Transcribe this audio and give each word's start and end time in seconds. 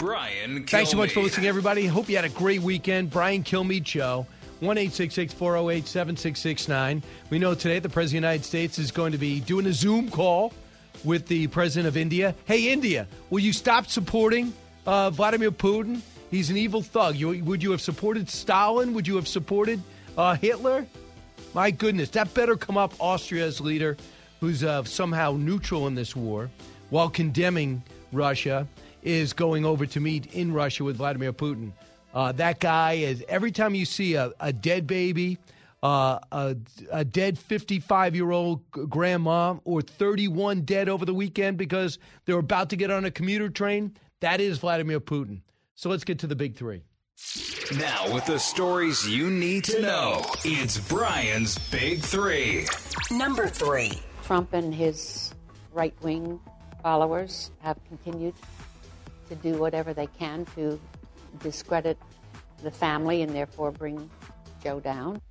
Brian 0.00 0.60
Kilmeade. 0.60 0.70
Thanks 0.70 0.90
so 0.90 0.96
much 0.96 1.12
for 1.12 1.20
listening, 1.20 1.46
everybody. 1.46 1.86
Hope 1.86 2.08
you 2.08 2.16
had 2.16 2.24
a 2.24 2.30
great 2.30 2.62
weekend. 2.62 3.10
Brian 3.10 3.44
Kilmeade 3.44 3.86
Show. 3.86 4.26
1 4.60 4.76
408 4.76 5.86
7669. 5.86 7.02
We 7.28 7.38
know 7.38 7.54
today 7.54 7.80
the 7.80 7.88
President 7.90 8.24
of 8.24 8.28
the 8.28 8.28
United 8.28 8.44
States 8.46 8.78
is 8.78 8.90
going 8.90 9.12
to 9.12 9.18
be 9.18 9.40
doing 9.40 9.66
a 9.66 9.74
Zoom 9.74 10.10
call 10.10 10.54
with 11.04 11.26
the 11.26 11.48
President 11.48 11.86
of 11.86 11.98
India. 11.98 12.34
Hey, 12.46 12.72
India, 12.72 13.06
will 13.28 13.40
you 13.40 13.52
stop 13.52 13.88
supporting 13.88 14.54
uh, 14.86 15.10
Vladimir 15.10 15.50
Putin? 15.50 16.00
He's 16.30 16.48
an 16.48 16.56
evil 16.56 16.80
thug. 16.80 17.16
You, 17.16 17.44
would 17.44 17.62
you 17.62 17.70
have 17.70 17.82
supported 17.82 18.30
Stalin? 18.30 18.94
Would 18.94 19.06
you 19.06 19.16
have 19.16 19.28
supported 19.28 19.82
uh, 20.16 20.34
Hitler? 20.34 20.86
My 21.52 21.70
goodness, 21.70 22.08
that 22.10 22.32
better 22.32 22.56
come 22.56 22.78
up 22.78 22.94
Austria's 22.98 23.60
leader, 23.60 23.98
who's 24.40 24.64
uh, 24.64 24.82
somehow 24.84 25.36
neutral 25.38 25.86
in 25.88 25.94
this 25.94 26.16
war, 26.16 26.48
while 26.88 27.10
condemning 27.10 27.82
Russia 28.12 28.66
is 29.02 29.32
going 29.32 29.64
over 29.64 29.86
to 29.86 30.00
meet 30.00 30.34
in 30.34 30.52
Russia 30.52 30.84
with 30.84 30.96
Vladimir 30.96 31.32
Putin. 31.32 31.72
Uh, 32.12 32.32
that 32.32 32.60
guy 32.60 32.94
is 32.94 33.24
every 33.28 33.52
time 33.52 33.74
you 33.74 33.84
see 33.84 34.14
a, 34.14 34.32
a 34.40 34.52
dead 34.52 34.86
baby, 34.86 35.38
uh, 35.82 36.18
a, 36.32 36.56
a 36.90 37.04
dead 37.04 37.38
55 37.38 38.14
year 38.14 38.30
old 38.30 38.68
grandma, 38.70 39.56
or 39.64 39.80
31 39.80 40.62
dead 40.62 40.88
over 40.88 41.04
the 41.04 41.14
weekend 41.14 41.56
because 41.56 41.98
they're 42.24 42.38
about 42.38 42.70
to 42.70 42.76
get 42.76 42.90
on 42.90 43.04
a 43.04 43.10
commuter 43.10 43.48
train, 43.48 43.96
that 44.20 44.40
is 44.40 44.58
Vladimir 44.58 45.00
Putin. 45.00 45.40
So 45.74 45.88
let's 45.88 46.04
get 46.04 46.18
to 46.20 46.26
the 46.26 46.36
big 46.36 46.56
three. 46.56 46.82
Now, 47.78 48.12
with 48.12 48.26
the 48.26 48.38
stories 48.38 49.08
you 49.08 49.30
need 49.30 49.64
to 49.64 49.80
know, 49.80 50.24
it's 50.44 50.78
Brian's 50.88 51.56
Big 51.70 52.00
Three. 52.00 52.66
Number 53.10 53.46
three. 53.46 53.92
Trump 54.24 54.52
and 54.52 54.74
his 54.74 55.32
right 55.72 55.94
wing 56.02 56.40
followers 56.82 57.50
have 57.60 57.78
continued 57.88 58.34
to 59.30 59.36
do 59.36 59.54
whatever 59.54 59.94
they 59.94 60.06
can 60.06 60.44
to 60.56 60.78
discredit 61.38 61.96
the 62.62 62.70
family 62.70 63.22
and 63.22 63.34
therefore 63.34 63.70
bring 63.70 64.10
Joe 64.62 64.80
down. 64.80 65.22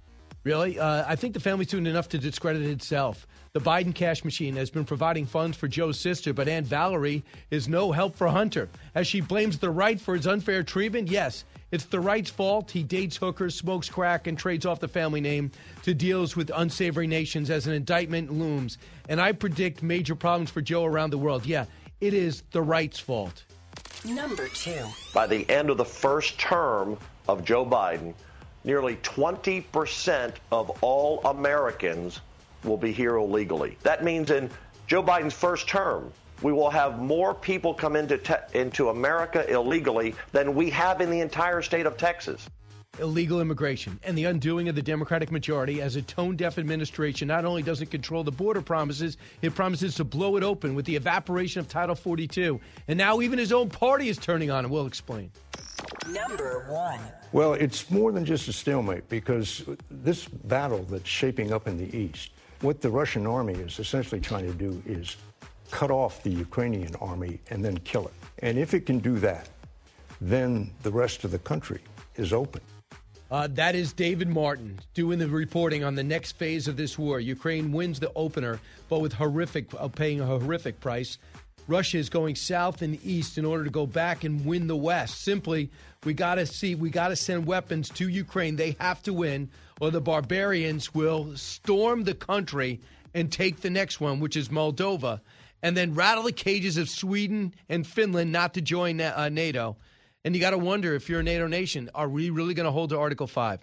Really? 0.43 0.79
Uh, 0.79 1.03
I 1.05 1.15
think 1.15 1.33
the 1.33 1.39
family's 1.39 1.67
doing 1.67 1.85
enough 1.85 2.09
to 2.09 2.17
discredit 2.17 2.63
itself. 2.63 3.27
The 3.51 3.59
Biden 3.59 3.93
cash 3.93 4.23
machine 4.23 4.55
has 4.55 4.69
been 4.69 4.85
providing 4.85 5.25
funds 5.25 5.57
for 5.57 5.67
Joe's 5.67 5.99
sister, 5.99 6.33
but 6.33 6.47
Aunt 6.47 6.65
Valerie 6.65 7.23
is 7.51 7.67
no 7.67 7.91
help 7.91 8.15
for 8.15 8.27
Hunter. 8.27 8.69
As 8.95 9.05
she 9.05 9.21
blames 9.21 9.57
the 9.57 9.69
right 9.69 9.99
for 9.99 10.15
his 10.15 10.27
unfair 10.27 10.63
treatment, 10.63 11.09
yes, 11.09 11.43
it's 11.71 11.85
the 11.85 11.99
right's 11.99 12.29
fault. 12.29 12.71
He 12.71 12.83
dates 12.83 13.17
hookers, 13.17 13.55
smokes 13.55 13.89
crack, 13.89 14.27
and 14.27 14.37
trades 14.37 14.65
off 14.65 14.79
the 14.79 14.87
family 14.87 15.19
name 15.19 15.51
to 15.83 15.93
deals 15.93 16.35
with 16.35 16.51
unsavory 16.55 17.07
nations 17.07 17.49
as 17.49 17.67
an 17.67 17.73
indictment 17.73 18.31
looms. 18.31 18.77
And 19.09 19.19
I 19.19 19.33
predict 19.33 19.83
major 19.83 20.15
problems 20.15 20.51
for 20.51 20.61
Joe 20.61 20.85
around 20.85 21.09
the 21.09 21.17
world. 21.17 21.45
Yeah, 21.45 21.65
it 21.99 22.13
is 22.13 22.43
the 22.51 22.61
right's 22.61 22.99
fault. 22.99 23.43
Number 24.05 24.47
two. 24.49 24.85
By 25.13 25.27
the 25.27 25.49
end 25.49 25.69
of 25.69 25.77
the 25.77 25.85
first 25.85 26.39
term 26.39 26.97
of 27.27 27.43
Joe 27.43 27.65
Biden, 27.65 28.13
nearly 28.63 28.95
20% 28.97 30.33
of 30.51 30.69
all 30.81 31.21
Americans 31.25 32.21
will 32.63 32.77
be 32.77 32.91
here 32.91 33.15
illegally. 33.15 33.77
That 33.83 34.03
means 34.03 34.31
in 34.31 34.49
Joe 34.87 35.03
Biden's 35.03 35.33
first 35.33 35.67
term, 35.67 36.11
we 36.41 36.53
will 36.53 36.69
have 36.69 36.99
more 36.99 37.33
people 37.33 37.73
come 37.73 37.95
into, 37.95 38.17
te- 38.17 38.33
into 38.53 38.89
America 38.89 39.49
illegally 39.49 40.15
than 40.31 40.55
we 40.55 40.69
have 40.69 41.01
in 41.01 41.09
the 41.09 41.19
entire 41.19 41.61
state 41.61 41.85
of 41.85 41.97
Texas 41.97 42.49
illegal 42.99 43.41
immigration 43.41 43.99
and 44.03 44.17
the 44.17 44.25
undoing 44.25 44.69
of 44.69 44.75
the 44.75 44.81
Democratic 44.81 45.31
majority 45.31 45.81
as 45.81 45.95
a 45.95 46.01
tone 46.01 46.35
deaf 46.35 46.57
administration 46.57 47.27
not 47.27 47.45
only 47.45 47.63
doesn't 47.63 47.89
control 47.91 48.23
the 48.23 48.31
border 48.31 48.61
promises, 48.61 49.17
it 49.41 49.55
promises 49.55 49.95
to 49.95 50.03
blow 50.03 50.35
it 50.35 50.43
open 50.43 50.75
with 50.75 50.85
the 50.85 50.95
evaporation 50.95 51.59
of 51.59 51.67
Title 51.67 51.95
42. 51.95 52.59
And 52.87 52.97
now 52.97 53.21
even 53.21 53.39
his 53.39 53.51
own 53.51 53.69
party 53.69 54.09
is 54.09 54.17
turning 54.17 54.51
on 54.51 54.65
him. 54.65 54.71
We'll 54.71 54.87
explain. 54.87 55.31
Number 56.09 56.65
one. 56.69 56.99
Well, 57.31 57.53
it's 57.53 57.89
more 57.89 58.11
than 58.11 58.25
just 58.25 58.47
a 58.47 58.53
stalemate 58.53 59.07
because 59.09 59.63
this 59.89 60.27
battle 60.27 60.83
that's 60.83 61.07
shaping 61.07 61.53
up 61.53 61.67
in 61.67 61.77
the 61.77 61.95
East, 61.95 62.31
what 62.61 62.81
the 62.81 62.89
Russian 62.89 63.25
army 63.27 63.53
is 63.53 63.79
essentially 63.79 64.19
trying 64.19 64.45
to 64.47 64.53
do 64.53 64.81
is 64.85 65.15
cut 65.71 65.91
off 65.91 66.23
the 66.23 66.31
Ukrainian 66.31 66.95
army 66.95 67.39
and 67.49 67.63
then 67.63 67.77
kill 67.79 68.07
it. 68.07 68.13
And 68.39 68.57
if 68.57 68.73
it 68.73 68.85
can 68.85 68.99
do 68.99 69.19
that, 69.19 69.49
then 70.19 70.71
the 70.83 70.91
rest 70.91 71.23
of 71.23 71.31
the 71.31 71.39
country 71.39 71.81
is 72.15 72.33
open. 72.33 72.61
Uh, 73.31 73.47
that 73.47 73.75
is 73.75 73.93
David 73.93 74.27
Martin 74.27 74.79
doing 74.95 75.19
the 75.19 75.27
reporting 75.27 75.83
on 75.83 75.93
the 75.93 76.03
next 76.03 76.33
phase 76.33 76.67
of 76.67 76.77
this 76.77 76.97
war. 76.97 77.19
Ukraine 77.19 77.71
wins 77.71 77.99
the 77.99 78.11
opener, 78.15 78.59
but 78.89 79.01
with 79.01 79.13
horrific, 79.13 79.67
uh, 79.77 79.87
paying 79.87 80.19
a 80.19 80.25
horrific 80.25 80.79
price. 80.79 81.19
Russia 81.67 81.99
is 81.99 82.09
going 82.09 82.35
south 82.35 82.81
and 82.81 82.97
east 83.05 83.37
in 83.37 83.45
order 83.45 83.63
to 83.63 83.69
go 83.69 83.85
back 83.85 84.23
and 84.23 84.43
win 84.43 84.65
the 84.65 84.75
West. 84.75 85.21
Simply, 85.21 85.69
we 86.03 86.15
got 86.15 86.35
to 86.35 86.47
see, 86.47 86.73
we 86.73 86.89
got 86.89 87.09
to 87.09 87.15
send 87.15 87.45
weapons 87.45 87.89
to 87.89 88.09
Ukraine. 88.09 88.55
They 88.55 88.75
have 88.79 89.03
to 89.03 89.13
win, 89.13 89.51
or 89.79 89.91
the 89.91 90.01
barbarians 90.01 90.95
will 90.95 91.37
storm 91.37 92.05
the 92.05 92.15
country 92.15 92.81
and 93.13 93.31
take 93.31 93.61
the 93.61 93.69
next 93.69 94.01
one, 94.01 94.19
which 94.19 94.35
is 94.35 94.49
Moldova, 94.49 95.21
and 95.61 95.77
then 95.77 95.93
rattle 95.93 96.23
the 96.23 96.31
cages 96.31 96.77
of 96.77 96.89
Sweden 96.89 97.53
and 97.67 97.85
Finland 97.85 98.31
not 98.31 98.55
to 98.55 98.61
join 98.61 98.99
uh, 98.99 99.29
NATO. 99.29 99.77
And 100.25 100.35
you 100.35 100.41
got 100.41 100.51
to 100.51 100.57
wonder 100.57 100.95
if 100.95 101.09
you're 101.09 101.21
a 101.21 101.23
NATO 101.23 101.47
nation, 101.47 101.89
are 101.95 102.09
we 102.09 102.29
really 102.29 102.53
going 102.53 102.65
to 102.65 102.71
hold 102.71 102.89
to 102.89 102.99
Article 102.99 103.27
5? 103.27 103.59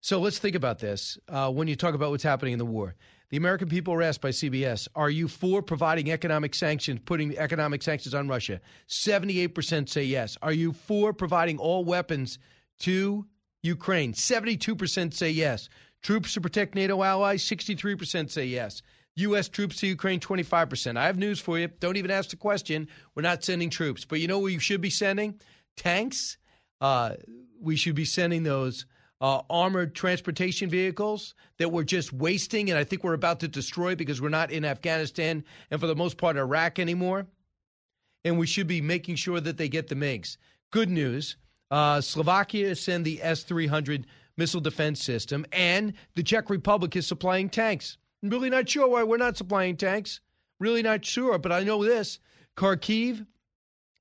So 0.00 0.18
let's 0.18 0.38
think 0.38 0.56
about 0.56 0.78
this 0.78 1.18
uh, 1.28 1.50
when 1.50 1.68
you 1.68 1.76
talk 1.76 1.94
about 1.94 2.10
what's 2.10 2.22
happening 2.22 2.54
in 2.54 2.58
the 2.58 2.64
war. 2.64 2.94
The 3.28 3.36
American 3.36 3.68
people 3.68 3.94
were 3.94 4.02
asked 4.02 4.22
by 4.22 4.30
CBS, 4.30 4.88
are 4.94 5.10
you 5.10 5.28
for 5.28 5.62
providing 5.62 6.10
economic 6.10 6.54
sanctions, 6.54 7.00
putting 7.04 7.36
economic 7.38 7.82
sanctions 7.82 8.14
on 8.14 8.26
Russia? 8.26 8.60
78% 8.88 9.88
say 9.88 10.02
yes. 10.02 10.36
Are 10.42 10.52
you 10.52 10.72
for 10.72 11.12
providing 11.12 11.58
all 11.58 11.84
weapons 11.84 12.38
to 12.80 13.26
Ukraine? 13.62 14.14
72% 14.14 15.14
say 15.14 15.30
yes. 15.30 15.68
Troops 16.02 16.32
to 16.34 16.40
protect 16.40 16.74
NATO 16.74 17.02
allies? 17.02 17.44
63% 17.44 18.30
say 18.30 18.46
yes. 18.46 18.82
U.S. 19.16 19.48
troops 19.48 19.76
to 19.76 19.86
Ukraine, 19.86 20.20
25%. 20.20 20.96
I 20.96 21.06
have 21.06 21.18
news 21.18 21.40
for 21.40 21.58
you. 21.58 21.68
Don't 21.80 21.96
even 21.96 22.10
ask 22.10 22.30
the 22.30 22.36
question. 22.36 22.88
We're 23.14 23.22
not 23.22 23.44
sending 23.44 23.70
troops. 23.70 24.04
But 24.04 24.20
you 24.20 24.28
know 24.28 24.38
what 24.38 24.46
we 24.46 24.58
should 24.58 24.80
be 24.80 24.90
sending? 24.90 25.40
Tanks. 25.76 26.38
Uh, 26.80 27.14
we 27.60 27.76
should 27.76 27.94
be 27.94 28.04
sending 28.04 28.42
those 28.42 28.86
uh, 29.20 29.42
armored 29.50 29.94
transportation 29.94 30.70
vehicles 30.70 31.34
that 31.58 31.70
we're 31.70 31.84
just 31.84 32.10
wasting 32.12 32.70
and 32.70 32.78
I 32.78 32.84
think 32.84 33.04
we're 33.04 33.12
about 33.12 33.40
to 33.40 33.48
destroy 33.48 33.94
because 33.94 34.22
we're 34.22 34.30
not 34.30 34.50
in 34.50 34.64
Afghanistan 34.64 35.44
and 35.70 35.78
for 35.78 35.86
the 35.86 35.94
most 35.94 36.16
part 36.16 36.38
Iraq 36.38 36.78
anymore. 36.78 37.26
And 38.24 38.38
we 38.38 38.46
should 38.46 38.66
be 38.66 38.80
making 38.80 39.16
sure 39.16 39.40
that 39.40 39.58
they 39.58 39.68
get 39.68 39.88
the 39.88 39.94
MiGs. 39.94 40.38
Good 40.70 40.88
news 40.88 41.36
uh, 41.70 42.00
Slovakia 42.00 42.74
send 42.74 43.04
the 43.04 43.22
S 43.22 43.42
300 43.44 44.06
missile 44.36 44.60
defense 44.60 45.02
system, 45.02 45.46
and 45.52 45.92
the 46.14 46.22
Czech 46.22 46.50
Republic 46.50 46.96
is 46.96 47.06
supplying 47.06 47.48
tanks. 47.48 47.96
I'm 48.22 48.28
really 48.28 48.50
not 48.50 48.68
sure 48.68 48.88
why 48.88 49.02
we're 49.02 49.16
not 49.16 49.36
supplying 49.36 49.76
tanks. 49.76 50.20
Really 50.58 50.82
not 50.82 51.04
sure, 51.04 51.38
but 51.38 51.52
I 51.52 51.62
know 51.62 51.82
this. 51.82 52.18
Kharkiv, 52.56 53.26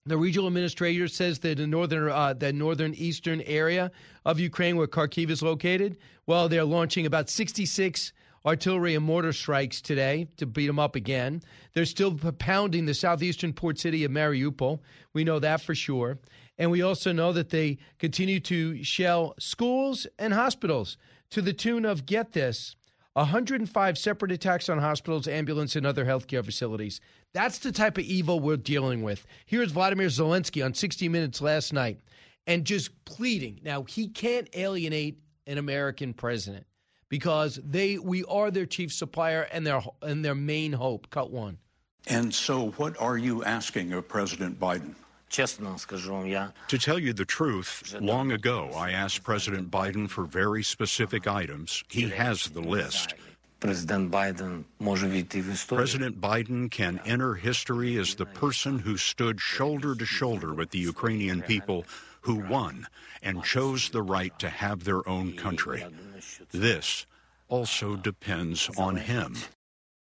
the 0.06 0.18
regional 0.18 0.48
administrator 0.48 1.08
says 1.08 1.40
that 1.40 1.58
the 1.58 1.68
northern, 1.68 2.10
uh, 2.10 2.34
the 2.34 2.52
northern 2.52 2.94
eastern 2.96 3.42
area 3.42 3.92
of 4.26 4.40
Ukraine, 4.40 4.76
where 4.76 4.88
Kharkiv 4.88 5.30
is 5.30 5.42
located, 5.42 5.98
well, 6.26 6.50
they're 6.50 6.66
launching 6.66 7.06
about 7.06 7.30
66 7.30 8.12
artillery 8.46 8.96
and 8.96 9.06
mortar 9.06 9.32
strikes 9.32 9.82
today 9.82 10.28
to 10.38 10.46
beat 10.46 10.68
them 10.68 10.80
up 10.80 10.96
again. 10.96 11.42
They're 11.74 11.86
still 11.86 12.16
pounding 12.16 12.86
the 12.86 12.94
southeastern 12.94 13.54
port 13.54 13.80
city 13.80 14.04
of 14.04 14.12
Mariupol. 14.12 14.80
We 15.14 15.24
know 15.24 15.40
that 15.40 15.62
for 15.62 15.76
sure. 15.76 16.20
And 16.58 16.72
we 16.72 16.82
also 16.82 17.14
know 17.14 17.32
that 17.34 17.50
they 17.50 17.78
continue 18.00 18.42
to 18.42 18.84
shell 18.84 19.34
schools 19.40 20.08
and 20.18 20.34
hospitals 20.34 20.98
to 21.32 21.42
the 21.42 21.54
tune 21.54 21.86
of, 21.86 22.06
get 22.06 22.34
this, 22.34 22.76
105 23.20 23.98
separate 23.98 24.32
attacks 24.32 24.70
on 24.70 24.78
hospitals, 24.78 25.28
ambulance, 25.28 25.76
and 25.76 25.86
other 25.86 26.06
healthcare 26.06 26.44
facilities. 26.44 27.02
That's 27.34 27.60
the 27.60 27.72
type 27.72 27.98
of 27.98 28.06
evil 28.06 28.40
we're 28.40 28.58
dealing 28.58 29.04
with. 29.04 29.26
Here's 29.46 29.72
Vladimir 29.72 30.08
Zelensky 30.08 30.64
on 30.64 30.74
60 30.74 31.10
Minutes 31.10 31.42
last 31.42 31.74
night 31.74 32.00
and 32.48 32.64
just 32.64 33.04
pleading. 33.04 33.60
Now, 33.62 33.84
he 33.84 34.08
can't 34.08 34.48
alienate 34.56 35.20
an 35.48 35.58
American 35.58 36.14
president 36.14 36.66
because 37.10 37.60
they 37.64 37.98
we 37.98 38.24
are 38.26 38.52
their 38.52 38.66
chief 38.66 38.94
supplier 38.94 39.42
and 39.52 39.68
their 39.68 39.82
and 40.02 40.24
their 40.24 40.36
main 40.36 40.72
hope. 40.72 41.10
Cut 41.10 41.30
one. 41.30 41.58
And 42.08 42.34
so 42.34 42.70
what 42.78 43.00
are 43.02 43.18
you 43.18 43.44
asking 43.44 43.92
of 43.94 44.08
President 44.08 44.60
Biden? 44.60 44.96
To 45.30 46.78
tell 46.78 47.00
you 47.00 47.14
the 47.14 47.26
truth, 47.26 47.96
long 48.00 48.32
ago 48.32 48.72
I 48.76 48.92
asked 48.92 49.24
President 49.24 49.70
Biden 49.70 50.10
for 50.10 50.26
very 50.26 50.64
specific 50.64 51.28
items. 51.28 51.84
He 51.90 52.10
has 52.10 52.46
the 52.50 52.62
list. 52.62 53.14
President 53.60 54.10
Biden 56.22 56.72
can 56.72 57.00
enter 57.06 57.34
history 57.36 57.98
as 57.98 58.16
the 58.16 58.26
person 58.26 58.80
who 58.80 58.96
stood 58.96 59.42
shoulder 59.42 59.96
to 59.96 60.06
shoulder 60.06 60.54
with 60.54 60.70
the 60.72 60.80
Ukrainian 60.80 61.42
people 61.42 61.86
who 62.22 62.36
won 62.36 62.88
and 63.22 63.44
chose 63.44 63.90
the 63.90 64.02
right 64.02 64.38
to 64.40 64.50
have 64.50 64.84
their 64.86 65.08
own 65.08 65.34
country. 65.34 65.86
This 66.52 67.06
also 67.50 67.96
depends 67.98 68.70
on 68.78 68.96
him. 68.96 69.36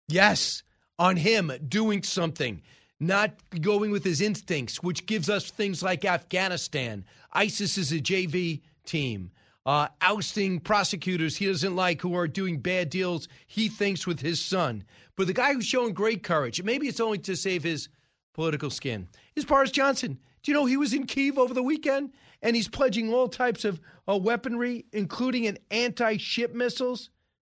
Yes, 0.08 0.62
on 0.98 1.16
him 1.16 1.52
doing 1.66 2.02
something, 2.02 2.62
not 3.00 3.32
going 3.60 3.90
with 3.90 4.04
his 4.04 4.20
instincts, 4.20 4.82
which 4.82 5.06
gives 5.06 5.30
us 5.30 5.50
things 5.50 5.82
like 5.82 6.04
Afghanistan. 6.04 7.04
ISIS 7.32 7.78
is 7.78 7.92
a 7.92 8.00
JV 8.00 8.60
team. 8.84 9.30
Uh, 9.66 9.88
ousting 10.00 10.60
prosecutors 10.60 11.36
he 11.36 11.46
doesn't 11.46 11.76
like 11.76 12.00
who 12.00 12.14
are 12.16 12.26
doing 12.26 12.58
bad 12.58 12.88
deals 12.88 13.28
he 13.46 13.68
thinks 13.68 14.06
with 14.06 14.20
his 14.20 14.40
son. 14.40 14.82
But 15.14 15.26
the 15.26 15.34
guy 15.34 15.52
who's 15.52 15.66
showing 15.66 15.92
great 15.92 16.22
courage, 16.22 16.62
maybe 16.62 16.88
it's 16.88 17.00
only 17.00 17.18
to 17.18 17.36
save 17.36 17.64
his 17.64 17.88
political 18.32 18.70
skin, 18.70 19.08
is 19.36 19.44
Boris 19.44 19.70
Johnson. 19.70 20.18
Do 20.42 20.50
you 20.50 20.56
know 20.56 20.64
he 20.64 20.76
was 20.76 20.94
in 20.94 21.06
Kiev 21.06 21.38
over 21.38 21.52
the 21.52 21.62
weekend 21.62 22.12
and 22.40 22.56
he's 22.56 22.68
pledging 22.68 23.12
all 23.12 23.28
types 23.28 23.64
of 23.64 23.80
uh, 24.08 24.16
weaponry, 24.16 24.86
including 24.92 25.46
an 25.46 25.58
anti-ship 25.70 26.54
missiles? 26.54 27.10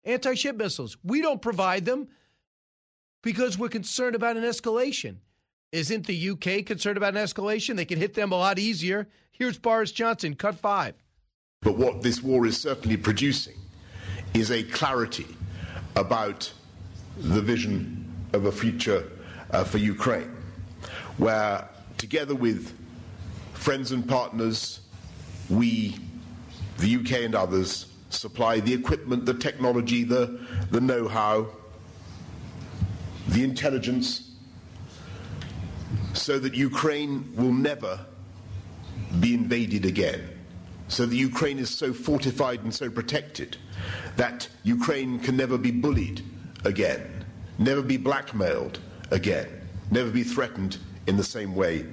Anti-ship 0.04 0.58
missiles. 0.58 0.98
We 1.04 1.22
don't 1.22 1.42
provide 1.42 1.86
them 1.86 2.10
because 3.22 3.58
we're 3.58 3.70
concerned 3.70 4.16
about 4.16 4.36
an 4.36 4.44
escalation. 4.44 5.18
Isn't 5.72 6.06
the 6.06 6.30
UK 6.32 6.66
concerned 6.66 6.98
about 6.98 7.16
an 7.16 7.24
escalation? 7.24 7.78
They 7.78 7.86
can 7.86 7.98
hit 7.98 8.14
them 8.14 8.34
a 8.34 8.36
lot 8.36 8.60
easier. 8.60 9.08
Here's 9.32 9.58
Boris 9.58 9.92
Johnson, 9.94 10.36
cut 10.36 10.56
five. 10.56 10.96
But 11.62 11.78
what 11.78 12.02
this 12.02 12.22
war 12.22 12.46
is 12.46 12.60
certainly 12.60 12.98
producing 12.98 13.56
is 14.34 14.52
a 14.52 14.64
clarity 14.64 15.28
about 15.96 16.52
the 17.18 17.42
vision 17.42 18.06
of 18.34 18.46
a 18.46 18.52
future 18.52 19.10
uh, 19.52 19.64
for 19.64 19.78
Ukraine, 19.78 20.36
where 21.18 21.68
together 21.98 22.36
with 22.36 22.74
friends 23.54 23.94
and 23.94 24.08
partners, 24.08 24.82
we, 25.50 25.96
the 26.80 26.96
UK 26.98 27.24
and 27.24 27.36
others, 27.36 27.86
supply 28.10 28.60
the 28.60 28.74
equipment, 28.74 29.26
the 29.26 29.34
technology, 29.34 30.04
the, 30.04 30.40
the 30.72 30.82
know 30.82 31.08
how, 31.08 31.48
the 33.30 33.44
intelligence, 33.44 34.31
so 36.14 36.40
that 36.40 36.54
Ukraine 36.54 37.34
will 37.36 37.54
never 37.54 38.00
be 39.20 39.34
invaded 39.34 39.86
again. 39.86 40.22
So 40.88 41.06
that 41.06 41.16
Ukraine 41.16 41.60
is 41.60 41.70
so 41.70 41.94
fortified 41.94 42.64
and 42.64 42.74
so 42.74 42.90
protected 42.90 43.58
that 44.18 44.50
Ukraine 44.64 45.20
can 45.20 45.38
never 45.38 45.58
be 45.58 45.72
bullied 45.72 46.22
again, 46.66 47.26
never 47.58 47.82
be 47.82 47.98
blackmailed 47.98 48.80
again, 49.10 49.48
never 49.90 50.10
be 50.10 50.24
threatened 50.24 50.78
in 51.08 51.16
the 51.18 51.24
same 51.24 51.56
way 51.56 51.86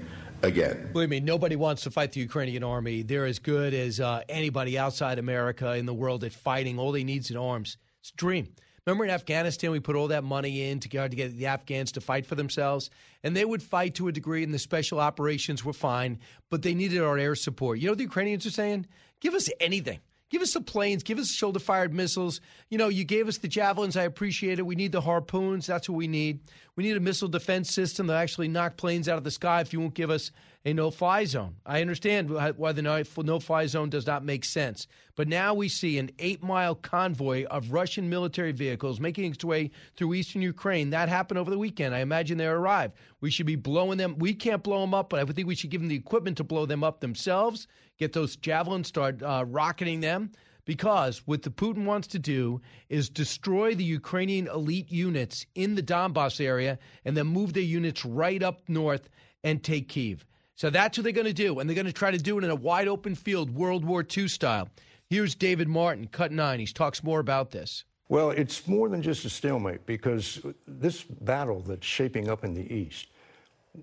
again. 0.43 0.91
Believe 0.93 1.11
me, 1.11 1.20
nobody 1.20 1.56
wants 1.56 1.82
to 1.82 1.91
fight 1.91 2.12
the 2.12 2.20
Ukrainian 2.20 2.65
army. 2.65 3.03
They're 3.03 3.26
as 3.26 3.38
good 3.38 3.75
as 3.75 4.00
uh, 4.00 4.23
anybody 4.29 4.79
outside 4.79 5.19
America 5.19 5.75
in 5.75 5.87
the 5.87 5.94
world 5.94 6.25
at 6.25 6.32
fighting. 6.32 6.79
All 6.79 6.93
they 6.93 7.05
need 7.05 7.23
is 7.29 7.35
arms. 7.35 7.76
It's 8.00 8.11
a 8.11 8.17
dream. 8.17 8.49
Remember 8.88 9.05
in 9.05 9.11
Afghanistan, 9.11 9.70
we 9.70 9.81
put 9.81 9.96
all 9.96 10.08
that 10.08 10.25
money 10.25 10.70
in 10.70 10.81
to 10.81 10.88
get, 10.88 11.11
to 11.11 11.14
get 11.14 11.37
the 11.37 11.44
Afghans 11.44 11.93
to 11.93 12.00
fight 12.00 12.25
for 12.25 12.37
themselves, 12.37 12.88
and 13.23 13.37
they 13.37 13.44
would 13.44 13.62
fight 13.62 13.96
to 13.96 14.08
a 14.08 14.12
degree, 14.12 14.43
and 14.43 14.55
the 14.55 14.58
special 14.58 14.99
operations 14.99 15.62
were 15.62 15.75
fine, 15.75 16.19
but 16.49 16.62
they 16.62 16.73
needed 16.73 17.02
our 17.02 17.19
air 17.19 17.35
support. 17.35 17.79
You 17.81 17.85
know 17.85 17.90
what 17.90 17.99
the 17.99 18.05
Ukrainians 18.05 18.46
are 18.46 18.50
saying? 18.50 18.87
Give 19.20 19.35
us 19.35 19.50
anything. 19.61 20.00
Give 20.31 20.40
us 20.40 20.55
the 20.55 20.62
planes. 20.62 21.02
Give 21.02 21.19
us 21.19 21.31
shoulder 21.31 21.58
fired 21.58 21.93
missiles. 21.93 22.40
You 22.70 22.79
know, 22.79 22.88
you 22.88 23.05
gave 23.05 23.29
us 23.29 23.37
the 23.37 23.49
javelins. 23.49 23.94
I 23.94 24.05
appreciate 24.05 24.58
it. 24.58 24.64
We 24.64 24.75
need 24.75 24.93
the 24.93 25.02
harpoons. 25.02 25.67
That's 25.67 25.87
what 25.87 25.96
we 25.96 26.08
need. 26.08 26.41
We 26.75 26.82
need 26.82 26.96
a 26.96 27.00
missile 27.00 27.29
defense 27.29 27.70
system 27.75 28.06
that 28.06 28.17
actually 28.17 28.49
knock 28.49 28.79
planes 28.79 29.06
out 29.06 29.19
of 29.19 29.25
the 29.25 29.31
sky 29.31 29.61
if 29.61 29.75
you 29.75 29.81
won't 29.81 29.93
give 29.93 30.08
us 30.08 30.31
a 30.64 30.75
no 30.75 30.90
fly 30.90 31.25
zone. 31.25 31.56
I 31.64 31.81
understand 31.81 32.31
why 32.31 32.72
the 32.72 33.05
no 33.25 33.40
fly 33.40 33.66
zone 33.66 33.90
does 33.90 34.06
not 34.06 34.25
make 34.25 34.44
sense. 34.44 34.87
But 35.16 35.28
now 35.28 35.55
we 35.55 35.69
see 35.69 35.99
an 35.99 36.10
eight 36.19 36.43
mile 36.43 36.75
convoy 36.75 37.44
of 37.44 37.72
Russian 37.72 38.08
military 38.08 38.52
vehicles 38.52 39.00
making 39.00 39.32
its 39.32 39.44
way 39.44 39.70
through 39.96 40.14
eastern 40.14 40.43
Ukraine. 40.43 40.90
That 40.90 41.08
happened 41.08 41.38
over 41.38 41.50
the 41.50 41.58
weekend. 41.58 41.94
I 41.94 42.00
imagine 42.00 42.38
they 42.38 42.46
arrived. 42.46 42.94
We 43.20 43.31
should 43.31 43.46
be 43.46 43.56
blowing 43.56 43.99
them. 43.99 44.16
We 44.19 44.34
can't 44.34 44.62
blow 44.62 44.81
them 44.81 44.94
up, 44.94 45.10
but 45.10 45.20
I 45.20 45.25
would 45.25 45.37
think 45.37 45.49
we 45.49 45.55
should 45.55 45.70
give 45.70 45.81
them 45.81 45.88
the 45.88 45.96
equipment 45.96 46.37
to 46.38 46.44
blow 46.44 46.66
them 46.66 46.84
up 46.84 47.00
themselves 47.00 47.69
get 47.99 48.12
those 48.12 48.37
javelins, 48.37 48.88
start 48.88 49.22
uh, 49.22 49.44
rocketing 49.46 50.00
them. 50.00 50.31
Because 50.64 51.22
what 51.26 51.43
the 51.43 51.50
Putin 51.50 51.84
wants 51.87 52.08
to 52.08 52.19
do 52.19 52.60
is 52.90 53.08
destroy 53.08 53.75
the 53.75 53.84
Ukrainian 53.84 54.49
elite 54.49 54.93
units 54.93 55.46
in 55.55 55.75
the 55.75 55.82
Donbass 55.82 56.44
area 56.44 56.78
and 57.06 57.16
then 57.16 57.26
move 57.26 57.55
their 57.55 57.62
units 57.62 58.05
right 58.05 58.43
up 58.43 58.60
north 58.69 59.08
and 59.43 59.64
take 59.64 59.88
Kiev. 59.88 60.26
So 60.58 60.70
that's 60.70 60.99
what 60.99 61.05
they're 61.05 61.12
going 61.12 61.28
to 61.28 61.32
do. 61.32 61.60
And 61.60 61.70
they're 61.70 61.76
going 61.76 61.87
to 61.87 61.93
try 61.93 62.10
to 62.10 62.19
do 62.19 62.37
it 62.37 62.43
in 62.43 62.50
a 62.50 62.55
wide 62.55 62.88
open 62.88 63.14
field, 63.14 63.49
World 63.55 63.84
War 63.84 64.05
II 64.05 64.26
style. 64.26 64.69
Here's 65.08 65.37
David 65.37 65.69
Martin, 65.69 66.08
cut 66.08 66.32
nine. 66.32 66.58
He 66.58 66.66
talks 66.66 67.05
more 67.05 67.20
about 67.20 67.52
this. 67.52 67.84
Well, 68.08 68.32
it's 68.32 68.66
more 68.66 68.88
than 68.88 69.00
just 69.00 69.25
a 69.25 69.31
stalemate 69.31 69.87
because 69.87 70.40
this 70.66 71.05
battle 71.05 71.60
that's 71.60 71.87
shaping 71.87 72.28
up 72.28 72.43
in 72.43 72.55
the 72.55 72.75
east, 72.75 73.06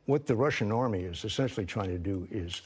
what 0.06 0.26
the 0.26 0.36
Russian 0.36 0.74
army 0.74 1.04
is 1.04 1.24
essentially 1.24 1.66
trying 1.66 1.92
to 1.92 1.98
do 1.98 2.28
is 2.30 2.62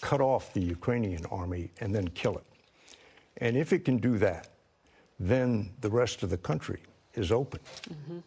cut 0.00 0.22
off 0.22 0.54
the 0.54 0.62
Ukrainian 0.62 1.26
army 1.26 1.70
and 1.80 1.94
then 1.94 2.08
kill 2.08 2.38
it. 2.38 2.44
And 3.38 3.58
if 3.58 3.74
it 3.74 3.84
can 3.84 3.98
do 3.98 4.16
that, 4.18 4.48
then 5.18 5.70
the 5.82 5.90
rest 5.90 6.22
of 6.22 6.30
the 6.30 6.38
country 6.38 6.80
is 7.12 7.30
open. 7.30 7.60
Mm-hmm. 7.90 8.18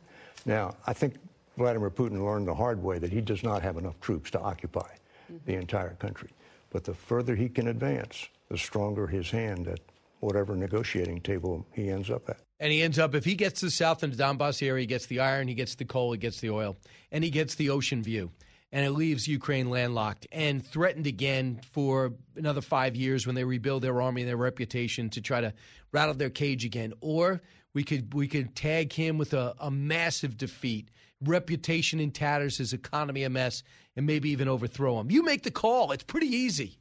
Now, 0.45 0.75
I 0.85 0.93
think 0.93 1.15
Vladimir 1.57 1.89
Putin 1.89 2.23
learned 2.23 2.47
the 2.47 2.53
hard 2.53 2.83
way 2.83 2.99
that 2.99 3.11
he 3.11 3.19
does 3.19 3.41
not 3.41 3.63
have 3.63 3.77
enough 3.77 3.99
troops 3.99 4.29
to 4.31 4.39
occupy 4.39 4.89
mm-hmm. 5.33 5.51
the 5.51 5.57
entire 5.57 5.95
country. 5.95 6.29
But 6.71 6.83
the 6.83 6.93
further 6.93 7.35
he 7.35 7.49
can 7.49 7.67
advance, 7.67 8.27
the 8.49 8.57
stronger 8.57 9.07
his 9.07 9.29
hand 9.29 9.67
at 9.67 9.79
whatever 10.19 10.55
negotiating 10.55 11.21
table 11.21 11.65
he 11.73 11.89
ends 11.89 12.09
up 12.09 12.29
at. 12.29 12.37
And 12.59 12.71
he 12.71 12.81
ends 12.81 12.97
up, 12.97 13.13
if 13.13 13.25
he 13.25 13.35
gets 13.35 13.61
the 13.61 13.69
south 13.69 14.03
and 14.03 14.13
the 14.13 14.23
Donbass 14.23 14.65
area, 14.65 14.81
he 14.81 14.87
gets 14.87 15.07
the 15.07 15.19
iron, 15.19 15.47
he 15.47 15.53
gets 15.53 15.75
the 15.75 15.85
coal, 15.85 16.13
he 16.13 16.17
gets 16.17 16.39
the 16.39 16.49
oil, 16.49 16.77
and 17.11 17.23
he 17.23 17.29
gets 17.29 17.55
the 17.55 17.69
ocean 17.69 18.01
view 18.01 18.31
and 18.73 18.83
it 18.83 18.89
leaves 18.89 19.27
Ukraine 19.27 19.69
landlocked 19.69 20.25
and 20.31 20.65
threatened 20.65 21.05
again 21.05 21.61
for 21.71 22.13
another 22.35 22.59
five 22.59 22.95
years 22.95 23.25
when 23.25 23.35
they 23.35 23.43
rebuild 23.43 23.83
their 23.83 24.01
army 24.01 24.23
and 24.23 24.29
their 24.29 24.35
reputation 24.35 25.11
to 25.11 25.21
try 25.21 25.39
to 25.39 25.53
rattle 25.91 26.15
their 26.15 26.31
cage 26.31 26.65
again. 26.65 26.91
Or 26.99 27.39
we 27.75 27.83
could 27.83 28.13
we 28.15 28.27
could 28.27 28.55
tag 28.55 28.91
him 28.91 29.19
with 29.19 29.33
a, 29.33 29.53
a 29.59 29.69
massive 29.69 30.37
defeat, 30.37 30.89
reputation 31.21 31.99
in 31.99 32.09
tatters, 32.09 32.57
his 32.57 32.73
economy 32.73 33.23
a 33.23 33.29
mess, 33.29 33.61
and 33.95 34.05
maybe 34.05 34.29
even 34.29 34.47
overthrow 34.47 34.99
him. 34.99 35.11
You 35.11 35.23
make 35.23 35.43
the 35.43 35.51
call. 35.51 35.91
It's 35.91 36.03
pretty 36.03 36.27
easy. 36.27 36.79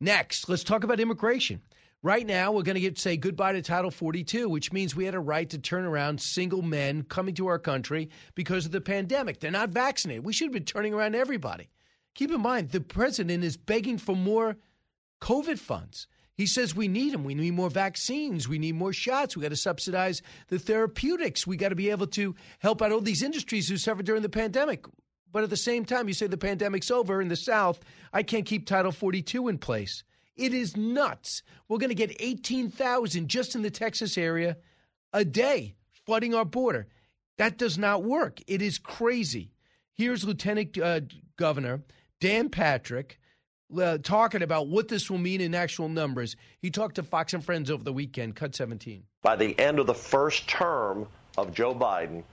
Next, 0.00 0.48
let's 0.48 0.64
talk 0.64 0.84
about 0.84 1.00
immigration. 1.00 1.62
Right 2.02 2.26
now, 2.26 2.52
we're 2.52 2.62
going 2.62 2.74
to 2.74 2.80
get 2.80 2.98
say 2.98 3.16
goodbye 3.16 3.54
to 3.54 3.62
Title 3.62 3.90
42, 3.90 4.48
which 4.48 4.72
means 4.72 4.94
we 4.94 5.06
had 5.06 5.14
a 5.14 5.20
right 5.20 5.48
to 5.50 5.58
turn 5.58 5.84
around 5.84 6.20
single 6.20 6.62
men 6.62 7.02
coming 7.02 7.34
to 7.36 7.46
our 7.46 7.58
country 7.58 8.10
because 8.34 8.66
of 8.66 8.72
the 8.72 8.80
pandemic. 8.80 9.40
They're 9.40 9.50
not 9.50 9.70
vaccinated. 9.70 10.24
We 10.24 10.32
should 10.32 10.46
have 10.46 10.52
been 10.52 10.64
turning 10.64 10.94
around 10.94 11.14
everybody. 11.14 11.70
Keep 12.14 12.32
in 12.32 12.42
mind, 12.42 12.70
the 12.70 12.80
president 12.80 13.44
is 13.44 13.56
begging 13.56 13.98
for 13.98 14.14
more 14.14 14.56
COVID 15.20 15.58
funds. 15.58 16.06
He 16.36 16.46
says 16.46 16.76
we 16.76 16.86
need 16.86 17.14
them. 17.14 17.24
We 17.24 17.34
need 17.34 17.54
more 17.54 17.70
vaccines. 17.70 18.46
We 18.46 18.58
need 18.58 18.74
more 18.74 18.92
shots. 18.92 19.34
We 19.34 19.42
got 19.42 19.48
to 19.48 19.56
subsidize 19.56 20.20
the 20.48 20.58
therapeutics. 20.58 21.46
We 21.46 21.56
got 21.56 21.70
to 21.70 21.74
be 21.74 21.90
able 21.90 22.06
to 22.08 22.34
help 22.58 22.82
out 22.82 22.92
all 22.92 23.00
these 23.00 23.22
industries 23.22 23.68
who 23.68 23.78
suffered 23.78 24.04
during 24.04 24.22
the 24.22 24.28
pandemic. 24.28 24.84
But 25.36 25.44
at 25.44 25.50
the 25.50 25.56
same 25.58 25.84
time, 25.84 26.08
you 26.08 26.14
say 26.14 26.28
the 26.28 26.38
pandemic's 26.38 26.90
over 26.90 27.20
in 27.20 27.28
the 27.28 27.36
South. 27.36 27.78
I 28.10 28.22
can't 28.22 28.46
keep 28.46 28.66
Title 28.66 28.90
42 28.90 29.48
in 29.48 29.58
place. 29.58 30.02
It 30.34 30.54
is 30.54 30.78
nuts. 30.78 31.42
We're 31.68 31.76
going 31.76 31.90
to 31.90 31.94
get 31.94 32.16
18,000 32.18 33.28
just 33.28 33.54
in 33.54 33.60
the 33.60 33.68
Texas 33.68 34.16
area 34.16 34.56
a 35.12 35.26
day 35.26 35.74
flooding 36.06 36.34
our 36.34 36.46
border. 36.46 36.86
That 37.36 37.58
does 37.58 37.76
not 37.76 38.02
work. 38.02 38.40
It 38.46 38.62
is 38.62 38.78
crazy. 38.78 39.52
Here's 39.92 40.24
Lieutenant 40.24 40.78
uh, 40.78 41.00
Governor 41.36 41.82
Dan 42.18 42.48
Patrick 42.48 43.20
uh, 43.78 43.98
talking 43.98 44.40
about 44.40 44.68
what 44.68 44.88
this 44.88 45.10
will 45.10 45.18
mean 45.18 45.42
in 45.42 45.54
actual 45.54 45.90
numbers. 45.90 46.34
He 46.60 46.70
talked 46.70 46.94
to 46.94 47.02
Fox 47.02 47.34
and 47.34 47.44
Friends 47.44 47.70
over 47.70 47.84
the 47.84 47.92
weekend, 47.92 48.36
cut 48.36 48.54
17. 48.54 49.02
By 49.20 49.36
the 49.36 49.58
end 49.60 49.80
of 49.80 49.86
the 49.86 49.92
first 49.92 50.48
term 50.48 51.06
of 51.36 51.52
Joe 51.52 51.74
Biden, 51.74 52.24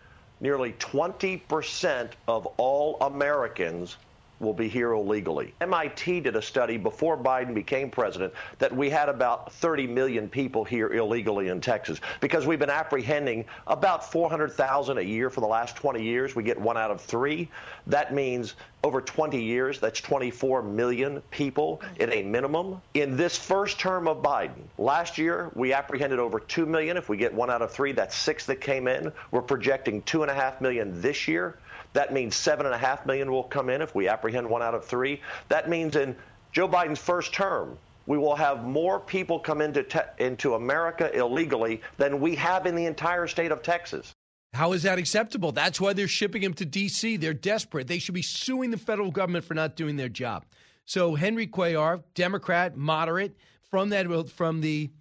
nearly 0.43 0.73
20% 0.73 2.12
of 2.27 2.45
all 2.57 2.97
Americans 3.00 3.95
will 4.39 4.53
be 4.53 4.67
here 4.67 4.91
illegally. 4.91 5.53
MIT 5.61 6.21
did 6.21 6.35
a 6.35 6.41
study 6.41 6.77
before 6.77 7.17
Biden 7.17 7.53
became 7.53 7.89
president 7.89 8.33
that 8.59 8.75
we 8.75 8.89
had 8.89 9.09
about 9.09 9.53
30 9.53 9.87
million 9.87 10.27
people 10.27 10.63
here 10.63 10.93
illegally 10.93 11.47
in 11.47 11.61
Texas 11.61 11.99
because 12.19 12.45
we've 12.45 12.59
been 12.59 12.69
apprehending 12.69 13.45
about 13.67 14.11
400,000 14.11 14.97
a 14.97 15.01
year 15.01 15.29
for 15.29 15.41
the 15.41 15.47
last 15.47 15.75
20 15.75 16.03
years. 16.03 16.35
We 16.35 16.43
get 16.43 16.59
one 16.59 16.77
out 16.77 16.91
of 16.91 17.01
three. 17.01 17.49
That 17.87 18.13
means 18.13 18.55
over 18.83 18.99
20 18.99 19.41
years, 19.41 19.79
that's 19.79 20.01
24 20.01 20.61
million 20.61 21.21
people 21.31 21.81
at 21.99 22.13
a 22.13 22.21
minimum. 22.21 22.81
In 22.93 23.15
this 23.15 23.37
first 23.37 23.79
term 23.79 24.07
of 24.09 24.21
Biden, 24.21 24.63
last 24.77 25.17
year 25.17 25.51
we 25.55 25.73
apprehended 25.73 26.19
over 26.19 26.39
2 26.39 26.65
million. 26.65 26.97
If 26.97 27.07
we 27.07 27.15
get 27.15 27.33
one 27.33 27.49
out 27.49 27.61
of 27.61 27.71
three, 27.71 27.93
that's 27.93 28.15
six 28.15 28.45
that 28.47 28.59
came 28.59 28.87
in. 28.87 29.13
We're 29.31 29.41
projecting 29.41 30.01
2.5 30.01 30.59
million 30.59 31.01
this 31.01 31.27
year. 31.29 31.57
That 31.93 32.12
means 32.12 32.35
7.5 32.35 33.05
million 33.05 33.31
will 33.31 33.43
come 33.43 33.69
in 33.69 33.81
if 33.81 33.95
we 33.95 34.07
apprehend 34.07 34.50
one 34.50 34.62
out 34.62 34.73
of 34.73 34.85
three. 34.85 35.21
That 35.50 35.69
means 35.69 35.95
in 35.95 36.15
Joe 36.51 36.67
Biden's 36.67 37.00
first 37.00 37.33
term, 37.33 37.77
we 38.05 38.17
will 38.17 38.35
have 38.35 38.63
more 38.63 39.00
people 39.00 39.39
come 39.39 39.62
into, 39.62 39.83
te- 39.83 40.00
into 40.17 40.55
America 40.55 41.15
illegally 41.15 41.81
than 41.97 42.19
we 42.19 42.35
have 42.35 42.65
in 42.65 42.75
the 42.75 42.85
entire 42.85 43.27
state 43.27 43.51
of 43.51 43.62
Texas. 43.62 44.13
How 44.53 44.73
is 44.73 44.83
that 44.83 45.00
acceptable? 45.00 45.51
That's 45.51 45.81
why 45.81 45.93
they're 45.93 46.07
shipping 46.07 46.43
him 46.43 46.53
to 46.55 46.65
D.C. 46.65 47.17
They're 47.17 47.33
desperate. 47.33 47.88
They 47.88 47.97
should 47.97 48.13
be 48.13 48.21
suing 48.21 48.71
the 48.71 48.77
federal 48.77 49.09
government 49.09 49.45
for 49.45 49.55
not 49.55 49.75
doing 49.75 49.95
their 49.95 50.09
job. 50.09 50.45
So 50.85 51.15
Henry 51.15 51.47
Cuellar, 51.47 52.03
Democrat, 52.13 52.77
moderate, 52.77 53.35
from 53.69 53.89
that 53.89 54.29
from 54.29 54.62
the 54.62 54.91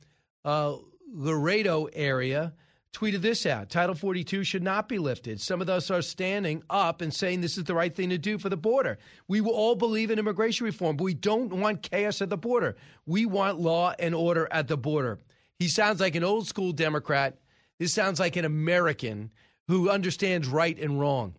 uh, 0.45 0.77
Laredo 1.13 1.87
area, 1.93 2.55
tweeted 2.93 3.23
this 3.23 3.47
out 3.47 3.71
Title 3.71 3.95
42 3.95 4.45
should 4.45 4.63
not 4.63 4.89
be 4.89 4.99
lifted. 4.99 5.41
Some 5.41 5.61
of 5.61 5.69
us 5.69 5.91
are 5.91 6.03
standing 6.03 6.63
up 6.71 7.01
and 7.01 7.13
saying 7.13 7.41
this 7.41 7.59
is 7.59 7.65
the 7.65 7.75
right 7.75 7.95
thing 7.95 8.11
to 8.11 8.19
do 8.19 8.39
for 8.39 8.49
the 8.49 8.57
border. 8.57 8.99
We 9.29 9.41
will 9.41 9.53
all 9.53 9.75
believe 9.75 10.11
in 10.11 10.19
immigration 10.19 10.67
reform, 10.67 10.97
but 10.97 11.05
we 11.05 11.15
don't 11.15 11.53
want 11.53 11.83
chaos 11.83 12.21
at 12.21 12.31
the 12.31 12.37
border. 12.37 12.77
We 13.07 13.27
want 13.27 13.61
law 13.61 13.95
and 13.99 14.15
order 14.15 14.49
at 14.51 14.69
the 14.69 14.77
border. 14.77 15.19
He 15.59 15.69
sounds 15.69 16.01
like 16.01 16.15
an 16.15 16.25
old 16.25 16.47
school 16.47 16.73
Democrat. 16.73 17.39
This 17.79 17.93
sounds 17.93 18.21
like 18.21 18.37
an 18.37 18.45
American 18.45 19.31
who 19.69 19.91
understands 19.91 20.49
right 20.49 20.79
and 20.79 21.01
wrong. 21.01 21.35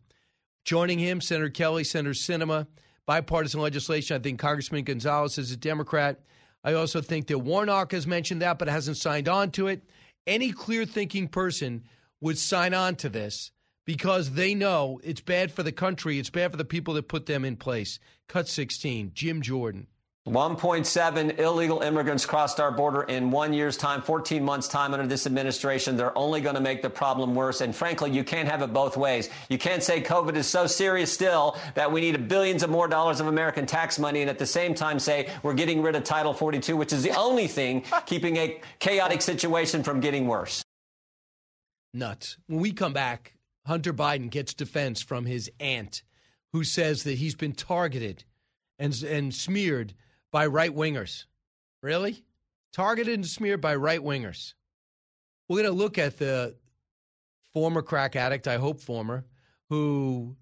Joining 0.66 0.98
him, 0.98 1.22
Senator 1.22 1.50
Kelly, 1.50 1.84
Senator 1.84 2.14
Sinema, 2.14 2.68
bipartisan 3.06 3.62
legislation. 3.62 4.16
I 4.16 4.20
think 4.20 4.40
Congressman 4.40 4.86
Gonzalez 4.86 5.38
is 5.38 5.52
a 5.52 5.58
Democrat. 5.58 6.22
I 6.64 6.74
also 6.74 7.02
think 7.02 7.28
that 7.28 7.40
Warnock 7.40 7.92
has 7.92 8.08
mentioned 8.08 8.42
that, 8.42 8.58
but 8.58 8.70
hasn't 8.70 8.98
signed 8.98 9.28
on 9.28 9.52
to 9.52 9.68
it. 9.68 9.84
Any 10.26 10.52
clear 10.52 10.86
thinking 10.86 11.28
person 11.28 11.84
would 12.22 12.38
sign 12.38 12.74
on 12.74 12.96
to 12.98 13.10
this 13.10 13.52
because 13.86 14.32
they 14.32 14.56
know 14.56 15.00
it's 15.04 15.22
bad 15.22 15.52
for 15.52 15.64
the 15.64 15.72
country. 15.72 16.20
It's 16.20 16.30
bad 16.30 16.52
for 16.52 16.58
the 16.58 16.66
people 16.66 16.94
that 16.94 17.10
put 17.10 17.26
them 17.26 17.44
in 17.44 17.58
place. 17.58 18.00
Cut 18.28 18.48
16, 18.48 19.12
Jim 19.14 19.42
Jordan. 19.42 19.88
1.7 20.28 21.38
illegal 21.38 21.82
immigrants 21.82 22.26
crossed 22.26 22.62
our 22.62 22.72
border 22.72 23.04
in 23.04 23.30
one 23.30 23.52
year's 23.52 23.76
time, 23.76 24.02
14 24.02 24.42
months' 24.42 24.70
time 24.70 24.94
under 24.94 25.06
this 25.06 25.26
administration. 25.28 25.98
They're 25.98 26.18
only 26.18 26.40
going 26.40 26.56
to 26.56 26.62
make 26.62 26.82
the 26.82 26.90
problem 26.90 27.36
worse. 27.36 27.60
And 27.60 27.76
frankly, 27.76 28.10
you 28.12 28.24
can't 28.24 28.48
have 28.48 28.62
it 28.62 28.72
both 28.72 28.96
ways. 28.96 29.30
You 29.50 29.58
can't 29.58 29.84
say 29.84 30.02
COVID 30.02 30.36
is 30.38 30.48
so 30.48 30.66
serious 30.66 31.12
still 31.12 31.58
that 31.76 31.92
we 31.92 32.00
need 32.00 32.30
billions 32.30 32.64
of 32.64 32.70
more 32.70 32.88
dollars 32.88 33.20
of 33.20 33.28
American 33.28 33.66
tax 33.66 34.00
money 34.00 34.22
and 34.22 34.30
at 34.30 34.40
the 34.40 34.46
same 34.46 34.74
time 34.74 34.98
say 34.98 35.30
we're 35.44 35.54
getting 35.54 35.82
rid 35.82 35.94
of 35.94 36.06
Title 36.06 36.34
42, 36.34 36.78
which 36.78 36.94
is 36.94 37.04
the 37.04 37.12
only 37.12 37.48
thing 37.48 37.84
keeping 38.06 38.38
a 38.38 38.62
chaotic 38.80 39.22
situation 39.22 39.84
from 39.84 40.00
getting 40.00 40.26
worse. 40.26 40.64
Nuts. 41.94 42.38
When 42.48 42.62
we 42.62 42.72
come 42.72 42.94
back, 42.94 43.34
Hunter 43.68 43.94
Biden 43.94 44.30
gets 44.30 44.54
defense 44.54 45.02
from 45.02 45.26
his 45.26 45.52
aunt 45.60 46.02
who 46.54 46.64
says 46.64 47.04
that 47.04 47.18
he's 47.18 47.36
been 47.36 47.52
targeted 47.52 48.24
and, 48.80 49.04
and 49.04 49.34
smeared 49.34 49.94
by 50.34 50.48
right 50.48 50.76
wingers. 50.76 51.24
Really? 51.82 52.26
Targeted 52.74 53.14
and 53.14 53.26
smeared 53.26 53.62
by 53.62 53.76
right 53.76 54.02
wingers. 54.02 54.56
We're 55.48 55.62
going 55.62 55.72
to 55.72 55.78
look 55.78 55.98
at 55.98 56.18
the 56.18 56.58
former 57.54 57.84
crack 57.84 58.16
addict, 58.18 58.48
I 58.48 58.58
hope 58.58 58.82
former, 58.82 59.26
who 59.70 60.36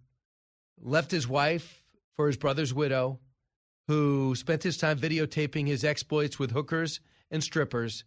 left 0.80 1.12
his 1.12 1.28
wife 1.28 1.84
for 2.16 2.28
his 2.28 2.38
brother's 2.38 2.74
widow, 2.74 3.20
who 3.88 4.34
spent 4.36 4.64
his 4.64 4.78
time 4.78 4.98
videotaping 4.98 5.68
his 5.68 5.84
exploits 5.84 6.40
with 6.40 6.52
hookers 6.52 7.02
and 7.30 7.44
strippers, 7.44 8.06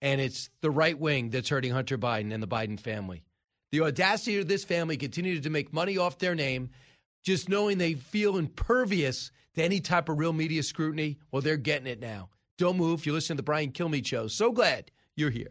and 0.00 0.20
it's 0.20 0.50
the 0.60 0.70
right 0.70 0.98
wing 0.98 1.30
that's 1.30 1.48
hurting 1.48 1.72
Hunter 1.72 1.98
Biden 1.98 2.32
and 2.32 2.42
the 2.42 2.48
Biden 2.48 2.78
family. 2.78 3.24
The 3.72 3.80
audacity 3.80 4.38
of 4.38 4.46
this 4.46 4.62
family 4.62 4.96
continues 4.96 5.40
to 5.40 5.50
make 5.50 5.72
money 5.72 5.98
off 5.98 6.18
their 6.18 6.36
name, 6.36 6.70
just 7.24 7.48
knowing 7.48 7.78
they 7.78 7.94
feel 7.94 8.36
impervious 8.36 9.32
to 9.54 9.64
any 9.64 9.80
type 9.80 10.08
of 10.08 10.18
real 10.18 10.32
media 10.32 10.62
scrutiny, 10.62 11.18
well, 11.32 11.42
they're 11.42 11.56
getting 11.56 11.86
it 11.86 12.00
now. 12.00 12.28
Don't 12.58 12.76
move. 12.76 13.04
You're 13.04 13.14
listening 13.14 13.38
to 13.38 13.42
the 13.42 13.46
Brian 13.46 13.72
Kilmeade 13.72 14.06
Show. 14.06 14.28
So 14.28 14.52
glad 14.52 14.90
you're 15.16 15.30
here. 15.30 15.50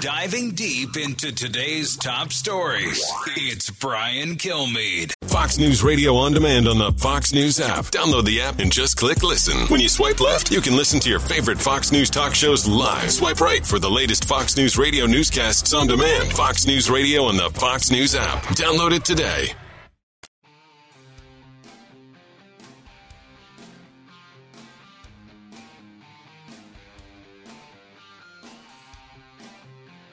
Diving 0.00 0.52
deep 0.52 0.96
into 0.96 1.34
today's 1.34 1.96
top 1.96 2.32
stories, 2.32 3.04
it's 3.36 3.68
Brian 3.68 4.36
Kilmeade. 4.36 5.12
Fox 5.24 5.58
News 5.58 5.82
Radio 5.82 6.14
on 6.14 6.32
demand 6.32 6.68
on 6.68 6.78
the 6.78 6.92
Fox 6.92 7.32
News 7.32 7.58
app. 7.58 7.86
Download 7.86 8.24
the 8.24 8.40
app 8.40 8.60
and 8.60 8.70
just 8.70 8.96
click 8.96 9.24
listen. 9.24 9.66
When 9.66 9.80
you 9.80 9.88
swipe 9.88 10.20
left, 10.20 10.52
you 10.52 10.60
can 10.60 10.76
listen 10.76 11.00
to 11.00 11.10
your 11.10 11.18
favorite 11.18 11.60
Fox 11.60 11.90
News 11.90 12.10
talk 12.10 12.32
shows 12.32 12.68
live. 12.68 13.10
Swipe 13.10 13.40
right 13.40 13.66
for 13.66 13.80
the 13.80 13.90
latest 13.90 14.26
Fox 14.26 14.56
News 14.56 14.78
Radio 14.78 15.04
newscasts 15.04 15.74
on 15.74 15.88
demand. 15.88 16.32
Fox 16.32 16.64
News 16.64 16.88
Radio 16.88 17.24
on 17.24 17.36
the 17.36 17.50
Fox 17.50 17.90
News 17.90 18.14
app. 18.14 18.44
Download 18.54 18.92
it 18.92 19.04
today. 19.04 19.48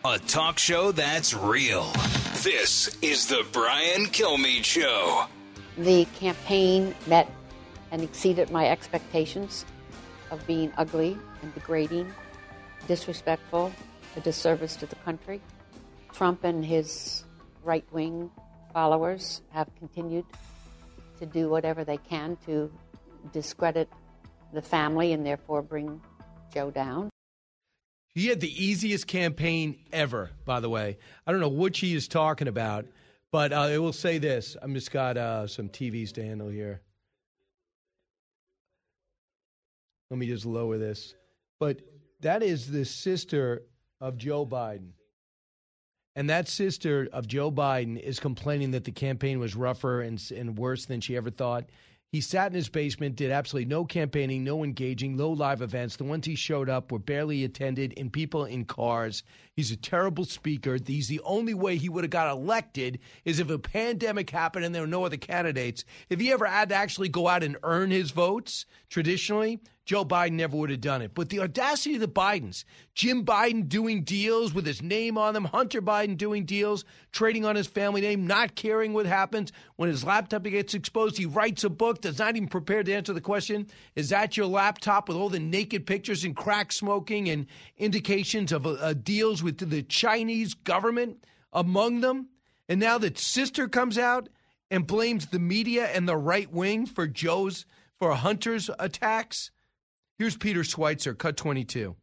A 0.06 0.20
talk 0.20 0.60
show 0.60 0.92
that's 0.92 1.34
real. 1.34 1.90
This 2.44 2.98
is 3.02 3.28
the 3.28 3.46
Brian 3.54 4.08
Kilmeade 4.08 4.66
Show. 4.66 5.28
The 5.78 6.04
campaign 6.20 6.94
met 7.08 7.32
and 7.90 8.02
exceeded 8.02 8.52
my 8.52 8.68
expectations 8.68 9.64
of 10.30 10.46
being 10.46 10.74
ugly 10.78 11.18
and 11.42 11.54
degrading, 11.54 12.12
disrespectful, 12.86 13.72
a 14.18 14.20
disservice 14.20 14.76
to 14.76 14.88
the 14.88 14.98
country. 14.98 15.40
Trump 16.12 16.44
and 16.44 16.66
his 16.66 17.24
right 17.64 17.86
wing 17.94 18.30
followers 18.74 19.42
have 19.52 19.74
continued 19.80 20.26
to 21.18 21.26
do 21.26 21.48
whatever 21.48 21.86
they 21.86 21.96
can 21.96 22.38
to 22.46 22.70
discredit 23.32 23.88
the 24.52 24.62
family 24.62 25.14
and 25.14 25.26
therefore 25.26 25.62
bring 25.62 26.02
Joe 26.54 26.72
down. 26.72 27.13
He 28.16 28.28
had 28.28 28.40
the 28.40 28.64
easiest 28.64 29.08
campaign 29.08 29.80
ever, 29.92 30.30
by 30.46 30.60
the 30.60 30.70
way. 30.70 30.98
I 31.26 31.32
don't 31.32 31.42
know 31.42 31.50
what 31.50 31.76
she 31.76 31.96
is 31.96 32.08
talking 32.08 32.48
about, 32.48 32.86
but 33.32 33.52
uh, 33.52 33.62
I 33.62 33.78
will 33.80 33.94
say 33.94 34.20
this. 34.20 34.56
I'm 34.62 34.74
just 34.76 34.92
got 34.92 35.18
uh, 35.18 35.48
some 35.48 35.70
TVs 35.70 36.12
to 36.14 36.24
handle 36.24 36.50
here. 36.50 36.82
Let 40.12 40.20
me 40.20 40.28
just 40.28 40.46
lower 40.46 40.78
this. 40.78 41.16
But 41.60 41.82
that 42.22 42.44
is 42.44 42.70
the 42.70 42.86
sister 42.86 43.64
of 44.00 44.18
Joe 44.18 44.46
Biden. 44.46 44.92
And 46.16 46.30
that 46.30 46.48
sister 46.48 47.10
of 47.12 47.28
Joe 47.28 47.52
Biden 47.52 48.00
is 48.00 48.20
complaining 48.20 48.72
that 48.72 48.84
the 48.84 48.92
campaign 48.92 49.40
was 49.40 49.56
rougher 49.56 50.02
and, 50.02 50.22
and 50.36 50.56
worse 50.56 50.86
than 50.86 51.02
she 51.02 51.18
ever 51.18 51.32
thought. 51.32 51.66
He 52.14 52.22
sat 52.22 52.52
in 52.52 52.54
his 52.54 52.70
basement, 52.70 53.16
did 53.16 53.32
absolutely 53.32 53.72
no 53.72 53.86
campaigning, 53.86 54.44
no 54.44 54.64
engaging, 54.64 55.16
no 55.16 55.32
live 55.32 55.64
events. 55.64 55.96
The 55.96 56.04
ones 56.04 56.28
he 56.28 56.36
showed 56.36 56.70
up 56.70 56.92
were 56.92 57.00
barely 57.00 57.44
attended 57.44 57.92
in 57.94 58.12
people 58.12 58.46
in 58.46 58.66
cars. 58.66 59.24
He's 59.56 59.72
a 59.72 59.76
terrible 59.76 60.24
speaker. 60.24 60.78
He's 60.86 61.08
the 61.08 61.22
only 61.22 61.56
way 61.56 61.76
he 61.78 61.90
would 61.90 62.04
have 62.04 62.12
got 62.12 62.30
elected 62.32 63.00
is 63.26 63.40
if 63.40 63.50
a 63.50 63.58
pandemic 63.58 64.30
happened 64.30 64.64
and 64.64 64.76
there 64.76 64.84
were 64.84 64.88
no 64.88 65.06
other 65.06 65.18
candidates. 65.18 65.86
If 66.08 66.20
he 66.20 66.32
ever 66.32 66.46
had 66.46 66.70
to 66.70 66.76
actually 66.76 67.10
go 67.10 67.28
out 67.28 67.42
and 67.42 67.58
earn 67.64 67.90
his 67.90 68.12
votes, 68.12 68.68
traditionally, 68.90 69.60
Joe 69.86 70.06
Biden 70.06 70.34
never 70.34 70.56
would 70.56 70.70
have 70.70 70.80
done 70.80 71.02
it. 71.02 71.14
But 71.14 71.30
the 71.30 71.42
audacity 71.42 71.96
of 71.96 72.02
the 72.02 72.08
Bidens, 72.08 72.64
Jim 72.96 73.26
Biden 73.26 73.68
doing 73.68 74.04
deals 74.04 74.54
with 74.54 74.66
his 74.66 74.82
name 74.82 75.18
on 75.18 75.34
them, 75.34 75.44
Hunter 75.44 75.82
Biden 75.82 76.18
doing 76.18 76.46
deals, 76.46 76.86
trading 77.12 77.44
on 77.44 77.58
his 77.58 77.68
family 77.68 78.00
name, 78.00 78.26
not 78.26 78.56
caring 78.56 78.94
what 78.94 79.06
happens. 79.06 79.52
When 79.76 79.90
his 79.90 80.06
laptop 80.06 80.44
gets 80.44 80.74
exposed, 80.74 81.18
he 81.18 81.26
writes 81.26 81.66
a 81.66 81.70
book, 81.70 82.00
does 82.00 82.18
not 82.18 82.36
even 82.38 82.48
prepare 82.48 82.82
to 82.82 82.94
answer 82.94 83.14
the 83.14 83.22
question 83.22 83.68
Is 83.96 84.10
that 84.10 84.38
your 84.38 84.46
laptop 84.46 85.10
with 85.10 85.18
all 85.18 85.30
the 85.30 85.40
naked 85.40 85.86
pictures 85.86 86.24
and 86.24 86.36
crack 86.36 86.72
smoking 86.72 87.30
and 87.30 87.48
indications 87.78 88.52
of 88.52 88.66
uh, 88.66 88.72
uh 88.74 88.94
deals 88.94 89.44
with 89.44 89.58
the 89.58 89.84
Chinese 89.84 90.54
government 90.54 91.26
among 91.52 92.00
them? 92.00 92.30
And 92.70 92.80
now 92.80 92.98
that 93.00 93.18
sister 93.18 93.68
comes 93.68 93.98
out 93.98 94.30
and 94.72 94.88
blames 94.88 95.28
the 95.28 95.40
media 95.40 95.88
and 95.88 96.08
the 96.08 96.16
right 96.16 96.52
wing 96.52 96.86
for 96.86 97.06
Joe's, 97.06 97.66
for 98.00 98.16
Hunter's 98.16 98.70
attacks. 98.80 99.52
Here's 100.20 100.38
Peter 100.38 100.62
Schweizer, 100.62 101.18
cut 101.18 101.38
22. 101.38 101.96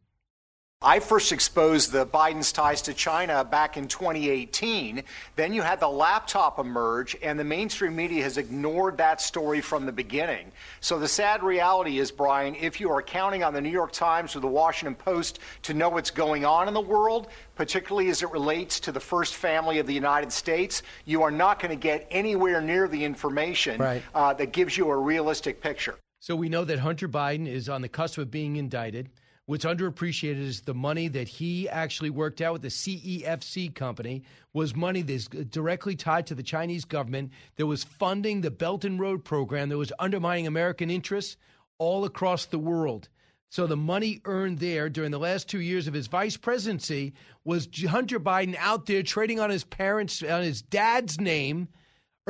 I 0.83 0.99
first 0.99 1.31
exposed 1.31 1.91
the 1.91 2.05
Biden's 2.07 2.51
ties 2.51 2.81
to 2.83 2.93
China 2.93 3.45
back 3.45 3.77
in 3.77 3.87
2018. 3.87 5.03
Then 5.35 5.53
you 5.53 5.61
had 5.61 5.79
the 5.79 5.87
laptop 5.87 6.57
emerge, 6.59 7.15
and 7.21 7.39
the 7.39 7.43
mainstream 7.43 7.95
media 7.95 8.23
has 8.23 8.37
ignored 8.37 8.97
that 8.97 9.21
story 9.21 9.61
from 9.61 9.85
the 9.85 9.91
beginning. 9.91 10.51
So 10.79 10.97
the 10.99 11.07
sad 11.07 11.43
reality 11.43 11.99
is, 11.99 12.11
Brian, 12.11 12.55
if 12.55 12.81
you 12.81 12.89
are 12.89 13.01
counting 13.03 13.43
on 13.43 13.53
the 13.53 13.61
New 13.61 13.69
York 13.69 13.91
Times 13.91 14.35
or 14.35 14.39
the 14.39 14.47
Washington 14.47 14.95
Post 14.95 15.37
to 15.61 15.75
know 15.75 15.89
what's 15.89 16.11
going 16.11 16.45
on 16.45 16.67
in 16.67 16.73
the 16.73 16.81
world, 16.81 17.27
particularly 17.55 18.09
as 18.09 18.23
it 18.23 18.31
relates 18.31 18.79
to 18.81 18.91
the 18.91 18.99
first 18.99 19.35
family 19.35 19.77
of 19.77 19.85
the 19.87 19.93
United 19.93 20.31
States, 20.33 20.81
you 21.05 21.21
are 21.21 21.31
not 21.31 21.59
going 21.61 21.69
to 21.69 21.81
get 21.81 22.07
anywhere 22.11 22.59
near 22.59 22.87
the 22.87 23.05
information 23.05 23.79
Right. 23.79 24.01
uh, 24.15 24.33
that 24.33 24.51
gives 24.51 24.75
you 24.77 24.89
a 24.89 24.97
realistic 24.97 25.61
picture. 25.61 25.95
So 26.21 26.35
we 26.35 26.49
know 26.49 26.63
that 26.65 26.77
Hunter 26.77 27.09
Biden 27.09 27.47
is 27.47 27.67
on 27.67 27.81
the 27.81 27.89
cusp 27.89 28.19
of 28.19 28.29
being 28.29 28.57
indicted. 28.57 29.09
What's 29.47 29.65
underappreciated 29.65 30.39
is 30.39 30.61
the 30.61 30.75
money 30.75 31.07
that 31.07 31.27
he 31.27 31.67
actually 31.67 32.11
worked 32.11 32.41
out 32.41 32.53
with 32.53 32.61
the 32.61 32.67
CEFC 32.67 33.73
company 33.73 34.21
was 34.53 34.75
money 34.75 35.01
that's 35.01 35.27
directly 35.27 35.95
tied 35.95 36.27
to 36.27 36.35
the 36.35 36.43
Chinese 36.43 36.85
government 36.85 37.31
that 37.55 37.65
was 37.65 37.83
funding 37.83 38.41
the 38.41 38.51
Belt 38.51 38.85
and 38.85 38.99
Road 38.99 39.25
program 39.25 39.69
that 39.69 39.79
was 39.79 39.91
undermining 39.97 40.45
American 40.45 40.91
interests 40.91 41.37
all 41.79 42.05
across 42.05 42.45
the 42.45 42.59
world. 42.59 43.09
So 43.49 43.65
the 43.65 43.75
money 43.75 44.21
earned 44.25 44.59
there 44.59 44.89
during 44.89 45.09
the 45.09 45.17
last 45.17 45.49
two 45.49 45.59
years 45.59 45.87
of 45.87 45.95
his 45.95 46.05
vice 46.05 46.37
presidency 46.37 47.13
was 47.43 47.67
Hunter 47.83 48.19
Biden 48.19 48.55
out 48.59 48.85
there 48.85 49.01
trading 49.01 49.39
on 49.39 49.49
his 49.49 49.63
parents, 49.63 50.21
on 50.21 50.43
his 50.43 50.61
dad's 50.61 51.19
name, 51.19 51.67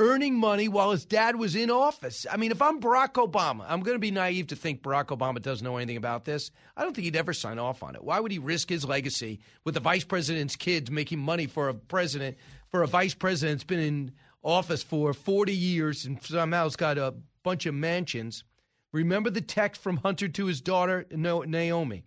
earning 0.02 0.36
money 0.36 0.68
while 0.68 0.92
his 0.92 1.06
dad 1.06 1.36
was 1.36 1.56
in 1.56 1.70
office. 1.70 2.26
I 2.30 2.36
mean, 2.36 2.52
if 2.52 2.62
I'm 2.62 2.82
Barack 2.82 3.14
Obama, 3.14 3.64
I'm 3.68 3.82
going 3.82 3.96
to 3.96 4.00
be 4.00 4.10
naive 4.10 4.48
to 4.48 4.56
think 4.56 4.82
Barack 4.82 5.16
Obama 5.16 5.40
doesn't 5.40 5.64
know 5.64 5.78
anything 5.78 5.98
about 5.98 6.26
this. 6.26 6.50
I 6.76 6.84
don't 6.84 6.96
think 6.96 7.06
he'd 7.06 7.16
ever 7.16 7.34
sign 7.34 7.60
off 7.60 7.84
on 7.84 7.96
it. 7.96 8.04
Why 8.04 8.20
would 8.20 8.32
he 8.32 8.40
risk 8.40 8.70
his 8.70 8.84
legacy 8.84 9.40
with 9.64 9.76
the 9.76 9.80
vice 9.80 10.04
president's 10.04 10.56
kids 10.56 10.90
making 10.90 11.20
money 11.20 11.46
for 11.46 11.70
a 11.70 11.76
president, 11.76 12.38
for 12.70 12.82
a 12.82 12.88
vice 12.88 13.14
president 13.14 13.60
that's 13.60 13.68
been 13.68 13.80
in 13.80 14.12
office 14.44 14.82
for 14.82 15.14
40 15.14 15.54
years 15.54 16.06
and 16.06 16.22
somehow 16.24 16.64
has 16.64 16.76
got 16.76 16.98
a 16.98 17.14
bunch 17.44 17.68
of 17.68 17.76
mansions? 17.76 18.44
Remember 18.92 19.30
the 19.30 19.42
text 19.42 19.82
from 19.82 19.98
Hunter 19.98 20.28
to 20.28 20.48
his 20.48 20.62
daughter, 20.62 21.06
Naomi. 21.12 22.04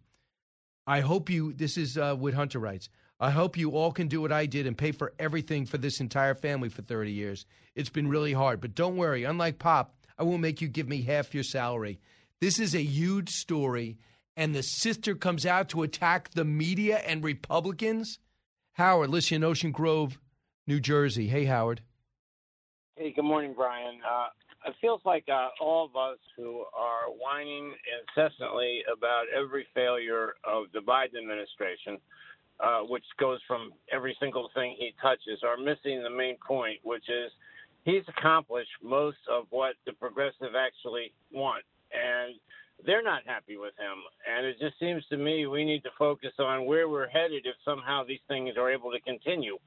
I 0.87 1.01
hope 1.01 1.31
you, 1.31 1.53
this 1.53 1.79
is 1.79 1.97
uh, 1.97 2.15
what 2.15 2.35
Hunter 2.35 2.59
writes. 2.59 2.89
I 3.25 3.31
hope 3.31 3.57
you 3.57 3.71
all 3.71 3.91
can 3.91 4.07
do 4.07 4.21
what 4.21 4.33
I 4.33 4.45
did 4.45 4.67
and 4.67 4.77
pay 4.77 4.93
for 4.93 5.15
everything 5.19 5.65
for 5.65 5.79
this 5.79 5.99
entire 5.99 6.35
family 6.35 6.69
for 6.69 6.83
30 6.83 7.11
years. 7.11 7.47
It's 7.75 7.89
been 7.89 8.09
really 8.09 8.35
hard, 8.35 8.61
but 8.61 8.75
don't 8.75 8.99
worry. 8.99 9.25
Unlike 9.25 9.59
Pop, 9.59 9.95
I 10.19 10.25
won't 10.25 10.43
make 10.43 10.61
you 10.61 10.69
give 10.69 10.89
me 10.89 11.01
half 11.01 11.33
your 11.33 11.43
salary. 11.43 12.01
This 12.43 12.59
is 12.59 12.75
a 12.75 12.83
huge 12.83 13.31
story, 13.31 13.97
and 14.37 14.55
the 14.55 14.61
sister 14.61 15.15
comes 15.15 15.47
out 15.47 15.71
to 15.71 15.83
attack 15.83 16.33
the 16.33 16.45
media 16.45 16.99
and 16.99 17.25
Republicans. 17.25 18.19
Howard, 18.73 19.09
listen 19.09 19.43
Ocean 19.43 19.73
Grove, 19.73 20.21
New 20.67 20.79
Jersey. 20.79 21.29
Hey, 21.29 21.47
Howard. 21.47 21.81
Hey, 22.97 23.11
good 23.11 23.25
morning, 23.25 23.55
Brian. 23.57 24.01
Uh, 24.07 24.27
it 24.67 24.75
feels 24.83 25.01
like 25.07 25.25
uh, 25.33 25.49
all 25.63 25.87
of 25.87 25.97
us 25.97 26.19
who 26.37 26.65
are 26.77 27.11
whining 27.19 27.73
incessantly 28.17 28.83
about 28.93 29.25
every 29.35 29.67
failure 29.75 30.35
of 30.45 30.65
the 30.75 30.81
Biden 30.81 31.19
administration, 31.19 31.99
uh, 32.61 32.81
which 32.81 33.05
goes 33.19 33.41
from 33.47 33.73
every 33.93 34.17
single 34.21 34.51
thing 34.55 34.77
he 34.79 34.95
touches, 35.01 35.43
are 35.43 35.57
missing 35.57 36.03
the 36.03 36.11
main 36.11 36.37
point, 36.47 36.79
which 36.83 37.09
is 37.09 37.31
he's 37.85 38.03
accomplished 38.17 38.71
most 38.83 39.19
of 39.31 39.47
what 39.51 39.75
the 39.87 39.93
progressive 39.93 40.55
actually 40.57 41.13
want. 41.33 41.65
And 41.93 42.37
they're 42.85 43.03
not 43.03 43.23
happy 43.27 43.57
with 43.57 43.75
him. 43.79 43.99
And 44.29 44.47
it 44.47 44.59
just 44.59 44.79
seems 44.79 45.05
to 45.11 45.17
me 45.17 45.47
we 45.47 45.65
need 45.65 45.83
to 45.85 45.91
focus 45.99 46.33
on 46.39 46.67
where 46.67 46.89
we're 46.89 47.09
headed 47.09 47.47
if 47.47 47.57
somehow 47.65 48.05
these 48.05 48.21
things 48.29 48.55
are 48.59 48.71
able 48.71 48.91
to 48.91 49.01
continue, 49.01 49.59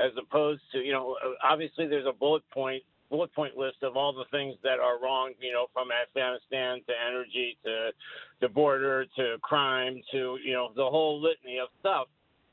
as 0.00 0.10
opposed 0.18 0.62
to, 0.72 0.78
you 0.78 0.92
know, 0.92 1.16
obviously 1.42 1.86
there's 1.86 2.06
a 2.06 2.12
bullet 2.12 2.42
point 2.52 2.82
bullet 3.08 3.32
point 3.34 3.56
list 3.56 3.76
of 3.82 3.96
all 3.96 4.12
the 4.12 4.24
things 4.30 4.56
that 4.64 4.80
are 4.80 5.00
wrong, 5.00 5.32
you 5.40 5.52
know, 5.52 5.66
from 5.72 5.88
Afghanistan 5.92 6.80
to 6.88 6.92
energy 7.08 7.56
to 7.64 7.90
the 8.40 8.48
border 8.48 9.06
to 9.16 9.36
crime 9.42 10.00
to, 10.10 10.38
you 10.44 10.52
know, 10.52 10.70
the 10.74 10.84
whole 10.84 11.22
litany 11.22 11.58
of 11.58 11.68
stuff. 11.78 12.08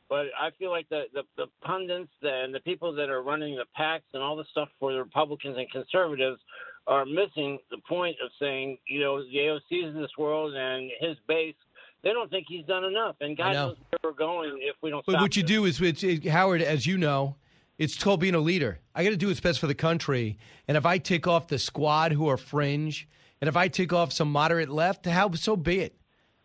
But 0.10 0.28
I 0.40 0.50
feel 0.60 0.70
like 0.70 0.88
the, 0.90 1.04
the, 1.14 1.24
the 1.38 1.46
pundits 1.64 2.12
and 2.22 2.54
the 2.54 2.60
people 2.60 2.94
that 2.94 3.10
are 3.10 3.24
running 3.24 3.56
the 3.56 3.66
PACs 3.80 4.02
and 4.14 4.22
all 4.22 4.36
the 4.36 4.46
stuff 4.52 4.70
for 4.80 4.92
the 4.92 5.00
Republicans 5.00 5.58
and 5.58 5.70
conservatives 5.72 6.40
are 6.88 7.06
missing 7.06 7.60
the 7.72 7.78
point 7.88 8.16
of 8.24 8.30
saying, 8.40 8.78
you 8.88 9.00
know, 9.00 9.24
the 9.24 9.38
AOCs 9.38 9.96
in 9.96 10.02
this 10.02 10.12
world 10.18 10.54
and 10.56 10.92
his 11.00 11.18
base, 11.28 11.56
they 12.04 12.12
don't 12.12 12.30
think 12.30 12.46
he's 12.50 12.66
done 12.66 12.84
enough. 12.84 13.16
And 13.22 13.38
God 13.38 13.54
know. 13.54 13.68
knows 13.70 13.78
where 13.90 14.12
we're 14.12 14.18
going 14.18 14.60
if 14.62 14.76
we 14.82 14.90
don't 14.90 15.06
But 15.06 15.22
what 15.22 15.38
you 15.38 15.44
this. 15.44 15.52
do 15.52 15.66
is, 15.66 15.82
it's, 15.82 16.04
it, 16.04 16.26
eh, 16.26 16.30
Howard, 16.30 16.62
as 16.62 16.86
you 16.86 16.98
know, 16.98 17.38
it's 17.78 18.02
called 18.02 18.20
being 18.20 18.36
a 18.36 18.40
leader. 18.40 18.80
I 18.94 19.04
got 19.04 19.12
to 19.12 19.18
do 19.18 19.28
what's 19.28 19.40
best 19.40 19.60
for 19.60 19.68
the 19.68 19.76
country. 19.76 20.38
And 20.68 20.78
if 20.78 20.86
I 20.86 20.98
take 20.98 21.28
off 21.28 21.48
the 21.48 21.58
squad 21.58 22.12
who 22.12 22.28
are 22.28 22.38
fringe, 22.38 23.08
and 23.42 23.48
if 23.48 23.58
I 23.58 23.68
take 23.68 23.92
off 23.92 24.12
some 24.12 24.32
moderate 24.32 24.70
left, 24.70 25.06
how 25.06 25.32
so 25.32 25.56
be 25.56 25.80
it. 25.80 25.96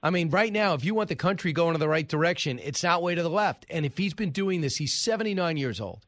I 0.02 0.11
mean, 0.11 0.30
right 0.30 0.52
now, 0.52 0.74
if 0.74 0.84
you 0.84 0.94
want 0.94 1.08
the 1.08 1.16
country 1.16 1.52
going 1.52 1.74
in 1.74 1.80
the 1.80 1.88
right 1.88 2.06
direction, 2.06 2.61
it's 2.62 2.84
not 2.84 3.02
way 3.02 3.14
to 3.14 3.22
the 3.22 3.30
left. 3.30 3.66
And 3.68 3.84
if 3.84 3.98
he's 3.98 4.14
been 4.14 4.30
doing 4.30 4.61
this, 4.61 4.76
he's 4.76 4.94
79 4.94 5.56
years 5.56 5.80
old. 5.80 6.06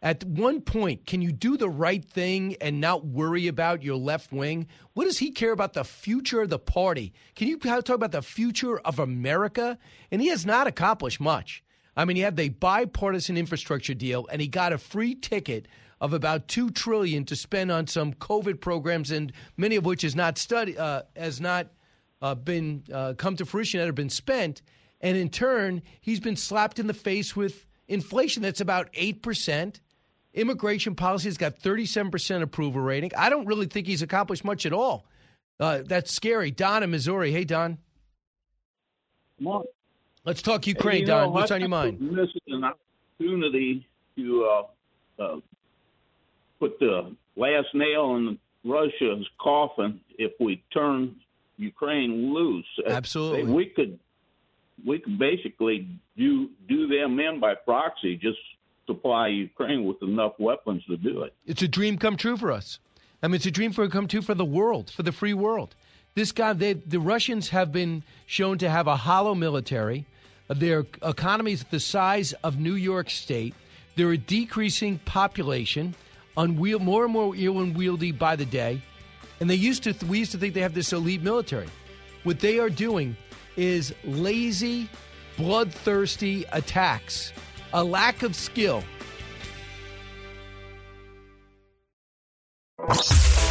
At 0.00 0.24
one 0.24 0.60
point, 0.60 1.06
can 1.06 1.22
you 1.22 1.30
do 1.30 1.56
the 1.56 1.68
right 1.68 2.04
thing 2.04 2.56
and 2.60 2.80
not 2.80 3.06
worry 3.06 3.46
about 3.46 3.84
your 3.84 3.96
left 3.96 4.32
wing? 4.32 4.66
What 4.94 5.04
does 5.04 5.18
he 5.18 5.30
care 5.30 5.52
about 5.52 5.74
the 5.74 5.84
future 5.84 6.42
of 6.42 6.50
the 6.50 6.58
party? 6.58 7.12
Can 7.36 7.46
you 7.46 7.56
talk 7.56 7.88
about 7.88 8.10
the 8.10 8.22
future 8.22 8.78
of 8.80 8.98
America? 8.98 9.78
And 10.10 10.20
he 10.20 10.28
has 10.28 10.44
not 10.44 10.66
accomplished 10.66 11.20
much. 11.20 11.62
I 11.96 12.04
mean, 12.04 12.16
he 12.16 12.22
had 12.22 12.36
the 12.36 12.48
bipartisan 12.48 13.36
infrastructure 13.36 13.94
deal, 13.94 14.26
and 14.32 14.40
he 14.40 14.48
got 14.48 14.72
a 14.72 14.78
free 14.78 15.14
ticket 15.14 15.68
of 16.00 16.12
about 16.12 16.48
two 16.48 16.70
trillion 16.70 17.24
to 17.26 17.36
spend 17.36 17.70
on 17.70 17.86
some 17.86 18.12
COVID 18.14 18.60
programs, 18.60 19.12
and 19.12 19.32
many 19.56 19.76
of 19.76 19.84
which 19.84 20.02
is 20.02 20.16
not 20.16 20.36
study 20.36 20.76
uh, 20.76 21.02
has 21.14 21.40
not 21.40 21.68
uh, 22.22 22.34
been 22.34 22.84
uh, 22.92 23.14
come 23.18 23.36
to 23.36 23.44
fruition, 23.44 23.80
that 23.80 23.86
have 23.86 23.94
been 23.94 24.08
spent. 24.08 24.62
And 25.00 25.16
in 25.16 25.28
turn, 25.28 25.82
he's 26.00 26.20
been 26.20 26.36
slapped 26.36 26.78
in 26.78 26.86
the 26.86 26.94
face 26.94 27.36
with 27.36 27.66
inflation 27.88 28.42
that's 28.42 28.60
about 28.60 28.88
eight 28.94 29.22
percent. 29.22 29.80
Immigration 30.34 30.94
policy 30.94 31.28
has 31.28 31.36
got 31.36 31.58
37% 31.58 32.40
approval 32.40 32.80
rating. 32.80 33.10
I 33.18 33.28
don't 33.28 33.44
really 33.44 33.66
think 33.66 33.86
he's 33.86 34.00
accomplished 34.00 34.44
much 34.44 34.64
at 34.64 34.72
all. 34.72 35.04
Uh, 35.60 35.82
that's 35.84 36.10
scary. 36.10 36.50
Don 36.50 36.82
in 36.82 36.90
Missouri. 36.90 37.30
Hey, 37.30 37.44
Don. 37.44 37.76
Mark. 39.38 39.66
Let's 40.24 40.40
talk 40.40 40.66
Ukraine, 40.66 41.00
you 41.00 41.06
know, 41.06 41.24
Don. 41.24 41.32
What's 41.34 41.50
I 41.50 41.56
on 41.56 41.60
your 41.60 41.68
mind? 41.68 41.98
This 42.16 42.28
is 42.28 42.40
an 42.46 42.64
opportunity 42.64 43.86
to 44.16 44.44
uh, 45.18 45.22
uh, 45.22 45.36
put 46.60 46.78
the 46.78 47.14
last 47.36 47.68
nail 47.74 48.16
in 48.16 48.38
Russia's 48.64 49.26
coffin 49.38 50.00
if 50.16 50.32
we 50.40 50.62
turn 50.72 51.16
Ukraine 51.62 52.34
loose. 52.34 52.66
Uh, 52.86 52.90
Absolutely. 52.90 53.52
We 53.52 53.66
could 53.66 53.98
we 54.84 54.98
could 54.98 55.18
basically 55.18 55.88
do 56.16 56.48
do 56.68 56.86
them 56.88 57.18
in 57.20 57.40
by 57.40 57.54
proxy. 57.54 58.16
Just 58.16 58.38
supply 58.86 59.28
Ukraine 59.28 59.84
with 59.84 60.02
enough 60.02 60.32
weapons 60.38 60.84
to 60.86 60.96
do 60.96 61.22
it. 61.22 61.34
It's 61.46 61.62
a 61.62 61.68
dream 61.68 61.98
come 61.98 62.16
true 62.16 62.36
for 62.36 62.50
us. 62.50 62.78
I 63.22 63.28
mean, 63.28 63.36
it's 63.36 63.46
a 63.46 63.50
dream 63.50 63.72
for 63.72 63.88
come 63.88 64.08
true 64.08 64.22
for 64.22 64.34
the 64.34 64.44
world, 64.44 64.90
for 64.90 65.04
the 65.04 65.12
free 65.12 65.34
world. 65.34 65.74
This 66.14 66.32
guy, 66.32 66.52
they, 66.52 66.74
the 66.74 66.98
Russians 67.00 67.50
have 67.50 67.72
been 67.72 68.02
shown 68.26 68.58
to 68.58 68.68
have 68.68 68.86
a 68.86 68.96
hollow 68.96 69.34
military. 69.34 70.04
Their 70.48 70.84
economy 71.02 71.52
is 71.52 71.64
the 71.64 71.80
size 71.80 72.34
of 72.44 72.58
New 72.58 72.74
York 72.74 73.08
State. 73.08 73.54
They're 73.96 74.10
a 74.10 74.18
decreasing 74.18 74.98
population, 74.98 75.94
unwiel, 76.36 76.80
more 76.80 77.04
and 77.04 77.12
more 77.12 77.34
unwieldy 77.34 78.12
by 78.12 78.36
the 78.36 78.44
day. 78.44 78.82
And 79.42 79.50
they 79.50 79.56
used 79.56 79.82
to, 79.82 80.06
we 80.06 80.20
used 80.20 80.30
to 80.30 80.38
think 80.38 80.54
they 80.54 80.60
have 80.60 80.72
this 80.72 80.92
elite 80.92 81.20
military. 81.20 81.66
What 82.22 82.38
they 82.38 82.60
are 82.60 82.70
doing 82.70 83.16
is 83.56 83.92
lazy, 84.04 84.88
bloodthirsty 85.36 86.44
attacks, 86.52 87.32
a 87.72 87.82
lack 87.82 88.22
of 88.22 88.36
skill. 88.36 88.84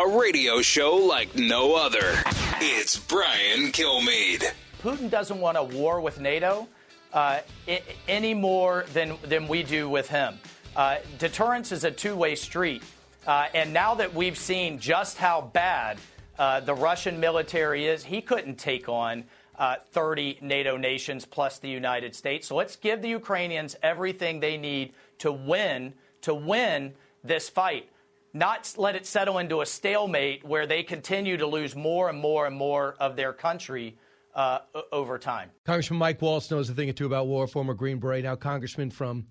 A 0.00 0.08
radio 0.08 0.62
show 0.62 0.94
like 0.96 1.34
no 1.34 1.74
other. 1.74 2.14
It's 2.60 2.98
Brian 2.98 3.70
Kilmeade. 3.72 4.50
Putin 4.82 5.10
doesn't 5.10 5.38
want 5.38 5.58
a 5.58 5.62
war 5.62 6.00
with 6.00 6.18
NATO 6.18 6.66
uh, 7.12 7.40
I- 7.68 7.82
any 8.08 8.32
more 8.32 8.86
than, 8.94 9.18
than 9.22 9.48
we 9.48 9.62
do 9.62 9.90
with 9.90 10.08
him. 10.08 10.38
Uh, 10.74 10.96
deterrence 11.18 11.72
is 11.72 11.84
a 11.84 11.90
two 11.90 12.16
way 12.16 12.34
street. 12.36 12.82
Uh, 13.26 13.48
and 13.52 13.74
now 13.74 13.94
that 13.96 14.14
we've 14.14 14.38
seen 14.38 14.78
just 14.78 15.18
how 15.18 15.42
bad 15.52 15.98
uh, 16.38 16.60
the 16.60 16.74
Russian 16.74 17.20
military 17.20 17.86
is, 17.86 18.02
he 18.02 18.22
couldn't 18.22 18.56
take 18.58 18.88
on 18.88 19.24
uh, 19.58 19.76
30 19.92 20.38
NATO 20.40 20.78
nations 20.78 21.26
plus 21.26 21.58
the 21.58 21.68
United 21.68 22.14
States. 22.16 22.48
So 22.48 22.56
let's 22.56 22.76
give 22.76 23.02
the 23.02 23.10
Ukrainians 23.10 23.76
everything 23.82 24.40
they 24.40 24.56
need 24.56 24.94
to 25.18 25.30
win 25.30 25.92
to 26.22 26.32
win 26.32 26.94
this 27.22 27.50
fight. 27.50 27.90
Not 28.34 28.74
let 28.78 28.96
it 28.96 29.06
settle 29.06 29.38
into 29.38 29.60
a 29.60 29.66
stalemate 29.66 30.44
where 30.44 30.66
they 30.66 30.82
continue 30.82 31.36
to 31.36 31.46
lose 31.46 31.76
more 31.76 32.08
and 32.08 32.18
more 32.18 32.46
and 32.46 32.56
more 32.56 32.96
of 32.98 33.16
their 33.16 33.32
country 33.32 33.98
uh, 34.34 34.60
over 34.90 35.18
time. 35.18 35.50
Congressman 35.64 35.98
Mike 35.98 36.22
Waltz 36.22 36.50
knows 36.50 36.70
a 36.70 36.74
thing 36.74 36.88
or 36.88 36.94
two 36.94 37.06
about 37.06 37.26
war. 37.26 37.46
Former 37.46 37.74
Green 37.74 37.98
Beret, 37.98 38.24
now 38.24 38.34
congressman 38.34 38.90
from 38.90 39.26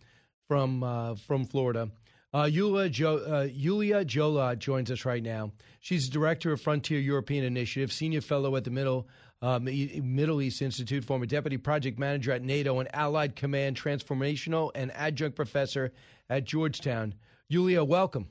from 0.47 0.83
uh, 0.83 1.15
from 1.15 1.45
Florida. 1.45 1.89
Uh, 2.33 2.43
Yulia, 2.43 2.87
jo- 2.87 3.17
uh, 3.17 3.47
Yulia 3.51 4.05
Joja 4.05 4.57
joins 4.57 4.89
us 4.89 5.03
right 5.03 5.21
now. 5.21 5.51
She's 5.81 6.07
director 6.07 6.53
of 6.53 6.61
Frontier 6.61 6.99
European 6.99 7.43
Initiative, 7.43 7.91
senior 7.91 8.21
fellow 8.21 8.55
at 8.55 8.63
the 8.63 8.71
Middle 8.71 9.09
um, 9.41 9.67
E- 9.67 9.99
Middle 10.01 10.41
East 10.41 10.61
Institute, 10.61 11.03
former 11.03 11.25
deputy 11.25 11.57
project 11.57 11.99
manager 11.99 12.31
at 12.31 12.43
NATO 12.43 12.79
and 12.79 12.93
Allied 12.95 13.35
Command 13.35 13.75
Transformational, 13.75 14.71
and 14.75 14.91
adjunct 14.93 15.35
professor 15.35 15.91
at 16.29 16.45
Georgetown. 16.45 17.15
Yulia, 17.49 17.83
welcome. 17.83 18.27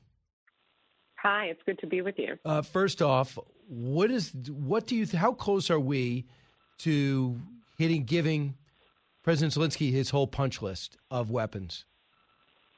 Hi, 1.22 1.46
it's 1.46 1.60
good 1.66 1.78
to 1.80 1.86
be 1.86 2.00
with 2.00 2.18
you. 2.18 2.36
Uh, 2.44 2.62
first 2.62 3.02
off, 3.02 3.38
what 3.68 4.10
is 4.10 4.32
what 4.48 4.86
do 4.86 4.96
you 4.96 5.06
how 5.06 5.32
close 5.32 5.70
are 5.70 5.80
we 5.80 6.26
to 6.78 7.38
hitting 7.78 8.04
giving 8.04 8.54
President 9.22 9.52
Zelensky 9.52 9.92
his 9.92 10.10
whole 10.10 10.26
punch 10.26 10.62
list 10.62 10.96
of 11.10 11.30
weapons? 11.30 11.84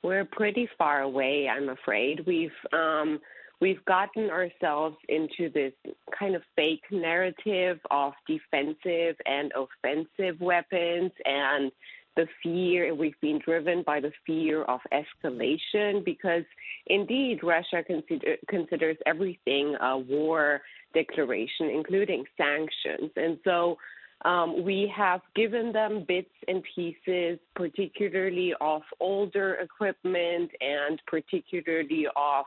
We're 0.02 0.24
pretty 0.24 0.68
far 0.76 1.02
away, 1.02 1.48
I'm 1.48 1.68
afraid. 1.68 2.26
We've 2.26 2.50
um, 2.72 3.20
we've 3.60 3.84
gotten 3.84 4.28
ourselves 4.28 4.96
into 5.08 5.48
this 5.48 5.72
kind 6.18 6.34
of 6.34 6.42
fake 6.56 6.82
narrative 6.90 7.78
of 7.92 8.12
defensive 8.26 9.16
and 9.24 9.52
offensive 9.54 10.40
weapons 10.40 11.12
and 11.24 11.70
the 12.16 12.26
fear 12.42 12.94
we've 12.94 13.20
been 13.20 13.40
driven 13.44 13.82
by 13.82 14.00
the 14.00 14.12
fear 14.26 14.62
of 14.64 14.80
escalation 14.92 16.04
because 16.04 16.44
indeed 16.86 17.40
Russia 17.42 17.82
consider, 17.86 18.36
considers 18.48 18.96
everything 19.06 19.76
a 19.80 19.98
war 19.98 20.60
declaration 20.94 21.70
including 21.70 22.24
sanctions. 22.36 23.10
And 23.16 23.38
so 23.44 23.78
um, 24.24 24.62
we 24.62 24.92
have 24.94 25.20
given 25.34 25.72
them 25.72 26.04
bits 26.06 26.30
and 26.46 26.62
pieces, 26.74 27.38
particularly 27.56 28.54
of 28.60 28.82
older 29.00 29.54
equipment 29.54 30.50
and 30.60 31.00
particularly 31.06 32.06
of 32.14 32.44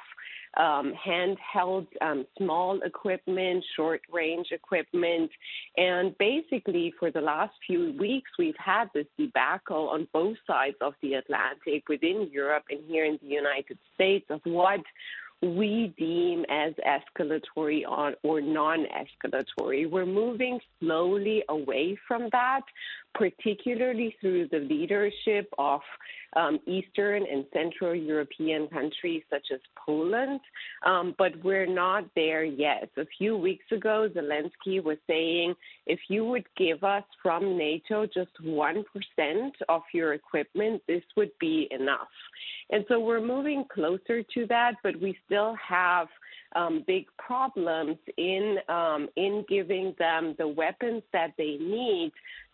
um, 0.58 0.94
handheld 1.06 1.88
um, 2.02 2.26
small 2.38 2.80
equipment, 2.82 3.64
short 3.76 4.02
range 4.12 4.48
equipment. 4.52 5.30
And 5.78 6.18
basically, 6.18 6.94
for 7.00 7.12
the 7.12 7.22
last 7.22 7.54
few 7.66 7.96
weeks, 8.00 8.32
we've 8.38 8.58
had 8.58 8.86
this 8.94 9.08
debacle 9.18 9.90
on 9.90 10.08
both 10.14 10.38
sides 10.48 10.78
of 10.82 10.94
the 11.02 11.16
Atlantic 11.16 11.88
within 11.90 12.30
Europe 12.32 12.64
and 12.70 12.80
here 12.88 13.06
in 13.06 13.20
the 13.22 13.28
United 13.28 13.78
States 13.96 14.26
of 14.30 14.42
what 14.44 14.82
we 15.42 15.94
deem 15.98 16.46
as 16.50 16.74
escalatory 16.86 17.82
or 17.88 18.42
non 18.42 18.86
escalatory. 18.86 19.90
We're 19.90 20.06
moving 20.06 20.60
slowly 20.80 21.44
away 21.50 21.98
from 22.08 22.30
that, 22.32 22.62
particularly 23.18 24.16
through 24.20 24.48
the 24.50 24.60
leadership 24.60 25.50
of 25.58 25.82
um, 26.36 26.60
Eastern 26.68 27.24
and 27.32 27.46
Central 27.54 27.96
European 27.96 28.68
countries 28.68 29.24
such 29.30 29.48
as 29.54 29.60
Poland. 29.86 30.42
Um, 30.86 31.16
but 31.18 31.32
we're 31.44 31.66
not 31.66 32.04
there 32.16 32.44
yet. 32.44 32.90
A 32.98 33.06
few 33.18 33.38
weeks 33.38 33.66
ago, 33.72 34.10
Zelensky 34.14 34.84
was 34.84 34.98
saying 35.08 35.56
if 35.88 36.00
you 36.10 36.26
would 36.26 36.46
give 36.58 36.84
us 36.84 37.04
from 37.24 37.58
NATO 37.58 38.06
just 38.06 38.32
1% 38.44 38.84
of 39.70 39.82
your 39.94 40.14
equipment, 40.14 40.82
this 40.88 41.04
would 41.16 41.32
be 41.40 41.68
enough. 41.72 42.08
And 42.70 42.84
so 42.90 43.00
we're 43.00 43.26
moving 43.26 43.64
closer 43.74 44.24
to 44.24 44.48
that, 44.48 44.74
but 44.84 45.00
we 45.00 45.18
still 45.26 45.56
have 45.56 46.08
um, 46.56 46.84
big 46.88 47.06
problems 47.18 47.98
in 48.18 48.58
um, 48.70 49.10
in 49.18 49.44
giving 49.50 49.94
them 50.00 50.36
the 50.38 50.48
weapons 50.48 51.04
that 51.12 51.34
they 51.38 51.58
need 51.60 52.12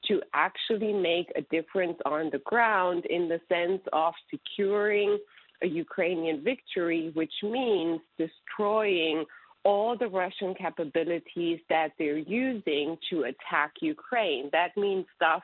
to 0.07 0.21
actually 0.33 0.93
make 0.93 1.31
a 1.35 1.41
difference 1.41 1.97
on 2.05 2.29
the 2.31 2.39
ground 2.39 3.05
in 3.05 3.27
the 3.27 3.39
sense 3.49 3.81
of 3.93 4.13
securing 4.29 5.17
a 5.63 5.67
Ukrainian 5.67 6.43
victory, 6.43 7.11
which 7.13 7.33
means 7.43 7.99
destroying 8.17 9.25
all 9.63 9.95
the 9.97 10.07
Russian 10.07 10.55
capabilities 10.55 11.59
that 11.69 11.89
they're 11.99 12.17
using 12.17 12.97
to 13.09 13.23
attack 13.23 13.73
Ukraine. 13.81 14.49
That 14.51 14.75
means 14.75 15.05
stuff 15.15 15.43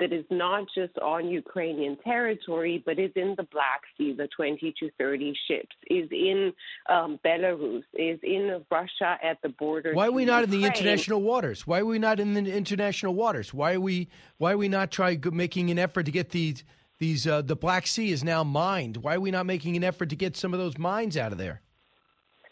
that 0.00 0.12
is 0.12 0.24
not 0.30 0.66
just 0.74 0.98
on 0.98 1.28
Ukrainian 1.28 1.96
territory, 2.04 2.82
but 2.84 2.98
is 2.98 3.12
in 3.14 3.34
the 3.36 3.44
Black 3.44 3.82
Sea, 3.96 4.12
the 4.12 4.28
20 4.36 4.74
to 4.80 4.90
30 4.98 5.34
ships, 5.48 5.74
is 5.88 6.08
in 6.10 6.52
um, 6.90 7.18
Belarus, 7.24 7.84
is 7.94 8.18
in 8.22 8.62
Russia 8.70 9.18
at 9.22 9.40
the 9.42 9.50
border. 9.50 9.94
Why 9.94 10.08
are 10.08 10.12
we 10.12 10.24
not 10.24 10.44
in 10.44 10.50
the 10.50 10.64
international 10.64 11.22
waters? 11.22 11.66
Why 11.66 11.80
are 11.80 11.86
we 11.86 11.98
not 11.98 12.20
in 12.20 12.34
the 12.34 12.52
international 12.52 13.14
waters? 13.14 13.54
Why 13.54 13.74
are 13.74 13.80
we 13.80 14.08
why 14.38 14.52
are 14.52 14.58
we 14.58 14.68
not 14.68 14.90
trying 14.90 15.22
making 15.32 15.70
an 15.70 15.78
effort 15.78 16.04
to 16.04 16.12
get 16.12 16.30
these 16.30 16.64
these 16.98 17.26
uh, 17.26 17.42
the 17.42 17.56
Black 17.56 17.86
Sea 17.86 18.10
is 18.10 18.24
now 18.24 18.44
mined? 18.44 18.98
Why 18.98 19.14
are 19.14 19.20
we 19.20 19.30
not 19.30 19.46
making 19.46 19.76
an 19.76 19.84
effort 19.84 20.10
to 20.10 20.16
get 20.16 20.36
some 20.36 20.52
of 20.52 20.60
those 20.60 20.76
mines 20.76 21.16
out 21.16 21.32
of 21.32 21.38
there? 21.38 21.62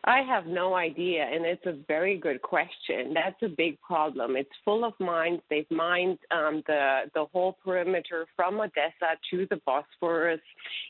I 0.04 0.22
have 0.22 0.46
no 0.46 0.74
idea, 0.74 1.22
and 1.22 1.44
it's 1.46 1.64
a 1.64 1.76
very 1.86 2.18
good 2.18 2.42
question. 2.42 3.14
That's 3.14 3.40
a 3.42 3.48
big 3.48 3.80
problem. 3.80 4.34
It's 4.36 4.50
full 4.64 4.84
of 4.84 4.94
mines. 4.98 5.40
They've 5.48 5.70
mined 5.70 6.18
um, 6.32 6.64
the 6.66 7.02
the 7.14 7.26
whole 7.32 7.56
perimeter 7.64 8.26
from 8.34 8.58
Odessa 8.58 9.16
to 9.30 9.46
the 9.48 9.60
Bosphorus, 9.64 10.40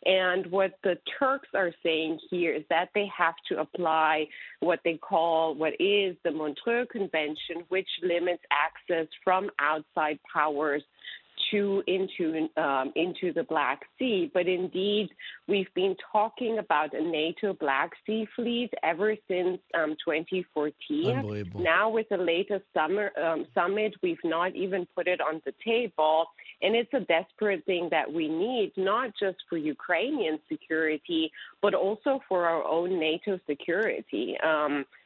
and 0.06 0.46
what 0.46 0.78
the 0.82 0.96
Turks 1.18 1.48
are 1.54 1.72
saying 1.82 2.20
here 2.30 2.54
is 2.54 2.64
that 2.70 2.88
they 2.94 3.06
have 3.16 3.34
to 3.50 3.60
apply 3.60 4.26
what 4.60 4.80
they 4.82 4.96
call 4.96 5.54
what 5.54 5.74
is 5.78 6.16
the 6.24 6.30
Montreux 6.30 6.86
Convention, 6.86 7.64
which 7.68 7.88
limits 8.02 8.42
access 8.50 9.06
from 9.22 9.50
outside 9.58 10.18
powers 10.32 10.82
to 11.50 11.82
into 11.86 12.48
um, 12.56 12.92
into 12.96 13.32
the 13.32 13.44
Black 13.44 13.80
Sea. 13.98 14.30
But 14.32 14.46
indeed, 14.46 15.08
we've 15.48 15.72
been 15.74 15.96
talking 16.12 16.58
about 16.58 16.94
a 16.94 17.02
NATO 17.02 17.54
Black 17.54 17.90
Sea 18.06 18.26
fleet 18.36 18.70
ever 18.82 19.16
since 19.28 19.58
um, 19.74 19.96
2014. 20.04 21.16
Unbelievable. 21.16 21.60
Now, 21.62 21.90
with 21.90 22.08
the 22.08 22.16
latest 22.16 22.64
summer 22.74 23.10
um, 23.22 23.46
summit, 23.54 23.94
we've 24.02 24.24
not 24.24 24.54
even 24.54 24.86
put 24.94 25.08
it 25.08 25.20
on 25.20 25.40
the 25.44 25.54
table. 25.64 26.26
And 26.62 26.76
it's 26.76 26.92
a 26.94 27.00
desperate 27.00 27.64
thing 27.64 27.88
that 27.90 28.12
we 28.12 28.28
need, 28.28 28.72
not 28.76 29.10
just 29.18 29.38
for 29.48 29.56
Ukrainian 29.56 30.38
security, 30.50 31.32
but 31.60 31.74
also 31.74 32.20
for 32.28 32.46
our 32.46 32.64
own 32.64 33.00
NATO 33.00 33.40
security. 33.48 34.36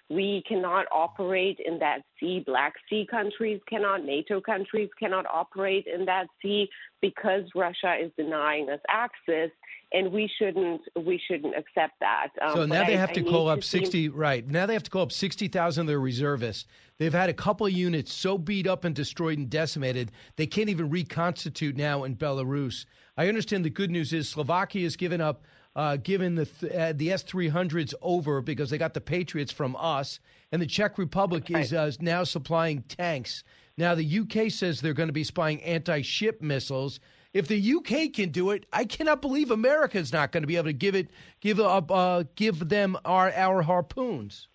We 0.09 0.45
cannot 0.47 0.87
operate 0.93 1.59
in 1.65 1.81
that 1.81 2.03
sea. 2.21 2.43
Black 2.47 2.75
Sea 2.89 3.07
countries 3.11 3.61
cannot, 3.69 4.05
NATO 4.05 4.41
countries 4.41 4.89
cannot 5.01 5.27
operate 5.27 5.87
in 5.93 6.05
that 6.05 6.27
sea 6.41 6.69
because 7.01 7.43
Russia 7.57 7.97
is 8.01 8.13
denying 8.17 8.71
us 8.71 8.79
access, 8.89 9.51
and 9.93 10.13
we 10.13 10.31
shouldn't 10.39 10.83
we 11.05 11.21
shouldn't 11.27 11.57
accept 11.57 11.95
that. 12.01 12.29
Um, 12.41 12.55
so 12.55 12.67
now 12.67 12.85
they 12.85 12.95
I- 12.95 12.99
have 12.99 13.13
to 13.15 13.21
need 13.21 13.31
call 13.31 13.49
up 13.49 13.65
see- 13.65 13.79
sixty. 13.79 14.09
Right 14.09 14.47
now 14.47 14.65
they 14.67 14.75
have 14.75 14.85
to 14.85 14.91
call 14.91 15.03
up 15.03 15.11
sixty 15.13 15.49
thousand 15.49 15.83
of 15.83 15.87
their 15.89 15.99
reservists. 16.01 16.67
They've 16.99 17.13
had 17.13 17.29
a 17.29 17.35
couple 17.35 17.67
of 17.67 17.73
units 17.73 18.13
so 18.13 18.39
beat 18.39 18.69
up 18.69 18.85
and 18.85 18.95
destroyed 18.95 19.39
and 19.39 19.51
decimated 19.51 20.13
they 20.37 20.47
can't 20.47 20.69
even 20.69 20.89
reconstitute 20.89 21.77
now 21.77 22.05
in 22.05 22.15
Belarus. 22.17 22.87
I 23.17 23.27
understand 23.29 23.65
the 23.65 23.71
good 23.71 23.91
news 23.91 24.13
is 24.13 24.29
Slovakia 24.29 24.85
has 24.85 24.95
given 24.95 25.21
up. 25.21 25.43
Uh, 25.77 25.97
given 25.99 26.37
the 26.37 26.47
th- 26.47 26.73
uh, 26.73 26.93
the 26.97 27.13
S 27.13 27.23
three 27.23 27.49
hundreds 27.49 27.95
over 28.01 28.41
because 28.41 28.71
they 28.71 28.79
got 28.79 28.95
the 28.95 29.01
Patriots 29.01 29.53
from 29.53 29.77
us, 29.79 30.21
and 30.51 30.63
the 30.63 30.67
Czech 30.67 30.97
Republic 30.97 31.51
is 31.51 31.75
uh, 31.75 31.93
now 32.01 32.25
supplying 32.25 32.81
tanks. 32.85 33.45
Now 33.77 33.95
the 33.95 34.21
UK 34.21 34.51
says 34.51 34.81
they're 34.81 34.95
going 34.95 35.11
to 35.11 35.13
be 35.13 35.23
supplying 35.23 35.63
anti 35.63 36.01
ship 36.01 36.41
missiles. 36.41 36.99
If 37.35 37.49
the 37.49 37.75
UK 37.75 38.15
can 38.15 38.31
do 38.31 38.53
it, 38.53 38.65
I 38.73 38.87
cannot 38.87 39.21
believe 39.21 39.51
America 39.51 39.99
is 39.99 40.15
not 40.15 40.33
going 40.33 40.43
to 40.43 40.47
be 40.47 40.57
able 40.57 40.69
to 40.69 40.73
give 40.73 40.95
it 40.95 41.11
give 41.43 41.61
up 41.61 41.91
uh, 41.91 42.25
give 42.37 42.71
them 42.71 42.97
our 43.05 43.31
our 43.33 43.61
harpoons. 43.61 44.49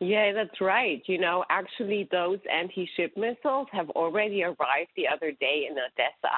Yeah, 0.00 0.34
that's 0.34 0.60
right. 0.60 1.02
You 1.06 1.18
know, 1.18 1.46
actually, 1.48 2.06
those 2.12 2.40
anti 2.52 2.86
ship 2.94 3.16
missiles 3.16 3.68
have 3.72 3.88
already 3.90 4.42
arrived 4.42 4.90
the 4.96 5.08
other 5.08 5.32
day 5.32 5.66
in 5.70 5.78
Odessa. 5.78 6.34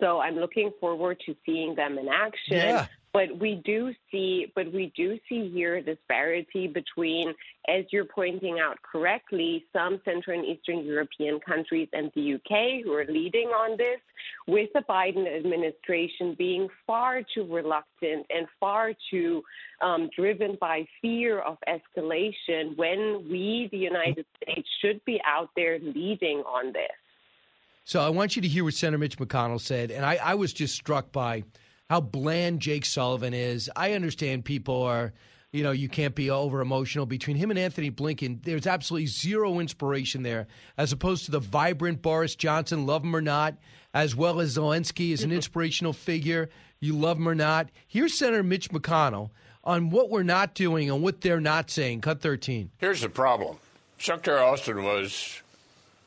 So 0.00 0.20
I'm 0.20 0.36
looking 0.36 0.70
forward 0.78 1.20
to 1.26 1.34
seeing 1.46 1.74
them 1.74 1.98
in 1.98 2.08
action. 2.08 2.56
Yeah. 2.56 2.86
But 3.18 3.36
we 3.40 3.60
do 3.64 3.92
see, 4.12 4.52
but 4.54 4.72
we 4.72 4.92
do 4.96 5.18
see 5.28 5.50
here 5.52 5.82
disparity 5.82 6.68
between, 6.68 7.34
as 7.66 7.84
you're 7.90 8.04
pointing 8.04 8.60
out 8.60 8.76
correctly, 8.80 9.64
some 9.72 10.00
Central 10.04 10.38
and 10.38 10.46
Eastern 10.46 10.84
European 10.84 11.40
countries 11.40 11.88
and 11.92 12.12
the 12.14 12.34
UK 12.34 12.84
who 12.84 12.92
are 12.92 13.06
leading 13.06 13.48
on 13.48 13.76
this, 13.76 13.98
with 14.46 14.70
the 14.72 14.84
Biden 14.88 15.26
administration 15.36 16.36
being 16.38 16.68
far 16.86 17.22
too 17.34 17.44
reluctant 17.52 18.24
and 18.30 18.46
far 18.60 18.92
too 19.10 19.42
um, 19.82 20.08
driven 20.16 20.56
by 20.60 20.86
fear 21.02 21.40
of 21.40 21.58
escalation 21.68 22.76
when 22.76 23.26
we, 23.28 23.68
the 23.72 23.78
United 23.78 24.26
States, 24.40 24.68
should 24.80 25.04
be 25.04 25.20
out 25.26 25.50
there 25.56 25.80
leading 25.80 26.38
on 26.46 26.72
this. 26.72 26.86
So 27.82 28.00
I 28.00 28.10
want 28.10 28.36
you 28.36 28.42
to 28.42 28.48
hear 28.48 28.62
what 28.62 28.74
Senator 28.74 28.98
Mitch 28.98 29.18
McConnell 29.18 29.60
said, 29.60 29.90
and 29.90 30.06
I, 30.06 30.20
I 30.22 30.34
was 30.36 30.52
just 30.52 30.76
struck 30.76 31.10
by 31.10 31.42
how 31.88 32.00
bland 32.00 32.60
Jake 32.60 32.84
Sullivan 32.84 33.34
is. 33.34 33.70
I 33.74 33.92
understand 33.92 34.44
people 34.44 34.82
are, 34.82 35.12
you 35.52 35.62
know, 35.62 35.70
you 35.70 35.88
can't 35.88 36.14
be 36.14 36.30
over 36.30 36.60
emotional. 36.60 37.06
Between 37.06 37.36
him 37.36 37.50
and 37.50 37.58
Antony 37.58 37.90
Blinken, 37.90 38.42
there's 38.42 38.66
absolutely 38.66 39.06
zero 39.06 39.58
inspiration 39.58 40.22
there, 40.22 40.46
as 40.76 40.92
opposed 40.92 41.24
to 41.26 41.30
the 41.30 41.40
vibrant 41.40 42.02
Boris 42.02 42.34
Johnson, 42.34 42.86
love 42.86 43.04
him 43.04 43.16
or 43.16 43.22
not, 43.22 43.54
as 43.94 44.14
well 44.14 44.40
as 44.40 44.56
Zelensky 44.56 45.12
is 45.12 45.24
an 45.24 45.32
inspirational 45.32 45.94
figure. 45.94 46.50
You 46.80 46.94
love 46.94 47.16
him 47.16 47.28
or 47.28 47.34
not. 47.34 47.70
Here's 47.86 48.16
Senator 48.16 48.42
Mitch 48.42 48.70
McConnell 48.70 49.30
on 49.64 49.90
what 49.90 50.10
we're 50.10 50.22
not 50.22 50.54
doing 50.54 50.90
and 50.90 51.02
what 51.02 51.22
they're 51.22 51.40
not 51.40 51.70
saying. 51.70 52.02
Cut 52.02 52.20
13. 52.20 52.70
Here's 52.78 53.00
the 53.00 53.08
problem 53.08 53.56
Secretary 53.98 54.40
Austin 54.40 54.84
was 54.84 55.42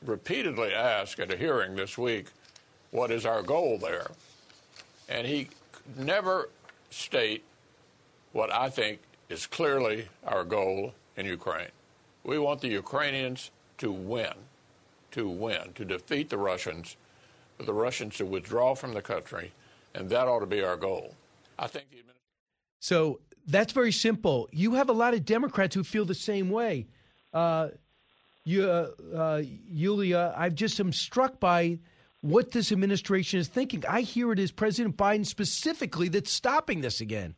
repeatedly 0.05 0.73
asked 0.73 1.19
at 1.19 1.33
a 1.33 1.37
hearing 1.37 1.75
this 1.75 1.97
week, 1.97 2.27
what 2.91 3.11
is 3.11 3.25
our 3.25 3.41
goal 3.41 3.77
there? 3.77 4.11
And 5.09 5.27
he 5.27 5.49
never 5.97 6.49
state 6.89 7.43
what 8.33 8.51
I 8.51 8.69
think 8.69 8.99
is 9.29 9.47
clearly 9.47 10.09
our 10.25 10.43
goal 10.43 10.93
in 11.17 11.25
Ukraine. 11.25 11.69
We 12.23 12.37
want 12.37 12.61
the 12.61 12.67
Ukrainians 12.67 13.51
to 13.79 13.91
win, 13.91 14.33
to 15.11 15.27
win, 15.27 15.73
to 15.75 15.85
defeat 15.85 16.29
the 16.29 16.37
Russians, 16.37 16.95
for 17.57 17.63
the 17.63 17.73
Russians 17.73 18.17
to 18.17 18.25
withdraw 18.25 18.75
from 18.75 18.93
the 18.93 19.01
country, 19.01 19.51
and 19.95 20.09
that 20.09 20.27
ought 20.27 20.39
to 20.39 20.45
be 20.45 20.63
our 20.63 20.77
goal. 20.77 21.15
I 21.57 21.67
think 21.67 21.85
the 21.91 21.97
So 22.79 23.19
that's 23.47 23.73
very 23.73 23.91
simple. 23.91 24.49
You 24.51 24.73
have 24.75 24.89
a 24.89 24.93
lot 24.93 25.13
of 25.13 25.25
Democrats 25.25 25.75
who 25.75 25.83
feel 25.83 26.05
the 26.05 26.15
same 26.15 26.49
way. 26.49 26.87
Uh, 27.33 27.69
you, 28.43 28.69
uh, 28.69 28.89
uh, 29.15 29.41
Yulia, 29.67 30.33
I 30.35 30.49
just 30.49 30.79
am 30.79 30.91
struck 30.91 31.39
by 31.39 31.79
what 32.21 32.51
this 32.51 32.71
administration 32.71 33.39
is 33.39 33.47
thinking. 33.47 33.83
I 33.87 34.01
hear 34.01 34.31
it 34.31 34.39
is 34.39 34.51
President 34.51 34.95
Biden 34.97 35.25
specifically 35.25 36.07
that's 36.07 36.31
stopping 36.31 36.81
this 36.81 37.01
again. 37.01 37.35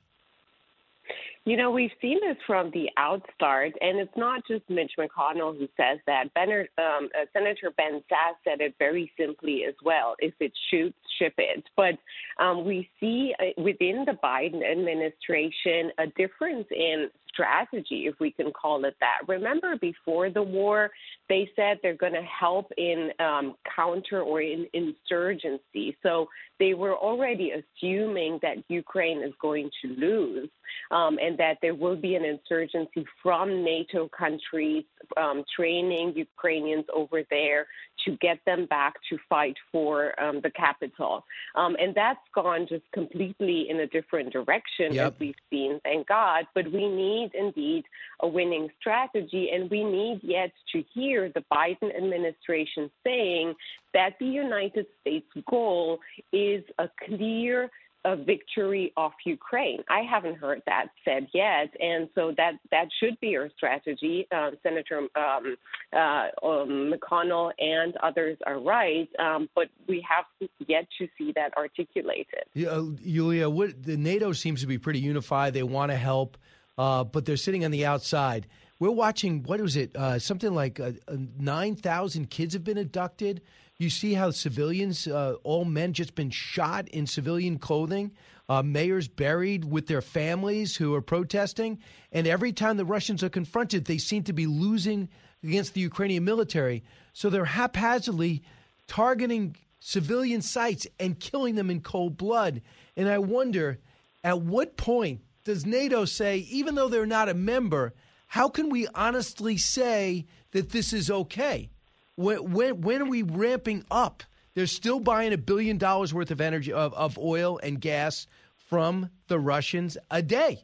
You 1.45 1.57
know, 1.57 1.71
we've 1.71 1.91
seen 2.01 2.21
this 2.21 2.37
from 2.47 2.71
the 2.71 2.89
outstart, 2.97 3.73
and 3.81 3.99
it's 3.99 4.15
not 4.15 4.47
just 4.47 4.63
Mitch 4.69 4.93
McConnell 4.97 5.57
who 5.57 5.67
says 5.75 5.99
that. 6.07 6.27
Um, 6.37 7.09
uh, 7.13 7.25
Senator 7.33 7.69
Ben 7.75 8.01
Sasse 8.09 8.35
said 8.45 8.61
it 8.61 8.75
very 8.79 9.11
simply 9.19 9.65
as 9.67 9.73
well. 9.83 10.15
If 10.19 10.33
it 10.39 10.53
shoots, 10.71 10.95
ship 11.19 11.33
it. 11.37 11.65
But 11.75 11.95
um, 12.41 12.63
we 12.63 12.89
see 12.97 13.33
uh, 13.39 13.61
within 13.61 14.05
the 14.05 14.17
Biden 14.23 14.63
administration 14.63 15.91
a 15.97 16.07
difference 16.15 16.67
in 16.71 17.09
strategy, 17.33 18.05
if 18.05 18.15
we 18.19 18.31
can 18.31 18.51
call 18.51 18.85
it 18.85 18.95
that. 18.99 19.27
Remember, 19.27 19.75
before 19.77 20.29
the 20.29 20.43
war, 20.43 20.91
they 21.29 21.49
said 21.55 21.79
they're 21.81 21.95
going 21.95 22.13
to 22.13 22.21
help 22.21 22.71
in 22.77 23.09
um, 23.19 23.55
counter 23.75 24.21
or 24.21 24.41
in 24.41 24.67
insurgency. 24.73 25.97
So 26.03 26.27
they 26.59 26.73
were 26.73 26.95
already 26.95 27.51
assuming 27.51 28.39
that 28.41 28.57
Ukraine 28.67 29.23
is 29.23 29.33
going 29.41 29.69
to 29.81 29.87
lose 29.89 30.49
um, 30.91 31.17
and 31.21 31.37
that 31.37 31.57
there 31.61 31.75
will 31.75 31.95
be 31.95 32.15
an 32.15 32.23
insurgency 32.23 33.05
from 33.21 33.63
NATO 33.63 34.09
countries 34.17 34.85
um, 35.17 35.43
training 35.55 36.13
Ukrainians 36.15 36.85
over 36.93 37.23
there 37.29 37.67
to 38.05 38.17
get 38.17 38.39
them 38.45 38.65
back 38.65 38.93
to 39.09 39.17
fight 39.29 39.55
for 39.71 40.19
um, 40.21 40.41
the 40.41 40.49
capital. 40.51 41.25
Um, 41.55 41.75
and 41.79 41.93
that's 41.95 42.19
gone 42.33 42.67
just 42.67 42.83
completely 42.93 43.67
in 43.69 43.79
a 43.79 43.87
different 43.87 44.31
direction, 44.31 44.93
yep. 44.93 45.13
as 45.13 45.19
we've 45.19 45.35
seen, 45.49 45.79
thank 45.83 46.07
God. 46.07 46.45
But 46.53 46.71
we 46.71 46.87
need 46.87 47.31
indeed 47.33 47.83
a 48.21 48.27
winning 48.27 48.69
strategy, 48.79 49.49
and 49.53 49.69
we 49.69 49.83
need 49.83 50.19
yet 50.23 50.51
to 50.73 50.83
hear 50.93 51.31
the 51.33 51.43
Biden 51.51 51.95
administration 51.95 52.89
saying 53.03 53.53
that 53.93 54.13
the 54.19 54.25
United 54.25 54.85
States 55.01 55.27
goal 55.49 55.99
is 56.31 56.63
a 56.79 56.89
clear 57.05 57.69
a 58.05 58.15
victory 58.15 58.91
of 58.97 59.11
Ukraine. 59.25 59.83
I 59.89 60.01
haven't 60.01 60.35
heard 60.35 60.61
that 60.65 60.87
said 61.05 61.27
yet, 61.33 61.73
and 61.79 62.09
so 62.15 62.33
that 62.37 62.53
that 62.71 62.87
should 62.99 63.19
be 63.19 63.35
our 63.37 63.49
strategy. 63.55 64.27
Uh, 64.31 64.51
Senator 64.61 64.99
um, 65.15 65.55
uh, 65.93 65.97
um, 66.45 66.93
McConnell 66.93 67.51
and 67.59 67.95
others 67.97 68.37
are 68.45 68.59
right, 68.59 69.07
um, 69.19 69.49
but 69.55 69.69
we 69.87 70.05
have 70.07 70.25
yet 70.67 70.85
to 70.99 71.07
see 71.17 71.31
that 71.35 71.55
articulated. 71.57 72.43
Yeah, 72.53 72.69
uh, 72.69 72.85
Yulia, 73.01 73.49
what, 73.49 73.81
the 73.81 73.97
NATO 73.97 74.33
seems 74.33 74.61
to 74.61 74.67
be 74.67 74.77
pretty 74.77 74.99
unified. 74.99 75.53
They 75.53 75.63
want 75.63 75.91
to 75.91 75.97
help, 75.97 76.37
uh, 76.77 77.03
but 77.03 77.25
they're 77.25 77.37
sitting 77.37 77.63
on 77.63 77.71
the 77.71 77.85
outside. 77.85 78.47
We're 78.79 78.91
watching. 78.91 79.43
What 79.43 79.61
was 79.61 79.77
it? 79.77 79.95
Uh, 79.95 80.19
something 80.19 80.53
like 80.53 80.79
uh, 80.79 80.91
nine 81.39 81.75
thousand 81.75 82.29
kids 82.29 82.53
have 82.53 82.65
been 82.65 82.77
abducted. 82.77 83.41
You 83.77 83.89
see 83.89 84.13
how 84.13 84.31
civilians, 84.31 85.07
uh, 85.07 85.35
all 85.43 85.65
men, 85.65 85.93
just 85.93 86.15
been 86.15 86.29
shot 86.29 86.87
in 86.89 87.07
civilian 87.07 87.57
clothing. 87.57 88.11
Uh, 88.47 88.61
mayors 88.61 89.07
buried 89.07 89.65
with 89.65 89.87
their 89.87 90.01
families 90.01 90.75
who 90.75 90.93
are 90.93 91.01
protesting. 91.01 91.79
And 92.11 92.27
every 92.27 92.51
time 92.51 92.77
the 92.77 92.85
Russians 92.85 93.23
are 93.23 93.29
confronted, 93.29 93.85
they 93.85 93.97
seem 93.97 94.23
to 94.23 94.33
be 94.33 94.47
losing 94.47 95.09
against 95.43 95.73
the 95.73 95.81
Ukrainian 95.81 96.23
military. 96.23 96.83
So 97.13 97.29
they're 97.29 97.45
haphazardly 97.45 98.43
targeting 98.87 99.55
civilian 99.79 100.41
sites 100.41 100.87
and 100.99 101.19
killing 101.19 101.55
them 101.55 101.69
in 101.69 101.81
cold 101.81 102.17
blood. 102.17 102.61
And 102.95 103.09
I 103.09 103.17
wonder 103.17 103.79
at 104.23 104.41
what 104.41 104.77
point 104.77 105.21
does 105.43 105.65
NATO 105.65 106.05
say, 106.05 106.37
even 106.37 106.75
though 106.75 106.89
they're 106.89 107.05
not 107.05 107.29
a 107.29 107.33
member, 107.33 107.93
how 108.27 108.49
can 108.49 108.69
we 108.69 108.87
honestly 108.95 109.57
say 109.57 110.25
that 110.51 110.69
this 110.69 110.93
is 110.93 111.11
okay? 111.11 111.69
When, 112.15 112.51
when, 112.51 112.81
when 112.81 113.01
are 113.01 113.09
we 113.09 113.23
ramping 113.23 113.85
up? 113.89 114.23
They're 114.53 114.67
still 114.67 114.99
buying 114.99 115.33
a 115.33 115.37
billion 115.37 115.77
dollars 115.77 116.13
worth 116.13 116.31
of 116.31 116.39
energy 116.39 116.71
of, 116.71 116.93
of 116.93 117.17
oil 117.17 117.59
and 117.63 117.81
gas 117.81 118.27
from 118.69 119.09
the 119.27 119.39
Russians 119.39 119.97
a 120.11 120.21
day. 120.21 120.63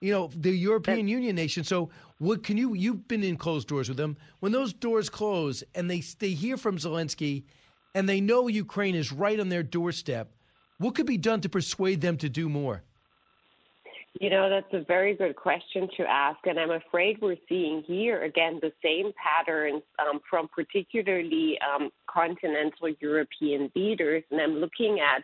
You 0.00 0.12
know, 0.12 0.30
the 0.34 0.50
European 0.50 1.08
Union 1.08 1.36
nation. 1.36 1.64
So 1.64 1.90
what 2.18 2.42
can 2.42 2.56
you 2.56 2.74
you've 2.74 3.08
been 3.08 3.22
in 3.22 3.36
closed 3.36 3.68
doors 3.68 3.88
with 3.88 3.98
them. 3.98 4.16
When 4.40 4.52
those 4.52 4.72
doors 4.72 5.10
close 5.10 5.62
and 5.74 5.90
they 5.90 6.02
they 6.18 6.30
hear 6.30 6.56
from 6.56 6.78
Zelensky 6.78 7.44
and 7.94 8.08
they 8.08 8.20
know 8.20 8.48
Ukraine 8.48 8.94
is 8.94 9.12
right 9.12 9.38
on 9.38 9.48
their 9.48 9.62
doorstep, 9.62 10.32
what 10.78 10.94
could 10.94 11.06
be 11.06 11.18
done 11.18 11.40
to 11.42 11.48
persuade 11.48 12.00
them 12.00 12.16
to 12.18 12.28
do 12.28 12.48
more? 12.48 12.82
You 14.18 14.30
know, 14.30 14.48
that's 14.48 14.72
a 14.72 14.84
very 14.84 15.14
good 15.14 15.36
question 15.36 15.88
to 15.98 16.04
ask. 16.04 16.38
And 16.44 16.58
I'm 16.58 16.70
afraid 16.70 17.18
we're 17.20 17.36
seeing 17.48 17.82
here, 17.86 18.22
again, 18.22 18.58
the 18.62 18.72
same 18.82 19.12
patterns 19.22 19.82
um, 19.98 20.20
from 20.28 20.48
particularly 20.48 21.58
um, 21.60 21.90
continental 22.08 22.88
European 23.00 23.70
leaders. 23.74 24.22
And 24.30 24.40
I'm 24.40 24.54
looking 24.54 25.00
at 25.00 25.22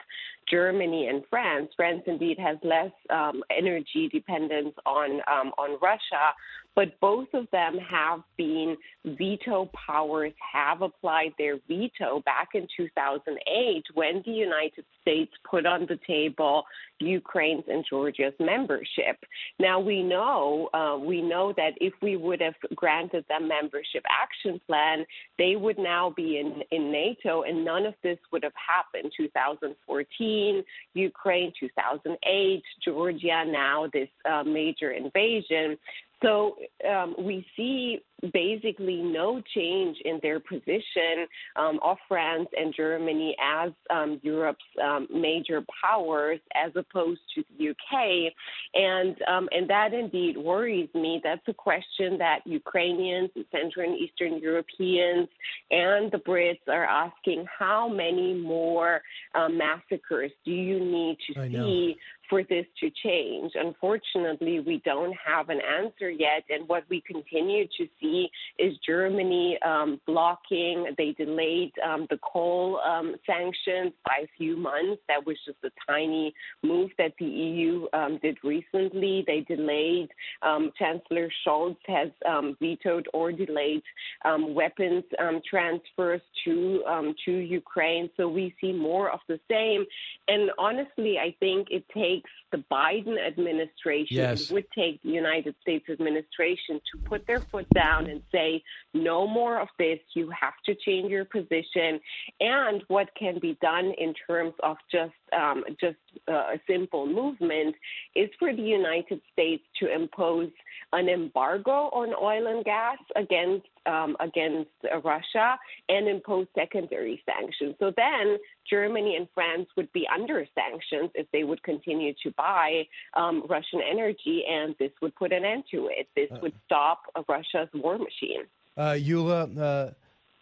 Germany 0.50 1.08
and 1.08 1.22
France. 1.30 1.70
France 1.74 2.02
indeed 2.06 2.38
has 2.38 2.58
less 2.62 2.90
um, 3.08 3.42
energy 3.56 4.08
dependence 4.12 4.74
on 4.84 5.20
um, 5.30 5.52
on 5.56 5.78
Russia, 5.80 6.34
but 6.74 6.98
both 7.00 7.28
of 7.34 7.46
them 7.52 7.78
have 7.78 8.20
been 8.36 8.76
veto 9.04 9.70
powers, 9.86 10.32
have 10.52 10.82
applied 10.82 11.32
their 11.38 11.58
veto 11.68 12.20
back 12.24 12.50
in 12.54 12.66
2008 12.76 13.84
when 13.94 14.22
the 14.24 14.32
United 14.32 14.84
States 15.00 15.32
put 15.48 15.66
on 15.66 15.82
the 15.88 15.98
table 16.06 16.64
Ukraine's 17.00 17.64
and 17.68 17.84
Georgia's 17.88 18.34
membership. 18.38 19.16
Now 19.58 19.80
we 19.80 20.02
know 20.02 20.70
uh, 20.72 20.96
we 20.98 21.20
know 21.20 21.52
that 21.56 21.72
if 21.80 21.92
we 22.00 22.16
would 22.16 22.40
have 22.40 22.54
granted 22.74 23.24
them 23.28 23.48
membership 23.48 24.04
action 24.08 24.60
plan, 24.66 25.04
they 25.38 25.56
would 25.56 25.78
now 25.78 26.12
be 26.16 26.38
in 26.38 26.62
in 26.70 26.92
NATO, 26.92 27.42
and 27.42 27.64
none 27.64 27.86
of 27.86 27.94
this 28.02 28.18
would 28.30 28.44
have 28.44 28.52
happened. 28.54 29.12
2014, 29.16 30.64
Ukraine, 30.94 31.52
2008, 31.58 32.62
Georgia, 32.84 33.44
now 33.46 33.88
this 33.92 34.08
uh, 34.30 34.42
major 34.44 34.92
invasion. 34.92 35.76
So 36.22 36.56
um, 36.88 37.14
we 37.18 37.44
see 37.56 38.00
basically 38.32 38.96
no 38.96 39.42
change 39.54 39.96
in 40.04 40.20
their 40.22 40.38
position 40.38 41.26
um, 41.56 41.80
of 41.82 41.96
France 42.08 42.48
and 42.56 42.74
Germany 42.76 43.36
as 43.42 43.72
um, 43.90 44.20
Europe's 44.22 44.60
um, 44.82 45.08
major 45.12 45.64
powers, 45.82 46.38
as 46.54 46.72
opposed 46.76 47.20
to 47.34 47.42
the 47.58 47.70
UK, 47.70 48.32
and 48.74 49.16
um, 49.28 49.48
and 49.50 49.68
that 49.68 49.92
indeed 49.92 50.36
worries 50.36 50.88
me. 50.94 51.20
That's 51.22 51.46
a 51.48 51.54
question 51.54 52.18
that 52.18 52.40
Ukrainians, 52.44 53.30
Central 53.50 53.90
and 53.90 53.98
Eastern 53.98 54.38
Europeans, 54.38 55.28
and 55.70 56.10
the 56.12 56.18
Brits 56.18 56.68
are 56.68 56.84
asking: 56.84 57.46
How 57.58 57.88
many 57.88 58.34
more 58.34 59.02
um, 59.34 59.58
massacres 59.58 60.30
do 60.44 60.52
you 60.52 60.78
need 60.78 61.18
to 61.28 61.50
see? 61.50 61.96
for 62.32 62.42
this 62.44 62.64
to 62.80 62.90
change. 63.04 63.52
Unfortunately, 63.56 64.58
we 64.60 64.80
don't 64.86 65.14
have 65.22 65.50
an 65.50 65.60
answer 65.78 66.08
yet, 66.08 66.44
and 66.48 66.66
what 66.66 66.82
we 66.88 67.02
continue 67.06 67.66
to 67.76 67.86
see 68.00 68.11
is 68.58 68.74
Germany 68.86 69.58
um, 69.64 70.00
blocking. 70.06 70.86
They 70.96 71.12
delayed 71.12 71.72
um, 71.86 72.06
the 72.10 72.18
coal 72.18 72.80
um, 72.80 73.14
sanctions 73.26 73.92
by 74.04 74.24
a 74.24 74.28
few 74.36 74.56
months. 74.56 75.02
That 75.08 75.24
was 75.26 75.36
just 75.44 75.58
a 75.64 75.70
tiny 75.90 76.32
move 76.62 76.90
that 76.98 77.12
the 77.18 77.26
EU 77.26 77.86
um, 77.92 78.18
did 78.22 78.38
recently. 78.44 79.24
They 79.26 79.40
delayed. 79.40 80.08
Um, 80.42 80.72
Chancellor 80.78 81.28
Scholz 81.46 81.76
has 81.86 82.10
um, 82.28 82.56
vetoed 82.60 83.08
or 83.12 83.32
delayed 83.32 83.82
weapons 84.24 85.04
transfers 85.48 86.20
to 86.44 86.82
to 87.24 87.32
Ukraine. 87.32 88.08
So 88.16 88.28
we 88.28 88.54
see 88.60 88.72
more 88.72 89.10
of 89.10 89.20
the 89.28 89.38
same. 89.50 89.84
And 90.28 90.50
honestly, 90.58 91.18
I 91.18 91.34
think 91.40 91.68
it 91.70 91.84
takes 91.94 92.30
the 92.52 92.62
Biden 92.70 93.16
administration, 93.26 94.16
yes. 94.16 94.42
it 94.42 94.52
would 94.52 94.66
take 94.74 95.02
the 95.02 95.08
United 95.08 95.54
States 95.62 95.88
administration 95.88 96.80
to 96.92 96.98
put 97.08 97.26
their 97.26 97.40
foot 97.40 97.66
down 97.74 98.01
and 98.08 98.22
say, 98.32 98.62
no 98.94 99.26
more 99.26 99.60
of 99.60 99.68
this. 99.78 99.98
You 100.14 100.30
have 100.30 100.54
to 100.66 100.74
change 100.74 101.10
your 101.10 101.24
position. 101.24 102.00
And 102.40 102.82
what 102.88 103.08
can 103.18 103.38
be 103.40 103.56
done 103.60 103.92
in 103.98 104.14
terms 104.26 104.54
of 104.62 104.76
just 104.90 105.12
um, 105.32 105.64
just 105.80 105.96
uh, 106.28 106.54
a 106.54 106.60
simple 106.68 107.06
movement 107.06 107.74
is 108.14 108.28
for 108.38 108.54
the 108.54 108.62
United 108.62 109.20
States 109.32 109.62
to 109.80 109.92
impose 109.92 110.50
an 110.92 111.08
embargo 111.08 111.90
on 111.92 112.14
oil 112.20 112.54
and 112.54 112.64
gas 112.64 112.98
against 113.16 113.66
um, 113.86 114.16
against 114.20 114.70
uh, 114.84 115.00
Russia 115.00 115.58
and 115.88 116.08
impose 116.08 116.46
secondary 116.54 117.22
sanctions. 117.26 117.74
So 117.78 117.92
then 117.96 118.38
Germany 118.68 119.16
and 119.16 119.28
France 119.34 119.68
would 119.76 119.92
be 119.92 120.06
under 120.12 120.46
sanctions 120.54 121.10
if 121.14 121.26
they 121.32 121.44
would 121.44 121.62
continue 121.62 122.12
to 122.22 122.30
buy 122.36 122.84
um, 123.16 123.44
Russian 123.48 123.80
energy, 123.88 124.44
and 124.48 124.74
this 124.78 124.92
would 125.00 125.14
put 125.16 125.32
an 125.32 125.44
end 125.44 125.64
to 125.70 125.88
it. 125.90 126.08
This 126.14 126.30
would 126.40 126.54
stop 126.66 127.02
Russia's 127.28 127.68
war 127.74 127.98
machine. 127.98 128.44
Uh, 128.76 128.96
Yulia, 128.98 129.34
uh, 129.34 129.90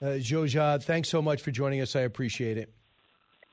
uh, 0.02 0.06
Joja, 0.18 0.82
thanks 0.82 1.08
so 1.08 1.20
much 1.20 1.42
for 1.42 1.50
joining 1.50 1.80
us. 1.80 1.96
I 1.96 2.00
appreciate 2.00 2.58
it. 2.58 2.72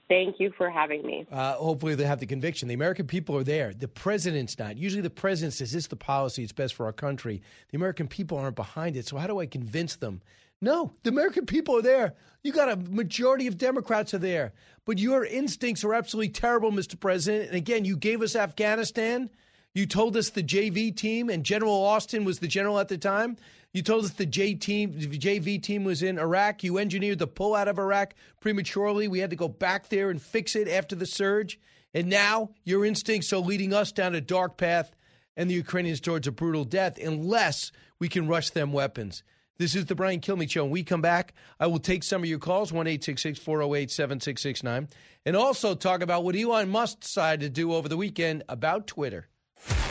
Thank 0.09 0.39
you 0.39 0.53
for 0.57 0.69
having 0.69 1.05
me. 1.05 1.27
Uh, 1.29 1.53
hopefully, 1.53 1.95
they 1.95 2.05
have 2.05 2.19
the 2.19 2.25
conviction. 2.25 2.69
The 2.69 2.73
American 2.73 3.07
people 3.07 3.35
are 3.35 3.43
there. 3.43 3.73
The 3.73 3.89
president's 3.89 4.57
not. 4.57 4.77
Usually, 4.77 5.01
the 5.01 5.09
president 5.09 5.53
says 5.53 5.73
this 5.73 5.83
is 5.83 5.87
the 5.87 5.97
policy, 5.97 6.43
it's 6.43 6.53
best 6.53 6.75
for 6.75 6.85
our 6.85 6.93
country. 6.93 7.41
The 7.71 7.77
American 7.77 8.07
people 8.07 8.37
aren't 8.37 8.55
behind 8.55 8.95
it. 8.95 9.05
So, 9.05 9.17
how 9.17 9.27
do 9.27 9.39
I 9.39 9.45
convince 9.45 9.97
them? 9.97 10.21
No, 10.61 10.93
the 11.03 11.09
American 11.09 11.45
people 11.45 11.77
are 11.77 11.81
there. 11.81 12.15
You 12.41 12.51
got 12.51 12.71
a 12.71 12.77
majority 12.77 13.47
of 13.47 13.57
Democrats 13.57 14.13
are 14.13 14.19
there. 14.19 14.53
But 14.85 14.97
your 14.97 15.25
instincts 15.25 15.83
are 15.83 15.93
absolutely 15.93 16.29
terrible, 16.29 16.71
Mr. 16.71 16.99
President. 16.99 17.47
And 17.47 17.55
again, 17.55 17.83
you 17.85 17.97
gave 17.97 18.21
us 18.21 18.35
Afghanistan. 18.35 19.29
You 19.73 19.85
told 19.85 20.17
us 20.17 20.29
the 20.29 20.41
JV 20.41 20.95
team, 20.95 21.29
and 21.29 21.43
General 21.43 21.73
Austin 21.73 22.23
was 22.23 22.39
the 22.39 22.47
general 22.47 22.79
at 22.79 22.87
the 22.87 22.97
time. 22.97 23.37
You 23.77 23.83
told 23.83 24.05
us 24.05 24.13
the 24.13 24.25
J 24.25 24.55
team, 24.55 24.93
the 24.93 25.19
JV 25.19 25.61
team 25.61 25.83
was 25.83 26.01
in 26.01 26.17
Iraq. 26.17 26.63
You 26.63 26.79
engineered 26.79 27.19
the 27.19 27.27
pull 27.27 27.53
out 27.53 27.67
of 27.67 27.77
Iraq 27.77 28.15
prematurely. 28.39 29.07
We 29.07 29.19
had 29.19 29.29
to 29.29 29.35
go 29.35 29.47
back 29.47 29.89
there 29.89 30.09
and 30.09 30.19
fix 30.19 30.55
it 30.55 30.67
after 30.67 30.95
the 30.95 31.05
surge. 31.05 31.59
And 31.93 32.09
now 32.09 32.49
your 32.63 32.85
instincts 32.85 33.31
are 33.33 33.37
leading 33.37 33.75
us 33.75 33.91
down 33.91 34.15
a 34.15 34.19
dark 34.19 34.57
path 34.57 34.95
and 35.35 35.47
the 35.47 35.53
Ukrainians 35.53 35.99
towards 35.99 36.25
a 36.25 36.31
brutal 36.31 36.63
death 36.63 36.97
unless 36.97 37.71
we 37.99 38.09
can 38.09 38.27
rush 38.27 38.49
them 38.49 38.73
weapons. 38.73 39.21
This 39.59 39.75
is 39.75 39.85
the 39.85 39.93
Brian 39.93 40.21
Kilmeade 40.21 40.49
Show. 40.49 40.63
When 40.63 40.71
we 40.71 40.83
come 40.83 41.03
back, 41.03 41.35
I 41.59 41.67
will 41.67 41.77
take 41.77 42.03
some 42.03 42.23
of 42.23 42.29
your 42.29 42.39
calls, 42.39 42.73
1 42.73 42.83
408 42.87 43.91
7669, 43.91 44.87
and 45.23 45.35
also 45.35 45.75
talk 45.75 46.01
about 46.01 46.23
what 46.23 46.35
Elon 46.35 46.69
Musk 46.69 47.01
decided 47.01 47.41
to 47.41 47.49
do 47.49 47.73
over 47.73 47.87
the 47.87 47.97
weekend 47.97 48.41
about 48.49 48.87
Twitter. 48.87 49.27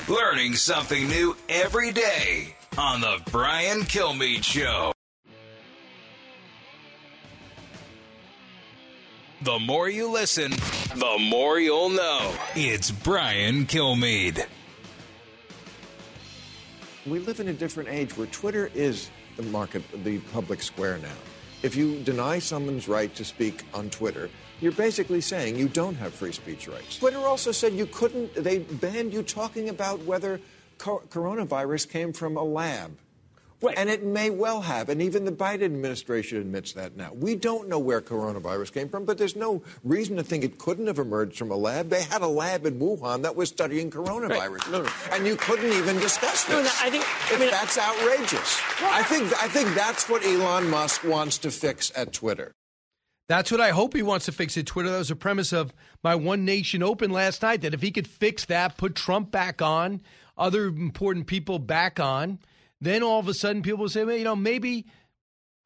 Learning 0.09 0.55
something 0.55 1.09
new 1.09 1.37
every 1.49 1.93
day 1.93 2.57
on 2.79 3.01
the 3.01 3.21
Brian 3.31 3.81
Kilmeade 3.83 4.45
Show. 4.45 4.93
The 9.43 9.59
more 9.59 9.89
you 9.89 10.11
listen, 10.11 10.51
the 10.51 11.17
more 11.31 11.59
you'll 11.59 11.91
know. 11.91 12.35
It's 12.55 12.91
Brian 12.91 13.67
Kilmeade. 13.67 14.47
We 17.07 17.21
live 17.21 17.41
in 17.41 17.49
a 17.49 17.53
different 17.53 17.89
age 17.89 18.17
where 18.17 18.27
Twitter 18.27 18.71
is 18.75 19.11
the 19.37 19.45
market, 19.45 19.83
the 20.05 20.19
public 20.33 20.61
square 20.61 20.99
now. 20.99 21.09
If 21.63 21.77
you 21.77 22.01
deny 22.01 22.39
someone's 22.39 22.89
right 22.89 23.15
to 23.15 23.25
speak 23.25 23.63
on 23.73 23.89
Twitter, 23.89 24.29
you're 24.61 24.73
basically 24.73 25.21
saying 25.21 25.57
you 25.57 25.69
don't 25.69 25.95
have 25.95 26.13
free 26.13 26.33
speech 26.33 26.69
rights. 26.69 26.99
Twitter 26.99 27.19
also 27.19 27.53
said 27.53 27.73
you 27.73 27.87
couldn't, 27.87 28.35
they 28.35 28.59
banned 28.59 29.13
you 29.13 29.23
talking 29.23 29.69
about 29.69 30.03
whether 30.05 30.41
co- 30.79 31.03
coronavirus 31.09 31.91
came 31.91 32.13
from 32.13 32.37
a 32.37 32.45
lab. 32.45 32.97
Right. 33.63 33.77
And 33.79 33.89
it 33.89 34.05
may 34.05 34.29
well 34.29 34.61
have, 34.61 34.91
and 34.91 35.01
even 35.01 35.25
the 35.25 35.33
Biden 35.33 35.63
administration 35.63 36.39
admits 36.39 36.75
that 36.75 36.95
now. 36.95 37.13
We 37.15 37.35
don't 37.35 37.69
know 37.69 37.79
where 37.79 38.03
coronavirus 38.03 38.75
came 38.75 38.91
from, 38.91 39.07
but 39.07 39.17
there's 39.17 39.35
no 39.35 39.63
reason 39.83 40.17
to 40.17 40.23
think 40.23 40.45
it 40.45 40.59
couldn't 40.59 40.87
have 40.89 40.99
emerged 40.99 41.39
from 41.39 41.51
a 41.51 41.57
lab. 41.57 41.89
They 41.89 42.03
had 42.03 42.21
a 42.21 42.27
lab 42.27 42.67
in 42.67 42.79
Wuhan 42.79 43.23
that 43.23 43.35
was 43.35 43.49
studying 43.49 43.91
coronavirus, 43.91 44.59
right. 44.59 44.71
no, 44.71 44.83
no. 44.83 44.91
and 45.11 45.27
you 45.27 45.37
couldn't 45.37 45.73
even 45.73 45.97
discuss 45.99 46.45
this. 46.45 46.55
No, 46.55 46.63
no, 46.63 46.71
I 46.83 46.91
think 46.91 47.05
I 47.33 47.39
mean, 47.39 47.51
that's 47.51 47.79
outrageous. 47.79 48.61
Well, 48.79 48.93
I 48.93 49.03
think 49.03 49.43
I 49.43 49.49
think 49.49 49.75
that's 49.75 50.07
what 50.07 50.23
Elon 50.23 50.69
Musk 50.69 51.03
wants 51.05 51.39
to 51.39 51.51
fix 51.51 51.91
at 51.97 52.13
Twitter. 52.13 52.53
That's 53.29 53.51
what 53.51 53.61
I 53.61 53.71
hope 53.71 53.95
he 53.95 54.03
wants 54.03 54.27
to 54.27 54.33
fix 54.33 54.57
at 54.59 54.67
Twitter. 54.67 54.91
That 54.91 54.99
was 54.99 55.09
the 55.09 55.17
premise 55.17 55.53
of 55.53 55.73
my 56.05 56.15
One 56.15 56.45
Nation 56.45 56.83
Open 56.83 57.11
last 57.11 57.43
night. 57.43 57.63
That 57.63 57.73
if 57.73 57.81
he 57.81 57.91
could 57.91 58.07
fix 58.07 58.45
that, 58.45 58.77
put 58.77 58.95
Trump 58.95 59.31
back 59.31 59.63
on, 59.63 60.03
other 60.37 60.67
important 60.67 61.27
people 61.27 61.59
back 61.59 61.99
on, 61.99 62.39
then 62.81 63.03
all 63.03 63.19
of 63.19 63.29
a 63.29 63.35
sudden 63.35 63.63
people 63.63 63.81
will 63.81 63.89
say, 63.89 64.05
well, 64.05 64.17
you 64.17 64.25
know, 64.25 64.37
maybe 64.37 64.87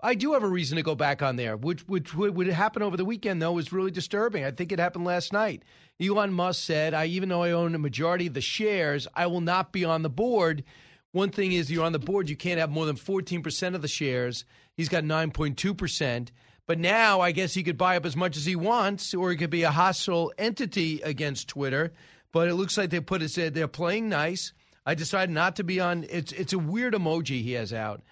I 0.02 0.14
do 0.14 0.32
have 0.32 0.42
a 0.42 0.48
reason 0.48 0.76
to 0.76 0.82
go 0.82 0.94
back 0.94 1.22
on 1.22 1.36
there. 1.36 1.56
Which, 1.56 1.86
which 1.88 2.14
would 2.14 2.46
happen 2.48 2.82
over 2.82 2.96
the 2.96 3.04
weekend, 3.04 3.42
though, 3.42 3.52
was 3.52 3.72
really 3.72 3.90
disturbing. 3.90 4.44
I 4.44 4.50
think 4.50 4.72
it 4.72 4.78
happened 4.78 5.04
last 5.04 5.32
night. 5.32 5.62
Elon 6.00 6.32
Musk 6.32 6.62
said, 6.64 6.94
I, 6.94 7.06
even 7.06 7.28
though 7.28 7.42
I 7.42 7.50
own 7.50 7.74
a 7.74 7.78
majority 7.78 8.26
of 8.26 8.34
the 8.34 8.40
shares, 8.40 9.06
I 9.14 9.26
will 9.26 9.42
not 9.42 9.72
be 9.72 9.84
on 9.84 10.02
the 10.02 10.10
board. 10.10 10.64
One 11.12 11.30
thing 11.30 11.52
is, 11.52 11.70
you're 11.70 11.84
on 11.84 11.92
the 11.92 11.98
board, 11.98 12.30
you 12.30 12.36
can't 12.36 12.60
have 12.60 12.70
more 12.70 12.86
than 12.86 12.96
14% 12.96 13.74
of 13.74 13.82
the 13.82 13.88
shares. 13.88 14.44
He's 14.76 14.88
got 14.88 15.04
9.2%. 15.04 16.28
But 16.66 16.78
now 16.78 17.20
I 17.20 17.32
guess 17.32 17.52
he 17.52 17.64
could 17.64 17.76
buy 17.76 17.96
up 17.96 18.06
as 18.06 18.16
much 18.16 18.36
as 18.36 18.46
he 18.46 18.54
wants, 18.54 19.12
or 19.12 19.30
he 19.30 19.36
could 19.36 19.50
be 19.50 19.64
a 19.64 19.72
hostile 19.72 20.32
entity 20.38 21.00
against 21.02 21.48
Twitter. 21.48 21.92
But 22.32 22.48
it 22.48 22.54
looks 22.54 22.78
like 22.78 22.90
they 22.90 23.00
put 23.00 23.22
it 23.22 23.54
they're 23.54 23.66
playing 23.66 24.08
nice. 24.08 24.52
I 24.90 24.94
decided 24.94 25.32
not 25.32 25.54
to 25.54 25.62
be 25.62 25.78
on. 25.78 26.04
It's 26.10 26.32
it's 26.32 26.52
a 26.52 26.58
weird 26.58 26.94
emoji 26.94 27.42
he 27.42 27.52
has 27.52 27.72
out. 27.72 28.02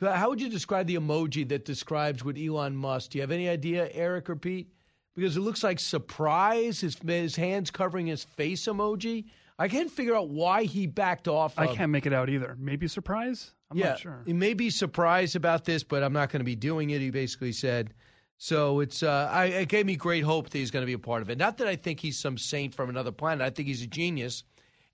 How 0.00 0.28
would 0.28 0.40
you 0.40 0.48
describe 0.48 0.86
the 0.86 0.94
emoji 0.94 1.48
that 1.48 1.64
describes 1.64 2.24
what 2.24 2.38
Elon 2.38 2.76
Musk? 2.76 3.10
Do 3.10 3.18
you 3.18 3.22
have 3.22 3.32
any 3.32 3.48
idea, 3.48 3.88
Eric 3.92 4.30
or 4.30 4.36
Pete? 4.36 4.72
Because 5.16 5.36
it 5.36 5.40
looks 5.40 5.64
like 5.64 5.80
surprise, 5.80 6.80
his 6.80 6.96
his 7.04 7.34
hands 7.34 7.72
covering 7.72 8.06
his 8.06 8.22
face 8.22 8.66
emoji. 8.66 9.24
I 9.58 9.66
can't 9.66 9.90
figure 9.90 10.14
out 10.14 10.28
why 10.28 10.62
he 10.62 10.86
backed 10.86 11.26
off. 11.26 11.58
I 11.58 11.64
of, 11.64 11.74
can't 11.74 11.90
make 11.90 12.06
it 12.06 12.12
out 12.12 12.30
either. 12.30 12.56
Maybe 12.60 12.86
surprise. 12.86 13.50
I'm 13.72 13.78
yeah, 13.78 13.88
not 13.88 13.98
sure. 13.98 14.22
He 14.24 14.32
may 14.32 14.54
be 14.54 14.70
surprised 14.70 15.34
about 15.34 15.64
this, 15.64 15.82
but 15.82 16.04
I'm 16.04 16.12
not 16.12 16.30
going 16.30 16.38
to 16.38 16.44
be 16.44 16.54
doing 16.54 16.90
it. 16.90 17.00
He 17.00 17.10
basically 17.10 17.50
said. 17.50 17.94
So 18.36 18.78
it's 18.78 19.02
uh, 19.02 19.28
I, 19.32 19.46
it 19.46 19.68
gave 19.68 19.86
me 19.86 19.96
great 19.96 20.22
hope 20.22 20.50
that 20.50 20.58
he's 20.58 20.70
going 20.70 20.84
to 20.84 20.86
be 20.86 20.92
a 20.92 21.00
part 21.00 21.22
of 21.22 21.30
it. 21.30 21.38
Not 21.38 21.58
that 21.58 21.66
I 21.66 21.74
think 21.74 21.98
he's 21.98 22.16
some 22.16 22.38
saint 22.38 22.76
from 22.76 22.88
another 22.88 23.10
planet. 23.10 23.44
I 23.44 23.50
think 23.50 23.66
he's 23.66 23.82
a 23.82 23.88
genius, 23.88 24.44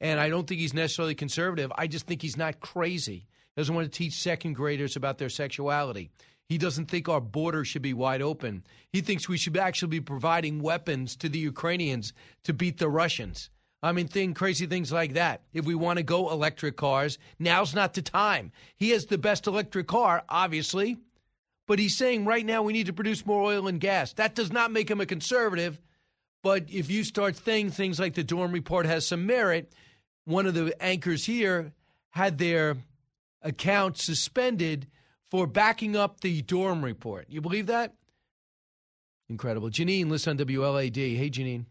and 0.04 0.20
I 0.20 0.28
don't 0.28 0.46
think 0.46 0.60
he's 0.60 0.74
necessarily 0.74 1.14
conservative. 1.14 1.72
I 1.78 1.86
just 1.86 2.06
think 2.06 2.20
he's 2.20 2.36
not 2.36 2.60
crazy. 2.60 3.26
He 3.56 3.60
doesn't 3.60 3.74
want 3.74 3.90
to 3.90 3.98
teach 3.98 4.12
second 4.12 4.52
graders 4.52 4.96
about 4.96 5.16
their 5.16 5.30
sexuality. 5.30 6.10
He 6.46 6.58
doesn't 6.58 6.90
think 6.90 7.08
our 7.08 7.22
border 7.22 7.64
should 7.64 7.80
be 7.80 7.94
wide 7.94 8.20
open. 8.20 8.64
He 8.92 9.00
thinks 9.00 9.30
we 9.30 9.38
should 9.38 9.56
actually 9.56 9.88
be 9.88 10.02
providing 10.02 10.60
weapons 10.60 11.16
to 11.16 11.30
the 11.30 11.38
Ukrainians 11.38 12.12
to 12.42 12.52
beat 12.52 12.76
the 12.76 12.90
Russians. 12.90 13.48
I 13.82 13.92
mean, 13.92 14.06
thing 14.08 14.34
crazy 14.34 14.66
things 14.66 14.92
like 14.92 15.14
that. 15.14 15.40
If 15.54 15.64
we 15.64 15.74
want 15.74 15.96
to 15.96 16.02
go 16.02 16.30
electric 16.30 16.76
cars, 16.76 17.18
now's 17.38 17.74
not 17.74 17.94
the 17.94 18.02
time. 18.02 18.52
He 18.76 18.90
has 18.90 19.06
the 19.06 19.16
best 19.16 19.46
electric 19.46 19.86
car, 19.86 20.22
obviously, 20.28 20.98
but 21.66 21.78
he's 21.78 21.96
saying 21.96 22.26
right 22.26 22.44
now 22.44 22.62
we 22.62 22.74
need 22.74 22.86
to 22.86 22.92
produce 22.92 23.24
more 23.24 23.42
oil 23.42 23.68
and 23.68 23.80
gas. 23.80 24.12
That 24.12 24.34
does 24.34 24.52
not 24.52 24.70
make 24.70 24.90
him 24.90 25.00
a 25.00 25.06
conservative. 25.06 25.80
But 26.42 26.64
if 26.68 26.90
you 26.90 27.04
start 27.04 27.36
saying 27.36 27.70
things 27.70 27.98
like 27.98 28.12
the 28.12 28.22
Durham 28.22 28.52
report 28.52 28.84
has 28.84 29.06
some 29.06 29.24
merit, 29.24 29.72
one 30.24 30.46
of 30.46 30.54
the 30.54 30.74
anchors 30.82 31.26
here 31.26 31.72
had 32.10 32.38
their 32.38 32.76
account 33.42 33.98
suspended 33.98 34.86
for 35.30 35.46
backing 35.46 35.96
up 35.96 36.20
the 36.20 36.42
Durham 36.42 36.84
report. 36.84 37.26
You 37.28 37.40
believe 37.40 37.66
that? 37.66 37.94
Incredible. 39.28 39.68
Janine, 39.68 40.08
listen 40.08 40.38
on 40.38 40.46
WLAD. 40.46 41.16
Hey, 41.16 41.30
Janine. 41.30 41.66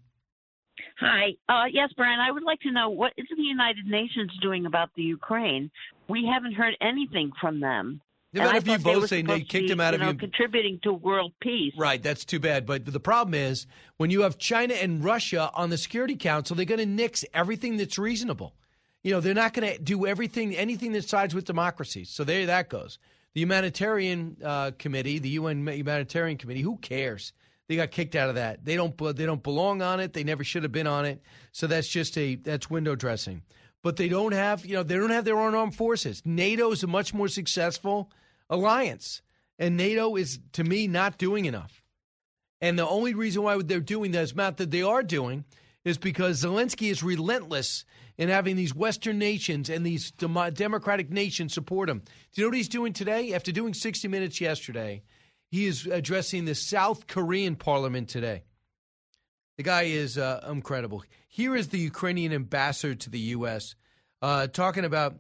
Hi. 0.99 1.33
Uh, 1.47 1.65
yes, 1.71 1.89
Brian, 1.95 2.19
I 2.19 2.31
would 2.31 2.43
like 2.43 2.59
to 2.61 2.71
know 2.71 2.89
what 2.89 3.13
is 3.17 3.27
the 3.35 3.43
United 3.43 3.85
Nations 3.85 4.31
doing 4.41 4.65
about 4.65 4.89
the 4.95 5.03
Ukraine? 5.03 5.69
We 6.07 6.29
haven't 6.31 6.53
heard 6.53 6.75
anything 6.81 7.31
from 7.39 7.59
them. 7.59 8.01
Yeah, 8.33 8.45
but 8.45 8.55
And 8.55 8.57
if 8.57 8.67
you 8.67 8.77
both 8.79 9.09
say 9.09 9.21
they 9.21 9.41
kicked 9.41 9.67
be, 9.67 9.71
him 9.71 9.79
out 9.79 9.93
you 9.93 9.95
of 9.95 10.01
know, 10.01 10.07
your- 10.07 10.15
contributing 10.15 10.79
to 10.83 10.93
world 10.93 11.33
peace. 11.39 11.73
Right, 11.77 12.01
that's 12.01 12.25
too 12.25 12.39
bad. 12.39 12.65
But 12.65 12.85
the 12.85 12.99
problem 12.99 13.35
is 13.35 13.67
when 13.97 14.09
you 14.09 14.21
have 14.21 14.39
China 14.39 14.73
and 14.73 15.03
Russia 15.03 15.51
on 15.53 15.69
the 15.69 15.77
Security 15.77 16.15
Council, 16.15 16.55
they're 16.55 16.65
going 16.65 16.79
to 16.79 16.85
nix 16.87 17.23
everything 17.33 17.77
that's 17.77 17.99
reasonable. 17.99 18.55
You 19.03 19.11
know, 19.11 19.19
they're 19.19 19.35
not 19.35 19.53
going 19.53 19.71
to 19.71 19.79
do 19.79 20.07
everything, 20.07 20.55
anything 20.55 20.93
that 20.93 21.07
sides 21.07 21.35
with 21.35 21.45
democracy. 21.45 22.05
So 22.05 22.23
there 22.23 22.45
that 22.47 22.69
goes. 22.69 22.97
The 23.35 23.41
humanitarian 23.41 24.37
uh, 24.43 24.71
committee, 24.79 25.19
the 25.19 25.29
UN 25.29 25.67
humanitarian 25.67 26.37
committee, 26.37 26.61
who 26.61 26.77
cares? 26.77 27.33
They 27.67 27.75
got 27.75 27.91
kicked 27.91 28.15
out 28.15 28.29
of 28.29 28.35
that. 28.35 28.65
They 28.65 28.75
don't. 28.75 28.97
They 29.15 29.25
don't 29.25 29.41
belong 29.43 29.81
on 29.81 29.99
it. 29.99 30.13
They 30.13 30.23
never 30.23 30.43
should 30.43 30.63
have 30.63 30.71
been 30.71 30.87
on 30.87 31.05
it. 31.05 31.21
So 31.51 31.65
that's 31.67 31.87
just 31.87 32.17
a 32.17 32.35
that's 32.35 32.69
window 32.69 32.95
dressing. 32.95 33.41
But 33.81 33.97
they 33.97 34.09
don't 34.09 34.33
have. 34.33 34.65
You 34.65 34.75
know, 34.75 34.83
they 34.83 34.95
don't 34.95 35.09
have 35.11 35.25
their 35.25 35.39
own 35.39 35.55
armed 35.55 35.75
forces. 35.75 36.21
NATO 36.25 36.71
is 36.71 36.83
a 36.83 36.87
much 36.87 37.13
more 37.13 37.27
successful 37.27 38.11
alliance, 38.53 39.21
and 39.57 39.75
NATO 39.75 40.15
is 40.15 40.39
to 40.53 40.63
me 40.63 40.87
not 40.87 41.17
doing 41.17 41.45
enough. 41.45 41.81
And 42.61 42.79
the 42.79 42.87
only 42.87 43.13
reason 43.13 43.43
why 43.43 43.61
they're 43.61 43.79
doing 43.79 44.11
this, 44.11 44.35
not 44.35 44.57
that 44.57 44.71
they 44.71 44.83
are 44.83 45.03
doing, 45.03 45.43
is 45.83 45.97
because 45.97 46.43
Zelensky 46.43 46.89
is 46.89 47.03
relentless 47.03 47.83
in 48.17 48.29
having 48.29 48.55
these 48.55 48.73
Western 48.73 49.17
nations 49.17 49.69
and 49.69 49.85
these 49.85 50.11
dem- 50.11 50.53
democratic 50.53 51.09
nations 51.09 51.53
support 51.53 51.89
him. 51.89 51.99
Do 51.99 52.41
you 52.41 52.43
know 52.43 52.49
what 52.49 52.57
he's 52.57 52.69
doing 52.69 52.93
today? 52.93 53.33
After 53.33 53.51
doing 53.51 53.73
60 53.73 54.07
Minutes 54.07 54.39
yesterday, 54.39 55.03
he 55.49 55.65
is 55.65 55.85
addressing 55.87 56.45
the 56.45 56.55
South 56.55 57.07
Korean 57.07 57.55
parliament 57.55 58.07
today. 58.07 58.43
The 59.57 59.63
guy 59.63 59.83
is 59.83 60.17
uh, 60.17 60.45
incredible. 60.49 61.03
Here 61.27 61.55
is 61.55 61.67
the 61.67 61.79
Ukrainian 61.79 62.33
ambassador 62.33 62.95
to 62.95 63.09
the 63.09 63.19
U.S. 63.19 63.75
Uh, 64.21 64.47
talking 64.47 64.85
about 64.85 65.17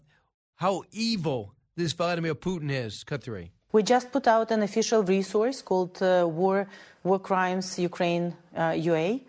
how 0.55 0.83
evil 0.91 1.53
this 1.75 1.93
Vladimir 1.93 2.35
Putin 2.35 2.71
is. 2.71 3.03
Cut 3.03 3.23
three. 3.23 3.51
We 3.71 3.83
just 3.83 4.11
put 4.11 4.27
out 4.27 4.51
an 4.51 4.61
official 4.61 5.03
resource 5.03 5.61
called 5.61 6.01
uh, 6.01 6.27
War 6.27 6.67
War 7.03 7.19
Crimes 7.19 7.79
Ukraine 7.79 8.35
uh, 8.55 8.75
UA, 8.77 9.19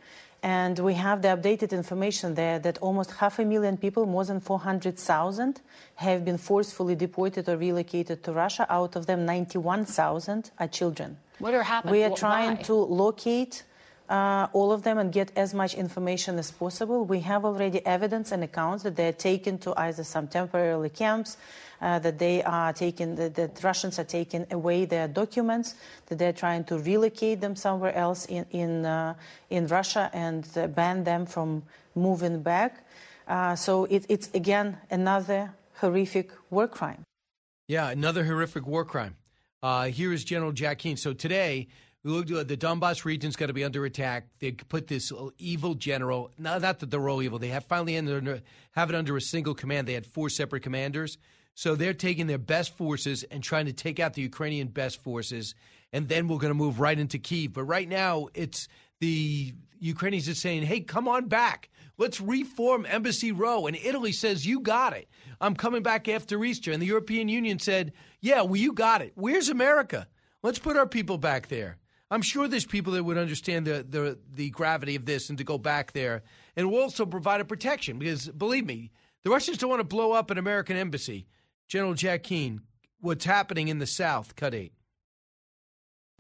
and 0.43 0.79
we 0.79 0.95
have 0.95 1.23
the 1.23 1.29
updated 1.29 1.73
information 1.73 2.35
there 2.35 2.59
that 2.59 2.79
almost 2.79 3.11
half 3.13 3.39
a 3.39 3.45
million 3.45 3.77
people, 3.79 4.05
more 4.05 4.25
than 4.25 4.41
400,000, 4.41 5.63
have 5.97 6.25
been 6.25 6.37
forcefully 6.37 6.95
deported 6.95 7.49
or 7.49 7.57
relocated 7.57 8.23
to 8.25 8.33
Russia. 8.33 8.67
Out 8.69 8.95
of 8.97 9.07
them, 9.07 9.25
91,000 9.25 10.51
are 10.59 10.69
children. 10.69 11.17
What 11.39 11.55
are 11.55 11.63
happening? 11.63 11.93
We 11.93 12.05
are 12.05 12.15
trying 12.15 12.57
why? 12.59 12.63
to 12.65 12.75
locate 12.75 13.65
uh, 14.09 14.49
all 14.53 14.71
of 14.71 14.83
them 14.83 14.99
and 14.99 15.11
get 15.13 15.33
as 15.37 15.55
much 15.55 15.75
information 15.75 16.39
as 16.39 16.51
possible. 16.51 17.05
We 17.05 17.21
have 17.21 17.45
already 17.45 17.85
evidence 17.87 18.31
and 18.33 18.45
accounts 18.45 18.83
that 18.83 18.97
they 18.97 19.09
are 19.09 19.13
taken 19.13 19.59
to 19.59 19.73
either 19.79 20.05
some 20.05 20.29
temporary 20.29 20.91
camps, 20.91 21.39
that 21.81 22.19
they 22.19 22.43
are 22.43 22.73
taken, 22.73 23.15
that, 23.17 23.35
that 23.35 23.63
Russians 23.63 23.99
are 23.99 24.05
taking 24.05 24.47
away 24.51 24.85
their 24.85 25.09
documents, 25.09 25.75
that 26.07 26.19
they're 26.19 26.33
trying 26.33 26.65
to 26.65 26.79
relocate 26.79 27.41
them 27.41 27.57
somewhere 27.57 27.95
else 27.95 28.27
in 28.27 28.47
in 28.51 28.85
uh, 28.85 29.15
in 29.51 29.67
Russia 29.67 30.11
and 30.13 30.47
uh, 30.57 30.67
ban 30.67 31.05
them 31.05 31.27
from 31.27 31.63
moving 31.95 32.43
back. 32.43 32.85
Uh, 33.27 33.55
so 33.57 33.85
it, 33.87 34.05
it's 34.09 34.31
again 34.35 34.77
another 34.91 35.53
horrific 35.81 36.31
war 36.51 36.69
crime. 36.69 37.05
Yeah, 37.69 37.89
another 37.91 38.25
horrific 38.25 38.67
war 38.67 38.85
crime. 38.85 39.17
Uh, 39.63 39.87
here 39.87 40.13
is 40.13 40.25
General 40.25 40.53
Jack 40.53 40.81
Keane. 40.81 40.99
So 40.99 41.15
today, 41.15 41.69
we 42.03 42.11
looked 42.11 42.31
at 42.31 42.49
the 42.49 42.57
Donbass 42.57 43.07
region's 43.07 43.35
got 43.35 43.47
to 43.47 43.55
be 43.55 43.65
under 43.65 43.87
attack. 43.87 44.27
They 44.39 44.53
put 44.53 44.89
this 44.89 45.11
evil 45.39 45.75
general. 45.75 46.31
Not, 46.37 46.61
not 46.61 46.81
that 46.81 46.91
they're 46.91 47.09
all 47.09 47.23
evil. 47.23 47.39
They 47.39 47.49
have 47.49 47.65
finally 47.65 47.97
under, 47.97 48.43
have 48.73 48.91
it 48.91 48.95
under 48.95 49.17
a 49.17 49.23
single 49.23 49.55
command. 49.55 49.89
They 49.89 49.95
had 49.95 50.05
four 50.05 50.29
separate 50.29 50.63
commanders. 50.63 51.17
So 51.55 51.75
they're 51.75 51.95
taking 51.95 52.27
their 52.27 52.39
best 52.39 52.77
forces 52.77 53.23
and 53.25 53.43
trying 53.43 53.67
to 53.67 53.73
take 53.73 54.01
out 54.01 54.15
the 54.15 54.23
Ukrainian 54.23 54.69
best 54.69 55.03
forces. 55.03 55.55
And 55.93 56.09
then 56.09 56.27
we're 56.27 56.39
going 56.39 56.51
to 56.51 56.55
move 56.55 56.81
right 56.81 56.99
into 56.99 57.19
Kiev. 57.19 57.53
But 57.53 57.65
right 57.65 57.89
now, 57.89 58.29
it's 58.35 58.69
the 59.01 59.55
Ukrainians 59.79 60.29
are 60.29 60.35
saying, 60.35 60.65
hey, 60.65 60.81
come 60.81 61.07
on 61.07 61.29
back. 61.29 61.71
Let's 61.97 62.21
reform 62.21 62.87
Embassy 62.89 63.31
Row. 63.31 63.67
And 63.69 63.77
Italy 63.77 64.11
says, 64.11 64.45
you 64.45 64.61
got 64.61 64.95
it. 64.95 65.09
I'm 65.41 65.55
coming 65.55 65.83
back 65.83 66.09
after 66.09 66.45
Easter. 66.45 66.73
And 66.73 66.83
the 66.83 66.87
European 66.87 67.29
Union 67.29 67.61
said, 67.61 67.93
yeah, 68.21 68.43
well, 68.43 68.57
you 68.57 68.73
got 68.73 69.03
it. 69.03 69.13
Where's 69.15 69.49
America? 69.49 70.09
Let's 70.43 70.59
put 70.59 70.77
our 70.77 70.89
people 70.89 71.19
back 71.19 71.49
there. 71.49 71.79
I'm 72.11 72.23
sure 72.23 72.49
there's 72.49 72.67
people 72.67 72.93
that 72.95 73.05
would 73.05 73.17
understand 73.17 73.67
the, 73.67 73.87
the, 73.89 74.19
the 74.35 74.51
gravity 74.51 74.97
of 74.97 75.05
this 75.05 75.29
and 75.29 75.39
to 75.39 75.45
go 75.45 75.59
back 75.59 75.93
there. 75.93 76.23
And 76.57 76.71
we'll 76.71 76.83
also 76.83 77.07
provide 77.07 77.41
a 77.41 77.45
protection 77.45 77.99
because, 77.99 78.29
believe 78.29 78.67
me, 78.67 78.91
the 79.23 79.31
Russians 79.31 79.59
don't 79.59 79.71
want 79.71 79.81
to 79.81 79.85
blow 79.85 80.13
up 80.13 80.31
an 80.31 80.39
American 80.39 80.77
embassy. 80.77 81.27
General 81.75 81.95
Jack 81.95 82.23
Keane, 82.23 82.61
what's 83.01 83.25
happening 83.25 83.67
in 83.67 83.81
the 83.81 83.87
South, 83.89 84.37
cut 84.37 84.55
eight. 84.55 84.73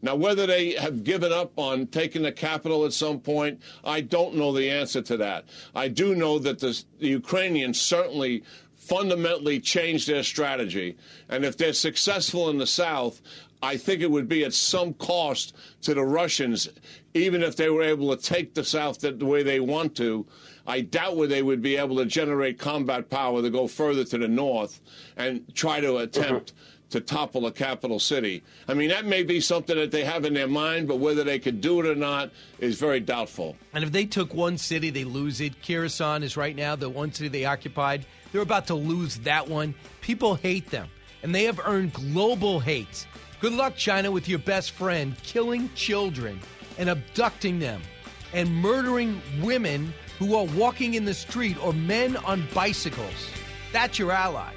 Now, 0.02 0.16
whether 0.16 0.48
they 0.48 0.72
have 0.72 1.04
given 1.04 1.32
up 1.32 1.52
on 1.56 1.86
taking 1.86 2.22
the 2.22 2.32
capital 2.32 2.84
at 2.84 2.92
some 2.92 3.20
point, 3.20 3.62
I 3.84 4.00
don't 4.00 4.34
know 4.34 4.52
the 4.52 4.68
answer 4.68 5.00
to 5.02 5.16
that. 5.18 5.44
I 5.72 5.86
do 5.86 6.16
know 6.16 6.40
that 6.40 6.58
the, 6.58 6.76
the 6.98 7.06
Ukrainians 7.06 7.80
certainly 7.80 8.42
fundamentally 8.74 9.60
changed 9.60 10.08
their 10.08 10.24
strategy. 10.24 10.96
And 11.28 11.44
if 11.44 11.56
they're 11.56 11.72
successful 11.72 12.50
in 12.50 12.58
the 12.58 12.66
South, 12.66 13.22
I 13.62 13.76
think 13.76 14.00
it 14.00 14.10
would 14.10 14.28
be 14.28 14.44
at 14.44 14.54
some 14.54 14.92
cost 14.94 15.54
to 15.82 15.94
the 15.94 16.04
Russians, 16.04 16.68
even 17.14 17.44
if 17.44 17.54
they 17.54 17.70
were 17.70 17.84
able 17.84 18.16
to 18.16 18.20
take 18.20 18.54
the 18.54 18.64
South 18.64 18.98
the, 18.98 19.12
the 19.12 19.24
way 19.24 19.44
they 19.44 19.60
want 19.60 19.94
to. 19.98 20.26
I 20.66 20.80
doubt 20.80 21.16
whether 21.16 21.34
they 21.34 21.42
would 21.42 21.62
be 21.62 21.76
able 21.76 21.96
to 21.96 22.06
generate 22.06 22.58
combat 22.58 23.10
power 23.10 23.42
to 23.42 23.50
go 23.50 23.66
further 23.66 24.04
to 24.04 24.18
the 24.18 24.28
north 24.28 24.80
and 25.16 25.44
try 25.54 25.80
to 25.80 25.88
mm-hmm. 25.88 26.04
attempt 26.04 26.52
to 26.90 27.00
topple 27.00 27.46
a 27.46 27.52
capital 27.52 27.98
city. 27.98 28.42
I 28.68 28.74
mean, 28.74 28.88
that 28.90 29.04
may 29.04 29.24
be 29.24 29.40
something 29.40 29.76
that 29.76 29.90
they 29.90 30.04
have 30.04 30.24
in 30.24 30.34
their 30.34 30.46
mind, 30.46 30.86
but 30.86 31.00
whether 31.00 31.24
they 31.24 31.38
could 31.38 31.60
do 31.60 31.80
it 31.80 31.86
or 31.86 31.96
not 31.96 32.30
is 32.60 32.78
very 32.78 33.00
doubtful. 33.00 33.56
And 33.72 33.82
if 33.82 33.90
they 33.90 34.04
took 34.04 34.32
one 34.32 34.56
city, 34.58 34.90
they 34.90 35.04
lose 35.04 35.40
it. 35.40 35.60
Kherson 35.60 36.22
is 36.22 36.36
right 36.36 36.54
now 36.54 36.76
the 36.76 36.88
one 36.88 37.12
city 37.12 37.28
they 37.28 37.46
occupied. 37.46 38.06
They're 38.30 38.42
about 38.42 38.68
to 38.68 38.74
lose 38.74 39.18
that 39.18 39.48
one. 39.48 39.74
People 40.02 40.36
hate 40.36 40.70
them, 40.70 40.88
and 41.22 41.34
they 41.34 41.44
have 41.44 41.60
earned 41.64 41.92
global 41.92 42.60
hate. 42.60 43.06
Good 43.40 43.54
luck, 43.54 43.76
China, 43.76 44.10
with 44.10 44.28
your 44.28 44.38
best 44.38 44.70
friend 44.70 45.16
killing 45.22 45.70
children 45.74 46.38
and 46.78 46.88
abducting 46.88 47.58
them 47.58 47.82
and 48.32 48.54
murdering 48.54 49.20
women 49.42 49.92
who 50.18 50.34
are 50.36 50.46
walking 50.56 50.94
in 50.94 51.04
the 51.04 51.14
street 51.14 51.56
or 51.64 51.72
men 51.72 52.16
on 52.18 52.46
bicycles. 52.54 53.30
That's 53.72 53.98
your 53.98 54.12
ally. 54.12 54.52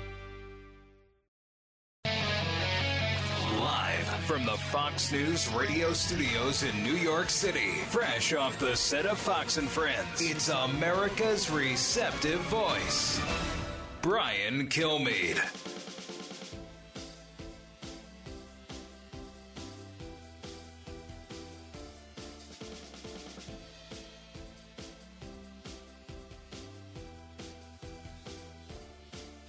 Live 3.59 4.07
from 4.25 4.45
the 4.45 4.57
Fox 4.57 5.11
News 5.11 5.51
radio 5.53 5.93
studios 5.93 6.63
in 6.63 6.83
New 6.83 6.95
York 6.95 7.29
City, 7.29 7.71
fresh 7.89 8.33
off 8.33 8.59
the 8.59 8.75
set 8.75 9.05
of 9.05 9.17
Fox 9.17 9.57
and 9.57 9.67
Friends, 9.67 10.21
it's 10.21 10.49
America's 10.49 11.49
receptive 11.49 12.39
voice, 12.41 13.19
Brian 14.01 14.67
Kilmeade. 14.67 15.76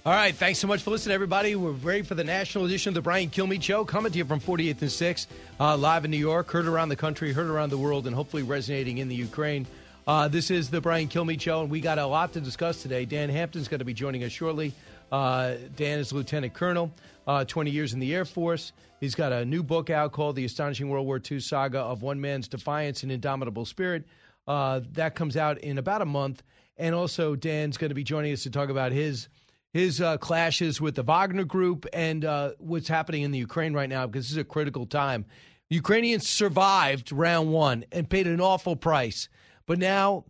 All 0.09 0.15
right, 0.15 0.33
thanks 0.33 0.57
so 0.57 0.65
much 0.65 0.81
for 0.81 0.89
listening, 0.89 1.13
everybody. 1.13 1.55
We're 1.55 1.69
ready 1.69 2.01
for 2.01 2.15
the 2.15 2.23
national 2.23 2.65
edition 2.65 2.89
of 2.89 2.95
the 2.95 3.01
Brian 3.03 3.29
Kilmeade 3.29 3.61
Show, 3.61 3.85
coming 3.85 4.11
to 4.11 4.17
you 4.17 4.25
from 4.25 4.39
48th 4.39 4.81
and 4.81 4.89
6th, 4.89 5.27
uh, 5.59 5.77
live 5.77 6.03
in 6.03 6.09
New 6.09 6.17
York, 6.17 6.49
heard 6.49 6.65
around 6.65 6.89
the 6.89 6.95
country, 6.95 7.31
heard 7.31 7.45
around 7.45 7.69
the 7.69 7.77
world, 7.77 8.07
and 8.07 8.15
hopefully 8.15 8.41
resonating 8.41 8.97
in 8.97 9.07
the 9.07 9.13
Ukraine. 9.13 9.67
Uh, 10.07 10.27
this 10.27 10.49
is 10.49 10.71
the 10.71 10.81
Brian 10.81 11.09
Kilmeade 11.09 11.39
Show, 11.39 11.61
and 11.61 11.69
we 11.69 11.79
got 11.79 11.99
a 11.99 12.07
lot 12.07 12.33
to 12.33 12.41
discuss 12.41 12.81
today. 12.81 13.05
Dan 13.05 13.29
Hampton's 13.29 13.67
going 13.67 13.77
to 13.77 13.85
be 13.85 13.93
joining 13.93 14.23
us 14.23 14.31
shortly. 14.31 14.73
Uh, 15.11 15.57
Dan 15.75 15.99
is 15.99 16.11
Lieutenant 16.11 16.55
Colonel, 16.55 16.91
uh, 17.27 17.45
20 17.45 17.69
years 17.69 17.93
in 17.93 17.99
the 17.99 18.11
Air 18.15 18.25
Force. 18.25 18.71
He's 18.99 19.13
got 19.13 19.31
a 19.31 19.45
new 19.45 19.61
book 19.61 19.91
out 19.91 20.11
called 20.11 20.37
The 20.37 20.45
Astonishing 20.45 20.89
World 20.89 21.05
War 21.05 21.21
II 21.23 21.39
Saga 21.39 21.81
of 21.81 22.01
One 22.01 22.19
Man's 22.19 22.47
Defiance 22.47 23.03
and 23.03 23.11
Indomitable 23.11 23.65
Spirit. 23.65 24.05
Uh, 24.47 24.81
that 24.93 25.13
comes 25.13 25.37
out 25.37 25.59
in 25.59 25.77
about 25.77 26.01
a 26.01 26.05
month. 26.05 26.41
And 26.79 26.95
also, 26.95 27.35
Dan's 27.35 27.77
going 27.77 27.89
to 27.89 27.95
be 27.95 28.03
joining 28.03 28.33
us 28.33 28.41
to 28.41 28.49
talk 28.49 28.69
about 28.69 28.91
his 28.91 29.27
his 29.73 30.01
uh, 30.01 30.17
clashes 30.17 30.81
with 30.81 30.95
the 30.95 31.03
Wagner 31.03 31.43
Group 31.43 31.85
and 31.93 32.25
uh, 32.25 32.51
what's 32.57 32.87
happening 32.87 33.21
in 33.21 33.31
the 33.31 33.37
Ukraine 33.37 33.73
right 33.73 33.89
now 33.89 34.07
because 34.07 34.25
this 34.25 34.31
is 34.31 34.37
a 34.37 34.43
critical 34.43 34.85
time. 34.85 35.25
Ukrainians 35.69 36.27
survived 36.27 37.11
round 37.11 37.51
one 37.51 37.85
and 37.91 38.09
paid 38.09 38.25
an 38.25 38.41
awful 38.41 38.75
price, 38.75 39.29
but 39.67 39.77
now 39.77 40.25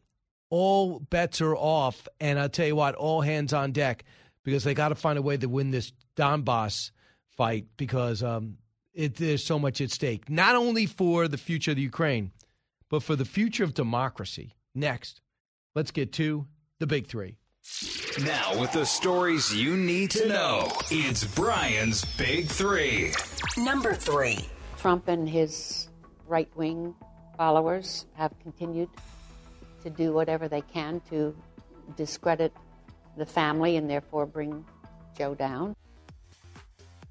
all 0.49 0.99
bets 0.99 1.39
are 1.39 1.55
off. 1.55 2.07
And 2.19 2.37
I'll 2.37 2.49
tell 2.49 2.67
you 2.67 2.75
what, 2.75 2.95
all 2.95 3.21
hands 3.21 3.53
on 3.53 3.71
deck 3.71 4.03
because 4.43 4.63
they 4.63 4.73
got 4.73 4.89
to 4.89 4.95
find 4.95 5.17
a 5.17 5.21
way 5.21 5.37
to 5.37 5.47
win 5.47 5.71
this 5.71 5.93
Donbass 6.17 6.91
fight 7.37 7.67
because 7.77 8.21
um, 8.21 8.57
it, 8.93 9.15
there's 9.15 9.43
so 9.43 9.57
much 9.57 9.79
at 9.79 9.91
stake, 9.91 10.29
not 10.29 10.55
only 10.55 10.85
for 10.85 11.29
the 11.29 11.37
future 11.37 11.71
of 11.71 11.77
the 11.77 11.83
Ukraine, 11.83 12.31
but 12.89 13.03
for 13.03 13.15
the 13.15 13.25
future 13.25 13.63
of 13.63 13.73
democracy. 13.73 14.55
Next, 14.75 15.21
let's 15.75 15.91
get 15.91 16.11
to 16.13 16.47
the 16.79 16.87
big 16.87 17.07
three. 17.07 17.37
Now, 18.23 18.59
with 18.59 18.73
the 18.73 18.85
stories 18.85 19.55
you 19.55 19.77
need 19.77 20.11
to 20.11 20.27
know, 20.27 20.71
it's 20.91 21.23
Brian's 21.23 22.03
Big 22.17 22.47
Three. 22.47 23.13
Number 23.57 23.93
three. 23.93 24.39
Trump 24.77 25.07
and 25.07 25.29
his 25.29 25.87
right 26.27 26.49
wing 26.55 26.95
followers 27.37 28.07
have 28.15 28.33
continued 28.41 28.89
to 29.83 29.89
do 29.89 30.11
whatever 30.11 30.49
they 30.49 30.61
can 30.61 31.01
to 31.09 31.33
discredit 31.95 32.51
the 33.15 33.25
family 33.25 33.77
and 33.77 33.89
therefore 33.89 34.25
bring 34.25 34.65
Joe 35.17 35.33
down. 35.33 35.75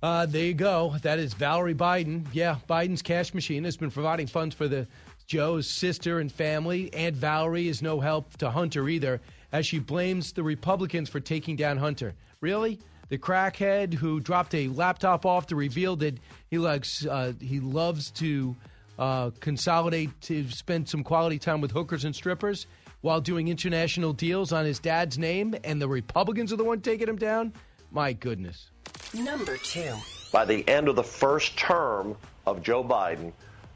Uh, 0.03 0.27
there 0.27 0.45
you 0.45 0.55
go. 0.55 0.95
That 1.03 1.19
is 1.19 1.33
Valerie 1.33 1.75
Biden. 1.75 2.27
Yeah, 2.33 2.57
Biden's 2.69 3.03
cash 3.03 3.33
machine 3.33 3.65
has 3.65 3.77
been 3.77 3.91
providing 3.91 4.27
funds 4.27 4.55
for 4.55 4.69
the 4.69 4.87
Joe's 5.27 5.69
sister 5.69 6.19
and 6.21 6.31
family. 6.31 6.93
Aunt 6.93 7.17
Valerie 7.17 7.69
is 7.69 7.83
no 7.83 8.01
help 8.01 8.37
to 8.39 8.51
Hunter 8.51 8.89
either, 8.89 9.21
as 9.53 9.67
she 9.67 9.79
blames 9.79 10.33
the 10.33 10.43
Republicans 10.43 11.09
for 11.09 11.21
taking 11.21 11.57
down 11.57 11.77
Hunter. 11.77 12.15
Really? 12.41 12.79
The 13.09 13.19
crackhead 13.19 13.95
who 13.95 14.21
dropped 14.21 14.55
a 14.55 14.69
laptop 14.69 15.25
off 15.25 15.47
to 15.47 15.57
reveal 15.57 15.97
that 15.97 16.19
he 16.51 16.59
likes 16.59 17.07
uh, 17.07 17.33
he 17.41 17.59
loves 17.61 18.11
to 18.13 18.55
uh, 18.99 19.31
consolidate 19.41 20.11
to 20.23 20.49
spend 20.51 20.89
some 20.89 21.03
quality 21.03 21.39
time 21.39 21.61
with 21.61 21.71
hookers 21.71 22.05
and 22.05 22.15
strippers 22.15 22.67
while 23.01 23.21
doing 23.21 23.49
international 23.49 24.13
deals 24.13 24.53
on 24.53 24.65
his 24.65 24.79
dad's 24.79 25.19
name, 25.19 25.55
and 25.65 25.81
the 25.81 25.89
Republicans 25.89 26.53
are 26.53 26.57
the 26.57 26.65
one 26.65 26.81
taking 26.81 27.09
him 27.09 27.17
down. 27.17 27.53
My 27.91 28.13
goodness. 28.13 28.71
Number 29.15 29.57
two. 29.57 29.95
By 30.33 30.45
the 30.45 30.69
end 30.69 30.89
of 30.89 30.97
the 30.97 31.05
first 31.05 31.57
term 31.57 32.17
of 32.47 32.63
Joe 32.63 32.85
Biden, 32.85 33.33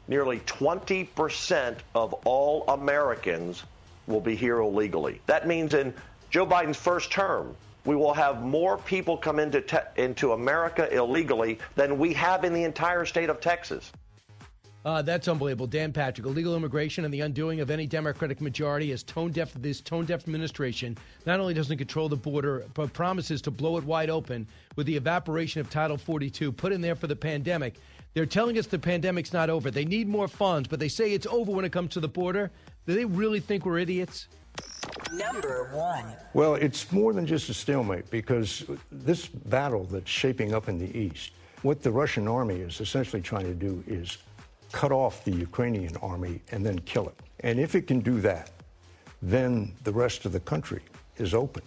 nearly 0.07 0.39
20% 0.41 1.77
of 1.95 2.13
all 2.25 2.65
Americans 2.67 3.63
will 4.07 4.21
be 4.21 4.35
here 4.35 4.59
illegally. 4.59 5.21
That 5.25 5.47
means 5.47 5.73
in 5.73 5.93
Joe 6.29 6.45
Biden's 6.45 6.77
first 6.77 7.11
term, 7.11 7.55
we 7.85 7.95
will 7.95 8.13
have 8.13 8.41
more 8.41 8.77
people 8.77 9.17
come 9.17 9.39
into, 9.39 9.61
te- 9.61 9.77
into 9.97 10.31
America 10.31 10.91
illegally 10.93 11.59
than 11.75 11.97
we 11.97 12.13
have 12.13 12.43
in 12.43 12.53
the 12.53 12.63
entire 12.63 13.05
state 13.05 13.29
of 13.29 13.41
Texas. 13.41 13.91
Uh, 14.85 15.01
that's 15.01 15.29
unbelievable. 15.29 15.67
Dan 15.67 15.93
Patrick, 15.93 16.27
illegal 16.27 16.55
immigration 16.57 17.05
and 17.05 17.13
the 17.13 17.21
undoing 17.21 17.61
of 17.61 17.69
any 17.69 17.87
Democratic 17.87 18.41
majority 18.41 18.91
is 18.91 19.01
tone 19.01 19.31
deaf. 19.31 19.53
This 19.53 19.79
tone 19.79 20.05
deaf 20.05 20.23
administration 20.23 20.97
not 21.25 21.39
only 21.39 21.53
doesn't 21.53 21.77
control 21.77 22.09
the 22.09 22.17
border, 22.17 22.65
but 22.73 22.91
promises 22.91 23.41
to 23.43 23.51
blow 23.51 23.77
it 23.77 23.83
wide 23.85 24.09
open 24.09 24.45
with 24.75 24.85
the 24.85 24.95
evaporation 24.95 25.61
of 25.61 25.69
Title 25.69 25.97
42 25.97 26.51
put 26.51 26.73
in 26.73 26.81
there 26.81 26.95
for 26.95 27.07
the 27.07 27.15
pandemic. 27.15 27.75
They're 28.13 28.25
telling 28.27 28.59
us 28.59 28.67
the 28.67 28.77
pandemic's 28.77 29.33
not 29.33 29.49
over. 29.49 29.71
They 29.71 29.85
need 29.85 30.07
more 30.07 30.27
funds, 30.27 30.67
but 30.67 30.79
they 30.79 30.87
say 30.87 31.13
it's 31.13 31.25
over 31.25 31.51
when 31.51 31.65
it 31.65 31.71
comes 31.71 31.93
to 31.93 31.99
the 31.99 32.07
border. 32.07 32.51
Do 32.85 32.93
they 32.93 33.05
really 33.05 33.39
think 33.39 33.65
we're 33.65 33.79
idiots? 33.79 34.27
Number 35.11 35.69
one. 35.73 36.05
Well, 36.33 36.55
it's 36.55 36.91
more 36.91 37.13
than 37.13 37.25
just 37.25 37.49
a 37.49 37.53
stalemate 37.53 38.09
because 38.11 38.65
this 38.91 39.27
battle 39.27 39.85
that's 39.85 40.09
shaping 40.09 40.53
up 40.53 40.69
in 40.69 40.77
the 40.77 40.95
east, 40.95 41.31
what 41.63 41.81
the 41.81 41.91
Russian 41.91 42.27
army 42.27 42.55
is 42.55 42.81
essentially 42.81 43.21
trying 43.21 43.45
to 43.45 43.53
do 43.53 43.83
is 43.87 44.17
cut 44.71 44.91
off 44.91 45.23
the 45.23 45.31
Ukrainian 45.31 45.95
army 45.97 46.41
and 46.51 46.63
then 46.63 46.79
kill 46.79 47.07
it. 47.07 47.15
And 47.39 47.59
if 47.59 47.73
it 47.73 47.87
can 47.87 47.99
do 47.99 48.21
that, 48.21 48.51
then 49.21 49.73
the 49.83 49.91
rest 49.91 50.25
of 50.25 50.33
the 50.33 50.39
country 50.39 50.81
is 51.17 51.33
open. 51.33 51.63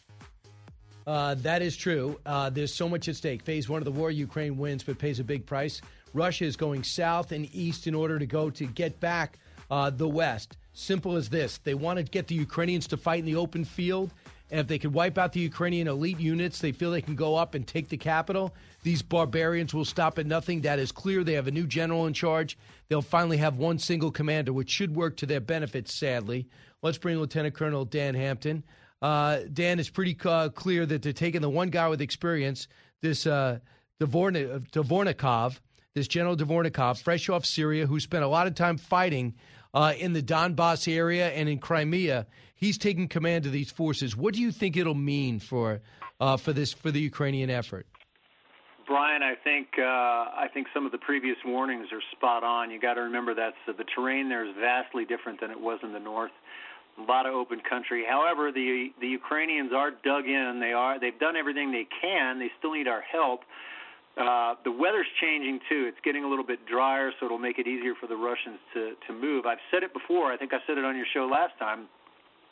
Uh, 1.06 1.34
that 1.36 1.62
is 1.62 1.76
true. 1.76 2.18
Uh, 2.26 2.50
there's 2.50 2.74
so 2.74 2.88
much 2.88 3.08
at 3.08 3.16
stake. 3.16 3.42
Phase 3.42 3.68
one 3.68 3.80
of 3.80 3.84
the 3.84 3.92
war, 3.92 4.10
Ukraine 4.10 4.56
wins, 4.56 4.82
but 4.82 4.98
pays 4.98 5.20
a 5.20 5.24
big 5.24 5.46
price. 5.46 5.80
Russia 6.16 6.44
is 6.44 6.56
going 6.56 6.82
south 6.82 7.32
and 7.32 7.48
east 7.54 7.86
in 7.86 7.94
order 7.94 8.18
to 8.18 8.26
go 8.26 8.50
to 8.50 8.66
get 8.66 8.98
back 9.00 9.38
uh, 9.70 9.90
the 9.90 10.08
West. 10.08 10.56
Simple 10.72 11.16
as 11.16 11.28
this. 11.28 11.58
They 11.58 11.74
want 11.74 11.98
to 11.98 12.04
get 12.04 12.26
the 12.26 12.34
Ukrainians 12.34 12.86
to 12.88 12.96
fight 12.96 13.20
in 13.20 13.26
the 13.26 13.36
open 13.36 13.64
field. 13.64 14.12
And 14.50 14.60
if 14.60 14.68
they 14.68 14.78
can 14.78 14.92
wipe 14.92 15.18
out 15.18 15.32
the 15.32 15.40
Ukrainian 15.40 15.88
elite 15.88 16.20
units, 16.20 16.60
they 16.60 16.70
feel 16.70 16.90
they 16.90 17.02
can 17.02 17.16
go 17.16 17.34
up 17.34 17.54
and 17.54 17.66
take 17.66 17.88
the 17.88 17.96
capital. 17.96 18.54
These 18.84 19.02
barbarians 19.02 19.74
will 19.74 19.84
stop 19.84 20.18
at 20.18 20.26
nothing. 20.26 20.60
That 20.60 20.78
is 20.78 20.92
clear. 20.92 21.24
They 21.24 21.32
have 21.32 21.48
a 21.48 21.50
new 21.52 21.66
general 21.66 22.06
in 22.06 22.12
charge. 22.12 22.56
They'll 22.88 23.02
finally 23.02 23.38
have 23.38 23.56
one 23.56 23.78
single 23.78 24.12
commander, 24.12 24.52
which 24.52 24.70
should 24.70 24.94
work 24.94 25.16
to 25.16 25.26
their 25.26 25.40
benefit, 25.40 25.88
sadly. 25.88 26.46
Let's 26.82 26.98
bring 26.98 27.18
Lieutenant 27.18 27.54
Colonel 27.54 27.84
Dan 27.84 28.14
Hampton. 28.14 28.62
Uh, 29.02 29.40
Dan, 29.52 29.80
it's 29.80 29.90
pretty 29.90 30.16
uh, 30.24 30.50
clear 30.50 30.86
that 30.86 31.02
they're 31.02 31.12
taking 31.12 31.40
the 31.40 31.50
one 31.50 31.70
guy 31.70 31.88
with 31.88 32.00
experience, 32.00 32.68
this 33.02 33.26
uh, 33.26 33.58
Dvornikov, 34.00 35.58
this 35.96 36.06
General 36.06 36.36
Dvornikov, 36.36 37.02
fresh 37.02 37.30
off 37.30 37.46
Syria, 37.46 37.86
who 37.86 37.98
spent 37.98 38.22
a 38.22 38.28
lot 38.28 38.46
of 38.46 38.54
time 38.54 38.76
fighting 38.76 39.32
uh, 39.72 39.94
in 39.98 40.12
the 40.12 40.22
Donbass 40.22 40.94
area 40.94 41.30
and 41.30 41.48
in 41.48 41.58
Crimea. 41.58 42.26
He's 42.54 42.76
taking 42.76 43.08
command 43.08 43.46
of 43.46 43.52
these 43.52 43.70
forces. 43.70 44.14
What 44.14 44.34
do 44.34 44.42
you 44.42 44.52
think 44.52 44.76
it'll 44.76 44.94
mean 44.94 45.40
for 45.40 45.80
uh, 46.20 46.36
for 46.36 46.52
this 46.52 46.74
for 46.74 46.90
the 46.90 47.00
Ukrainian 47.00 47.48
effort? 47.48 47.86
Brian, 48.86 49.22
I 49.22 49.36
think 49.42 49.68
uh, 49.78 49.82
I 49.82 50.48
think 50.52 50.66
some 50.74 50.84
of 50.84 50.92
the 50.92 50.98
previous 50.98 51.38
warnings 51.46 51.86
are 51.90 52.02
spot 52.12 52.44
on. 52.44 52.70
You 52.70 52.78
got 52.78 52.94
to 52.94 53.00
remember 53.00 53.34
that 53.34 53.54
uh, 53.66 53.72
the 53.72 53.84
terrain 53.84 54.28
there 54.28 54.44
is 54.44 54.54
vastly 54.60 55.06
different 55.06 55.40
than 55.40 55.50
it 55.50 55.58
was 55.58 55.80
in 55.82 55.94
the 55.94 55.98
north. 55.98 56.32
A 56.98 57.10
lot 57.10 57.24
of 57.24 57.32
open 57.32 57.60
country. 57.66 58.04
However, 58.06 58.52
the 58.52 58.90
the 59.00 59.08
Ukrainians 59.08 59.72
are 59.74 59.92
dug 59.92 60.26
in. 60.26 60.60
They 60.60 60.74
are 60.74 61.00
they've 61.00 61.18
done 61.18 61.36
everything 61.36 61.72
they 61.72 61.88
can. 62.02 62.38
They 62.38 62.50
still 62.58 62.74
need 62.74 62.86
our 62.86 63.00
help. 63.00 63.40
Uh, 64.16 64.54
the 64.64 64.72
weather's 64.72 65.06
changing 65.20 65.60
too. 65.68 65.84
It's 65.88 66.00
getting 66.02 66.24
a 66.24 66.28
little 66.28 66.44
bit 66.44 66.64
drier, 66.66 67.12
so 67.20 67.26
it'll 67.26 67.38
make 67.38 67.58
it 67.58 67.66
easier 67.66 67.92
for 68.00 68.06
the 68.06 68.16
Russians 68.16 68.58
to 68.72 68.94
to 69.06 69.12
move. 69.12 69.44
I've 69.44 69.62
said 69.70 69.82
it 69.82 69.92
before. 69.92 70.32
I 70.32 70.36
think 70.36 70.54
I 70.54 70.58
said 70.66 70.78
it 70.78 70.84
on 70.84 70.96
your 70.96 71.06
show 71.12 71.28
last 71.30 71.52
time. 71.58 71.86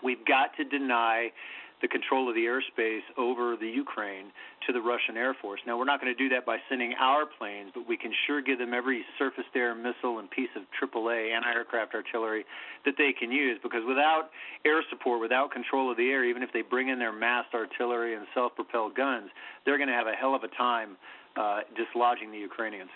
We've 0.02 0.24
got 0.26 0.54
to 0.58 0.64
deny 0.64 1.32
the 1.80 1.88
control 1.88 2.28
of 2.28 2.34
the 2.34 2.44
airspace 2.44 3.04
over 3.18 3.56
the 3.56 3.66
Ukraine 3.66 4.32
to 4.66 4.72
the 4.72 4.80
Russian 4.80 5.16
Air 5.16 5.34
Force. 5.34 5.60
Now, 5.66 5.76
we're 5.76 5.84
not 5.84 6.00
going 6.00 6.14
to 6.14 6.16
do 6.16 6.28
that 6.34 6.46
by 6.46 6.58
sending 6.68 6.94
our 7.00 7.26
planes, 7.26 7.72
but 7.74 7.86
we 7.88 7.96
can 7.96 8.12
sure 8.26 8.40
give 8.40 8.58
them 8.58 8.72
every 8.72 9.04
surface 9.18 9.44
air 9.54 9.74
missile 9.74 10.18
and 10.18 10.30
piece 10.30 10.48
of 10.56 10.62
AAA 10.80 11.34
anti 11.34 11.48
aircraft 11.48 11.94
artillery 11.94 12.44
that 12.84 12.94
they 12.96 13.12
can 13.12 13.32
use 13.32 13.58
because 13.62 13.82
without 13.86 14.30
air 14.64 14.82
support, 14.88 15.20
without 15.20 15.50
control 15.50 15.90
of 15.90 15.96
the 15.96 16.10
air, 16.10 16.24
even 16.24 16.42
if 16.42 16.52
they 16.52 16.62
bring 16.62 16.88
in 16.88 16.98
their 16.98 17.12
massed 17.12 17.52
artillery 17.54 18.14
and 18.14 18.26
self 18.32 18.54
propelled 18.54 18.94
guns, 18.94 19.28
they're 19.64 19.78
going 19.78 19.88
to 19.88 19.94
have 19.94 20.06
a 20.06 20.16
hell 20.16 20.34
of 20.34 20.42
a 20.42 20.48
time 20.56 20.96
uh, 21.36 21.60
dislodging 21.76 22.30
the 22.30 22.38
Ukrainians. 22.38 22.90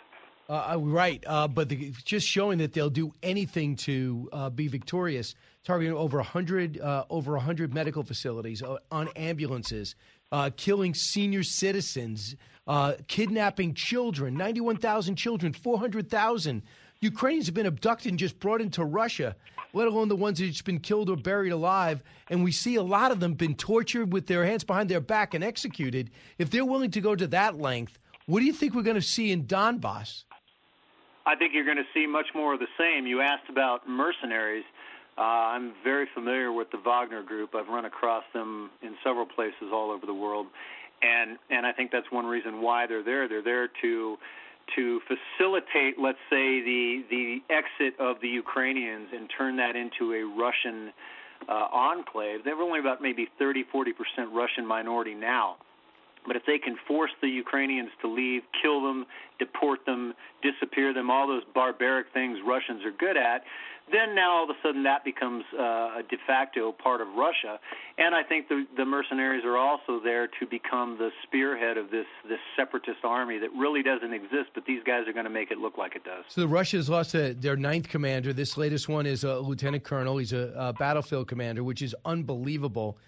Uh, 0.48 0.72
uh, 0.72 0.78
right, 0.78 1.22
uh, 1.26 1.46
but 1.46 1.68
the, 1.68 1.92
just 2.04 2.26
showing 2.26 2.56
that 2.58 2.72
they'll 2.72 2.88
do 2.88 3.12
anything 3.22 3.76
to 3.76 4.28
uh, 4.32 4.48
be 4.48 4.66
victorious, 4.66 5.34
targeting 5.62 5.94
over 5.94 6.22
hundred 6.22 6.80
uh, 6.80 7.04
over 7.10 7.36
hundred 7.36 7.74
medical 7.74 8.02
facilities 8.02 8.62
uh, 8.62 8.78
on 8.90 9.08
ambulances, 9.08 9.94
killing 10.56 10.94
senior 10.94 11.42
citizens, 11.42 12.34
kidnapping 13.08 13.74
children, 13.74 14.34
ninety 14.34 14.62
one 14.62 14.76
thousand 14.76 15.16
children, 15.16 15.52
four 15.52 15.78
hundred 15.78 16.08
thousand 16.08 16.62
Ukrainians 17.00 17.46
have 17.46 17.54
been 17.54 17.66
abducted 17.66 18.10
and 18.10 18.18
just 18.18 18.40
brought 18.40 18.60
into 18.60 18.84
Russia. 18.84 19.36
Let 19.74 19.86
alone 19.86 20.08
the 20.08 20.16
ones 20.16 20.38
that 20.38 20.46
have 20.46 20.64
been 20.64 20.80
killed 20.80 21.10
or 21.10 21.16
buried 21.16 21.52
alive, 21.52 22.02
and 22.30 22.42
we 22.42 22.52
see 22.52 22.76
a 22.76 22.82
lot 22.82 23.12
of 23.12 23.20
them 23.20 23.34
been 23.34 23.54
tortured 23.54 24.12
with 24.14 24.26
their 24.26 24.44
hands 24.44 24.64
behind 24.64 24.88
their 24.88 25.00
back 25.00 25.34
and 25.34 25.44
executed. 25.44 26.10
If 26.38 26.50
they're 26.50 26.64
willing 26.64 26.90
to 26.92 27.02
go 27.02 27.14
to 27.14 27.26
that 27.28 27.58
length, 27.58 27.98
what 28.28 28.40
do 28.40 28.46
you 28.46 28.52
think 28.52 28.74
we're 28.74 28.82
going 28.82 28.94
to 28.94 29.00
see 29.00 29.32
in 29.32 29.44
Donbass? 29.44 30.24
I 31.24 31.34
think 31.34 31.54
you're 31.54 31.64
going 31.64 31.78
to 31.78 31.90
see 31.94 32.06
much 32.06 32.26
more 32.34 32.52
of 32.52 32.60
the 32.60 32.68
same. 32.78 33.06
You 33.06 33.22
asked 33.22 33.48
about 33.48 33.88
mercenaries. 33.88 34.64
Uh, 35.16 35.22
I'm 35.22 35.72
very 35.82 36.06
familiar 36.14 36.52
with 36.52 36.70
the 36.70 36.78
Wagner 36.84 37.22
Group. 37.22 37.54
I've 37.54 37.68
run 37.68 37.86
across 37.86 38.24
them 38.34 38.70
in 38.82 38.94
several 39.02 39.24
places 39.24 39.72
all 39.72 39.90
over 39.90 40.04
the 40.04 40.14
world, 40.14 40.46
and 41.02 41.38
and 41.50 41.66
I 41.66 41.72
think 41.72 41.90
that's 41.90 42.06
one 42.12 42.26
reason 42.26 42.60
why 42.60 42.86
they're 42.86 43.02
there. 43.02 43.28
They're 43.28 43.42
there 43.42 43.68
to 43.80 44.18
to 44.76 45.00
facilitate, 45.08 45.98
let's 45.98 46.22
say, 46.28 46.60
the 46.60 47.02
the 47.10 47.38
exit 47.48 47.98
of 47.98 48.20
the 48.20 48.28
Ukrainians 48.28 49.08
and 49.12 49.28
turn 49.36 49.56
that 49.56 49.74
into 49.74 50.12
a 50.12 50.22
Russian 50.22 50.92
uh, 51.48 51.68
enclave. 51.72 52.44
They're 52.44 52.60
only 52.60 52.78
about 52.78 53.00
maybe 53.00 53.26
30, 53.38 53.64
40 53.72 53.92
percent 53.92 54.28
Russian 54.34 54.66
minority 54.66 55.14
now. 55.14 55.56
But 56.28 56.36
if 56.36 56.44
they 56.46 56.58
can 56.58 56.76
force 56.86 57.10
the 57.20 57.28
Ukrainians 57.28 57.90
to 58.02 58.08
leave, 58.08 58.42
kill 58.62 58.82
them, 58.82 59.06
deport 59.38 59.84
them, 59.86 60.14
disappear 60.42 60.92
them, 60.94 61.10
all 61.10 61.26
those 61.26 61.42
barbaric 61.54 62.06
things 62.12 62.38
Russians 62.46 62.84
are 62.84 62.92
good 62.92 63.16
at, 63.16 63.42
then 63.90 64.14
now 64.14 64.36
all 64.36 64.44
of 64.44 64.50
a 64.50 64.58
sudden 64.62 64.82
that 64.82 65.04
becomes 65.04 65.44
uh, 65.58 65.98
a 65.98 66.02
de 66.08 66.16
facto 66.26 66.72
part 66.72 67.00
of 67.00 67.08
Russia. 67.16 67.58
And 67.96 68.14
I 68.14 68.22
think 68.22 68.48
the, 68.48 68.66
the 68.76 68.84
mercenaries 68.84 69.44
are 69.44 69.56
also 69.56 70.00
there 70.02 70.26
to 70.26 70.46
become 70.46 70.98
the 70.98 71.10
spearhead 71.22 71.76
of 71.76 71.90
this 71.90 72.06
this 72.28 72.38
separatist 72.56 72.98
army 73.04 73.38
that 73.38 73.50
really 73.52 73.82
doesn't 73.82 74.12
exist, 74.12 74.50
but 74.54 74.64
these 74.66 74.82
guys 74.84 75.08
are 75.08 75.12
going 75.12 75.24
to 75.24 75.30
make 75.30 75.50
it 75.50 75.58
look 75.58 75.78
like 75.78 75.96
it 75.96 76.04
does. 76.04 76.24
So 76.28 76.42
the 76.42 76.48
Russians 76.48 76.88
lost 76.88 77.14
a, 77.14 77.32
their 77.32 77.56
ninth 77.56 77.88
commander. 77.88 78.32
This 78.32 78.56
latest 78.56 78.88
one 78.88 79.06
is 79.06 79.24
a 79.24 79.38
lieutenant 79.38 79.84
colonel. 79.84 80.18
He's 80.18 80.32
a, 80.32 80.52
a 80.56 80.72
battlefield 80.72 81.28
commander, 81.28 81.64
which 81.64 81.82
is 81.82 81.94
unbelievable. 82.04 82.98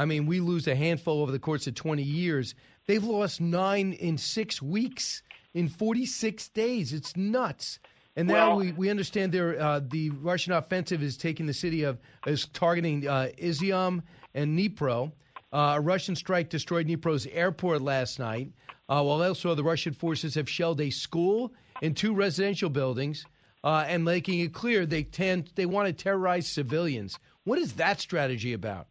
I 0.00 0.06
mean, 0.06 0.24
we 0.24 0.40
lose 0.40 0.66
a 0.66 0.74
handful 0.74 1.20
over 1.20 1.30
the 1.30 1.38
course 1.38 1.66
of 1.66 1.74
20 1.74 2.02
years. 2.02 2.54
They've 2.86 3.04
lost 3.04 3.38
nine 3.38 3.92
in 3.92 4.16
six 4.16 4.62
weeks, 4.62 5.22
in 5.52 5.68
46 5.68 6.48
days. 6.48 6.94
It's 6.94 7.18
nuts. 7.18 7.78
And 8.16 8.26
now 8.26 8.56
well, 8.56 8.56
we, 8.56 8.72
we 8.72 8.88
understand 8.88 9.30
there 9.30 9.60
uh, 9.60 9.80
the 9.86 10.08
Russian 10.08 10.54
offensive 10.54 11.02
is 11.02 11.18
taking 11.18 11.44
the 11.44 11.52
city 11.52 11.82
of 11.82 11.98
is 12.26 12.46
targeting 12.46 13.06
uh, 13.06 13.28
Izium 13.36 14.02
and 14.34 14.58
Dnipro. 14.58 15.12
Uh, 15.52 15.74
a 15.76 15.80
Russian 15.82 16.16
strike 16.16 16.48
destroyed 16.48 16.88
Dnipro's 16.88 17.26
airport 17.26 17.82
last 17.82 18.18
night, 18.18 18.48
uh, 18.88 19.02
while 19.02 19.22
also 19.22 19.54
the 19.54 19.62
Russian 19.62 19.92
forces 19.92 20.34
have 20.34 20.48
shelled 20.48 20.80
a 20.80 20.88
school 20.88 21.52
and 21.82 21.94
two 21.94 22.14
residential 22.14 22.70
buildings, 22.70 23.26
uh, 23.64 23.84
and 23.86 24.02
making 24.02 24.40
it 24.40 24.54
clear 24.54 24.86
they 24.86 25.02
tend 25.02 25.50
they 25.56 25.66
want 25.66 25.88
to 25.88 25.92
terrorize 25.92 26.48
civilians. 26.48 27.18
What 27.44 27.58
is 27.58 27.74
that 27.74 28.00
strategy 28.00 28.54
about? 28.54 28.86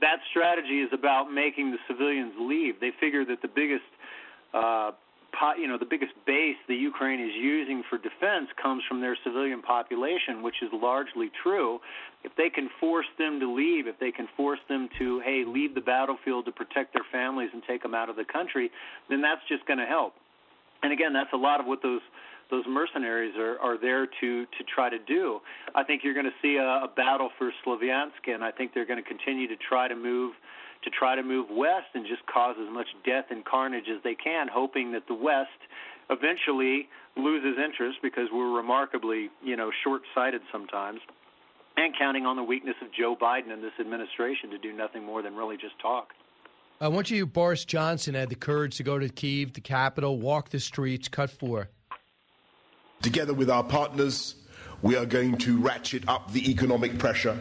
That 0.00 0.18
strategy 0.30 0.80
is 0.80 0.90
about 0.92 1.32
making 1.32 1.72
the 1.72 1.78
civilians 1.88 2.34
leave. 2.38 2.80
They 2.80 2.92
figure 3.00 3.24
that 3.24 3.42
the 3.42 3.48
biggest 3.48 3.84
uh, 4.54 4.92
you 5.56 5.68
know, 5.68 5.78
the 5.78 5.86
biggest 5.86 6.12
base 6.26 6.56
the 6.68 6.74
Ukraine 6.74 7.20
is 7.20 7.34
using 7.34 7.82
for 7.88 7.98
defense 7.98 8.48
comes 8.60 8.82
from 8.88 9.00
their 9.00 9.16
civilian 9.24 9.62
population, 9.62 10.42
which 10.42 10.56
is 10.62 10.70
largely 10.72 11.30
true. 11.42 11.80
If 12.24 12.32
they 12.36 12.50
can 12.50 12.68
force 12.80 13.06
them 13.18 13.38
to 13.40 13.54
leave, 13.54 13.86
if 13.86 13.98
they 14.00 14.10
can 14.10 14.28
force 14.36 14.58
them 14.68 14.88
to, 14.98 15.20
hey, 15.20 15.44
leave 15.46 15.74
the 15.74 15.80
battlefield 15.80 16.46
to 16.46 16.52
protect 16.52 16.92
their 16.92 17.06
families 17.12 17.50
and 17.52 17.62
take 17.68 17.82
them 17.82 17.94
out 17.94 18.08
of 18.08 18.16
the 18.16 18.24
country, 18.24 18.70
then 19.08 19.20
that's 19.20 19.42
just 19.48 19.66
going 19.66 19.78
to 19.78 19.86
help. 19.86 20.14
And 20.82 20.92
again, 20.92 21.12
that's 21.12 21.32
a 21.32 21.36
lot 21.36 21.60
of 21.60 21.66
what 21.66 21.82
those 21.82 22.00
those 22.50 22.64
mercenaries 22.66 23.34
are, 23.36 23.58
are 23.58 23.78
there 23.78 24.06
to 24.06 24.44
to 24.44 24.64
try 24.74 24.88
to 24.88 24.98
do. 24.98 25.40
I 25.74 25.84
think 25.84 26.02
you're 26.04 26.14
going 26.14 26.26
to 26.26 26.38
see 26.42 26.56
a, 26.56 26.84
a 26.84 26.90
battle 26.94 27.30
for 27.38 27.50
Slavyansk, 27.64 28.26
and 28.26 28.42
I 28.42 28.50
think 28.50 28.72
they're 28.74 28.86
going 28.86 29.02
to 29.02 29.08
continue 29.08 29.48
to 29.48 29.56
try 29.56 29.88
to 29.88 29.96
move 29.96 30.32
to 30.84 30.90
try 30.90 31.16
to 31.16 31.22
move 31.22 31.46
west 31.50 31.90
and 31.94 32.06
just 32.06 32.24
cause 32.26 32.56
as 32.60 32.72
much 32.72 32.86
death 33.04 33.26
and 33.30 33.44
carnage 33.44 33.86
as 33.94 34.02
they 34.04 34.14
can, 34.14 34.46
hoping 34.52 34.92
that 34.92 35.02
the 35.08 35.14
West 35.14 35.58
eventually 36.10 36.88
loses 37.16 37.58
interest 37.58 37.98
because 38.00 38.28
we're 38.32 38.56
remarkably, 38.56 39.28
you 39.42 39.56
know, 39.56 39.70
short-sighted 39.82 40.40
sometimes, 40.52 41.00
and 41.76 41.94
counting 41.98 42.26
on 42.26 42.36
the 42.36 42.44
weakness 42.44 42.76
of 42.80 42.88
Joe 42.92 43.16
Biden 43.20 43.50
and 43.50 43.62
this 43.62 43.72
administration 43.80 44.50
to 44.50 44.58
do 44.58 44.72
nothing 44.72 45.04
more 45.04 45.20
than 45.20 45.34
really 45.34 45.56
just 45.56 45.78
talk. 45.80 46.10
Uh, 46.80 46.84
I 46.84 46.88
want 46.88 47.10
you, 47.10 47.26
Boris 47.26 47.64
Johnson, 47.64 48.14
had 48.14 48.28
the 48.28 48.36
courage 48.36 48.76
to 48.76 48.84
go 48.84 48.98
to 48.98 49.08
Kiev, 49.08 49.54
the 49.54 49.60
capital, 49.60 50.18
walk 50.18 50.50
the 50.50 50.60
streets, 50.60 51.08
cut 51.08 51.30
four. 51.30 51.68
Together 53.02 53.32
with 53.32 53.48
our 53.48 53.62
partners, 53.62 54.34
we 54.82 54.96
are 54.96 55.06
going 55.06 55.38
to 55.38 55.58
ratchet 55.58 56.02
up 56.08 56.32
the 56.32 56.50
economic 56.50 56.98
pressure, 56.98 57.38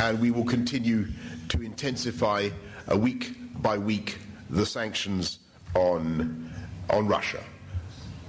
and 0.00 0.20
we 0.20 0.30
will 0.30 0.44
continue 0.44 1.06
to 1.48 1.60
intensify 1.60 2.48
week 2.96 3.36
by 3.62 3.76
week 3.76 4.18
the 4.50 4.64
sanctions 4.64 5.40
on 5.74 6.52
on 6.90 7.08
Russia. 7.08 7.42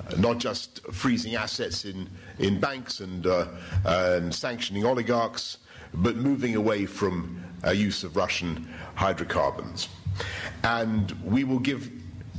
Uh, 0.07 0.15
not 0.17 0.39
just 0.39 0.83
freezing 0.91 1.35
assets 1.35 1.85
in, 1.85 2.09
in 2.39 2.59
banks 2.59 3.01
and, 3.01 3.27
uh, 3.27 3.47
and 3.85 4.33
sanctioning 4.33 4.83
oligarchs, 4.83 5.59
but 5.93 6.15
moving 6.15 6.55
away 6.55 6.85
from 6.85 7.39
uh, 7.65 7.69
use 7.69 8.03
of 8.03 8.15
Russian 8.15 8.67
hydrocarbons. 8.95 9.89
And 10.63 11.11
we 11.23 11.43
will 11.43 11.59
give 11.59 11.91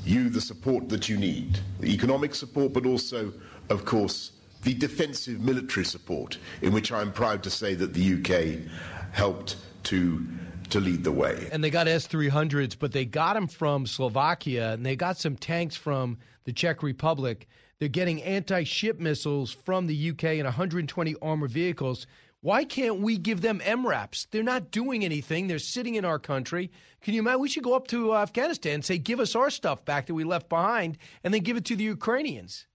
you 0.04 0.28
the 0.28 0.40
support 0.40 0.88
that 0.88 1.08
you 1.08 1.16
need 1.16 1.58
the 1.80 1.92
economic 1.92 2.34
support, 2.34 2.72
but 2.72 2.86
also, 2.86 3.32
of 3.70 3.84
course, 3.84 4.32
the 4.62 4.74
defensive 4.74 5.40
military 5.40 5.84
support, 5.84 6.38
in 6.62 6.72
which 6.72 6.90
I'm 6.90 7.12
proud 7.12 7.42
to 7.44 7.50
say 7.50 7.74
that 7.74 7.94
the 7.94 8.14
UK 8.14 8.70
helped 9.12 9.56
to 9.84 10.26
to 10.70 10.80
lead 10.80 11.02
the 11.02 11.12
way. 11.12 11.48
And 11.50 11.64
they 11.64 11.70
got 11.70 11.88
S 11.88 12.06
300s, 12.06 12.76
but 12.78 12.92
they 12.92 13.06
got 13.06 13.34
them 13.34 13.46
from 13.46 13.86
Slovakia 13.86 14.72
and 14.72 14.84
they 14.84 14.96
got 14.96 15.16
some 15.16 15.34
tanks 15.34 15.76
from 15.76 16.18
the 16.44 16.52
Czech 16.52 16.82
Republic. 16.82 17.48
They're 17.78 17.88
getting 17.88 18.22
anti 18.22 18.64
ship 18.64 18.98
missiles 18.98 19.50
from 19.50 19.86
the 19.86 20.10
UK 20.10 20.24
and 20.24 20.44
120 20.44 21.14
armored 21.22 21.50
vehicles. 21.50 22.06
Why 22.40 22.64
can't 22.64 23.00
we 23.00 23.18
give 23.18 23.40
them 23.40 23.60
MRAPs? 23.60 24.28
They're 24.30 24.44
not 24.44 24.70
doing 24.70 25.04
anything. 25.04 25.48
They're 25.48 25.58
sitting 25.58 25.96
in 25.96 26.04
our 26.04 26.20
country. 26.20 26.70
Can 27.00 27.14
you 27.14 27.20
imagine? 27.20 27.40
We 27.40 27.48
should 27.48 27.64
go 27.64 27.74
up 27.74 27.88
to 27.88 28.12
uh, 28.12 28.22
Afghanistan 28.22 28.74
and 28.74 28.84
say, 28.84 28.98
give 28.98 29.18
us 29.18 29.34
our 29.34 29.50
stuff 29.50 29.84
back 29.84 30.06
that 30.06 30.14
we 30.14 30.22
left 30.22 30.48
behind, 30.48 30.98
and 31.24 31.34
then 31.34 31.42
give 31.42 31.56
it 31.56 31.64
to 31.64 31.76
the 31.76 31.84
Ukrainians. 31.84 32.67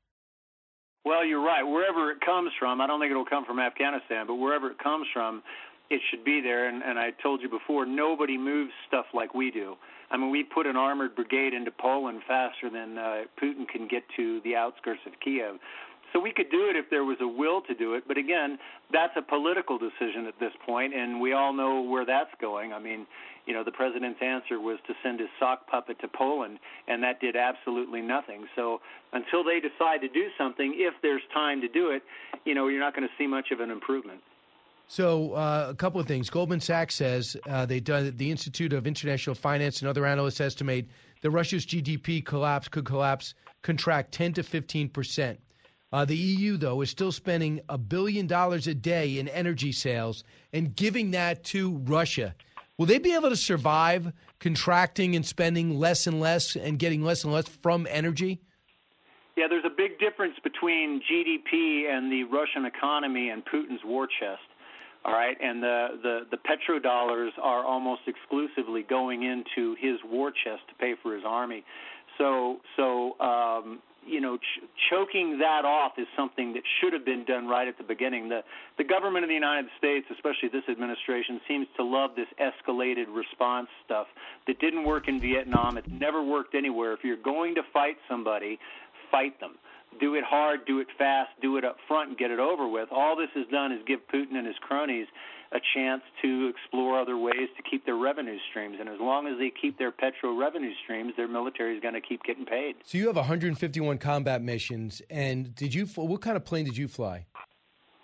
Well, 1.05 1.25
you're 1.25 1.43
right. 1.43 1.63
Wherever 1.63 2.11
it 2.11 2.21
comes 2.21 2.51
from, 2.57 2.79
I 2.79 2.87
don't 2.87 2.99
think 2.99 3.11
it'll 3.11 3.25
come 3.25 3.45
from 3.45 3.59
Afghanistan, 3.59 4.25
but 4.25 4.35
wherever 4.35 4.71
it 4.71 4.79
comes 4.79 5.05
from, 5.11 5.43
it 5.89 5.99
should 6.09 6.23
be 6.23 6.39
there. 6.39 6.69
And, 6.69 6.81
and 6.81 6.97
I 6.97 7.11
told 7.21 7.41
you 7.41 7.49
before, 7.49 7.85
nobody 7.85 8.37
moves 8.37 8.71
stuff 8.87 9.05
like 9.13 9.33
we 9.33 9.51
do. 9.51 9.75
I 10.11 10.17
mean, 10.17 10.29
we 10.29 10.43
put 10.43 10.65
an 10.65 10.77
armored 10.77 11.15
brigade 11.15 11.53
into 11.53 11.71
Poland 11.71 12.21
faster 12.27 12.69
than 12.69 12.97
uh, 12.97 13.23
Putin 13.41 13.67
can 13.67 13.87
get 13.87 14.03
to 14.15 14.39
the 14.43 14.55
outskirts 14.55 15.01
of 15.05 15.13
Kiev. 15.19 15.55
So 16.14 16.20
we 16.20 16.32
could 16.32 16.51
do 16.51 16.70
it 16.70 16.76
if 16.76 16.89
there 16.91 17.03
was 17.03 17.18
a 17.22 17.28
will 17.28 17.61
to 17.64 17.74
do 17.74 17.95
it. 17.95 18.03
But 18.07 18.18
again, 18.18 18.59
that's 18.91 19.14
a 19.18 19.22
political 19.22 19.80
decision 19.80 20.28
at 20.28 20.39
this 20.39 20.53
point, 20.64 20.93
and 20.93 21.20
we 21.20 21.34
all 21.34 21.51
know 21.51 21.82
where 21.82 22.05
that's 22.05 22.30
going. 22.39 22.72
I 22.72 22.78
mean, 22.78 23.07
you 23.47 23.53
know, 23.53 23.64
the 23.64 23.72
president's 23.72 24.20
answer 24.22 24.59
was 24.59 24.78
to 24.88 24.93
send 25.03 25.20
his 25.20 25.30
sock 25.39 25.68
puppet 25.68 25.99
to 26.01 26.07
Poland, 26.07 26.59
and 26.88 27.01
that 27.01 27.20
did 27.20 27.36
absolutely 27.36 28.01
nothing. 28.01 28.45
So 28.55 28.80
until 29.11 29.43
they 29.43 29.59
decide 29.59 30.01
to 30.01 30.07
do 30.07 30.28
something, 30.38 30.76
if 30.78 30.93
there's 31.01 31.24
time 31.34 31.61
to 31.61 31.68
do 31.68 31.89
it, 31.89 32.03
you 32.45 32.53
know, 32.53 32.68
you're 32.68 32.80
not 32.80 32.95
going 32.95 33.07
to 33.07 33.14
see 33.18 33.28
much 33.28 33.49
of 33.51 33.59
an 33.59 33.72
improvement. 33.72 34.22
So, 34.88 35.34
uh, 35.34 35.68
a 35.70 35.76
couple 35.76 35.99
of 35.99 36.07
things. 36.07 36.30
Goldman 36.30 36.59
Sachs 36.59 36.93
says 36.93 37.36
uh, 37.49 37.66
they 37.66 37.80
done 37.80 38.14
the 38.18 38.30
Institute 38.30 38.74
of 38.74 38.86
International 38.86 39.34
Finance 39.34 39.80
and 39.80 39.89
other 39.89 40.05
analysts 40.05 40.41
estimate 40.41 40.88
that 41.22 41.32
Russia's 41.32 41.66
GDP 41.66 42.24
collapse 42.24 42.68
could 42.68 42.86
collapse, 42.86 43.34
contract 43.64 44.11
10 44.11 44.34
to 44.34 44.43
15 44.43 44.89
percent. 44.89 45.39
Uh, 45.93 46.03
the 46.03 46.17
EU, 46.17 46.57
though, 46.57 46.81
is 46.81 46.89
still 46.89 47.11
spending 47.11 47.61
a 47.69 47.77
billion 47.77 48.25
dollars 48.25 48.65
a 48.65 48.73
day 48.73 49.19
in 49.19 49.27
energy 49.27 49.71
sales 49.71 50.23
and 50.51 50.75
giving 50.75 51.11
that 51.11 51.43
to 51.43 51.77
Russia. 51.83 52.33
Will 52.79 52.87
they 52.87 52.97
be 52.97 53.13
able 53.13 53.29
to 53.29 53.35
survive 53.35 54.11
contracting 54.39 55.15
and 55.15 55.23
spending 55.23 55.77
less 55.77 56.07
and 56.07 56.19
less 56.19 56.55
and 56.55 56.79
getting 56.79 57.03
less 57.03 57.23
and 57.23 57.31
less 57.31 57.47
from 57.47 57.85
energy? 57.91 58.41
Yeah, 59.37 59.45
there's 59.47 59.65
a 59.65 59.75
big 59.75 59.99
difference 59.99 60.33
between 60.43 60.99
GDP 60.99 61.85
and 61.87 62.11
the 62.11 62.23
Russian 62.23 62.65
economy 62.65 63.29
and 63.29 63.43
Putin's 63.45 63.81
war 63.85 64.07
chest. 64.07 64.41
All 65.05 65.13
right, 65.13 65.37
and 65.39 65.61
the, 65.61 65.87
the, 66.01 66.19
the 66.31 66.37
petrodollars 66.37 67.31
are 67.39 67.63
almost 67.63 68.01
exclusively 68.07 68.81
going 68.81 69.21
into 69.21 69.75
his 69.79 69.99
war 70.03 70.31
chest 70.31 70.63
to 70.69 70.75
pay 70.79 70.95
for 71.03 71.13
his 71.13 71.23
army. 71.23 71.63
So, 72.17 72.61
so 72.77 73.19
um, 73.19 73.79
you 74.07 74.21
know, 74.21 74.37
ch- 74.37 74.63
choking 74.89 75.39
that 75.39 75.65
off 75.65 75.93
is 75.97 76.07
something 76.15 76.53
that 76.53 76.63
should 76.79 76.93
have 76.93 77.05
been 77.05 77.25
done 77.25 77.47
right 77.47 77.67
at 77.67 77.77
the 77.77 77.83
beginning. 77.83 78.29
The 78.29 78.41
the 78.77 78.83
government 78.83 79.23
of 79.23 79.29
the 79.29 79.35
United 79.35 79.69
States, 79.77 80.05
especially 80.11 80.49
this 80.49 80.67
administration, 80.69 81.39
seems 81.47 81.67
to 81.77 81.83
love 81.83 82.11
this 82.15 82.27
escalated 82.39 83.05
response 83.13 83.67
stuff 83.85 84.07
that 84.47 84.59
didn't 84.59 84.85
work 84.85 85.07
in 85.07 85.21
Vietnam. 85.21 85.77
It 85.77 85.85
never 85.91 86.23
worked 86.23 86.55
anywhere. 86.55 86.93
If 86.93 86.99
you're 87.03 87.17
going 87.17 87.55
to 87.55 87.61
fight 87.73 87.97
somebody, 88.09 88.59
fight 89.11 89.39
them 89.39 89.55
do 89.99 90.15
it 90.15 90.23
hard, 90.23 90.65
do 90.65 90.79
it 90.79 90.87
fast, 90.97 91.29
do 91.41 91.57
it 91.57 91.63
up 91.63 91.77
front, 91.87 92.09
and 92.09 92.17
get 92.17 92.31
it 92.31 92.39
over 92.39 92.67
with. 92.67 92.89
All 92.91 93.15
this 93.15 93.29
has 93.35 93.45
done 93.51 93.71
is 93.71 93.79
give 93.85 93.99
Putin 94.13 94.35
and 94.35 94.47
his 94.47 94.55
cronies 94.61 95.07
a 95.53 95.59
chance 95.75 96.01
to 96.21 96.47
explore 96.47 96.99
other 96.99 97.17
ways 97.17 97.47
to 97.55 97.63
keep 97.69 97.85
their 97.85 97.95
revenue 97.95 98.37
streams. 98.49 98.77
And 98.79 98.89
as 98.89 98.99
long 98.99 99.27
as 99.27 99.37
they 99.37 99.51
keep 99.51 99.77
their 99.77 99.91
petro 99.91 100.35
revenue 100.37 100.73
streams, 100.83 101.13
their 101.15 101.27
military 101.27 101.75
is 101.75 101.81
going 101.81 101.93
to 101.93 102.01
keep 102.01 102.23
getting 102.23 102.45
paid. 102.45 102.75
So 102.83 102.97
you 102.97 103.07
have 103.07 103.15
151 103.15 103.99
combat 103.99 104.41
missions, 104.41 105.01
and 105.09 105.53
did 105.55 105.73
you? 105.73 105.85
What 105.85 106.21
kind 106.21 106.35
of 106.35 106.43
plane 106.43 106.65
did 106.65 106.75
you 106.75 106.87
fly? 106.87 107.25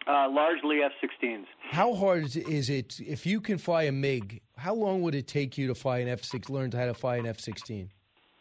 Uh, 0.07 0.29
largely 0.29 0.79
F-16s. 0.81 1.45
How 1.69 1.93
hard 1.93 2.35
is 2.35 2.69
it 2.69 2.99
if 2.99 3.25
you 3.25 3.41
can 3.41 3.57
fly 3.57 3.83
a 3.83 3.91
MiG? 3.91 4.41
How 4.57 4.73
long 4.73 5.01
would 5.01 5.13
it 5.13 5.27
take 5.27 5.57
you 5.57 5.67
to 5.67 5.75
fly 5.75 5.99
an 5.99 6.07
F-6? 6.07 6.49
Learn 6.49 6.71
how 6.71 6.85
to 6.85 6.93
fly 6.93 7.17
an 7.17 7.27
F-16? 7.27 7.89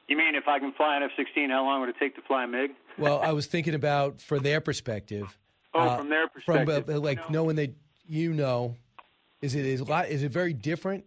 You 0.08 0.16
mean 0.16 0.34
if 0.34 0.48
I 0.48 0.58
can 0.58 0.72
fly 0.72 0.96
an 0.96 1.02
F-16, 1.02 1.50
how 1.50 1.64
long 1.64 1.80
would 1.80 1.90
it 1.90 1.96
take 1.98 2.14
to 2.16 2.22
fly 2.22 2.44
a 2.44 2.46
MiG? 2.46 2.70
well, 2.98 3.20
I 3.20 3.32
was 3.32 3.46
thinking 3.46 3.74
about 3.74 4.20
for 4.20 4.38
their 4.38 4.60
perspective. 4.60 5.38
Oh, 5.74 5.80
uh, 5.80 5.96
from 5.98 6.08
their 6.08 6.28
perspective, 6.28 6.86
from 6.86 6.94
uh, 6.94 7.00
like 7.00 7.18
you 7.18 7.24
know, 7.24 7.42
knowing 7.42 7.56
that 7.56 7.74
you 8.06 8.32
know, 8.32 8.74
is 9.42 9.54
it 9.54 9.64
is 9.64 9.80
a 9.80 9.84
lot? 9.84 10.08
Is 10.08 10.22
it 10.22 10.32
very 10.32 10.52
different? 10.52 11.04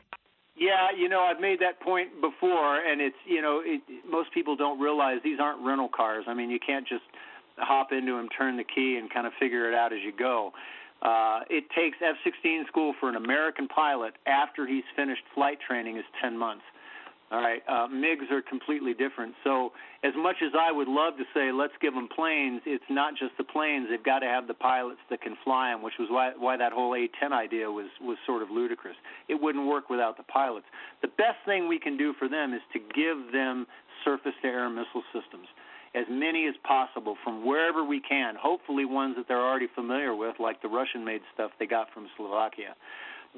Yeah, 0.55 0.89
you 0.95 1.09
know, 1.09 1.21
I've 1.21 1.39
made 1.39 1.59
that 1.61 1.79
point 1.79 2.21
before, 2.21 2.77
and 2.86 3.01
it's 3.01 3.15
you 3.25 3.41
know, 3.41 3.61
it, 3.63 3.82
most 4.09 4.34
people 4.34 4.55
don't 4.55 4.79
realize 4.79 5.19
these 5.23 5.39
aren't 5.39 5.65
rental 5.65 5.89
cars. 5.89 6.25
I 6.27 6.34
mean, 6.34 6.49
you 6.49 6.59
can't 6.59 6.88
just 6.88 7.03
hop 7.57 7.91
into 7.91 8.15
them, 8.15 8.29
turn 8.29 8.57
the 8.57 8.63
key, 8.63 8.97
and 8.99 9.11
kind 9.11 9.27
of 9.27 9.34
figure 9.39 9.67
it 9.67 9.75
out 9.75 9.93
as 9.93 9.99
you 10.03 10.11
go. 10.11 10.51
Uh, 11.01 11.39
it 11.49 11.63
takes 11.75 11.97
F-16 11.99 12.67
school 12.67 12.93
for 12.99 13.09
an 13.09 13.15
American 13.15 13.67
pilot 13.67 14.13
after 14.27 14.67
he's 14.67 14.84
finished 14.95 15.23
flight 15.34 15.57
training 15.67 15.97
is 15.97 16.03
10 16.21 16.38
months. 16.38 16.63
All 17.32 17.39
right, 17.39 17.63
uh, 17.65 17.88
MiGs 17.88 18.29
are 18.29 18.41
completely 18.41 18.93
different. 18.93 19.34
So, 19.45 19.71
as 20.03 20.11
much 20.17 20.36
as 20.43 20.51
I 20.51 20.69
would 20.69 20.89
love 20.89 21.15
to 21.15 21.23
say 21.34 21.53
let's 21.53 21.71
give 21.82 21.93
them 21.93 22.09
planes, 22.13 22.61
it's 22.65 22.84
not 22.89 23.13
just 23.15 23.32
the 23.38 23.45
planes. 23.45 23.88
They've 23.89 24.03
got 24.03 24.19
to 24.19 24.25
have 24.25 24.47
the 24.47 24.53
pilots 24.53 24.99
that 25.09 25.21
can 25.21 25.38
fly 25.45 25.71
them, 25.71 25.82
which 25.82 25.93
was 25.97 26.09
why 26.11 26.34
why 26.38 26.57
that 26.57 26.73
whole 26.73 26.93
A-10 26.93 27.32
idea 27.32 27.71
was 27.71 27.88
was 28.01 28.17
sort 28.25 28.41
of 28.41 28.51
ludicrous. 28.51 28.97
It 29.29 29.36
wouldn't 29.41 29.65
work 29.65 29.89
without 29.89 30.17
the 30.17 30.23
pilots. 30.23 30.65
The 31.01 31.07
best 31.07 31.39
thing 31.45 31.69
we 31.69 31.79
can 31.79 31.95
do 31.95 32.13
for 32.19 32.27
them 32.27 32.53
is 32.53 32.61
to 32.73 32.79
give 32.79 33.32
them 33.32 33.65
surface-to-air 34.03 34.69
missile 34.69 35.03
systems, 35.13 35.47
as 35.95 36.03
many 36.09 36.47
as 36.47 36.55
possible 36.67 37.15
from 37.23 37.45
wherever 37.45 37.86
we 37.86 38.01
can. 38.01 38.36
Hopefully, 38.36 38.84
ones 38.84 39.15
that 39.15 39.29
they're 39.29 39.39
already 39.39 39.67
familiar 39.73 40.13
with, 40.13 40.36
like 40.38 40.61
the 40.61 40.67
Russian-made 40.67 41.21
stuff 41.34 41.51
they 41.59 41.65
got 41.65 41.88
from 41.93 42.07
Slovakia. 42.17 42.75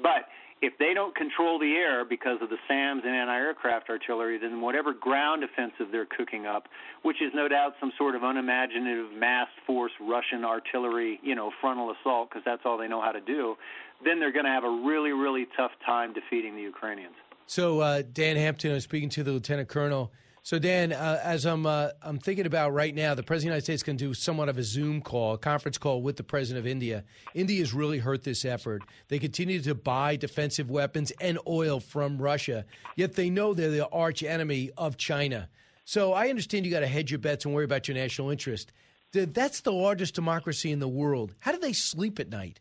But 0.02 0.26
if 0.64 0.78
they 0.78 0.94
don't 0.94 1.14
control 1.14 1.58
the 1.58 1.72
air 1.72 2.04
because 2.04 2.38
of 2.40 2.48
the 2.48 2.56
SAMs 2.66 3.02
and 3.04 3.14
anti-aircraft 3.14 3.90
artillery, 3.90 4.38
then 4.38 4.60
whatever 4.62 4.94
ground 4.94 5.44
offensive 5.44 5.92
they're 5.92 6.06
cooking 6.06 6.46
up, 6.46 6.68
which 7.02 7.20
is 7.20 7.30
no 7.34 7.48
doubt 7.48 7.74
some 7.78 7.92
sort 7.98 8.14
of 8.14 8.22
unimaginative 8.22 9.12
mass 9.12 9.48
force 9.66 9.92
Russian 10.00 10.42
artillery, 10.44 11.20
you 11.22 11.34
know, 11.34 11.50
frontal 11.60 11.92
assault, 11.92 12.30
because 12.30 12.42
that's 12.44 12.62
all 12.64 12.78
they 12.78 12.88
know 12.88 13.02
how 13.02 13.12
to 13.12 13.20
do, 13.20 13.56
then 14.04 14.18
they're 14.20 14.32
going 14.32 14.46
to 14.46 14.50
have 14.50 14.64
a 14.64 14.70
really, 14.70 15.12
really 15.12 15.46
tough 15.54 15.72
time 15.84 16.14
defeating 16.14 16.56
the 16.56 16.62
Ukrainians. 16.62 17.14
So 17.46 17.80
uh, 17.80 18.02
Dan 18.10 18.36
Hampton, 18.36 18.72
I'm 18.72 18.80
speaking 18.80 19.10
to 19.10 19.22
the 19.22 19.32
lieutenant 19.32 19.68
colonel. 19.68 20.12
So 20.44 20.58
Dan, 20.58 20.92
uh, 20.92 21.20
as 21.24 21.46
I'm 21.46 21.64
uh, 21.64 21.88
I'm 22.02 22.18
thinking 22.18 22.44
about 22.44 22.74
right 22.74 22.94
now, 22.94 23.14
the 23.14 23.22
president 23.22 23.56
of 23.56 23.64
the 23.64 23.72
United 23.72 23.80
States 23.80 23.82
can 23.82 23.96
do 23.96 24.12
somewhat 24.12 24.50
of 24.50 24.58
a 24.58 24.62
Zoom 24.62 25.00
call, 25.00 25.32
a 25.32 25.38
conference 25.38 25.78
call 25.78 26.02
with 26.02 26.18
the 26.18 26.22
president 26.22 26.66
of 26.66 26.70
India. 26.70 27.02
India 27.32 27.60
has 27.60 27.72
really 27.72 27.96
hurt 27.96 28.24
this 28.24 28.44
effort. 28.44 28.82
They 29.08 29.18
continue 29.18 29.62
to 29.62 29.74
buy 29.74 30.16
defensive 30.16 30.70
weapons 30.70 31.12
and 31.18 31.38
oil 31.48 31.80
from 31.80 32.20
Russia, 32.20 32.66
yet 32.94 33.14
they 33.14 33.30
know 33.30 33.54
they're 33.54 33.70
the 33.70 33.88
arch 33.88 34.22
enemy 34.22 34.70
of 34.76 34.98
China. 34.98 35.48
So 35.86 36.12
I 36.12 36.28
understand 36.28 36.66
you 36.66 36.70
got 36.70 36.80
to 36.80 36.86
hedge 36.86 37.10
your 37.10 37.20
bets 37.20 37.46
and 37.46 37.54
worry 37.54 37.64
about 37.64 37.88
your 37.88 37.94
national 37.96 38.28
interest. 38.28 38.70
That's 39.14 39.62
the 39.62 39.72
largest 39.72 40.14
democracy 40.14 40.70
in 40.70 40.78
the 40.78 40.88
world. 40.88 41.34
How 41.38 41.52
do 41.52 41.58
they 41.58 41.72
sleep 41.72 42.20
at 42.20 42.28
night? 42.28 42.60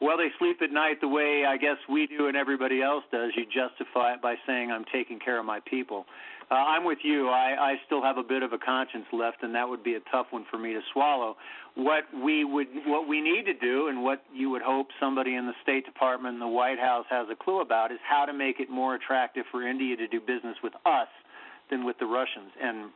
Well, 0.00 0.16
they 0.18 0.28
sleep 0.38 0.60
at 0.62 0.70
night 0.70 1.00
the 1.00 1.08
way 1.08 1.44
I 1.48 1.56
guess 1.56 1.78
we 1.88 2.06
do 2.06 2.28
and 2.28 2.36
everybody 2.36 2.82
else 2.82 3.04
does. 3.10 3.32
You 3.36 3.44
justify 3.44 4.14
it 4.14 4.22
by 4.22 4.34
saying, 4.46 4.70
I'm 4.70 4.84
taking 4.92 5.18
care 5.18 5.38
of 5.38 5.46
my 5.46 5.60
people. 5.60 6.04
Uh, 6.50 6.54
I'm 6.54 6.84
with 6.84 6.98
you. 7.02 7.28
I, 7.28 7.56
I 7.58 7.74
still 7.86 8.02
have 8.02 8.18
a 8.18 8.22
bit 8.22 8.42
of 8.44 8.52
a 8.52 8.58
conscience 8.58 9.06
left, 9.12 9.42
and 9.42 9.54
that 9.54 9.68
would 9.68 9.82
be 9.82 9.94
a 9.94 10.00
tough 10.12 10.26
one 10.30 10.44
for 10.48 10.58
me 10.58 10.74
to 10.74 10.80
swallow. 10.92 11.36
What 11.74 12.04
we 12.14 12.44
would, 12.44 12.68
what 12.86 13.08
we 13.08 13.20
need 13.20 13.46
to 13.46 13.54
do, 13.54 13.88
and 13.88 14.04
what 14.04 14.22
you 14.32 14.50
would 14.50 14.62
hope 14.62 14.88
somebody 15.00 15.34
in 15.34 15.46
the 15.46 15.54
State 15.62 15.84
Department 15.84 16.34
and 16.34 16.42
the 16.42 16.46
White 16.46 16.78
House 16.78 17.06
has 17.10 17.26
a 17.32 17.34
clue 17.34 17.60
about, 17.60 17.90
is 17.90 17.98
how 18.08 18.26
to 18.26 18.32
make 18.32 18.60
it 18.60 18.70
more 18.70 18.94
attractive 18.94 19.44
for 19.50 19.66
India 19.66 19.96
to 19.96 20.06
do 20.06 20.20
business 20.20 20.56
with 20.62 20.74
us 20.84 21.08
than 21.68 21.84
with 21.84 21.98
the 21.98 22.06
Russians. 22.06 22.52
And 22.62 22.90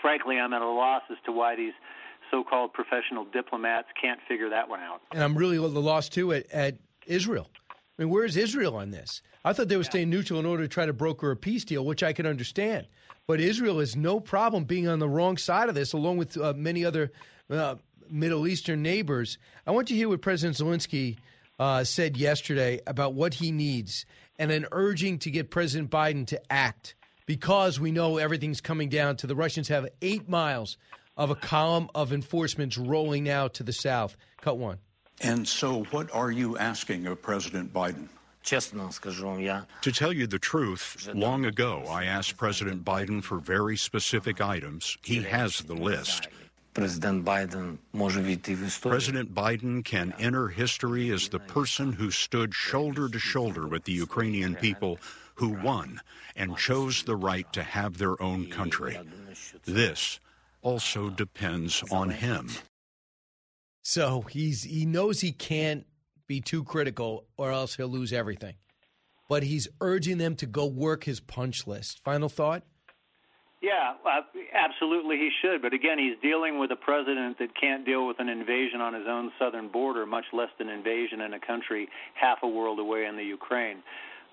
frankly, 0.00 0.38
I'm 0.38 0.54
at 0.54 0.62
a 0.62 0.68
loss 0.68 1.02
as 1.10 1.18
to 1.26 1.32
why 1.32 1.56
these 1.56 1.74
so-called 2.30 2.72
professional 2.72 3.24
diplomats 3.24 3.88
can't 4.00 4.20
figure 4.28 4.50
that 4.50 4.68
one 4.68 4.80
out. 4.80 5.00
And 5.12 5.22
I'm 5.22 5.36
really 5.36 5.58
lost 5.58 6.12
too 6.12 6.32
at, 6.32 6.50
at 6.50 6.76
Israel. 7.06 7.48
I 7.70 8.02
mean, 8.02 8.10
where's 8.10 8.36
Israel 8.36 8.76
on 8.76 8.90
this? 8.90 9.22
I 9.44 9.52
thought 9.52 9.68
they 9.68 9.76
were 9.76 9.84
staying 9.84 10.10
neutral 10.10 10.40
in 10.40 10.46
order 10.46 10.62
to 10.62 10.68
try 10.68 10.86
to 10.86 10.92
broker 10.92 11.30
a 11.30 11.36
peace 11.36 11.64
deal, 11.64 11.84
which 11.84 12.02
I 12.02 12.12
can 12.12 12.26
understand. 12.26 12.86
But 13.26 13.40
Israel 13.40 13.78
has 13.78 13.96
no 13.96 14.20
problem 14.20 14.64
being 14.64 14.88
on 14.88 14.98
the 14.98 15.08
wrong 15.08 15.36
side 15.36 15.68
of 15.68 15.74
this, 15.74 15.92
along 15.92 16.16
with 16.16 16.36
uh, 16.36 16.54
many 16.56 16.84
other 16.84 17.12
uh, 17.50 17.76
Middle 18.10 18.46
Eastern 18.48 18.82
neighbors. 18.82 19.38
I 19.66 19.70
want 19.70 19.88
to 19.88 19.94
hear 19.94 20.08
what 20.08 20.22
President 20.22 20.56
Zelensky 20.56 21.18
uh, 21.58 21.84
said 21.84 22.16
yesterday 22.16 22.80
about 22.86 23.14
what 23.14 23.34
he 23.34 23.52
needs 23.52 24.06
and 24.38 24.50
an 24.50 24.66
urging 24.72 25.18
to 25.20 25.30
get 25.30 25.50
President 25.50 25.90
Biden 25.90 26.26
to 26.28 26.40
act 26.50 26.94
because 27.26 27.78
we 27.78 27.92
know 27.92 28.16
everything's 28.16 28.60
coming 28.60 28.88
down 28.88 29.16
to 29.16 29.26
the 29.26 29.36
Russians 29.36 29.68
have 29.68 29.88
eight 30.02 30.28
miles 30.28 30.78
of 31.20 31.30
a 31.30 31.34
column 31.34 31.90
of 31.94 32.14
enforcements 32.14 32.78
rolling 32.78 33.24
now 33.24 33.46
to 33.46 33.62
the 33.62 33.74
south. 33.74 34.16
Cut 34.40 34.56
one. 34.56 34.78
And 35.20 35.46
so, 35.46 35.84
what 35.90 36.10
are 36.14 36.30
you 36.30 36.56
asking 36.56 37.06
of 37.06 37.20
President 37.20 37.74
Biden? 37.74 38.08
To 38.42 39.92
tell 39.92 40.12
you 40.14 40.26
the 40.26 40.38
truth, 40.38 41.10
long 41.12 41.44
ago 41.44 41.84
I 41.90 42.04
asked 42.04 42.38
President 42.38 42.86
Biden 42.86 43.22
for 43.22 43.38
very 43.38 43.76
specific 43.76 44.40
items. 44.40 44.96
He 45.02 45.22
has 45.24 45.58
the 45.58 45.74
list. 45.74 46.28
President 46.72 47.22
Biden 47.22 47.76
President 48.80 49.34
Biden 49.34 49.84
can 49.84 50.14
enter 50.18 50.48
history 50.48 51.10
as 51.10 51.28
the 51.28 51.38
person 51.38 51.92
who 51.92 52.10
stood 52.10 52.54
shoulder 52.54 53.10
to 53.10 53.18
shoulder 53.18 53.66
with 53.66 53.84
the 53.84 53.92
Ukrainian 53.92 54.54
people 54.54 54.98
who 55.34 55.50
won 55.50 56.00
and 56.34 56.56
chose 56.56 57.02
the 57.02 57.16
right 57.16 57.52
to 57.52 57.62
have 57.62 57.98
their 57.98 58.20
own 58.22 58.46
country. 58.46 58.98
This 59.66 60.18
also 60.62 61.10
depends 61.10 61.82
on 61.90 62.10
him. 62.10 62.50
So 63.82 64.22
he's 64.22 64.62
he 64.64 64.86
knows 64.86 65.20
he 65.20 65.32
can't 65.32 65.86
be 66.26 66.40
too 66.40 66.64
critical 66.64 67.26
or 67.36 67.50
else 67.50 67.76
he'll 67.76 67.88
lose 67.88 68.12
everything. 68.12 68.54
But 69.28 69.42
he's 69.42 69.68
urging 69.80 70.18
them 70.18 70.36
to 70.36 70.46
go 70.46 70.66
work 70.66 71.04
his 71.04 71.20
punch 71.20 71.66
list. 71.66 72.00
Final 72.04 72.28
thought? 72.28 72.62
Yeah, 73.62 73.94
uh, 74.06 74.22
absolutely 74.54 75.16
he 75.16 75.30
should. 75.42 75.60
But 75.60 75.74
again, 75.74 75.98
he's 75.98 76.16
dealing 76.22 76.58
with 76.58 76.70
a 76.70 76.76
president 76.76 77.38
that 77.38 77.48
can't 77.60 77.84
deal 77.84 78.06
with 78.06 78.18
an 78.18 78.28
invasion 78.28 78.80
on 78.80 78.94
his 78.94 79.04
own 79.06 79.30
southern 79.38 79.68
border, 79.68 80.06
much 80.06 80.24
less 80.32 80.48
an 80.58 80.68
invasion 80.68 81.20
in 81.20 81.34
a 81.34 81.40
country 81.40 81.88
half 82.14 82.38
a 82.42 82.48
world 82.48 82.78
away 82.78 83.04
in 83.04 83.16
the 83.16 83.24
Ukraine. 83.24 83.82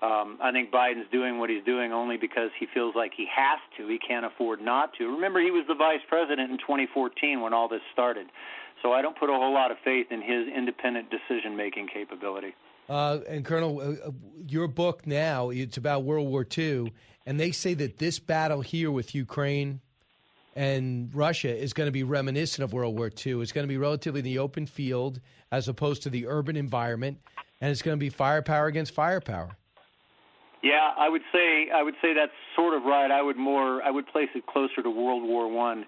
Um, 0.00 0.38
I 0.40 0.52
think 0.52 0.70
Biden's 0.70 1.10
doing 1.10 1.38
what 1.38 1.50
he's 1.50 1.64
doing 1.64 1.92
only 1.92 2.16
because 2.16 2.50
he 2.58 2.66
feels 2.72 2.94
like 2.94 3.12
he 3.16 3.26
has 3.34 3.58
to. 3.76 3.88
He 3.88 3.98
can't 3.98 4.24
afford 4.24 4.60
not 4.60 4.92
to. 4.98 5.06
Remember, 5.06 5.40
he 5.40 5.50
was 5.50 5.64
the 5.66 5.74
vice 5.74 6.00
president 6.08 6.52
in 6.52 6.58
2014 6.58 7.40
when 7.40 7.52
all 7.52 7.68
this 7.68 7.80
started. 7.92 8.28
So 8.80 8.92
I 8.92 9.02
don't 9.02 9.18
put 9.18 9.28
a 9.28 9.32
whole 9.32 9.52
lot 9.52 9.72
of 9.72 9.76
faith 9.84 10.06
in 10.10 10.22
his 10.22 10.46
independent 10.46 11.08
decision 11.10 11.56
making 11.56 11.88
capability. 11.92 12.54
Uh, 12.88 13.18
and 13.28 13.44
Colonel, 13.44 13.80
uh, 13.80 14.08
uh, 14.08 14.10
your 14.46 14.68
book 14.68 15.06
now 15.06 15.50
it's 15.50 15.76
about 15.76 16.04
World 16.04 16.28
War 16.28 16.46
II, 16.56 16.92
and 17.26 17.38
they 17.38 17.50
say 17.50 17.74
that 17.74 17.98
this 17.98 18.18
battle 18.18 18.62
here 18.62 18.90
with 18.90 19.14
Ukraine 19.14 19.80
and 20.54 21.14
Russia 21.14 21.54
is 21.54 21.72
going 21.72 21.86
to 21.86 21.92
be 21.92 22.02
reminiscent 22.02 22.64
of 22.64 22.72
World 22.72 22.96
War 22.96 23.10
II. 23.14 23.42
It's 23.42 23.52
going 23.52 23.64
to 23.64 23.68
be 23.68 23.76
relatively 23.76 24.20
in 24.20 24.24
the 24.24 24.38
open 24.38 24.64
field 24.64 25.20
as 25.50 25.68
opposed 25.68 26.02
to 26.04 26.10
the 26.10 26.26
urban 26.26 26.56
environment, 26.56 27.18
and 27.60 27.70
it's 27.70 27.82
going 27.82 27.98
to 27.98 28.00
be 28.00 28.08
firepower 28.08 28.66
against 28.68 28.94
firepower. 28.94 29.57
Yeah, 30.62 30.90
I 30.98 31.08
would 31.08 31.22
say 31.32 31.70
I 31.74 31.82
would 31.82 31.94
say 32.02 32.14
that's 32.14 32.32
sort 32.56 32.74
of 32.74 32.82
right. 32.84 33.10
I 33.10 33.22
would 33.22 33.36
more 33.36 33.82
I 33.82 33.90
would 33.90 34.06
place 34.08 34.28
it 34.34 34.46
closer 34.46 34.82
to 34.82 34.90
World 34.90 35.22
War 35.22 35.50
One 35.50 35.84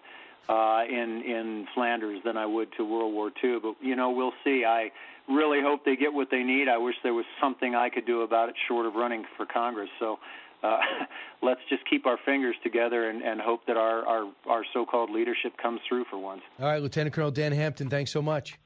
uh, 0.49 0.83
in 0.89 1.23
in 1.27 1.67
Flanders 1.75 2.21
than 2.25 2.37
I 2.37 2.47
would 2.47 2.69
to 2.77 2.85
World 2.85 3.13
War 3.13 3.31
Two. 3.41 3.61
But 3.61 3.75
you 3.85 3.97
know, 3.97 4.11
we'll 4.11 4.35
see. 4.45 4.65
I 4.65 4.91
really 5.29 5.61
hope 5.61 5.85
they 5.85 5.97
get 5.97 6.13
what 6.13 6.29
they 6.31 6.43
need. 6.43 6.69
I 6.69 6.79
wish 6.79 6.95
there 7.03 7.15
was 7.15 7.27
something 7.41 7.75
I 7.75 7.89
could 7.89 8.07
do 8.07 8.23
about 8.23 8.49
it, 8.49 8.55
short 8.69 8.87
of 8.87 8.95
running 8.95 9.25
for 9.37 9.47
Congress. 9.47 9.91
So. 9.99 10.19
Uh, 10.63 10.77
let's 11.43 11.63
just 11.71 11.83
keep 11.89 12.05
our 12.05 12.19
fingers 12.23 12.55
together 12.63 13.09
and, 13.09 13.23
and 13.23 13.41
hope 13.41 13.65
that 13.67 13.79
our, 13.79 14.07
our, 14.07 14.31
our 14.47 14.63
so-called 14.75 15.09
leadership 15.09 15.57
comes 15.57 15.81
through 15.89 16.05
for 16.11 16.19
once. 16.19 16.43
All 16.61 16.67
right, 16.67 16.83
Lieutenant 16.83 17.15
Colonel 17.15 17.31
Dan 17.31 17.53
Hampton, 17.53 17.89
thanks 17.89 18.13
so 18.13 18.21
much. 18.21 18.59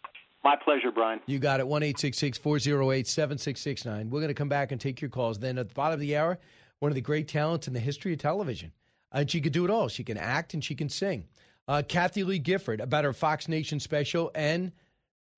My 0.45 0.57
pleasure, 0.57 0.91
Brian. 0.93 1.21
You 1.25 1.39
got 1.39 1.61
it. 1.61 1.67
1 1.67 1.81
408 1.81 3.07
7669. 3.07 4.11
We're 4.11 4.21
going 4.21 4.29
to 4.29 4.35
come 4.35 4.51
back 4.51 4.73
and 4.73 4.81
take 4.81 5.01
your 5.01 5.09
calls. 5.09 5.39
Then 5.39 5.57
at 5.57 5.69
the 5.71 5.75
bottom 5.75 5.95
of 5.95 6.01
the 6.01 6.19
hour, 6.19 6.39
one 6.81 6.93
of 6.93 6.95
the 6.95 7.01
great 7.01 7.29
talents 7.29 7.67
in 7.67 7.73
the 7.73 7.81
history 7.81 8.13
of 8.13 8.19
television. 8.19 8.71
And 9.11 9.31
she 9.31 9.41
could 9.41 9.55
do 9.55 9.65
it 9.65 9.71
all. 9.71 9.89
She 9.89 10.05
can 10.05 10.19
act 10.19 10.53
and 10.53 10.63
she 10.63 10.75
can 10.75 10.91
sing. 10.91 11.25
Uh, 11.67 11.83
Kathie 11.89 12.25
Lee 12.25 12.39
Gifford 12.39 12.81
about 12.81 13.05
her 13.05 13.15
Fox 13.15 13.49
Nation 13.49 13.81
special 13.81 14.31
and 14.35 14.73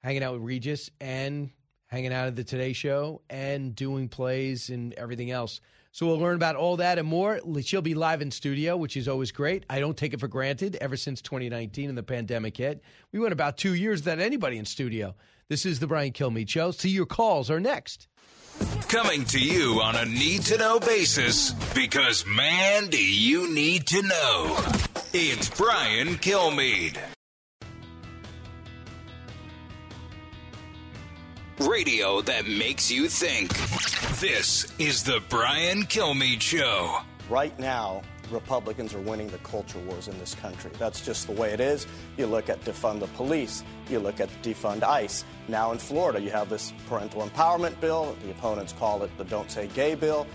hanging 0.03 0.25
out 0.25 0.33
with 0.33 0.43
Regis 0.43 0.91
and 1.01 1.51
hanging 1.87 2.13
out 2.13 2.27
at 2.27 2.35
the 2.35 2.43
Today 2.43 2.73
Show 2.73 3.23
and 3.31 3.77
doing 3.77 4.09
plays 4.09 4.71
and 4.71 4.93
everything 4.95 5.31
else. 5.31 5.61
So 5.97 6.05
we'll 6.05 6.18
learn 6.18 6.36
about 6.36 6.57
all 6.57 6.76
that 6.76 6.99
and 6.99 7.09
more. 7.09 7.40
She'll 7.62 7.80
be 7.80 7.94
live 7.94 8.20
in 8.20 8.30
studio, 8.30 8.76
which 8.76 8.99
is 8.99 9.09
always 9.09 9.32
great. 9.32 9.64
I 9.70 9.80
don't 9.80 9.97
take 9.97 10.12
it 10.12 10.20
for 10.20 10.28
granted 10.28 10.76
ever 10.78 10.94
since 10.94 11.22
2019 11.22 11.88
and 11.88 11.97
the 11.97 12.03
pandemic 12.03 12.59
hit. 12.59 12.82
We 13.12 13.18
went 13.18 13.32
about 13.32 13.57
two 13.57 13.72
years 13.72 14.03
without 14.03 14.18
anybody 14.18 14.59
in 14.59 14.66
studio. 14.66 15.14
This 15.49 15.64
is 15.64 15.80
the 15.80 15.86
Brian 15.86 16.12
Kilmeade 16.12 16.51
Show. 16.51 16.72
See, 16.72 16.90
your 16.90 17.07
calls 17.07 17.51
are 17.51 17.61
next. 17.61 18.09
Coming 18.88 19.24
to 19.24 19.40
you 19.40 19.80
on 19.80 19.97
a 19.97 20.05
need 20.05 20.42
to 20.42 20.59
know 20.59 20.78
basis 20.80 21.53
because, 21.74 22.26
man, 22.26 22.88
do 22.88 23.03
you 23.03 23.55
need 23.55 23.86
to 23.86 24.03
know. 24.03 24.59
It's 25.14 25.49
Brian 25.49 26.16
Kilmeade. 26.16 26.99
Radio 31.61 32.21
that 32.21 32.47
makes 32.47 32.91
you 32.91 33.09
think. 33.09 33.49
This 34.21 34.71
is 34.79 35.03
the 35.03 35.23
Brian 35.31 35.85
Kilmeade 35.85 36.43
Show. 36.43 36.99
Right 37.31 37.59
now, 37.59 38.03
Republicans 38.31 38.93
are 38.93 39.01
winning 39.01 39.29
the 39.29 39.39
culture 39.39 39.79
wars 39.81 40.07
in 40.09 40.19
this 40.19 40.35
country. 40.35 40.71
That's 40.79 41.01
just 41.01 41.27
the 41.27 41.33
way 41.33 41.53
it 41.53 41.61
is. 41.61 41.87
You 42.19 42.27
look 42.27 42.51
at 42.51 42.61
defund 42.61 43.01
the 43.01 43.07
police, 43.09 43.65
you 43.89 44.01
look 44.01 44.21
at 44.21 44.29
defund 44.43 44.83
ICE. 44.83 45.25
Now 45.49 45.73
in 45.73 45.79
Florida, 45.79 46.21
you 46.21 46.31
have 46.31 46.51
this 46.51 46.75
parental 46.89 47.27
empowerment 47.27 47.81
bill. 47.81 48.15
The 48.23 48.33
opponents 48.33 48.75
call 48.75 49.03
it 49.03 49.17
the 49.17 49.25
Don't 49.25 49.51
Say 49.51 49.69
Gay 49.69 49.95
bill. 49.95 50.27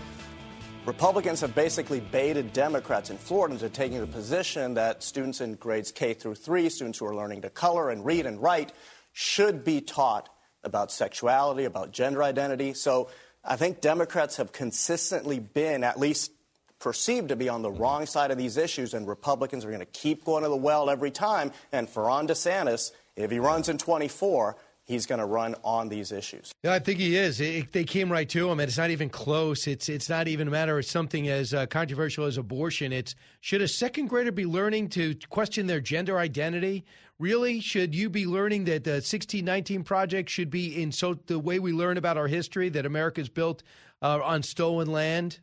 Republicans 0.86 1.40
have 1.40 1.54
basically 1.54 2.00
baited 2.00 2.52
Democrats 2.52 3.10
in 3.10 3.16
Florida 3.16 3.54
into 3.54 3.68
taking 3.68 4.00
the 4.00 4.06
position 4.08 4.74
that 4.74 5.04
students 5.04 5.40
in 5.40 5.54
grades 5.54 5.92
K 5.92 6.14
through 6.14 6.34
3, 6.34 6.68
students 6.68 6.98
who 6.98 7.06
are 7.06 7.14
learning 7.14 7.42
to 7.42 7.50
color 7.50 7.90
and 7.90 8.04
read 8.04 8.26
and 8.26 8.42
write, 8.42 8.72
should 9.12 9.64
be 9.64 9.80
taught 9.80 10.28
about 10.64 10.92
sexuality, 10.92 11.64
about 11.64 11.92
gender 11.92 12.22
identity. 12.22 12.74
So 12.74 13.08
I 13.44 13.56
think 13.56 13.80
Democrats 13.80 14.36
have 14.36 14.52
consistently 14.52 15.38
been, 15.38 15.84
at 15.84 15.98
least 15.98 16.32
perceived 16.78 17.28
to 17.28 17.36
be, 17.36 17.48
on 17.48 17.62
the 17.62 17.70
wrong 17.70 18.06
side 18.06 18.30
of 18.30 18.38
these 18.38 18.56
issues, 18.56 18.94
and 18.94 19.06
Republicans 19.06 19.64
are 19.64 19.68
going 19.68 19.80
to 19.80 19.86
keep 19.86 20.24
going 20.24 20.42
to 20.42 20.48
the 20.48 20.56
well 20.56 20.90
every 20.90 21.10
time. 21.10 21.52
And 21.72 21.88
for 21.88 22.04
Ron 22.04 22.28
DeSantis, 22.28 22.92
if 23.16 23.30
he 23.30 23.38
runs 23.38 23.68
in 23.68 23.78
24, 23.78 24.56
he's 24.84 25.06
going 25.06 25.18
to 25.18 25.26
run 25.26 25.54
on 25.64 25.88
these 25.88 26.12
issues. 26.12 26.52
Yeah, 26.62 26.72
I 26.72 26.78
think 26.78 26.98
he 26.98 27.16
is. 27.16 27.40
It, 27.40 27.72
they 27.72 27.84
came 27.84 28.10
right 28.10 28.28
to 28.28 28.50
him, 28.50 28.60
and 28.60 28.68
it's 28.68 28.78
not 28.78 28.90
even 28.90 29.08
close. 29.08 29.66
It's 29.66 29.88
it's 29.88 30.08
not 30.08 30.28
even 30.28 30.48
a 30.48 30.50
matter 30.50 30.78
of 30.78 30.84
something 30.84 31.28
as 31.28 31.54
uh, 31.54 31.66
controversial 31.66 32.26
as 32.26 32.36
abortion. 32.36 32.92
It's 32.92 33.14
should 33.40 33.62
a 33.62 33.68
second 33.68 34.08
grader 34.08 34.32
be 34.32 34.46
learning 34.46 34.90
to 34.90 35.14
question 35.30 35.66
their 35.66 35.80
gender 35.80 36.18
identity? 36.18 36.84
Really, 37.22 37.60
should 37.60 37.94
you 37.94 38.10
be 38.10 38.26
learning 38.26 38.64
that 38.64 38.82
the 38.82 38.94
1619 38.94 39.84
project 39.84 40.28
should 40.28 40.50
be 40.50 40.82
in 40.82 40.90
so 40.90 41.14
the 41.14 41.38
way 41.38 41.60
we 41.60 41.72
learn 41.72 41.96
about 41.96 42.16
our 42.16 42.26
history 42.26 42.68
that 42.70 42.84
America's 42.84 43.28
built 43.28 43.62
uh, 44.02 44.18
on 44.24 44.42
stolen 44.42 44.90
land? 44.90 45.38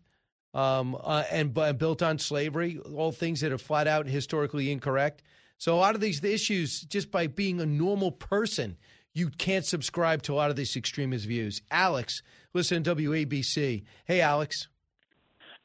Um, 0.54 0.98
uh, 1.02 1.24
and 1.32 1.58
uh, 1.58 1.72
built 1.72 2.02
on 2.02 2.18
slavery, 2.18 2.80
all 2.94 3.14
things 3.14 3.40
that 3.40 3.54
are 3.54 3.58
flat 3.58 3.88
out 3.88 4.08
historically 4.08 4.74
incorrect. 4.74 5.24
So 5.58 5.74
a 5.74 5.80
lot 5.80 5.96
of 5.96 6.02
these 6.02 6.22
issues, 6.22 6.82
just 6.82 7.12
by 7.12 7.28
being 7.28 7.62
a 7.62 7.66
normal 7.66 8.12
person, 8.12 8.76
you 9.14 9.30
can't 9.30 9.66
subscribe 9.66 10.22
to 10.24 10.34
a 10.34 10.36
lot 10.36 10.50
of 10.50 10.58
these 10.58 10.76
extremist 10.76 11.28
views. 11.28 11.62
Alex, 11.72 12.24
listen 12.54 12.84
to 12.84 12.96
WABC. 12.96 13.86
Hey, 14.04 14.20
Alex. 14.20 14.68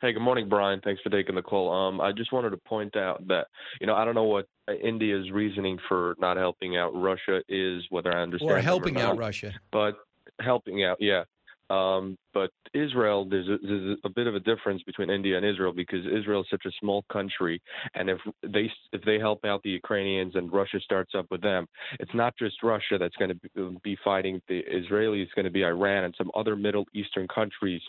Hey, 0.01 0.12
good 0.12 0.23
morning, 0.23 0.49
Brian. 0.49 0.81
Thanks 0.85 1.03
for 1.03 1.11
taking 1.11 1.35
the 1.35 1.43
call. 1.43 1.73
Um, 1.73 2.01
I 2.01 2.12
just 2.12 2.33
wanted 2.33 2.51
to 2.51 2.59
point 2.59 2.95
out 2.95 3.27
that 3.29 3.47
you 3.81 3.89
know 3.89 3.95
I 3.95 4.05
don't 4.05 4.15
know 4.15 4.25
what 4.25 4.47
India's 4.83 5.31
reasoning 5.31 5.79
for 5.89 6.15
not 6.19 6.37
helping 6.37 6.77
out 6.77 6.91
Russia 6.95 7.43
is, 7.49 7.83
whether 7.91 8.15
I 8.17 8.23
understand 8.23 8.51
or 8.51 8.61
helping 8.61 8.97
or 8.97 9.05
out 9.05 9.19
Russia, 9.19 9.53
but 9.73 9.95
helping 10.41 10.85
out, 10.85 10.99
yeah. 11.01 11.25
Um, 11.71 12.19
but 12.35 12.51
Israel, 12.75 13.27
there's 13.29 13.49
a, 13.49 13.57
there's 13.67 13.99
a 14.05 14.11
bit 14.11 14.27
of 14.27 14.35
a 14.35 14.41
difference 14.41 14.83
between 14.83 15.09
India 15.09 15.37
and 15.37 15.47
Israel 15.47 15.73
because 15.73 16.05
Israel 16.07 16.43
is 16.43 16.47
such 16.51 16.67
a 16.67 16.71
small 16.79 17.05
country, 17.11 17.61
and 17.95 18.11
if 18.11 18.19
they 18.43 18.71
if 18.93 19.03
they 19.03 19.19
help 19.19 19.45
out 19.47 19.62
the 19.62 19.71
Ukrainians 19.71 20.35
and 20.35 20.53
Russia 20.53 20.79
starts 20.81 21.15
up 21.17 21.27
with 21.31 21.41
them, 21.41 21.67
it's 22.01 22.15
not 22.15 22.37
just 22.39 22.62
Russia 22.62 22.99
that's 22.99 23.17
going 23.17 23.31
to 23.57 23.81
be 23.83 23.97
fighting 24.05 24.43
the 24.47 24.62
Israelis. 24.62 25.23
It's 25.23 25.33
going 25.33 25.47
to 25.47 25.51
be 25.51 25.65
Iran 25.65 26.05
and 26.05 26.15
some 26.19 26.31
other 26.35 26.55
Middle 26.55 26.85
Eastern 26.93 27.27
countries 27.29 27.81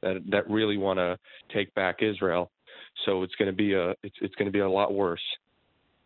that 0.00 0.22
that 0.30 0.48
really 0.48 0.76
want 0.76 0.98
to 0.98 1.18
take 1.52 1.74
back 1.74 2.02
Israel. 2.02 2.52
So 3.04 3.24
it's 3.24 3.34
going 3.34 3.50
to 3.50 3.56
be 3.56 3.74
a 3.74 3.90
it's 4.04 4.16
it's 4.20 4.34
going 4.36 4.46
to 4.46 4.52
be 4.52 4.60
a 4.60 4.70
lot 4.70 4.94
worse 4.94 5.20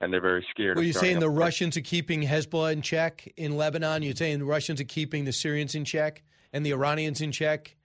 and 0.00 0.12
they're 0.12 0.20
very 0.20 0.46
scared. 0.50 0.76
Were 0.76 0.82
you 0.82 0.92
saying 0.92 1.20
the. 1.20 1.28
Russians 1.38 1.76
are 1.76 1.82
keeping 1.82 2.22
Hezbollah 2.22 2.72
in 2.72 2.82
check 2.82 3.32
in 3.36 3.56
Lebanon? 3.56 4.02
You're 4.02 4.14
saying 4.14 4.38
the 4.38 4.44
Russians 4.44 4.80
are 4.80 4.84
keeping 4.84 5.24
the 5.24 5.32
Syrians 5.32 5.74
in 5.74 5.84
check? 5.84 6.22
and 6.52 6.64
the 6.64 6.72
Iranians 6.72 7.20
in 7.20 7.32
check 7.32 7.76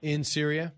in 0.00 0.24
Syria? 0.24 0.72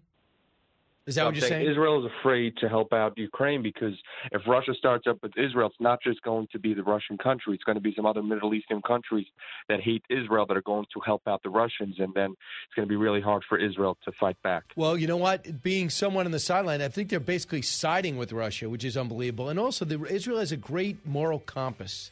Is 1.06 1.14
that 1.14 1.24
what 1.24 1.34
you're 1.34 1.48
saying? 1.48 1.68
Israel 1.68 2.04
is 2.04 2.12
afraid 2.20 2.56
to 2.58 2.68
help 2.68 2.92
out 2.92 3.16
Ukraine 3.16 3.62
because 3.62 3.94
if 4.32 4.42
Russia 4.46 4.74
starts 4.74 5.06
up 5.06 5.18
with 5.22 5.32
Israel, 5.36 5.68
it's 5.68 5.80
not 5.80 6.02
just 6.02 6.20
going 6.22 6.46
to 6.52 6.58
be 6.58 6.74
the 6.74 6.82
Russian 6.82 7.16
country. 7.16 7.54
It's 7.54 7.64
going 7.64 7.76
to 7.76 7.82
be 7.82 7.94
some 7.96 8.04
other 8.04 8.22
Middle 8.22 8.52
Eastern 8.52 8.82
countries 8.82 9.26
that 9.68 9.80
hate 9.80 10.04
Israel 10.10 10.44
that 10.46 10.56
are 10.56 10.62
going 10.62 10.84
to 10.92 11.00
help 11.00 11.22
out 11.26 11.42
the 11.42 11.48
Russians, 11.48 11.96
and 11.98 12.12
then 12.14 12.32
it's 12.32 12.74
going 12.76 12.86
to 12.86 12.90
be 12.90 12.96
really 12.96 13.20
hard 13.20 13.42
for 13.48 13.58
Israel 13.58 13.96
to 14.04 14.12
fight 14.20 14.36
back. 14.42 14.64
Well, 14.76 14.96
you 14.96 15.06
know 15.06 15.16
what? 15.16 15.62
Being 15.62 15.88
someone 15.88 16.26
on 16.26 16.32
the 16.32 16.38
sideline, 16.38 16.82
I 16.82 16.88
think 16.88 17.08
they're 17.08 17.18
basically 17.18 17.62
siding 17.62 18.16
with 18.16 18.32
Russia, 18.32 18.68
which 18.68 18.84
is 18.84 18.96
unbelievable. 18.96 19.48
And 19.48 19.58
also, 19.58 19.84
the, 19.84 20.04
Israel 20.04 20.38
has 20.38 20.52
a 20.52 20.56
great 20.56 21.06
moral 21.06 21.38
compass. 21.38 22.10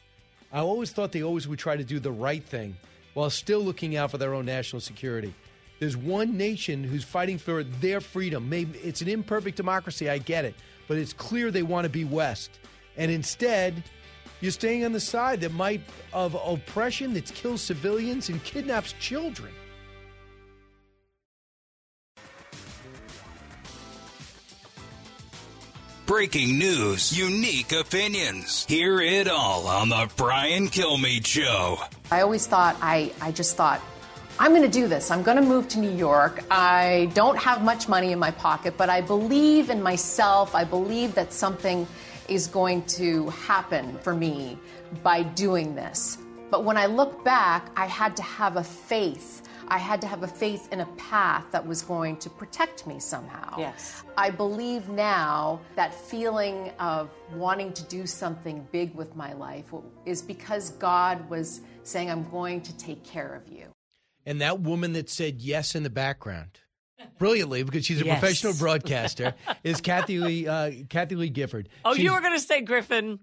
I 0.51 0.59
always 0.59 0.91
thought 0.91 1.11
they 1.11 1.23
always 1.23 1.47
would 1.47 1.59
try 1.59 1.77
to 1.77 1.83
do 1.83 1.99
the 1.99 2.11
right 2.11 2.43
thing 2.43 2.75
while 3.13 3.29
still 3.29 3.59
looking 3.59 3.95
out 3.95 4.11
for 4.11 4.17
their 4.17 4.33
own 4.33 4.45
national 4.45 4.79
security. 4.81 5.33
There's 5.79 5.95
one 5.95 6.35
nation 6.35 6.83
who's 6.83 7.05
fighting 7.05 7.37
for 7.37 7.63
their 7.63 8.01
freedom. 8.01 8.49
Maybe 8.49 8.77
it's 8.79 9.01
an 9.01 9.07
imperfect 9.07 9.55
democracy, 9.55 10.09
I 10.09 10.17
get 10.17 10.43
it, 10.43 10.55
but 10.87 10.97
it's 10.97 11.13
clear 11.13 11.51
they 11.51 11.63
want 11.63 11.85
to 11.85 11.89
be 11.89 12.03
West. 12.03 12.59
And 12.97 13.09
instead, 13.09 13.81
you're 14.41 14.51
staying 14.51 14.83
on 14.83 14.91
the 14.91 14.99
side 14.99 15.39
that 15.41 15.53
might 15.53 15.81
of 16.11 16.35
oppression 16.35 17.13
that 17.13 17.25
kills 17.33 17.61
civilians 17.61 18.29
and 18.29 18.43
kidnaps 18.43 18.93
children. 18.99 19.53
Breaking 26.05 26.57
news, 26.57 27.15
unique 27.15 27.71
opinions. 27.71 28.65
Hear 28.65 28.99
it 28.99 29.27
all 29.27 29.67
on 29.67 29.89
the 29.89 30.09
Brian 30.17 30.67
Kilmeade 30.67 31.25
Show. 31.25 31.77
I 32.09 32.21
always 32.21 32.47
thought, 32.47 32.75
I, 32.81 33.13
I 33.21 33.31
just 33.31 33.55
thought, 33.55 33.79
I'm 34.41 34.51
going 34.51 34.63
to 34.63 34.69
do 34.69 34.87
this. 34.87 35.11
I'm 35.11 35.21
going 35.21 35.37
to 35.37 35.43
move 35.43 35.67
to 35.69 35.79
New 35.79 35.91
York. 35.91 36.43
I 36.49 37.11
don't 37.13 37.37
have 37.37 37.61
much 37.61 37.89
money 37.89 38.13
in 38.13 38.19
my 38.19 38.31
pocket, 38.31 38.75
but 38.77 38.89
I 38.89 39.01
believe 39.01 39.69
in 39.69 39.83
myself. 39.83 40.55
I 40.55 40.63
believe 40.63 41.13
that 41.15 41.33
something 41.33 41.85
is 42.29 42.47
going 42.47 42.83
to 42.83 43.27
happen 43.29 43.97
for 43.99 44.15
me 44.15 44.57
by 45.03 45.23
doing 45.23 45.75
this. 45.75 46.17
But 46.49 46.63
when 46.63 46.77
I 46.77 46.85
look 46.85 47.23
back, 47.23 47.69
I 47.75 47.85
had 47.85 48.15
to 48.15 48.23
have 48.23 48.55
a 48.55 48.63
faith 48.63 49.43
I 49.71 49.77
had 49.77 50.01
to 50.01 50.07
have 50.07 50.23
a 50.23 50.27
faith 50.27 50.67
in 50.71 50.79
a 50.79 50.85
path 50.97 51.45
that 51.51 51.65
was 51.65 51.83
going 51.83 52.17
to 52.17 52.29
protect 52.29 52.87
me 52.87 52.99
somehow. 52.99 53.55
Yes. 53.57 54.03
I 54.17 54.31
believe 54.31 54.89
now 54.89 55.61
that 55.75 55.93
feeling 55.93 56.71
of 56.79 57.11
wanting 57.35 57.73
to 57.73 57.83
do 57.83 58.07
something 58.07 58.67
big 58.71 58.95
with 58.95 59.15
my 59.15 59.33
life 59.33 59.71
is 60.05 60.23
because 60.23 60.71
God 60.71 61.29
was 61.29 61.61
saying, 61.83 62.09
I'm 62.09 62.27
going 62.29 62.61
to 62.61 62.75
take 62.77 63.03
care 63.03 63.35
of 63.35 63.47
you. 63.51 63.68
And 64.29 64.41
that 64.41 64.59
woman 64.59 64.93
that 64.93 65.09
said 65.09 65.41
yes 65.41 65.73
in 65.73 65.81
the 65.81 65.89
background, 65.89 66.59
brilliantly 67.17 67.63
because 67.63 67.83
she's 67.83 67.99
a 67.99 68.05
yes. 68.05 68.19
professional 68.19 68.53
broadcaster, 68.59 69.33
is 69.63 69.81
Kathie 69.81 70.19
Lee, 70.19 70.47
uh, 70.47 70.71
Kathie 70.87 71.15
Lee 71.15 71.29
Gifford. 71.29 71.67
Oh, 71.83 71.95
she's, 71.95 72.03
you 72.03 72.13
were 72.13 72.21
going 72.21 72.35
to 72.35 72.39
say 72.39 72.61
Griffin. 72.61 73.17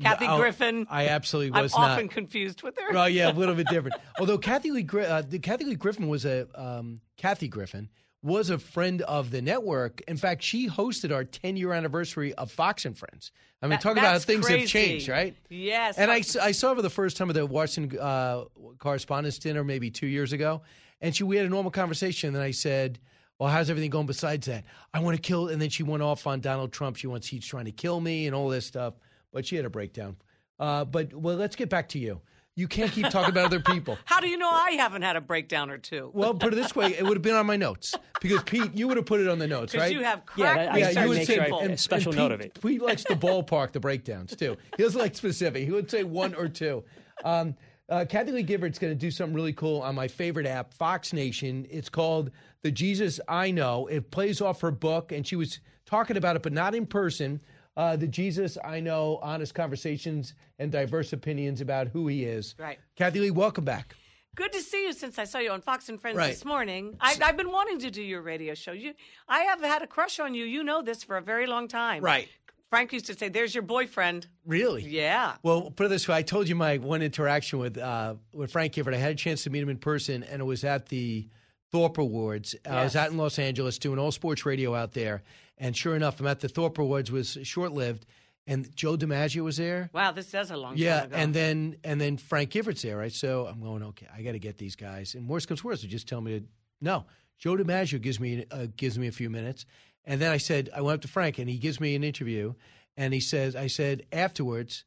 Kathy 0.00 0.26
oh, 0.26 0.38
Griffin. 0.38 0.86
I 0.88 1.08
absolutely 1.08 1.60
was 1.60 1.74
I'm 1.74 1.82
not. 1.82 1.90
often 1.90 2.08
confused 2.08 2.62
with 2.62 2.78
her. 2.78 2.96
Oh 2.96 3.04
yeah, 3.04 3.30
a 3.30 3.34
little 3.34 3.54
bit 3.54 3.66
different. 3.70 3.96
Although 4.18 4.38
Kathy 4.38 4.70
Lee, 4.70 4.88
uh, 4.98 5.24
Kathie 5.42 5.66
Lee 5.66 5.74
Griffin 5.74 6.08
was 6.08 6.24
a 6.24 6.46
um, 6.54 7.02
Kathy 7.18 7.46
Griffin 7.46 7.90
was 8.22 8.50
a 8.50 8.58
friend 8.58 9.02
of 9.02 9.30
the 9.30 9.40
network. 9.40 10.02
In 10.06 10.16
fact, 10.16 10.42
she 10.42 10.68
hosted 10.68 11.12
our 11.14 11.24
10 11.24 11.56
year 11.56 11.72
anniversary 11.72 12.34
of 12.34 12.50
Fox 12.50 12.84
and 12.84 12.96
Friends. 12.96 13.32
I 13.62 13.66
mean, 13.66 13.70
That- 13.70 13.80
talk 13.80 13.92
about 13.92 14.12
how 14.12 14.18
things 14.18 14.46
crazy. 14.46 14.60
have 14.60 14.68
changed, 14.68 15.08
right? 15.08 15.34
Yes. 15.48 15.96
And 15.98 16.10
I, 16.10 16.16
I 16.42 16.52
saw 16.52 16.70
her 16.70 16.76
for 16.76 16.82
the 16.82 16.90
first 16.90 17.16
time 17.16 17.28
at 17.30 17.34
the 17.34 17.46
Washington 17.46 17.98
uh, 17.98 18.44
Correspondents' 18.78 19.38
Dinner 19.38 19.64
maybe 19.64 19.90
two 19.90 20.06
years 20.06 20.32
ago. 20.32 20.62
And 21.00 21.14
she 21.16 21.24
we 21.24 21.36
had 21.36 21.46
a 21.46 21.48
normal 21.48 21.70
conversation. 21.70 22.34
And 22.34 22.42
I 22.44 22.50
said, 22.50 22.98
Well, 23.38 23.48
how's 23.48 23.70
everything 23.70 23.90
going 23.90 24.06
besides 24.06 24.46
that? 24.46 24.64
I 24.92 25.00
want 25.00 25.16
to 25.16 25.22
kill. 25.22 25.48
And 25.48 25.60
then 25.60 25.70
she 25.70 25.82
went 25.82 26.02
off 26.02 26.26
on 26.26 26.40
Donald 26.40 26.72
Trump. 26.72 26.96
She 26.96 27.06
wants, 27.06 27.26
he's 27.26 27.46
trying 27.46 27.64
to 27.66 27.72
kill 27.72 28.00
me 28.00 28.26
and 28.26 28.34
all 28.34 28.48
this 28.50 28.66
stuff. 28.66 28.94
But 29.32 29.46
she 29.46 29.56
had 29.56 29.64
a 29.64 29.70
breakdown. 29.70 30.16
Uh, 30.58 30.84
but, 30.84 31.14
well, 31.14 31.36
let's 31.36 31.56
get 31.56 31.70
back 31.70 31.88
to 31.90 31.98
you. 31.98 32.20
You 32.60 32.68
can't 32.68 32.92
keep 32.92 33.08
talking 33.08 33.30
about 33.30 33.46
other 33.46 33.58
people. 33.60 33.96
How 34.04 34.20
do 34.20 34.28
you 34.28 34.36
know 34.36 34.50
I 34.50 34.72
haven't 34.72 35.00
had 35.00 35.16
a 35.16 35.20
breakdown 35.22 35.70
or 35.70 35.78
two? 35.78 36.10
Well, 36.12 36.34
put 36.34 36.52
it 36.52 36.56
this 36.56 36.76
way, 36.76 36.88
it 36.94 37.02
would 37.02 37.14
have 37.16 37.22
been 37.22 37.34
on 37.34 37.46
my 37.46 37.56
notes 37.56 37.94
because 38.20 38.42
Pete, 38.42 38.74
you 38.74 38.86
would 38.86 38.98
have 38.98 39.06
put 39.06 39.18
it 39.18 39.28
on 39.28 39.38
the 39.38 39.46
notes, 39.48 39.74
right? 39.74 39.90
you 39.90 40.02
have 40.02 40.20
Yeah, 40.36 40.52
cracked 40.54 40.70
I- 40.72 40.74
I 40.74 40.76
yeah, 40.78 40.90
started 40.90 41.00
you 41.12 41.18
would 41.18 41.26
say 41.26 41.34
sure 41.36 41.42
I- 41.54 41.64
and- 41.64 41.80
special 41.80 42.10
and 42.12 42.18
note 42.18 42.28
Pete- 42.28 42.34
of 42.34 42.40
it. 42.42 42.60
Pete 42.62 42.82
likes 42.82 43.04
the 43.04 43.14
ballpark 43.14 43.72
the 43.72 43.80
breakdowns 43.80 44.36
too. 44.36 44.58
He 44.76 44.82
doesn't 44.82 45.00
like 45.00 45.16
specific. 45.16 45.64
He 45.64 45.70
would 45.72 45.90
say 45.90 46.04
one 46.04 46.34
or 46.34 46.48
two. 46.48 46.84
Um, 47.24 47.56
uh, 47.88 48.04
Kathie 48.06 48.30
Lee 48.32 48.42
Gifford's 48.42 48.78
going 48.78 48.92
to 48.92 48.98
do 48.98 49.10
something 49.10 49.34
really 49.34 49.54
cool 49.54 49.80
on 49.80 49.94
my 49.94 50.06
favorite 50.06 50.46
app, 50.46 50.74
Fox 50.74 51.14
Nation. 51.14 51.66
It's 51.70 51.88
called 51.88 52.30
The 52.60 52.70
Jesus 52.70 53.20
I 53.26 53.52
Know. 53.52 53.86
It 53.86 54.10
plays 54.10 54.42
off 54.42 54.60
her 54.60 54.70
book, 54.70 55.12
and 55.12 55.26
she 55.26 55.34
was 55.34 55.60
talking 55.86 56.18
about 56.18 56.36
it, 56.36 56.42
but 56.42 56.52
not 56.52 56.74
in 56.74 56.84
person. 56.84 57.40
Uh, 57.76 57.96
the 57.96 58.06
Jesus 58.06 58.58
I 58.64 58.80
Know, 58.80 59.18
honest 59.22 59.54
conversations 59.54 60.34
and 60.58 60.70
diverse 60.72 61.12
opinions 61.12 61.60
about 61.60 61.88
who 61.88 62.08
he 62.08 62.24
is. 62.24 62.54
Right. 62.58 62.78
Kathie 62.96 63.20
Lee, 63.20 63.30
welcome 63.30 63.64
back. 63.64 63.94
Good 64.34 64.52
to 64.52 64.60
see 64.60 64.84
you 64.86 64.92
since 64.92 65.18
I 65.18 65.24
saw 65.24 65.38
you 65.38 65.50
on 65.50 65.60
Fox 65.60 65.88
and 65.88 66.00
Friends 66.00 66.16
Right. 66.16 66.30
this 66.30 66.44
morning. 66.44 66.96
I, 67.00 67.16
I've 67.22 67.36
been 67.36 67.50
wanting 67.50 67.78
to 67.80 67.90
do 67.90 68.02
your 68.02 68.22
radio 68.22 68.54
show. 68.54 68.72
You, 68.72 68.94
I 69.28 69.40
have 69.40 69.60
had 69.60 69.82
a 69.82 69.86
crush 69.86 70.20
on 70.20 70.34
you. 70.34 70.44
You 70.44 70.62
know 70.64 70.82
this 70.82 71.02
for 71.02 71.16
a 71.16 71.22
very 71.22 71.46
long 71.46 71.68
time. 71.68 72.02
Right. 72.02 72.28
Frank 72.70 72.92
used 72.92 73.06
to 73.06 73.14
say, 73.14 73.28
"There's 73.28 73.52
your 73.52 73.62
boyfriend." 73.62 74.28
Really? 74.46 74.84
Yeah. 74.84 75.34
Well, 75.42 75.72
put 75.72 75.86
it 75.86 75.88
this 75.88 76.06
way: 76.06 76.14
I 76.14 76.22
told 76.22 76.48
you 76.48 76.54
my 76.54 76.78
one 76.78 77.02
interaction 77.02 77.58
with 77.58 77.76
uh, 77.76 78.14
with 78.32 78.52
Frank 78.52 78.74
Gifford. 78.74 78.94
I 78.94 78.98
had 78.98 79.10
a 79.10 79.16
chance 79.16 79.42
to 79.42 79.50
meet 79.50 79.60
him 79.64 79.68
in 79.68 79.78
person, 79.78 80.22
and 80.22 80.40
it 80.40 80.44
was 80.44 80.62
at 80.62 80.86
the 80.86 81.28
Thorpe 81.72 81.98
Awards. 81.98 82.54
I 82.68 82.82
was 82.84 82.96
out 82.96 83.10
in 83.10 83.16
Los 83.16 83.38
Angeles 83.38 83.78
doing 83.78 83.98
all 83.98 84.12
sports 84.12 84.44
radio 84.46 84.74
out 84.74 84.92
there, 84.92 85.22
and 85.58 85.76
sure 85.76 85.94
enough, 85.96 86.20
I'm 86.20 86.26
at 86.26 86.40
the 86.40 86.48
Thorpe 86.48 86.78
Awards. 86.78 87.10
was 87.12 87.38
short 87.44 87.72
lived, 87.72 88.06
and 88.46 88.74
Joe 88.74 88.96
DiMaggio 88.96 89.42
was 89.44 89.56
there. 89.58 89.90
Wow, 89.92 90.12
this 90.12 90.30
does 90.30 90.50
a 90.50 90.56
long 90.56 90.74
Yeah, 90.76 91.00
time 91.00 91.06
ago. 91.06 91.16
and 91.16 91.34
then 91.34 91.76
and 91.84 92.00
then 92.00 92.16
Frank 92.16 92.50
Gifford's 92.50 92.82
there, 92.82 92.96
right? 92.96 93.12
So 93.12 93.46
I'm 93.46 93.60
going, 93.62 93.82
okay, 93.84 94.06
I 94.14 94.22
got 94.22 94.32
to 94.32 94.38
get 94.38 94.58
these 94.58 94.76
guys. 94.76 95.14
And 95.14 95.28
worst 95.28 95.48
comes 95.48 95.62
worst, 95.62 95.82
they 95.82 95.88
just 95.88 96.08
tell 96.08 96.20
me 96.20 96.40
to 96.40 96.46
no. 96.80 97.04
Joe 97.38 97.54
DiMaggio 97.56 98.00
gives 98.02 98.18
me 98.20 98.44
uh, 98.50 98.66
gives 98.76 98.98
me 98.98 99.06
a 99.06 99.12
few 99.12 99.30
minutes, 99.30 99.64
and 100.04 100.20
then 100.20 100.30
I 100.32 100.36
said 100.38 100.70
I 100.76 100.80
went 100.82 100.96
up 100.96 101.02
to 101.02 101.08
Frank, 101.08 101.38
and 101.38 101.48
he 101.48 101.56
gives 101.58 101.80
me 101.80 101.94
an 101.94 102.04
interview, 102.04 102.54
and 102.96 103.14
he 103.14 103.20
says, 103.20 103.54
I 103.56 103.68
said 103.68 104.02
afterwards, 104.12 104.84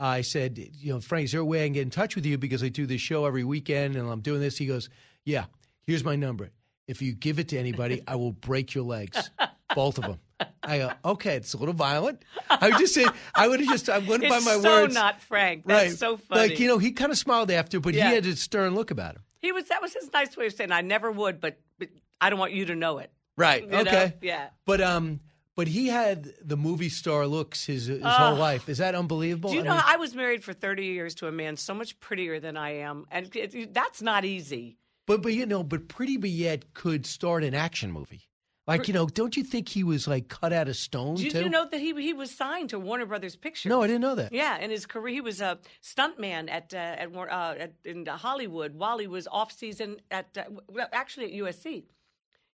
I 0.00 0.22
said, 0.22 0.58
you 0.58 0.92
know, 0.92 1.00
Frank, 1.00 1.26
is 1.26 1.32
there 1.32 1.40
a 1.40 1.44
way 1.44 1.62
I 1.62 1.66
can 1.66 1.72
get 1.74 1.82
in 1.82 1.90
touch 1.90 2.16
with 2.16 2.26
you 2.26 2.38
because 2.38 2.62
I 2.62 2.68
do 2.68 2.86
this 2.86 3.00
show 3.00 3.24
every 3.26 3.44
weekend, 3.44 3.96
and 3.96 4.08
I'm 4.10 4.20
doing 4.20 4.40
this. 4.40 4.58
He 4.58 4.66
goes, 4.66 4.88
yeah, 5.24 5.44
here's 5.86 6.04
my 6.04 6.16
number. 6.16 6.50
If 6.86 7.02
you 7.02 7.12
give 7.14 7.38
it 7.38 7.48
to 7.48 7.58
anybody, 7.58 8.02
I 8.06 8.16
will 8.16 8.32
break 8.32 8.74
your 8.74 8.84
legs, 8.84 9.30
both 9.74 9.98
of 9.98 10.04
them. 10.04 10.18
I 10.62 10.78
go, 10.78 10.92
okay, 11.04 11.34
it's 11.36 11.54
a 11.54 11.56
little 11.56 11.74
violent. 11.74 12.22
I 12.50 12.68
would 12.68 12.78
just 12.78 12.94
say, 12.94 13.06
I 13.34 13.48
would 13.48 13.60
have 13.60 13.68
just, 13.68 13.88
I 13.88 13.98
wouldn't 13.98 14.28
by 14.28 14.36
It's 14.36 14.44
my 14.46 14.52
so 14.58 14.62
words. 14.82 14.94
not 14.94 15.20
Frank. 15.22 15.64
That's 15.66 15.90
right. 15.90 15.98
so 15.98 16.16
funny. 16.16 16.48
Like, 16.50 16.60
you 16.60 16.68
know, 16.68 16.78
he 16.78 16.92
kind 16.92 17.10
of 17.10 17.18
smiled 17.18 17.50
after, 17.50 17.80
but 17.80 17.94
Yeah. 17.94 18.08
he 18.10 18.14
had 18.14 18.26
a 18.26 18.36
stern 18.36 18.74
look 18.74 18.90
about 18.90 19.16
him. 19.16 19.22
He 19.40 19.52
was 19.52 19.66
that 19.68 19.80
was 19.82 19.94
his 19.94 20.12
nice 20.12 20.36
way 20.36 20.46
of 20.46 20.52
saying 20.52 20.72
I 20.72 20.80
never 20.82 21.10
would, 21.10 21.40
but, 21.40 21.58
but 21.78 21.88
I 22.20 22.30
don't 22.30 22.38
want 22.38 22.52
you 22.52 22.66
to 22.66 22.74
know 22.76 22.98
it. 22.98 23.10
Right. 23.36 23.62
You 23.64 23.68
know? 23.70 23.80
okay. 23.80 24.14
Yeah. 24.22 24.48
But 24.64 24.80
um, 24.80 25.20
but 25.56 25.68
he 25.68 25.86
had 25.88 26.32
the 26.42 26.56
movie 26.56 26.88
star 26.88 27.26
looks 27.26 27.64
his 27.64 27.86
his 27.86 28.00
Oh. 28.04 28.08
whole 28.08 28.34
life. 28.36 28.68
Is 28.68 28.78
that 28.78 28.94
unbelievable? 28.94 29.50
Do 29.50 29.56
you 29.56 29.62
I 29.62 29.64
know 29.64 29.74
mean- 29.74 29.82
I 29.86 29.96
was 29.96 30.14
married 30.14 30.42
for 30.44 30.52
30 30.52 30.84
years 30.86 31.14
to 31.16 31.28
a 31.28 31.32
man 31.32 31.56
so 31.56 31.74
much 31.74 31.98
prettier 32.00 32.40
than 32.40 32.56
I 32.56 32.76
am, 32.78 33.06
and 33.10 33.34
it, 33.36 33.72
that's 33.72 34.02
not 34.02 34.24
easy. 34.24 34.78
But 35.06 35.22
but 35.22 35.32
you 35.32 35.46
know, 35.46 35.62
but 35.62 35.88
Pretty 35.88 36.18
Yet 36.28 36.74
could 36.74 37.06
start 37.06 37.44
an 37.44 37.54
action 37.54 37.92
movie. 37.92 38.28
Like 38.66 38.88
you 38.88 38.94
know, 38.94 39.06
don't 39.06 39.36
you 39.36 39.44
think 39.44 39.68
he 39.68 39.84
was 39.84 40.08
like 40.08 40.28
cut 40.28 40.52
out 40.52 40.68
of 40.68 40.74
stone 40.76 41.14
Did 41.14 41.32
too? 41.32 41.42
you 41.42 41.48
know 41.48 41.68
that 41.70 41.80
he 41.80 41.94
he 42.02 42.12
was 42.12 42.32
signed 42.32 42.70
to 42.70 42.80
Warner 42.80 43.06
Brothers 43.06 43.36
Pictures? 43.36 43.70
No, 43.70 43.82
I 43.82 43.86
didn't 43.86 44.02
know 44.02 44.16
that. 44.16 44.32
Yeah, 44.32 44.58
in 44.58 44.70
his 44.70 44.86
career, 44.86 45.14
he 45.14 45.20
was 45.20 45.40
a 45.40 45.58
stuntman 45.80 46.50
at 46.50 46.74
uh, 46.74 46.78
at, 46.78 47.14
uh, 47.14 47.54
at 47.58 47.74
in 47.84 48.04
Hollywood 48.06 48.74
while 48.74 48.98
he 48.98 49.06
was 49.06 49.28
off 49.30 49.52
season 49.52 49.98
at 50.10 50.36
uh, 50.36 50.44
well, 50.68 50.88
actually 50.92 51.26
at 51.26 51.44
USC. 51.44 51.84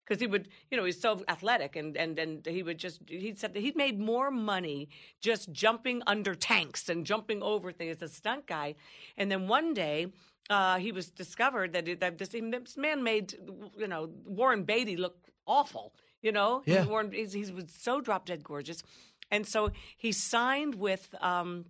Because 0.07 0.22
he 0.22 0.26
would, 0.26 0.49
you 0.70 0.78
know, 0.78 0.86
he's 0.86 0.99
so 0.99 1.22
athletic, 1.28 1.76
and, 1.76 1.94
and 1.94 2.18
and 2.18 2.46
he 2.46 2.62
would 2.62 2.78
just. 2.78 3.03
He 3.07 3.34
said 3.34 3.53
that 3.53 3.61
he 3.61 3.72
made 3.76 4.01
more 4.01 4.30
money 4.30 4.88
just 5.20 5.53
jumping 5.53 6.03
under 6.07 6.34
tanks 6.34 6.88
and 6.88 7.05
jumping 7.05 7.42
over 7.42 7.70
things 7.72 7.96
as 7.96 8.11
a 8.11 8.14
stunt 8.14 8.46
guy. 8.46 8.76
And 9.18 9.30
then 9.30 9.49
one 9.49 9.74
day, 9.74 10.07
uh, 10.51 10.78
he 10.78 10.92
was 10.92 11.11
discovered 11.11 11.72
that, 11.74 11.88
it, 11.88 12.01
that 12.01 12.18
this, 12.18 12.28
this 12.30 12.76
man 12.76 13.03
made, 13.03 13.34
you 13.76 13.86
know, 13.88 14.11
Warren 14.24 14.64
Beatty 14.64 14.96
look 14.96 15.16
awful. 15.46 15.94
You 16.22 16.32
know, 16.32 16.62
Yeah. 16.66 16.84
Warren, 16.86 17.12
he's, 17.12 17.32
he 17.32 17.44
was 17.53 17.66
so 17.78 18.01
drop 18.01 18.26
dead 18.26 18.42
gorgeous, 18.42 18.82
and 19.30 19.46
so 19.46 19.70
he 19.96 20.11
signed 20.11 20.74
with 20.74 21.14
um, 21.20 21.66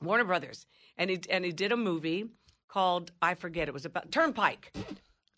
Warner 0.00 0.24
Brothers, 0.24 0.66
and 0.96 1.10
he 1.10 1.20
and 1.28 1.44
he 1.44 1.52
did 1.52 1.72
a 1.72 1.76
movie 1.76 2.30
called 2.68 3.12
I 3.20 3.34
forget 3.34 3.68
it 3.68 3.74
was 3.74 3.84
about 3.84 4.10
Turnpike. 4.10 4.72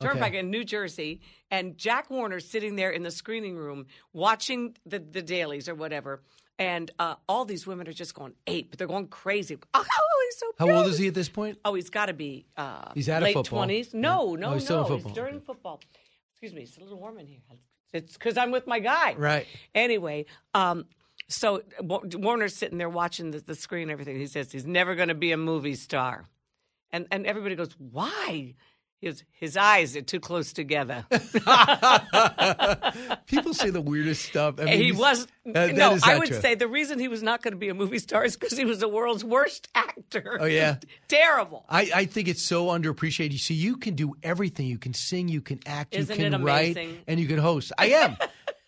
Turnpike 0.01 0.29
Okay. 0.31 0.39
in 0.39 0.51
New 0.51 0.63
Jersey, 0.63 1.21
and 1.51 1.77
Jack 1.77 2.11
Warner 2.11 2.39
sitting 2.39 2.77
there 2.77 2.91
in 2.91 3.03
the 3.03 3.11
screening 3.11 3.57
room 3.57 3.87
watching 4.13 4.77
the, 4.87 5.01
the 5.01 5.23
dailies 5.23 5.69
or 5.69 5.75
whatever, 5.75 6.23
and 6.59 6.91
uh, 6.99 7.15
all 7.29 7.45
these 7.45 7.67
women 7.67 7.87
are 7.89 7.93
just 7.93 8.15
going 8.15 8.35
ape. 8.47 8.71
But 8.71 8.79
they're 8.79 8.89
going 8.89 9.09
crazy. 9.09 9.57
Oh, 9.75 9.85
he's 10.29 10.39
so 10.39 10.47
How 10.59 10.71
old 10.71 10.87
is 10.89 10.99
he 10.99 11.07
at 11.09 11.15
this 11.15 11.29
point? 11.29 11.59
Oh, 11.65 11.75
he's 11.75 11.91
got 11.91 12.07
to 12.07 12.13
be 12.15 12.47
uh, 12.57 12.91
He's 12.95 13.09
out 13.09 13.19
of 13.23 13.25
late 13.25 13.35
football. 13.35 13.59
twenties. 13.61 13.95
No, 13.95 14.35
Yeah. 14.35 14.41
no, 14.41 14.51
Oh, 14.51 14.55
he's 14.55 14.65
still 14.65 14.83
no. 14.83 14.85
football. 14.89 15.13
during 15.13 15.41
football. 15.41 15.81
Excuse 16.33 16.53
me. 16.53 16.63
It's 16.63 16.77
a 16.77 16.81
little 16.81 16.99
warm 16.99 17.19
in 17.19 17.27
here. 17.27 17.39
It's 17.93 18.15
because 18.15 18.37
I'm 18.37 18.51
with 18.51 18.67
my 18.67 18.79
guy. 18.81 19.15
Right. 19.17 19.47
Anyway, 19.75 20.27
um, 20.55 20.85
so 21.29 21.63
Warner's 21.81 22.55
sitting 22.55 22.79
there 22.79 22.89
watching 22.89 23.31
the, 23.31 23.41
the 23.41 23.55
screen 23.55 23.83
and 23.85 23.91
everything. 23.91 24.19
He 24.19 24.27
says 24.27 24.53
he's 24.53 24.67
never 24.67 24.95
going 24.95 25.09
to 25.09 25.15
be 25.15 25.33
a 25.33 25.37
movie 25.37 25.75
star, 25.75 26.29
and 26.93 27.07
and 27.11 27.27
everybody 27.27 27.55
goes, 27.55 27.71
"Why?" 27.79 28.55
Goes, 29.03 29.23
"His 29.31 29.57
eyes 29.57 29.97
are 29.97 30.03
too 30.03 30.19
close 30.19 30.53
together." 30.53 31.07
People 33.27 33.55
say 33.55 33.71
the 33.71 33.81
weirdest 33.81 34.25
stuff. 34.25 34.57
I 34.59 34.65
mean, 34.65 34.83
he 34.83 34.93
was 34.93 35.27
that 35.47 35.75
no. 35.75 35.99
I 36.03 36.19
would 36.19 36.29
true. 36.29 36.41
say 36.41 36.55
the 36.55 36.67
reason 36.67 36.99
he 36.99 37.09
was 37.09 37.23
not 37.23 37.43
going 37.43 37.53
to 37.53 37.59
be 37.59 37.69
a 37.69 37.75
movie 37.75 37.99
star 37.99 38.25
is 38.25 38.37
because 38.37 38.57
he 38.59 38.65
was 38.65 38.81
the 38.81 38.89
world's 38.89 39.25
worst 39.25 39.69
actor. 39.75 40.39
Oh, 40.41 40.47
yeah? 40.47 40.77
terrible. 41.09 41.65
I, 41.69 41.91
I 41.95 42.05
think 42.07 42.29
it's 42.29 42.43
so 42.43 42.67
underappreciated. 42.67 43.33
You 43.33 43.39
see, 43.39 43.55
you 43.55 43.77
can 43.77 43.95
do 43.95 44.15
everything. 44.23 44.67
You 44.67 44.79
can 44.79 44.95
sing, 44.95 45.29
you 45.29 45.43
can 45.43 45.61
act, 45.67 45.95
Isn't 45.95 46.19
you 46.19 46.27
it 46.27 46.31
can 46.31 46.45
write, 46.45 46.73
amazing? 46.73 46.99
and 47.07 47.21
you 47.21 47.27
can 47.27 47.39
host. 47.39 47.73
I 47.79 47.89
am. 47.91 48.17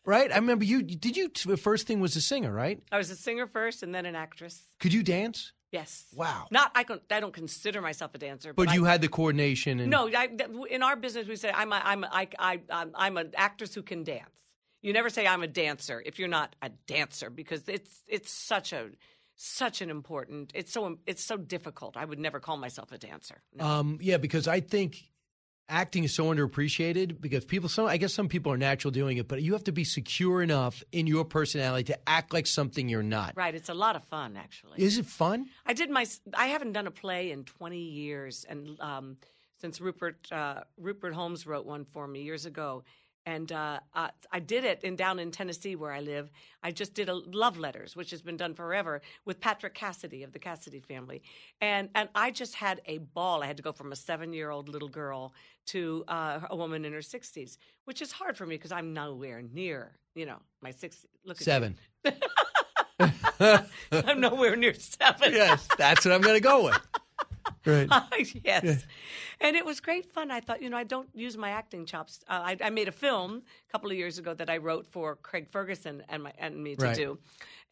right? 0.05 0.31
I 0.31 0.37
remember 0.37 0.65
you. 0.65 0.83
Did 0.83 1.17
you? 1.17 1.31
The 1.45 1.57
first 1.57 1.87
thing 1.87 2.01
was 2.01 2.17
a 2.17 2.21
singer, 2.21 2.53
right? 2.53 2.81
I 2.93 2.99
was 2.99 3.11
a 3.11 3.17
singer 3.17 3.47
first 3.47 3.83
and 3.83 3.95
then 3.95 4.07
an 4.07 4.15
actress. 4.15 4.63
Could 4.79 4.93
you 4.93 5.03
dance? 5.03 5.53
Yes. 5.73 6.07
Wow. 6.15 6.49
Not 6.51 6.73
I. 6.75 6.85
Con- 6.85 7.01
I 7.11 7.21
don't 7.21 7.33
consider 7.33 7.81
myself 7.81 8.15
a 8.15 8.19
dancer, 8.19 8.53
But 8.53 8.67
but, 8.67 8.75
you 8.75 8.87
I, 8.87 8.91
had 8.91 9.03
the 9.03 9.09
coordination 9.09 9.79
and 9.81 9.91
No, 9.91 10.09
I, 10.09 10.29
in 10.69 10.83
our 10.83 10.97
business 10.97 11.29
we 11.29 11.37
say 11.37 11.51
I'm 11.51 11.73
a, 11.73 11.81
I'm 11.85 12.05
a, 12.05 12.11
I, 12.13 12.29
I, 12.39 12.61
I'm, 12.71 12.91
I'm 12.95 13.17
an 13.17 13.33
actress 13.37 13.75
who 13.75 13.83
can 13.83 14.03
dance. 14.03 14.31
You 14.83 14.93
never 14.93 15.11
say 15.11 15.27
I'm 15.27 15.43
a 15.43 15.47
dancer 15.47 16.03
if 16.05 16.19
you're 16.19 16.29
not 16.29 16.57
a 16.63 16.71
dancer 16.87 17.31
because 17.31 17.69
it's 17.69 18.03
it's 18.09 18.33
such 18.33 18.73
a 18.73 18.91
such 19.37 19.81
an 19.81 19.91
important. 19.91 20.53
It's 20.55 20.73
so 20.73 20.99
it's 21.07 21.23
so 21.23 21.37
difficult. 21.37 21.97
I 21.97 22.05
would 22.05 22.19
never 22.19 22.41
call 22.41 22.57
myself 22.57 22.91
a 22.91 22.99
dancer. 22.99 23.41
No. 23.55 23.65
Um, 23.65 23.99
yeah, 24.01 24.17
because 24.17 24.49
I 24.49 24.61
think 24.61 25.05
acting 25.71 26.05
is 26.05 26.15
so 26.15 26.25
underappreciated 26.25 27.21
because 27.21 27.45
people 27.45 27.69
some 27.69 27.87
I 27.87 27.97
guess 27.97 28.13
some 28.13 28.29
people 28.29 28.53
are 28.53 28.59
natural 28.59 28.91
doing 28.91 29.17
it, 29.17 29.29
but 29.29 29.43
you 29.43 29.53
have 29.53 29.65
to 29.65 29.73
be 29.73 29.85
secure 29.85 30.43
enough 30.43 30.83
in 30.93 31.07
your 31.07 31.25
personality 31.25 31.85
to 31.93 31.99
act 32.09 32.33
like 32.33 32.47
something 32.47 32.89
you're 32.89 33.03
not. 33.03 33.35
Right. 33.37 33.55
It's 33.55 33.69
a 33.69 33.75
lot 33.75 33.97
of 33.97 34.05
fun 34.05 34.37
actually. 34.37 34.83
Is 34.83 34.99
it 34.99 35.07
fun? 35.07 35.47
I 35.65 35.73
did 35.73 35.91
my. 35.91 36.07
I 36.35 36.49
haven't 36.49 36.73
done 36.73 36.87
a 36.87 36.91
play 36.91 37.31
in 37.31 37.45
20 37.45 37.79
years, 37.79 38.45
and 38.49 38.79
um, 38.81 39.17
since 39.59 39.81
Rupert 39.81 40.31
uh, 40.33 40.63
Rupert 40.77 41.15
Holmes 41.15 41.47
wrote 41.47 41.67
one 41.67 41.85
for 41.85 42.07
me 42.07 42.23
years 42.23 42.47
ago, 42.47 42.83
and 43.27 43.53
uh, 43.53 43.81
uh, 43.95 44.09
I 44.33 44.41
did 44.41 44.65
it 44.65 44.83
in 44.83 44.97
down 44.97 45.19
in 45.19 45.31
Tennessee 45.31 45.77
where 45.77 45.93
I 45.93 46.01
live. 46.01 46.31
I 46.63 46.71
just 46.71 46.95
did 46.95 47.09
a 47.09 47.15
love 47.15 47.59
letters, 47.59 47.95
which 47.95 48.11
has 48.11 48.23
been 48.23 48.37
done 48.37 48.55
forever 48.55 49.03
with 49.25 49.41
Patrick 49.41 49.75
Cassidy 49.75 50.23
of 50.23 50.33
the 50.33 50.39
Cassidy 50.39 50.81
family, 50.81 51.23
and 51.61 51.89
and 51.95 52.09
I 52.15 52.31
just 52.31 52.55
had 52.55 52.81
a 52.87 52.99
ball. 52.99 53.43
I 53.43 53.47
had 53.47 53.57
to 53.57 53.63
go 53.63 53.73
from 53.73 53.93
a 53.93 53.97
seven 53.97 54.33
year 54.33 54.51
old 54.51 54.69
little 54.69 54.89
girl 54.89 55.35
to 55.67 56.05
uh, 56.09 56.41
a 56.51 56.57
woman 56.57 56.85
in 56.85 56.93
her 56.93 57.01
60s, 57.01 57.57
which 57.85 58.03
is 58.03 58.11
hard 58.11 58.37
for 58.37 58.47
me 58.47 58.57
because 58.57 58.73
I'm 58.73 58.93
nowhere 58.93 59.43
near 59.43 59.93
you 60.15 60.27
know 60.27 60.39
my 60.63 60.71
six. 60.71 61.07
Look 61.25 61.39
at. 61.39 61.45
Seven. 61.45 61.77
I'm 63.91 64.21
nowhere 64.21 64.57
near 64.57 64.75
seven. 64.75 65.33
yes, 65.33 65.67
that's 65.79 66.05
what 66.05 66.15
I'm 66.15 66.21
going 66.21 66.37
to 66.37 66.41
go 66.41 66.65
with. 66.65 66.81
Right. 67.67 67.89
yes. 68.45 68.65
Yeah. 68.65 68.77
And 69.41 69.57
it 69.57 69.65
was 69.65 69.81
great 69.81 70.13
fun. 70.13 70.31
I 70.31 70.41
thought, 70.41 70.63
you 70.63 70.71
know, 70.71 70.77
I 70.77 70.85
don't 70.85 71.09
use 71.15 71.37
my 71.37 71.51
acting 71.51 71.85
chops. 71.87 72.21
Uh, 72.29 72.41
I, 72.45 72.57
I 72.63 72.71
made 72.71 72.89
a 72.89 72.93
film 72.93 73.43
a 73.69 73.73
couple 73.73 73.91
of 73.91 73.97
years 73.97 74.19
ago 74.19 74.33
that 74.35 74.49
I 74.51 74.57
wrote 74.59 74.87
for 74.87 75.17
Craig 75.17 75.49
Ferguson 75.51 76.03
and 76.09 76.23
my 76.23 76.33
and 76.39 76.63
me 76.63 76.77
to 76.77 76.85
Right. 76.87 76.97
do, 76.97 77.19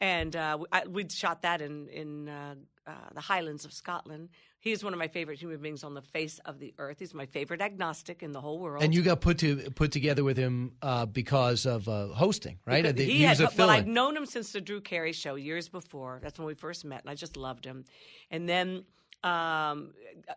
and 0.01 0.35
uh, 0.35 0.57
we- 0.87 1.09
shot 1.09 1.41
that 1.41 1.61
in 1.61 1.87
in 1.89 2.29
uh, 2.29 2.55
uh, 2.87 2.91
the 3.13 3.21
Highlands 3.21 3.65
of 3.65 3.73
Scotland. 3.73 4.29
He's 4.61 4.83
one 4.83 4.91
of 4.91 4.99
my 4.99 5.07
favorite 5.07 5.39
human 5.39 5.61
beings 5.61 5.85
on 5.85 5.93
the 5.93 6.01
face 6.01 6.37
of 6.43 6.59
the 6.59 6.73
earth. 6.79 6.97
He's 6.99 7.13
my 7.13 7.25
favorite 7.25 7.61
agnostic 7.61 8.21
in 8.23 8.33
the 8.33 8.41
whole 8.41 8.59
world. 8.59 8.83
And 8.83 8.93
you 8.93 9.01
got 9.01 9.21
put 9.21 9.37
to 9.37 9.71
put 9.71 9.93
together 9.93 10.21
with 10.25 10.35
him 10.35 10.73
uh, 10.81 11.05
because 11.05 11.65
of 11.65 11.87
uh, 11.87 12.07
hosting, 12.07 12.59
right? 12.65 12.83
Because 12.83 12.97
The- 12.97 13.05
he, 13.05 13.25
was 13.25 13.39
had, 13.39 13.53
a 13.53 13.55
well. 13.57 13.69
I'd 13.69 13.87
known 13.87 14.17
him 14.17 14.25
since 14.25 14.51
the 14.51 14.59
Drew 14.59 14.81
Carey 14.81 15.13
show 15.13 15.35
years 15.35 15.69
before. 15.69 16.19
That's 16.21 16.37
when 16.37 16.45
we 16.45 16.55
first 16.55 16.83
met, 16.83 17.01
and 17.01 17.09
I 17.09 17.15
just 17.15 17.37
loved 17.37 17.63
him. 17.63 17.85
And 18.31 18.49
then 18.49 18.83
um, 19.23 19.93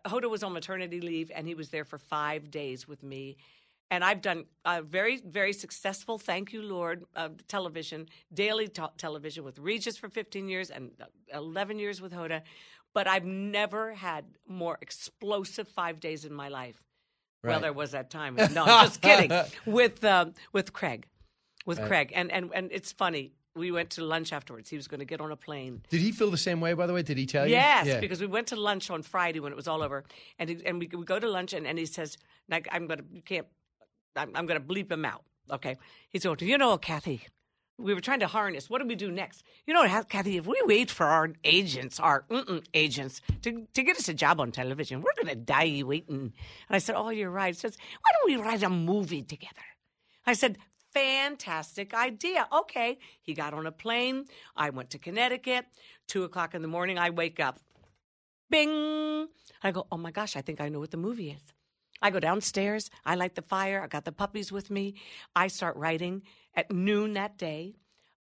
Hoda 0.06 0.28
was 0.30 0.42
on 0.42 0.52
maternity 0.52 1.00
leave, 1.00 1.30
and 1.34 1.46
he 1.46 1.54
was 1.54 1.70
there 1.70 1.84
for 1.84 1.98
five 1.98 2.50
days 2.50 2.88
with 2.88 3.02
me. 3.02 3.36
And 3.90 4.02
I've 4.02 4.22
done 4.22 4.46
a 4.64 4.80
very, 4.80 5.20
very 5.20 5.52
successful, 5.52 6.18
thank 6.18 6.52
you, 6.54 6.62
Lord, 6.62 7.04
uh, 7.14 7.28
television, 7.46 8.08
daily 8.32 8.68
t- 8.68 8.82
television 8.96 9.44
with 9.44 9.58
Regis 9.58 9.98
for 9.98 10.08
15 10.08 10.48
years 10.48 10.70
and 10.70 10.92
uh, 11.00 11.04
11 11.38 11.78
years 11.78 12.00
with 12.00 12.12
Hoda. 12.12 12.40
But 12.94 13.06
I've 13.06 13.24
never 13.26 13.92
had 13.94 14.24
more 14.48 14.78
explosive 14.80 15.68
five 15.68 16.00
days 16.00 16.24
in 16.24 16.32
my 16.32 16.48
life. 16.48 16.82
Well, 17.44 17.60
there 17.60 17.72
was 17.72 17.90
that 17.90 18.08
time. 18.08 18.36
No, 18.52 18.64
I'm 18.64 18.86
just 18.86 19.00
kidding. 19.02 19.30
with 19.66 20.04
um, 20.04 20.32
with 20.52 20.72
Craig, 20.72 21.06
with 21.66 21.78
Right. 21.80 21.88
Craig, 21.88 22.12
and 22.14 22.30
and 22.30 22.50
and 22.54 22.70
it's 22.72 22.92
funny. 22.92 23.32
We 23.54 23.70
went 23.70 23.90
to 23.90 24.04
lunch 24.04 24.32
afterwards. 24.32 24.70
He 24.70 24.76
was 24.76 24.88
going 24.88 25.00
to 25.00 25.04
get 25.06 25.20
on 25.20 25.30
a 25.30 25.36
plane. 25.36 25.82
Did 25.90 26.00
he 26.00 26.10
feel 26.10 26.30
the 26.30 26.38
same 26.38 26.60
way? 26.60 26.72
By 26.72 26.86
the 26.86 26.94
way, 26.94 27.02
did 27.02 27.18
he 27.18 27.26
tell 27.26 27.46
you? 27.46 27.52
Yes, 27.52 27.86
Yeah. 27.86 28.00
because 28.00 28.20
we 28.20 28.26
went 28.26 28.46
to 28.48 28.56
lunch 28.56 28.88
on 28.90 29.02
Friday 29.02 29.40
when 29.40 29.52
it 29.52 29.56
was 29.56 29.68
all 29.68 29.82
over, 29.82 30.04
and 30.38 30.48
he, 30.48 30.64
and 30.64 30.78
we, 30.78 30.88
we 30.88 31.04
go 31.04 31.18
to 31.18 31.28
lunch, 31.28 31.52
and, 31.52 31.66
and 31.66 31.78
he 31.78 31.84
says, 31.84 32.16
like, 32.48 32.66
"I'm 32.72 32.86
gonna, 32.86 33.02
you 33.12 33.20
can't, 33.20 33.46
I'm, 34.16 34.30
I'm 34.34 34.46
gonna 34.46 34.60
bleep 34.60 34.90
him 34.90 35.04
out." 35.04 35.22
Okay, 35.50 35.76
he's 36.08 36.24
going, 36.24 36.38
"You 36.40 36.56
know, 36.56 36.78
Kathie, 36.78 37.26
we 37.76 37.92
were 37.92 38.00
trying 38.00 38.20
to 38.20 38.26
harness. 38.26 38.70
What 38.70 38.80
do 38.80 38.88
we 38.88 38.94
do 38.94 39.10
next? 39.10 39.42
You 39.66 39.74
know, 39.74 39.84
Kathie, 40.08 40.38
if 40.38 40.46
we 40.46 40.58
wait 40.64 40.90
for 40.90 41.04
our 41.06 41.30
agents, 41.44 42.00
our 42.00 42.24
agents, 42.72 43.20
to 43.42 43.66
to 43.74 43.82
get 43.82 43.96
us 43.98 44.08
a 44.08 44.14
job 44.14 44.40
on 44.40 44.50
television, 44.52 45.02
we're 45.02 45.22
gonna 45.22 45.34
die 45.36 45.82
waiting." 45.84 46.32
And 46.68 46.74
I 46.76 46.78
said, 46.78 46.94
"Oh, 46.96 47.10
you're 47.10 47.30
right." 47.30 47.54
He 47.54 47.58
says, 47.60 47.76
"Why 48.00 48.10
don't 48.14 48.30
we 48.30 48.42
write 48.42 48.62
a 48.62 48.70
movie 48.70 49.22
together?" 49.22 49.66
I 50.26 50.32
said, 50.34 50.56
fantastic 50.92 51.94
idea. 51.94 52.46
Okay. 52.52 52.98
He 53.22 53.34
got 53.34 53.54
on 53.54 53.66
a 53.66 53.72
plane. 53.72 54.26
I 54.56 54.70
went 54.70 54.90
to 54.90 54.98
Connecticut. 54.98 55.66
Two 56.08 56.24
o'clock 56.24 56.54
in 56.54 56.62
the 56.62 56.68
morning, 56.68 56.98
I 56.98 57.10
wake 57.10 57.40
up. 57.40 57.58
Bing. 58.50 59.28
I 59.62 59.70
go, 59.72 59.86
oh 59.90 59.96
my 59.96 60.10
gosh, 60.10 60.36
I 60.36 60.42
think 60.42 60.60
I 60.60 60.68
know 60.68 60.80
what 60.80 60.90
the 60.90 60.96
movie 60.96 61.30
is. 61.30 61.42
I 62.02 62.10
go 62.10 62.20
downstairs. 62.20 62.90
I 63.04 63.14
light 63.14 63.34
the 63.34 63.42
fire. 63.42 63.80
I 63.82 63.86
got 63.86 64.04
the 64.04 64.12
puppies 64.12 64.50
with 64.50 64.70
me. 64.70 64.94
I 65.36 65.46
start 65.48 65.76
writing 65.76 66.22
at 66.54 66.70
noon 66.70 67.14
that 67.14 67.38
day. 67.38 67.76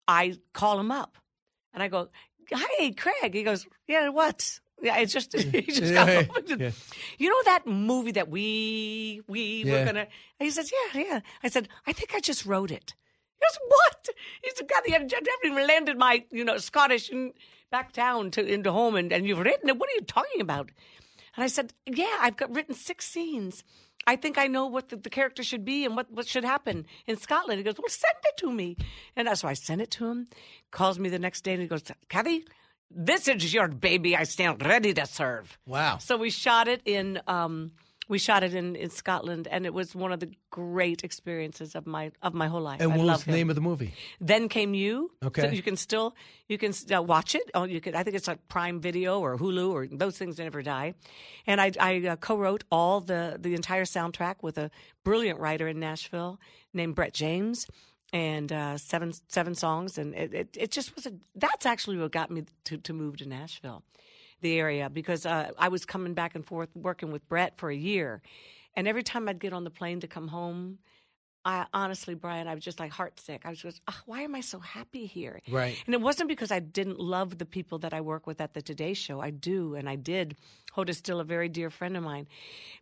I 0.08 0.38
call 0.54 0.80
him 0.80 0.92
up 0.92 1.18
and 1.74 1.82
I 1.82 1.88
go, 1.88 2.10
Hey, 2.78 2.92
Craig. 2.92 3.34
He 3.34 3.44
goes, 3.44 3.66
Yeah, 3.88 4.10
what? 4.10 4.60
Yeah, 4.82 4.98
it's 4.98 5.14
just, 5.14 5.34
he 5.38 5.62
just 5.62 5.94
got 5.94 6.08
Yeah, 6.08 6.24
home. 6.24 6.60
yeah. 6.60 6.72
You 7.18 7.30
know 7.30 7.44
that 7.46 7.66
movie 7.68 8.12
that 8.14 8.30
we 8.30 9.22
we 9.28 9.64
Yeah. 9.64 9.80
were 9.80 9.86
gonna? 9.86 10.08
He 10.40 10.50
says, 10.52 10.72
Yeah, 10.72 11.02
yeah. 11.02 11.20
I 11.44 11.50
said, 11.50 11.68
I 11.88 11.94
think 11.94 12.14
I 12.16 12.20
just 12.20 12.46
wrote 12.46 12.72
it. 12.72 12.96
He 13.40 13.46
goes, 13.46 13.60
what? 13.68 14.10
He 14.44 14.52
said, 14.56 14.68
God, 14.68 14.84
I 14.88 14.92
haven't 14.92 15.14
even 15.46 15.66
landed 15.68 15.98
my, 15.98 16.26
you 16.30 16.44
know, 16.44 16.58
Scottish 16.58 17.10
and 17.10 17.34
back 17.72 17.94
down 17.94 18.32
to 18.32 18.46
into 18.46 18.72
home, 18.72 18.96
and, 18.96 19.14
and 19.14 19.26
you've 19.26 19.40
written 19.40 19.70
it. 19.70 19.78
What 19.78 19.90
are 19.90 19.94
you 19.96 20.02
talking 20.02 20.42
about? 20.42 20.72
And 21.36 21.44
I 21.44 21.48
said, 21.48 21.74
yeah, 21.86 22.18
I've 22.20 22.36
got 22.36 22.54
written 22.54 22.76
six 22.76 23.08
scenes. 23.08 23.64
I 24.08 24.16
think 24.16 24.38
I 24.38 24.48
know 24.48 24.66
what 24.66 24.90
the, 24.90 24.96
the, 24.96 25.10
character 25.10 25.44
should 25.44 25.64
be 25.64 25.86
and 25.86 25.96
what, 25.96 26.12
what 26.12 26.28
should 26.28 26.44
happen 26.44 26.86
in 27.06 27.18
Scotland. 27.18 27.60
He 27.60 27.64
goes, 27.64 27.76
Well, 27.78 27.90
send 27.90 28.16
it 28.26 28.38
to 28.38 28.52
me. 28.52 28.76
And 29.16 29.30
so 29.38 29.48
I 29.48 29.54
sent 29.54 29.82
it 29.82 29.92
to 29.92 30.08
him, 30.08 30.28
calls 30.72 30.98
me 30.98 31.10
the 31.10 31.20
next 31.20 31.42
day, 31.42 31.54
and 31.54 31.62
he 31.62 31.68
goes, 31.68 31.84
Kathie, 32.10 32.46
this 32.92 33.28
is 33.28 33.54
your 33.54 33.68
baby. 33.68 34.16
I 34.16 34.24
stand 34.24 34.66
ready 34.66 34.94
to 34.94 35.06
serve. 35.06 35.58
Wow. 35.66 35.98
So 35.98 36.18
we 36.18 36.30
shot 36.30 36.68
it 36.68 36.82
in. 36.86 37.22
Um, 37.28 37.72
we 38.10 38.18
shot 38.18 38.44
it 38.44 38.56
in, 38.56 38.76
in 38.76 38.90
Scotland, 38.90 39.48
and 39.50 39.68
it 39.68 39.74
was 39.74 39.94
one 39.94 40.12
of 40.12 40.20
the 40.20 40.32
great 40.50 41.04
experiences 41.04 41.76
of 41.76 41.86
my 41.86 42.12
of 42.24 42.34
my 42.34 42.48
whole 42.48 42.62
life. 42.62 42.82
And 42.82 42.92
I 42.92 42.98
what 42.98 43.06
was 43.06 43.24
the 43.24 43.32
him. 43.32 43.38
name 43.38 43.50
of 43.50 43.56
the 43.56 43.62
movie? 43.62 43.94
Then 44.20 44.50
came 44.50 44.74
you. 44.74 45.12
Okay. 45.24 45.44
So 45.44 45.48
you 45.50 45.62
can 45.62 45.78
still 45.78 46.16
you 46.48 46.58
can 46.58 46.74
uh, 46.92 47.04
watch 47.04 47.36
it. 47.36 47.44
Oh, 47.54 47.66
you 47.66 47.80
could. 47.80 47.94
I 47.94 48.02
think 48.02 48.16
it's 48.16 48.28
like 48.28 48.48
Prime 48.48 48.82
Video 48.82 49.20
or 49.20 49.38
Hulu 49.38 49.72
or 49.72 49.88
those 49.88 50.18
things 50.18 50.40
never 50.40 50.64
die. 50.64 50.96
And 51.46 51.62
I, 51.62 51.72
I 51.80 52.08
uh, 52.08 52.16
co-wrote 52.16 52.64
all 52.72 53.00
the 53.00 53.38
the 53.40 53.54
entire 53.54 53.86
soundtrack 53.86 54.38
with 54.42 54.58
a 54.58 54.72
brilliant 55.04 55.40
writer 55.40 55.68
in 55.68 55.80
Nashville 55.80 56.40
named 56.74 56.96
Brett 56.96 57.14
James. 57.14 57.68
And 58.12 58.52
uh, 58.52 58.78
seven 58.80 59.14
seven 59.28 59.54
songs, 59.54 60.00
and 60.00 60.16
it, 60.16 60.34
it, 60.34 60.58
it 60.60 60.72
just 60.72 60.96
was 60.96 61.06
a. 61.06 61.12
That's 61.36 61.68
actually 61.68 62.00
what 62.00 62.12
got 62.12 62.32
me 62.32 62.46
to, 62.64 62.78
to 62.80 62.92
move 62.92 63.18
to 63.18 63.30
Nashville, 63.30 63.84
the 64.42 64.58
area, 64.58 64.90
because 64.90 65.28
uh, 65.28 65.52
I 65.60 65.68
was 65.68 65.86
coming 65.86 66.16
back 66.16 66.34
and 66.34 66.44
forth 66.44 66.70
working 66.76 67.12
with 67.12 67.28
Brett 67.30 67.58
for 67.58 67.70
a 67.70 67.76
year, 67.76 68.24
and 68.76 68.88
every 68.88 69.04
time 69.04 69.30
I'd 69.30 69.38
get 69.38 69.54
on 69.54 69.64
the 69.64 69.70
plane 69.70 70.00
to 70.00 70.08
come 70.08 70.28
home, 70.28 70.80
I 71.46 71.68
honestly, 71.72 72.16
Brian, 72.16 72.48
I 72.48 72.56
was 72.56 72.64
just 72.64 72.80
like 72.80 72.92
heart 72.92 73.20
sick. 73.20 73.44
I 73.46 73.50
was 73.50 73.60
just, 73.60 73.80
oh, 73.88 74.00
why 74.08 74.22
am 74.22 74.34
I 74.34 74.42
so 74.42 74.58
happy 74.58 75.06
here? 75.06 75.40
Right. 75.48 75.78
And 75.86 75.94
it 75.94 76.02
wasn't 76.02 76.30
because 76.30 76.52
I 76.52 76.60
didn't 76.60 77.00
love 77.00 77.38
the 77.38 77.46
people 77.46 77.78
that 77.80 77.94
I 77.94 78.02
work 78.02 78.26
with 78.26 78.42
at 78.42 78.56
the 78.56 78.62
Today 78.64 78.96
Show. 78.96 79.22
I 79.22 79.30
do, 79.30 79.76
and 79.76 79.88
I 79.88 79.98
did. 79.98 80.36
Hoda's 80.74 80.98
still 80.98 81.20
a 81.20 81.24
very 81.24 81.48
dear 81.48 81.70
friend 81.70 81.96
of 81.96 82.04
mine, 82.04 82.28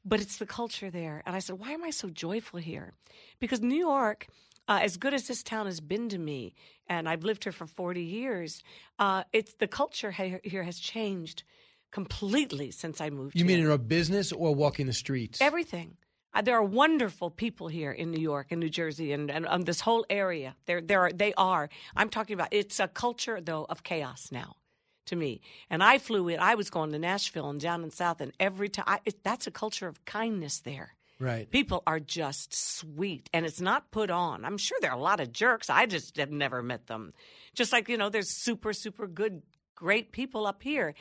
but 0.05 0.21
it's 0.21 0.37
the 0.37 0.45
culture 0.45 0.89
there. 0.89 1.21
And 1.25 1.35
I 1.35 1.39
said, 1.39 1.59
why 1.59 1.71
am 1.71 1.83
I 1.83 1.89
so 1.89 2.07
joyful 2.07 2.61
here? 2.61 2.93
Because 3.41 3.59
New 3.59 3.75
York. 3.75 4.27
Uh, 4.67 4.79
as 4.81 4.97
good 4.97 5.13
as 5.13 5.27
this 5.27 5.43
town 5.43 5.65
has 5.65 5.79
been 5.79 6.09
to 6.09 6.17
me, 6.17 6.53
and 6.87 7.07
I've 7.07 7.23
lived 7.23 7.43
here 7.45 7.53
for 7.53 7.65
40 7.67 8.01
years, 8.01 8.61
uh, 8.99 9.23
it's 9.31 9.53
the 9.55 9.67
culture 9.67 10.11
he- 10.11 10.39
here 10.43 10.63
has 10.63 10.77
changed 10.79 11.43
completely 11.91 12.71
since 12.71 12.99
I 12.99 13.09
moved 13.09 13.35
You 13.35 13.45
here. 13.45 13.57
mean 13.57 13.65
in 13.65 13.71
a 13.71 13.77
business 13.77 14.31
or 14.31 14.53
walking 14.53 14.85
the 14.87 14.93
streets? 14.93 15.39
Everything. 15.41 15.95
Uh, 16.33 16.41
there 16.41 16.55
are 16.57 16.63
wonderful 16.63 17.29
people 17.31 17.69
here 17.69 17.91
in 17.91 18.11
New 18.11 18.19
York 18.19 18.47
and 18.51 18.59
New 18.59 18.69
Jersey 18.69 19.13
and, 19.13 19.31
and 19.31 19.47
um, 19.47 19.63
this 19.63 19.79
whole 19.79 20.05
area. 20.09 20.55
There, 20.65 20.81
there 20.81 20.99
are, 21.01 21.11
they 21.13 21.33
are. 21.35 21.69
I'm 21.95 22.09
talking 22.09 22.33
about. 22.33 22.49
It's 22.51 22.79
a 22.79 22.87
culture 22.89 23.39
though 23.41 23.65
of 23.69 23.83
chaos 23.83 24.31
now, 24.31 24.57
to 25.05 25.15
me. 25.15 25.39
And 25.69 25.81
I 25.81 25.97
flew 25.97 26.27
in. 26.27 26.39
I 26.41 26.55
was 26.55 26.69
going 26.69 26.91
to 26.91 26.99
Nashville 26.99 27.49
and 27.49 27.59
down 27.61 27.83
in 27.83 27.91
South, 27.91 28.19
and 28.19 28.33
every 28.39 28.67
time 28.69 28.85
I, 28.87 28.99
it, 29.05 29.23
that's 29.23 29.47
a 29.47 29.51
culture 29.51 29.87
of 29.87 30.03
kindness 30.03 30.59
there. 30.59 30.93
Right. 31.19 31.49
People 31.49 31.81
are 31.87 31.99
just 31.99 32.53
sweet, 32.53 33.29
and 33.33 33.45
it's 33.45 33.59
not 33.59 33.89
put 33.91 34.11
on. 34.11 34.45
I'm 34.45 34.57
sure 34.57 34.77
there 34.81 34.91
are 34.91 34.97
a 34.97 35.01
lot 35.01 35.19
of 35.19 35.31
jerks. 35.31 35.69
I 35.69 35.87
just 35.87 36.17
have 36.17 36.31
never 36.31 36.61
met 36.61 36.87
them. 36.87 37.13
Just 37.55 37.73
like 37.73 37.89
you 37.89 37.97
know, 37.97 38.09
there's 38.09 38.29
super, 38.29 38.71
super 38.71 39.07
good, 39.07 39.41
great 39.73 40.11
people 40.11 40.45
up 40.45 40.61
here. 40.61 40.93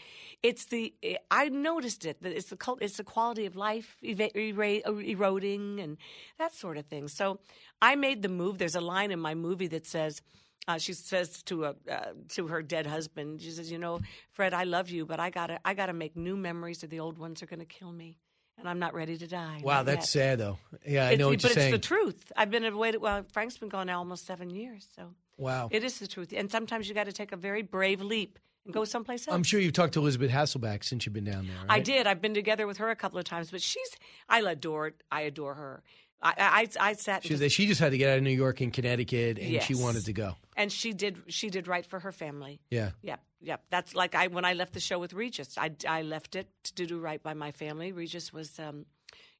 It's 0.43 0.67
the 0.67 0.95
I 1.31 1.51
noticed 1.51 2.07
it 2.07 2.23
that 2.23 2.33
it's 2.33 2.49
the 2.49 2.57
cult, 2.57 2.81
it's 2.81 2.97
the 2.97 3.05
quality 3.05 3.45
of 3.45 3.57
life 3.57 3.97
eroding 4.03 5.81
and 5.81 5.99
that 6.39 6.55
sort 6.55 6.79
of 6.79 6.87
thing. 6.87 7.09
So 7.09 7.41
I 7.83 7.95
made 7.97 8.23
the 8.23 8.31
move. 8.31 8.57
There's 8.57 8.75
a 8.75 8.81
line 8.81 9.11
in 9.11 9.21
my 9.21 9.35
movie 9.35 9.69
that 9.69 9.87
says. 9.87 10.23
Uh, 10.69 10.79
she 10.79 10.95
says 10.95 11.45
to 11.45 11.65
a 11.67 11.75
uh, 11.89 12.13
to 12.29 12.49
her 12.49 12.61
dead 12.61 12.89
husband, 12.89 13.41
she 13.41 13.51
says, 13.53 13.71
"You 13.71 13.79
know, 13.79 14.01
Fred, 14.33 14.53
I 14.53 14.65
love 14.65 14.91
you, 14.91 15.07
but 15.07 15.21
I 15.21 15.31
gotta 15.31 15.61
I 15.65 15.75
gotta 15.75 15.93
make 15.93 16.17
new 16.17 16.37
memories, 16.37 16.83
or 16.83 16.89
the 16.89 16.99
old 16.99 17.19
ones 17.19 17.41
are 17.41 17.47
gonna 17.47 17.65
kill 17.65 17.93
me, 17.93 18.19
and 18.59 18.69
I'm 18.69 18.79
not 18.79 18.95
ready 18.95 19.17
to 19.19 19.27
die." 19.27 19.61
Wow, 19.63 19.83
that's 19.83 20.15
yet." 20.15 20.23
sad 20.23 20.39
though. 20.39 20.59
Yeah, 20.87 21.03
I 21.05 21.13
It's- 21.13 21.19
know 21.19 21.29
what 21.29 21.43
but 21.43 21.55
you're 21.57 21.65
it's 21.65 21.73
the 21.73 21.79
truth. 21.79 22.33
I've 22.37 22.51
been 22.51 22.65
away. 22.65 22.93
Well, 22.97 23.25
Frank's 23.33 23.59
been 23.59 23.69
gone 23.69 23.87
now 23.89 23.99
almost 23.99 24.27
seven 24.27 24.51
years, 24.51 24.89
so 24.97 25.15
Wow. 25.37 25.69
it 25.71 25.85
is 25.85 25.99
the 25.99 26.07
truth. 26.07 26.33
And 26.37 26.51
sometimes 26.51 26.89
you 26.89 26.95
got 26.95 27.05
to 27.07 27.13
take 27.13 27.33
a 27.33 27.37
very 27.37 27.63
brave 27.63 28.01
leap 28.01 28.39
and 28.65 28.73
go 28.75 28.85
someplace 28.85 29.29
else. 29.29 29.35
I'm 29.35 29.43
sure 29.45 29.61
you've 29.61 29.73
talked 29.75 29.95
to 29.95 30.01
Elisabeth 30.01 30.31
Hasselbeck 30.31 30.83
since 30.85 31.07
you've 31.07 31.13
been 31.13 31.25
down 31.25 31.47
there. 31.47 31.57
I 31.69 31.79
did. 31.81 32.07
I've 32.07 32.21
been 32.21 32.35
together 32.35 32.67
with 32.67 32.79
her 32.79 32.91
a 32.91 32.97
couple 32.97 33.19
of 33.19 33.25
times, 33.25 33.51
but 33.51 33.63
she's. 33.63 33.91
I 34.29 34.41
adore. 34.41 34.93
I 35.13 35.21
adore 35.23 35.55
her. 35.55 35.83
I 36.23 36.69
I, 36.81 36.91
I 36.91 36.93
sat. 36.95 37.23
She, 37.25 37.37
just- 37.37 37.55
she 37.55 37.67
just 37.67 37.81
had 37.81 37.93
to 37.93 37.99
get 37.99 38.11
out 38.11 38.17
of 38.19 38.23
New 38.25 38.31
York 38.31 38.61
and 38.61 38.73
Connecticut, 38.73 39.39
and 39.39 39.63
she 39.63 39.75
wanted 39.75 40.05
to 40.07 40.13
go. 40.13 40.37
and 40.57 40.73
she 40.73 40.93
did. 40.93 41.17
She 41.29 41.51
did 41.51 41.69
right 41.69 41.85
for 41.87 42.01
her 42.01 42.13
family. 42.13 42.61
Yeah. 42.71 42.91
Yep, 43.03 43.21
yep. 43.41 43.63
That's 43.71 43.95
like 43.95 44.15
I 44.15 44.27
when 44.29 44.45
I 44.45 44.55
left 44.55 44.73
the 44.73 44.81
show 44.81 44.99
with 44.99 45.13
Regis. 45.13 45.57
I, 45.59 45.71
I 45.89 46.03
left 46.03 46.35
it 46.37 46.49
to 46.75 46.87
do 46.87 46.99
right 46.99 47.23
by 47.23 47.35
my 47.35 47.53
family. 47.53 47.93
Regis 47.93 48.33
was, 48.33 48.59
um, 48.59 48.87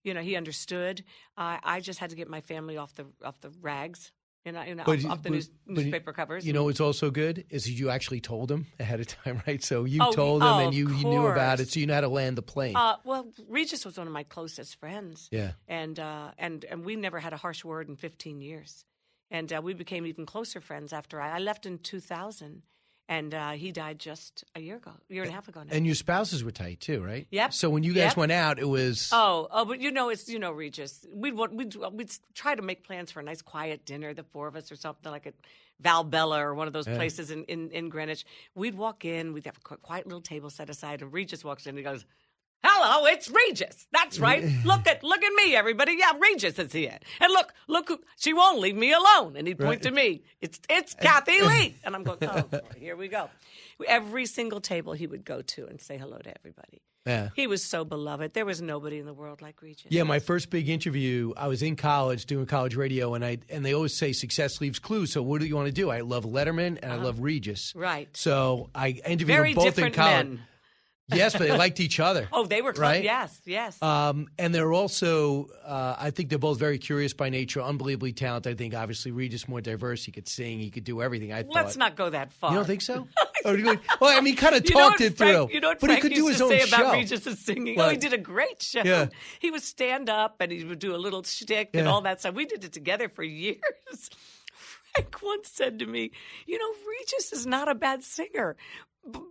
you 0.05 0.13
know, 0.15 0.21
he 0.21 0.37
understood. 0.37 1.03
I 1.37 1.59
I 1.65 1.81
just 1.81 1.99
had 1.99 2.11
to 2.11 2.17
get 2.17 2.29
my 2.29 2.41
family 2.41 2.77
off 2.77 2.95
the 2.95 3.07
off 3.25 3.41
the 3.41 3.51
rags, 3.63 4.13
you 4.47 4.53
know, 4.53 4.63
you 4.63 4.75
know 4.77 4.85
off, 4.85 5.05
off 5.07 5.23
the 5.23 5.31
news, 5.31 5.51
but- 5.67 5.75
newspaper 5.77 6.13
covers. 6.13 6.47
You 6.47 6.53
know 6.53 6.65
what's 6.65 6.81
also 6.81 7.11
good 7.11 7.45
is 7.51 7.69
you 7.69 7.91
actually 7.91 8.21
told 8.21 8.51
him 8.51 8.67
ahead 8.81 9.01
of 9.01 9.09
time, 9.09 9.43
right? 9.47 9.63
So 9.63 9.85
you 9.85 9.99
Oh, 10.03 10.13
told 10.13 10.43
him, 10.43 10.49
oh, 10.49 10.59
and 10.61 10.73
you, 10.73 10.89
you 10.91 11.05
knew 11.05 11.27
about 11.27 11.59
it, 11.61 11.69
so 11.71 11.81
you 11.81 11.87
know 11.87 11.95
how 11.95 12.01
to 12.03 12.09
land 12.09 12.39
the 12.39 12.43
plane. 12.43 12.77
Uh, 12.77 12.97
well, 13.05 13.27
Regis 13.49 13.85
was 13.85 13.99
one 13.99 14.07
of 14.07 14.13
my 14.13 14.23
closest 14.23 14.79
friends. 14.79 15.29
Yeah. 15.33 15.53
And 15.67 15.99
uh, 15.99 16.31
and 16.39 16.65
and 16.65 16.85
we 16.85 16.95
never 16.97 17.19
had 17.19 17.33
a 17.33 17.37
harsh 17.37 17.65
word 17.65 17.89
in 17.89 17.97
15 17.97 18.41
years, 18.41 18.85
and 19.31 19.53
uh, 19.53 19.61
we 19.61 19.75
became 19.75 20.07
even 20.07 20.25
closer 20.27 20.61
friends 20.61 20.93
after 20.93 21.21
I, 21.21 21.37
I 21.37 21.39
left 21.41 21.67
in 21.67 21.79
2000, 21.79 22.63
and 23.09 23.33
uh, 23.35 23.51
he 23.53 23.71
died 23.73 23.99
just 23.99 24.45
a 24.55 24.61
year 24.61 24.77
ago, 24.77 24.91
a 25.11 25.13
year 25.15 25.23
and 25.23 25.31
a 25.31 25.35
half 25.35 25.47
ago 25.49 25.63
now. 25.63 25.69
and 25.73 25.87
your 25.87 25.95
spouses 25.95 26.43
were 26.43 26.51
tight 26.51 26.81
too, 26.81 27.03
right? 27.03 27.27
Yep. 27.31 27.53
So 27.53 27.71
when 27.71 27.83
you 27.85 27.93
guys 27.93 28.11
Yep. 28.11 28.17
went 28.17 28.33
out, 28.33 28.59
it 28.59 28.69
was 28.69 29.11
Oh, 29.13 29.47
oh, 29.51 29.65
but 29.65 29.81
you 29.81 29.91
know, 29.93 30.09
it's 30.09 30.29
you 30.29 30.39
know, 30.39 30.51
Regis. 30.53 31.07
We'd 31.13 31.35
want- 31.35 31.55
we'd 31.55 31.75
we'd 31.93 32.11
try 32.35 32.55
to 32.55 32.63
make 32.63 32.85
plans 32.85 33.11
for 33.13 33.21
a 33.21 33.23
nice 33.23 33.43
quiet 33.43 33.85
dinner, 33.85 34.13
the 34.15 34.25
four 34.25 34.49
of 34.49 34.57
us, 34.57 34.71
or 34.73 34.77
something 34.77 35.11
like 35.13 35.27
at 35.27 35.35
Valbella 35.83 36.41
or 36.41 36.55
one 36.55 36.67
of 36.67 36.73
those 36.73 36.87
Yeah. 36.87 36.97
places 36.97 37.31
in, 37.31 37.45
in 37.45 37.71
in 37.71 37.89
Greenwich. 37.91 38.25
We'd 38.55 38.75
walk 38.77 39.05
in, 39.05 39.33
we'd 39.33 39.45
have 39.45 39.57
a 39.59 39.77
quiet 39.77 40.07
little 40.07 40.21
table 40.23 40.51
set 40.51 40.71
aside, 40.71 41.03
and 41.03 41.13
Regis 41.13 41.45
walks 41.45 41.67
in 41.67 41.71
and 41.71 41.79
he 41.79 41.85
goes. 41.85 42.05
Hello, 42.69 43.07
it's 43.07 43.31
Regis. 43.31 43.87
That's 43.93 44.19
right. 44.19 44.45
look 44.65 44.87
at 44.89 45.05
look 45.05 45.23
at 45.23 45.33
me, 45.35 45.55
everybody. 45.55 45.97
Yeah, 45.99 46.13
Regis 46.19 46.59
is 46.59 46.73
here. 46.73 46.99
And 47.21 47.33
look, 47.33 47.53
look, 47.69 47.89
who, 47.89 48.01
she 48.19 48.35
won't 48.35 48.59
leave 48.59 48.75
me 48.77 48.93
alone. 48.93 49.37
And 49.37 49.47
he'd 49.47 49.59
point 49.59 49.69
Right. 49.69 49.83
to 49.83 49.91
me. 49.93 50.23
It's 50.41 50.59
it's 50.69 50.95
Kathie 50.95 51.43
Lee. 51.47 51.75
And 51.85 51.95
I'm 51.95 52.03
going, 52.03 52.19
oh, 52.23 52.43
boy, 52.43 52.61
here 52.77 52.97
we 52.97 53.09
go. 53.09 53.31
Every 53.87 54.27
single 54.27 54.61
table 54.61 54.95
he 54.95 55.07
would 55.07 55.25
go 55.25 55.43
to 55.43 55.67
and 55.67 55.81
say 55.81 55.97
hello 55.99 56.19
to 56.19 56.35
everybody. 56.39 56.81
yeah. 57.07 57.29
He 57.37 57.47
was 57.47 57.63
so 57.65 57.85
beloved. 57.85 58.33
There 58.33 58.47
was 58.47 58.61
nobody 58.63 58.99
in 58.99 59.07
the 59.07 59.15
world 59.15 59.43
like 59.43 59.63
Regis. 59.63 59.87
Yeah, 59.91 60.03
my 60.05 60.19
first 60.19 60.51
big 60.51 60.69
interview, 60.69 61.35
I 61.37 61.47
was 61.49 61.63
in 61.63 61.77
college 61.77 62.27
doing 62.27 62.47
college 62.47 62.75
radio, 62.75 63.15
and 63.15 63.25
I 63.25 63.39
and 63.49 63.65
they 63.65 63.75
always 63.75 63.97
say 63.97 64.13
success 64.13 64.61
leaves 64.61 64.79
clues. 64.81 65.13
So 65.13 65.23
what 65.23 65.41
do 65.41 65.47
you 65.47 65.55
want 65.55 65.67
to 65.67 65.73
do? 65.73 65.91
I 65.91 66.01
love 66.01 66.25
Letterman 66.25 66.79
and 66.83 66.91
I 66.93 66.97
uh-huh. 66.97 67.05
love 67.05 67.21
Regis. 67.21 67.73
Right. 67.77 68.09
So 68.17 68.71
I 68.75 68.89
interviewed 69.07 69.29
Very 69.37 69.55
them 69.55 69.63
both 69.65 69.79
in 69.79 69.93
college. 69.93 70.27
men. 70.27 70.41
Yes, 71.15 71.33
but 71.33 71.43
they 71.43 71.57
liked 71.57 71.79
each 71.81 72.01
other. 72.01 72.29
Oh, 72.33 72.45
they 72.45 72.61
were 72.61 72.73
close. 72.73 72.83
Right? 72.83 73.05
Yes, 73.05 73.41
yes. 73.45 73.81
Um, 73.81 74.29
and 74.39 74.55
they're 74.55 74.73
also, 74.73 75.49
uh, 75.65 75.95
I 75.99 76.11
think 76.11 76.29
they're 76.29 76.39
both 76.39 76.59
very 76.59 76.79
curious 76.79 77.13
by 77.13 77.31
nature, 77.31 77.63
unbelievably 77.63 78.13
talented. 78.13 78.53
I 78.53 78.57
think 78.57 78.75
obviously 78.75 79.13
Regis 79.13 79.43
is 79.43 79.49
more 79.49 79.61
diverse. 79.61 80.05
He 80.05 80.13
could 80.13 80.29
sing, 80.29 80.59
he 80.59 80.71
could 80.71 80.85
do 80.85 81.01
everything. 81.01 81.33
I 81.33 81.45
thought. 81.45 81.55
Let's 81.55 81.77
not 81.77 81.97
go 81.97 82.11
that 82.11 82.33
far. 82.33 82.51
You 82.51 82.57
don't 82.57 82.67
think 82.67 82.83
so? 82.83 83.07
you 83.45 83.79
well, 84.01 84.11
I 84.11 84.21
mean, 84.21 84.35
he 84.35 84.35
kind 84.35 84.55
of 84.57 84.69
You 84.69 84.75
know 84.75 84.89
talked 84.89 85.01
it 85.01 85.17
Frank, 85.17 85.49
through. 85.49 85.55
You 85.55 85.61
know 85.61 85.69
what 85.69 85.81
but 85.81 85.87
Frank 85.87 86.03
he 86.03 86.09
could 86.09 86.17
used 86.17 86.23
do 86.25 86.29
his 86.29 86.39
to 86.39 86.45
own 86.45 86.51
say 86.51 86.67
show. 86.67 86.77
about 86.77 86.93
Regis' 86.95 87.39
singing? 87.39 87.81
Oh, 87.81 87.89
he 87.89 87.97
did 87.97 88.13
a 88.13 88.19
great 88.19 88.61
show. 88.63 88.83
Yeah. 88.85 89.07
He 89.39 89.51
would 89.51 89.63
stand 89.63 90.11
up 90.11 90.37
and 90.41 90.51
he 90.51 90.65
would 90.65 90.81
do 90.81 90.95
a 90.95 90.99
little 90.99 91.23
shtick 91.23 91.71
and 91.75 91.87
all 91.89 92.01
that 92.03 92.21
stuff. 92.21 92.35
We 92.35 92.45
did 92.47 92.65
it 92.65 92.73
together 92.73 93.09
for 93.09 93.23
years. 93.23 94.11
Frank 94.95 95.23
once 95.23 95.51
said 95.51 95.79
to 95.79 95.87
me, 95.87 96.11
"You 96.47 96.59
know, 96.59 96.73
Regis 96.89 97.33
is 97.33 97.47
not 97.47 97.69
a 97.69 97.75
bad 97.75 98.03
singer." 98.03 98.57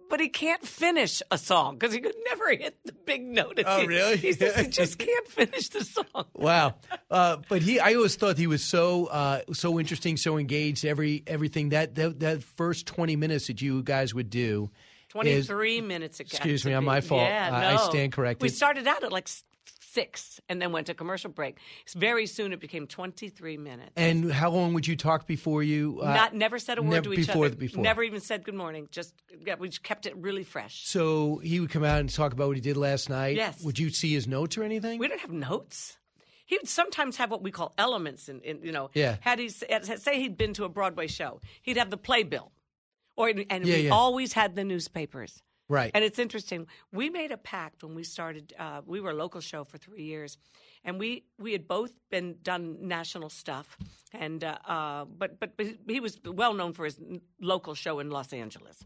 But 0.10 0.20
he 0.20 0.30
can't 0.30 0.66
finish 0.66 1.22
a 1.32 1.38
song 1.38 1.78
because 1.78 1.94
he 1.94 2.00
could 2.00 2.16
never 2.30 2.50
hit 2.56 2.78
the 2.86 2.94
big 2.94 3.24
note. 3.24 3.60
Oh, 3.66 3.82
the- 3.82 3.88
really? 3.88 4.18
He 4.18 4.34
says 4.34 4.56
he 4.56 4.68
just 4.70 4.98
can't 4.98 5.28
finish 5.28 5.70
the 5.70 5.84
song. 5.84 6.26
Wow, 6.34 6.76
uh, 7.12 7.38
but 7.50 7.62
he, 7.62 7.80
I 7.80 7.96
always 7.96 8.16
thought 8.16 8.38
he 8.38 8.48
was 8.48 8.64
so 8.64 9.08
uh, 9.08 9.42
so 9.52 9.80
interesting, 9.80 10.16
so 10.16 10.38
engaged. 10.38 10.86
Every 10.86 11.24
everything 11.28 11.70
that, 11.70 11.96
that 11.96 12.20
that 12.22 12.44
first 12.44 12.86
twenty 12.86 13.16
minutes 13.16 13.48
that 13.48 13.62
you 13.62 13.84
guys 13.84 14.14
would 14.14 14.30
do. 14.30 14.70
is- 15.24 15.48
23 15.48 15.82
minutes 15.82 16.20
it 16.20 16.28
Excuse 16.32 16.66
me, 16.66 16.74
on 16.74 16.84
my 16.86 17.02
fault. 17.02 17.22
Yeah, 17.22 17.50
I- 17.52 17.74
I 17.74 17.78
stand 17.90 18.12
corrected. 18.12 18.44
We 18.44 18.50
started 18.50 18.86
out 18.88 19.04
at 19.04 19.12
like 19.12 19.28
six 19.96 20.40
and 20.50 20.62
then 20.62 20.72
went 20.72 20.88
to 20.88 20.94
commercial 20.94 21.32
break. 21.32 21.58
Very 21.96 22.28
soon 22.28 22.54
it 22.54 22.60
became 22.60 22.86
23 22.86 23.58
minutes. 23.58 23.94
And 23.96 24.32
how 24.32 24.52
long 24.52 24.74
would 24.74 24.86
you 24.86 24.96
talk 24.96 25.26
before 25.26 25.64
you? 25.64 26.02
Uh, 26.02 26.14
Not 26.14 26.36
never 26.36 26.60
said 26.60 26.78
a 26.78 26.82
word 26.84 27.06
to 27.06 27.14
each 27.14 27.28
before 27.28 27.46
other. 27.46 27.56
The, 27.56 27.68
before. 27.68 27.82
Never 27.84 28.04
even 28.04 28.20
said 28.20 28.44
good 28.44 28.56
morning. 28.56 28.88
Just 28.92 29.14
yeah, 29.46 29.56
we 29.58 29.70
just 29.70 29.84
kept 29.84 30.06
it 30.06 30.16
really 30.18 30.44
fresh. 30.44 30.86
So 30.86 31.38
he 31.38 31.60
would 31.60 31.70
come 31.72 31.84
out 31.84 32.00
and 32.02 32.10
talk 32.14 32.34
about 32.34 32.48
what 32.48 32.58
he 32.58 32.62
did 32.62 32.78
last 32.78 33.10
night. 33.10 33.38
Yes. 33.38 33.64
Would 33.64 33.80
you 33.80 33.90
see 33.90 34.14
his 34.14 34.28
notes 34.28 34.58
or 34.58 34.64
anything? 34.64 35.00
We 35.00 35.08
don't 35.08 35.22
have 35.22 35.32
notes. 35.32 35.98
he 36.46 36.58
would 36.58 36.68
sometimes 36.68 37.18
have 37.18 37.32
what 37.32 37.42
we 37.42 37.50
call 37.52 37.74
elements. 37.78 38.28
In, 38.30 38.42
in 38.42 38.60
you 38.64 38.72
know, 38.72 38.90
Yeah. 38.94 39.16
Had 39.22 39.40
he 39.40 39.50
say 39.50 40.20
he'd 40.20 40.38
been 40.38 40.54
to 40.56 40.66
a 40.66 40.70
Broadway 40.70 41.08
show, 41.08 41.40
he'd 41.64 41.78
have 41.78 41.90
the 41.90 41.98
playbill, 41.98 42.52
or 43.16 43.30
and 43.30 43.40
Yeah, 43.66 43.76
we 43.76 43.82
yeah. 43.88 43.92
always 43.92 44.34
had 44.34 44.56
the 44.56 44.64
newspapers. 44.64 45.42
Right. 45.68 45.92
And 45.94 46.04
it's 46.04 46.20
interesting. 46.20 46.68
We 46.92 47.10
made 47.10 47.32
a 47.32 47.38
pact 47.38 47.84
when 47.84 47.96
we 47.96 48.04
started. 48.04 48.54
Uh, 48.58 48.82
we 48.86 49.02
were 49.02 49.12
a 49.12 49.16
local 49.16 49.42
show 49.42 49.64
for 49.64 49.78
three 49.78 50.04
years, 50.04 50.38
and 50.84 51.00
we 51.00 51.24
we 51.40 51.54
had 51.54 51.68
both 51.68 51.92
been 52.12 52.36
done 52.44 52.88
national 52.88 53.30
stuff, 53.30 53.78
and 54.12 54.44
uh, 54.44 54.58
uh, 54.68 55.06
but 55.06 55.40
but 55.40 55.58
but 55.58 55.66
he 55.88 56.00
was 56.00 56.20
well 56.24 56.54
known 56.54 56.74
for 56.74 56.86
his 56.86 57.00
local 57.42 57.74
show 57.74 58.00
in 58.00 58.12
Los 58.12 58.32
Angeles. 58.32 58.86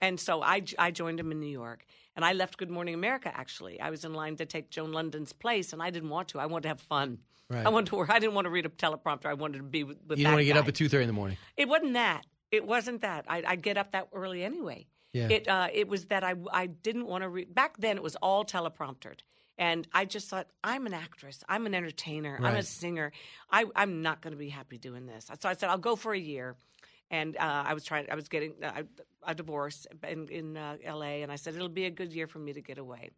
And 0.00 0.20
so 0.20 0.42
I, 0.42 0.62
I 0.78 0.92
joined 0.92 1.18
him 1.18 1.32
in 1.32 1.40
New 1.40 1.50
York, 1.50 1.84
and 2.14 2.24
I 2.24 2.32
left 2.32 2.56
Good 2.56 2.70
Morning 2.70 2.94
America. 2.94 3.32
Actually, 3.34 3.80
I 3.80 3.90
was 3.90 4.04
in 4.04 4.14
line 4.14 4.36
to 4.36 4.46
take 4.46 4.70
Joan 4.70 4.92
Lunden's 4.92 5.32
place, 5.32 5.72
and 5.72 5.82
I 5.82 5.90
didn't 5.90 6.10
want 6.10 6.28
to. 6.28 6.38
I 6.38 6.46
wanted 6.46 6.62
to 6.62 6.68
have 6.68 6.80
fun. 6.80 7.18
Right. 7.50 7.66
I 7.66 7.70
wanted 7.70 7.88
to 7.88 7.96
work. 7.96 8.10
I 8.10 8.18
didn't 8.18 8.34
want 8.34 8.44
to 8.44 8.50
read 8.50 8.66
a 8.66 8.68
teleprompter. 8.68 9.26
I 9.26 9.34
wanted 9.34 9.58
to 9.58 9.64
be 9.64 9.82
with, 9.82 9.96
with 10.06 10.18
you 10.18 10.24
don't 10.24 10.34
want 10.34 10.42
to 10.42 10.44
get 10.44 10.54
guy. 10.54 10.60
up 10.60 10.68
at 10.68 10.74
two 10.74 10.88
thirty 10.88 11.04
in 11.04 11.08
the 11.08 11.14
morning. 11.14 11.38
It 11.56 11.68
wasn't 11.68 11.94
that. 11.94 12.26
It 12.52 12.66
wasn't 12.66 13.00
that. 13.00 13.24
I, 13.28 13.42
I'd 13.46 13.62
get 13.62 13.76
up 13.76 13.92
that 13.92 14.08
early 14.12 14.44
anyway. 14.44 14.86
Yeah. 15.12 15.28
It 15.28 15.48
uh, 15.48 15.68
it 15.72 15.88
was 15.88 16.06
that 16.06 16.24
I 16.24 16.34
I 16.52 16.66
didn't 16.66 17.06
want 17.06 17.22
to 17.22 17.28
read. 17.28 17.54
Back 17.54 17.76
then, 17.78 17.96
it 17.96 18.02
was 18.02 18.16
all 18.16 18.44
telepromptered, 18.44 19.20
and 19.56 19.88
I 19.92 20.04
just 20.04 20.28
thought 20.28 20.48
I'm 20.62 20.86
an 20.86 20.94
actress. 20.94 21.42
I'm 21.48 21.66
an 21.66 21.74
entertainer. 21.74 22.38
I'm 22.42 22.54
a 22.56 22.62
singer. 22.62 23.12
I 23.50 23.64
I'm 23.74 24.02
not 24.02 24.20
going 24.20 24.32
to 24.32 24.38
be 24.38 24.50
happy 24.50 24.78
doing 24.78 25.06
this. 25.06 25.30
So 25.40 25.48
I 25.48 25.54
said 25.54 25.70
I'll 25.70 25.78
go 25.78 25.96
for 25.96 26.12
a 26.12 26.18
year. 26.18 26.56
And 27.10 27.38
uh, 27.38 27.64
I 27.66 27.72
was 27.72 27.84
trying. 27.84 28.06
I 28.10 28.14
was 28.14 28.28
getting 28.28 28.52
uh, 28.62 28.82
a 29.26 29.34
divorce 29.34 29.86
in, 30.06 30.28
in 30.28 30.58
uh, 30.58 30.76
L.A. 30.84 31.22
And 31.22 31.32
I 31.32 31.36
said 31.36 31.54
it'll 31.54 31.70
be 31.70 31.86
a 31.86 31.90
good 31.90 32.12
year 32.12 32.26
for 32.26 32.38
me 32.38 32.52
to 32.52 32.60
get 32.60 32.76
away. 32.76 33.08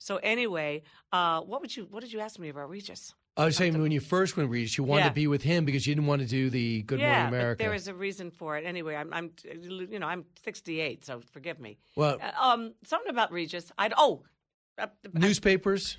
So 0.00 0.16
anyway, 0.16 0.82
uh, 1.12 1.42
what 1.42 1.60
would 1.60 1.76
you? 1.76 1.86
What 1.88 2.02
did 2.02 2.12
you 2.12 2.18
ask 2.18 2.40
me 2.40 2.48
about 2.48 2.68
Regis? 2.68 3.14
I 3.38 3.44
was 3.44 3.54
saying 3.56 3.80
when 3.82 3.92
you 3.92 4.00
first 4.00 4.36
went 4.36 4.48
Regis, 4.50 4.78
you 4.78 4.84
wanted 4.84 5.02
Yeah. 5.02 5.08
to 5.10 5.14
be 5.14 5.26
with 5.26 5.42
him 5.42 5.64
because 5.66 5.86
you 5.86 5.94
didn't 5.94 6.06
want 6.06 6.22
to 6.22 6.26
do 6.28 6.48
the 6.48 6.82
Good 6.82 7.00
yeah, 7.00 7.12
Morning 7.24 7.28
America. 7.28 7.58
But 7.58 7.64
there 7.64 7.74
is 7.74 7.86
a 7.86 7.94
reason 7.94 8.30
for 8.30 8.56
it. 8.56 8.64
Anyway, 8.64 8.94
I'm, 8.96 9.12
I'm, 9.12 9.30
you 9.44 9.98
know, 9.98 10.06
I'm 10.06 10.24
68, 10.42 11.04
so 11.04 11.20
forgive 11.32 11.60
me. 11.60 11.76
Well- 11.96 12.18
Uh, 12.22 12.30
um, 12.52 12.72
something 12.84 13.10
about 13.10 13.32
Regis. 13.32 13.70
I'd 13.76 13.92
oh, 13.98 14.22
uh, 14.78 14.86
Newspapers. 15.12 15.96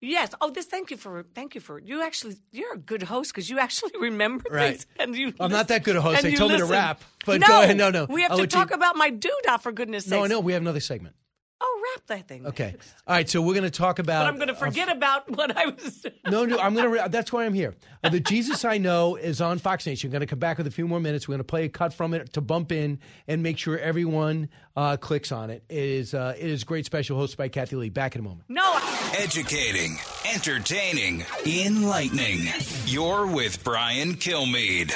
yes. 0.00 0.30
Oh, 0.40 0.50
this. 0.50 0.64
Thank 0.66 0.90
you 0.90 0.96
for, 0.96 1.24
thank 1.34 1.54
you 1.54 1.60
for. 1.60 1.78
You 1.78 2.02
actually, 2.02 2.36
you're 2.52 2.72
a 2.74 2.78
good 2.78 3.02
host 3.02 3.32
because 3.34 3.50
you 3.50 3.58
actually 3.58 3.92
remember 4.00 4.44
Right. 4.50 4.70
things, 4.78 4.86
and 4.98 5.14
you. 5.14 5.34
I'm 5.40 5.50
not 5.50 5.68
that 5.68 5.84
good 5.84 5.96
a 5.96 6.00
host. 6.00 6.22
They 6.22 6.30
you 6.30 6.36
told 6.38 6.52
me 6.52 6.58
to 6.58 6.64
listen. 6.64 6.72
rap, 6.76 7.02
but 7.26 7.40
no, 7.40 7.46
go 7.48 7.62
ahead. 7.62 7.76
No, 7.76 7.90
no. 7.90 8.06
We 8.08 8.22
have 8.22 8.30
I'll 8.30 8.38
to 8.38 8.42
let 8.44 8.52
you- 8.52 8.58
talk 8.58 8.70
about 8.70 8.96
my 8.96 9.10
doodah 9.10 9.60
for 9.60 9.72
goodness 9.72 10.04
sakes. 10.04 10.10
No, 10.12 10.24
I 10.24 10.28
know. 10.28 10.40
We 10.40 10.52
have 10.54 10.62
another 10.62 10.80
segment. 10.80 11.16
Oh, 11.60 11.82
wrap 11.96 12.06
that 12.06 12.28
thing. 12.28 12.46
Okay. 12.46 12.74
All 13.06 13.16
right. 13.16 13.28
So 13.28 13.42
we're 13.42 13.54
going 13.54 13.64
to 13.64 13.70
talk 13.70 13.98
about. 13.98 14.20
But 14.22 14.28
I'm 14.28 14.36
going 14.36 14.48
to 14.48 14.54
forget 14.54 14.88
about 14.88 15.28
what 15.30 15.56
I 15.56 15.66
was. 15.66 16.06
No, 16.30 16.44
no, 16.44 16.58
I'm 16.58 16.74
going 16.74 16.92
to. 17.02 17.08
That's 17.08 17.32
why 17.32 17.44
I'm 17.46 17.54
here. 17.54 17.74
Uh, 18.04 18.10
the 18.10 18.20
Jesus 18.20 18.64
I 18.64 18.78
Know 18.78 19.16
is 19.16 19.40
on 19.40 19.58
Fox 19.58 19.84
Nation. 19.86 20.08
We're 20.08 20.12
going 20.12 20.20
to 20.20 20.26
come 20.26 20.38
back 20.38 20.58
with 20.58 20.68
a 20.68 20.70
few 20.70 20.86
more 20.86 21.00
minutes. 21.00 21.26
We're 21.26 21.32
going 21.32 21.40
to 21.40 21.44
play 21.44 21.64
a 21.64 21.68
cut 21.68 21.92
from 21.92 22.14
it 22.14 22.32
to 22.34 22.40
bump 22.40 22.70
in 22.70 23.00
and 23.26 23.42
make 23.42 23.58
sure 23.58 23.76
everyone 23.78 24.50
uh, 24.76 24.96
clicks 24.98 25.32
on 25.32 25.50
it. 25.50 25.64
It 25.68 25.78
is 25.78 26.14
uh, 26.14 26.34
it 26.38 26.46
is 26.46 26.62
great 26.62 26.86
special 26.86 27.18
hosted 27.18 27.36
by 27.38 27.48
Kathie 27.48 27.76
Lee. 27.76 27.88
Back 27.90 28.14
in 28.14 28.20
a 28.20 28.24
moment. 28.24 28.44
No. 28.48 28.78
Educating, 29.18 29.98
entertaining, 30.32 31.24
enlightening. 31.44 32.46
You're 32.86 33.26
with 33.26 33.64
Brian 33.64 34.14
Kilmeade. 34.14 34.92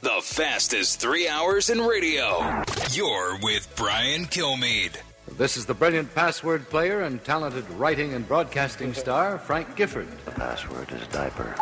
The 0.00 0.20
fastest 0.22 1.00
three 1.00 1.26
hours 1.28 1.70
in 1.70 1.80
radio. 1.80 2.62
You're 2.92 3.36
with 3.42 3.68
Brian 3.76 4.26
Kilmeade. 4.26 4.96
This 5.36 5.56
is 5.56 5.66
the 5.66 5.74
brilliant 5.74 6.14
password 6.14 6.68
player 6.70 7.02
and 7.02 7.22
talented 7.24 7.68
writing 7.72 8.14
and 8.14 8.26
broadcasting 8.26 8.94
star, 8.94 9.38
Frank 9.38 9.74
Gifford. 9.74 10.06
The 10.24 10.30
password 10.30 10.92
is 10.92 11.04
diaper. 11.08 11.52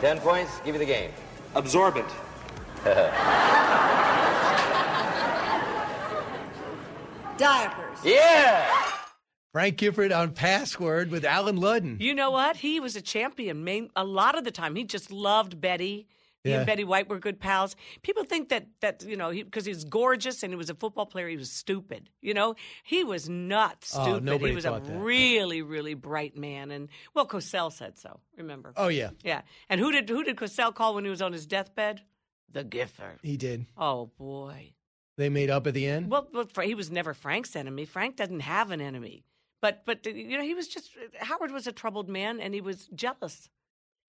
Ten 0.00 0.18
points, 0.18 0.58
give 0.64 0.74
you 0.74 0.78
the 0.78 0.86
game. 0.86 1.10
Absorbent. 1.54 2.08
Diapers. 7.36 7.98
yeah! 8.02 8.66
Frank 9.52 9.76
Gifford 9.76 10.10
on 10.10 10.32
Password 10.32 11.10
with 11.10 11.24
Allen 11.24 11.58
Ludden. 11.58 12.00
You 12.00 12.14
know 12.14 12.30
what? 12.30 12.56
He 12.56 12.80
was 12.80 12.96
a 12.96 13.02
champion. 13.02 13.62
Main, 13.62 13.90
a 13.94 14.04
lot 14.04 14.38
of 14.38 14.44
the 14.44 14.50
time, 14.50 14.74
he 14.74 14.84
just 14.84 15.12
loved 15.12 15.60
Betty. 15.60 16.06
He 16.44 16.50
Yeah. 16.50 16.58
and 16.58 16.66
Betty 16.66 16.84
White 16.84 17.08
were 17.08 17.18
good 17.18 17.40
pals. 17.40 17.74
People 18.02 18.22
think 18.24 18.50
that 18.50 18.66
that 18.80 19.02
you 19.02 19.16
know 19.16 19.30
because 19.32 19.64
he, 19.64 19.72
was 19.72 19.84
gorgeous 19.84 20.42
and 20.42 20.52
he 20.52 20.56
was 20.56 20.68
a 20.70 20.74
football 20.74 21.06
player, 21.06 21.26
he 21.28 21.36
was 21.38 21.50
stupid. 21.50 22.10
You 22.20 22.34
know, 22.34 22.54
he 22.84 23.02
was 23.02 23.28
not 23.28 23.78
Oh, 23.94 24.04
stupid. 24.04 24.24
nobody 24.24 24.50
he 24.50 24.54
was 24.54 24.66
a 24.66 24.80
that. 24.84 24.98
really, 24.98 25.62
really 25.62 25.94
bright 25.94 26.36
man. 26.36 26.70
And 26.70 26.88
well, 27.14 27.26
Cosell 27.26 27.72
said 27.72 27.98
so. 27.98 28.20
Remember? 28.36 28.72
Oh, 28.76 28.88
yeah. 28.88 29.10
yeah. 29.24 29.40
And 29.70 29.80
who 29.80 29.90
did 29.90 30.08
who 30.08 30.22
did 30.22 30.36
Cosell 30.36 30.74
call 30.74 30.94
when 30.94 31.04
he 31.04 31.10
was 31.10 31.22
on 31.22 31.32
his 31.32 31.46
deathbed? 31.46 32.02
The 32.52 32.62
Gifford. 32.62 33.18
He 33.22 33.36
did. 33.36 33.66
Oh 33.76 34.12
boy. 34.18 34.74
They 35.16 35.28
made 35.30 35.48
up 35.48 35.66
at 35.66 35.74
the 35.74 35.86
end. 35.86 36.10
Well, 36.10 36.28
well, 36.32 36.46
he 36.62 36.74
was 36.74 36.90
never 36.90 37.14
Frank's 37.14 37.56
enemy. 37.56 37.84
Frank 37.86 38.16
doesn't 38.16 38.40
have 38.40 38.70
an 38.70 38.80
enemy. 38.80 39.24
But 39.62 39.84
but 39.86 40.04
you 40.04 40.36
know 40.36 40.42
he 40.44 40.52
was 40.54 40.68
just 40.68 40.90
Howard 41.20 41.50
was 41.50 41.66
a 41.66 41.72
troubled 41.72 42.08
man 42.08 42.38
and 42.38 42.52
he 42.52 42.60
was 42.60 42.86
jealous. 42.94 43.48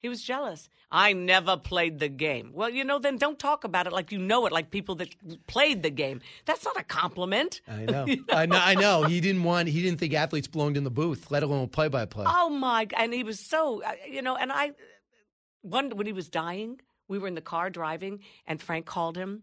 He 0.06 0.10
was 0.10 0.22
jealous. 0.22 0.69
I 0.91 1.14
never 1.14 1.57
played 1.57 1.98
the 1.98 2.10
game. 2.10 2.52
Well, 2.53 2.69
you 2.69 2.84
know, 2.84 2.99
then 2.99 3.18
don't 3.18 3.40
talk 3.40 3.64
about 3.64 3.88
it 3.88 3.91
like 3.91 4.11
you 4.11 4.19
know 4.19 4.45
it, 4.45 4.53
like 4.53 4.69
people 4.69 4.94
that 4.98 5.15
played 5.48 5.82
the 5.82 5.90
game. 5.90 6.22
That's 6.45 6.64
not 6.64 6.80
a 6.80 6.84
compliment. 6.84 7.61
I 7.68 7.86
know. 7.86 8.06
I 8.30 8.45
know. 8.45 8.60
I 8.61 8.76
know. 8.76 9.02
He 9.02 9.19
didn't 9.19 9.41
want. 9.41 9.68
He 9.68 9.82
didn't 9.82 9.99
think 9.99 10.14
athletes 10.14 10.48
belonged 10.48 10.77
in 10.77 10.84
the 10.84 10.91
booth, 10.91 11.32
let 11.32 11.41
alone 11.41 11.69
play 11.69 11.88
by 11.88 12.06
play. 12.06 12.26
Oh 12.27 12.49
my! 12.49 12.86
And 12.95 13.15
he 13.15 13.23
was 13.23 13.40
so, 13.40 13.82
uh, 13.82 13.94
you 14.07 14.22
know. 14.22 14.36
And 14.36 14.52
I, 14.52 14.73
one 15.64 15.90
when 15.98 16.06
he 16.06 16.14
was 16.14 16.30
dying, 16.30 16.80
we 17.07 17.18
were 17.18 17.27
in 17.27 17.34
the 17.34 17.41
car 17.41 17.72
driving, 17.72 18.19
and 18.45 18.61
Frank 18.61 18.86
called 18.86 19.18
him, 19.18 19.41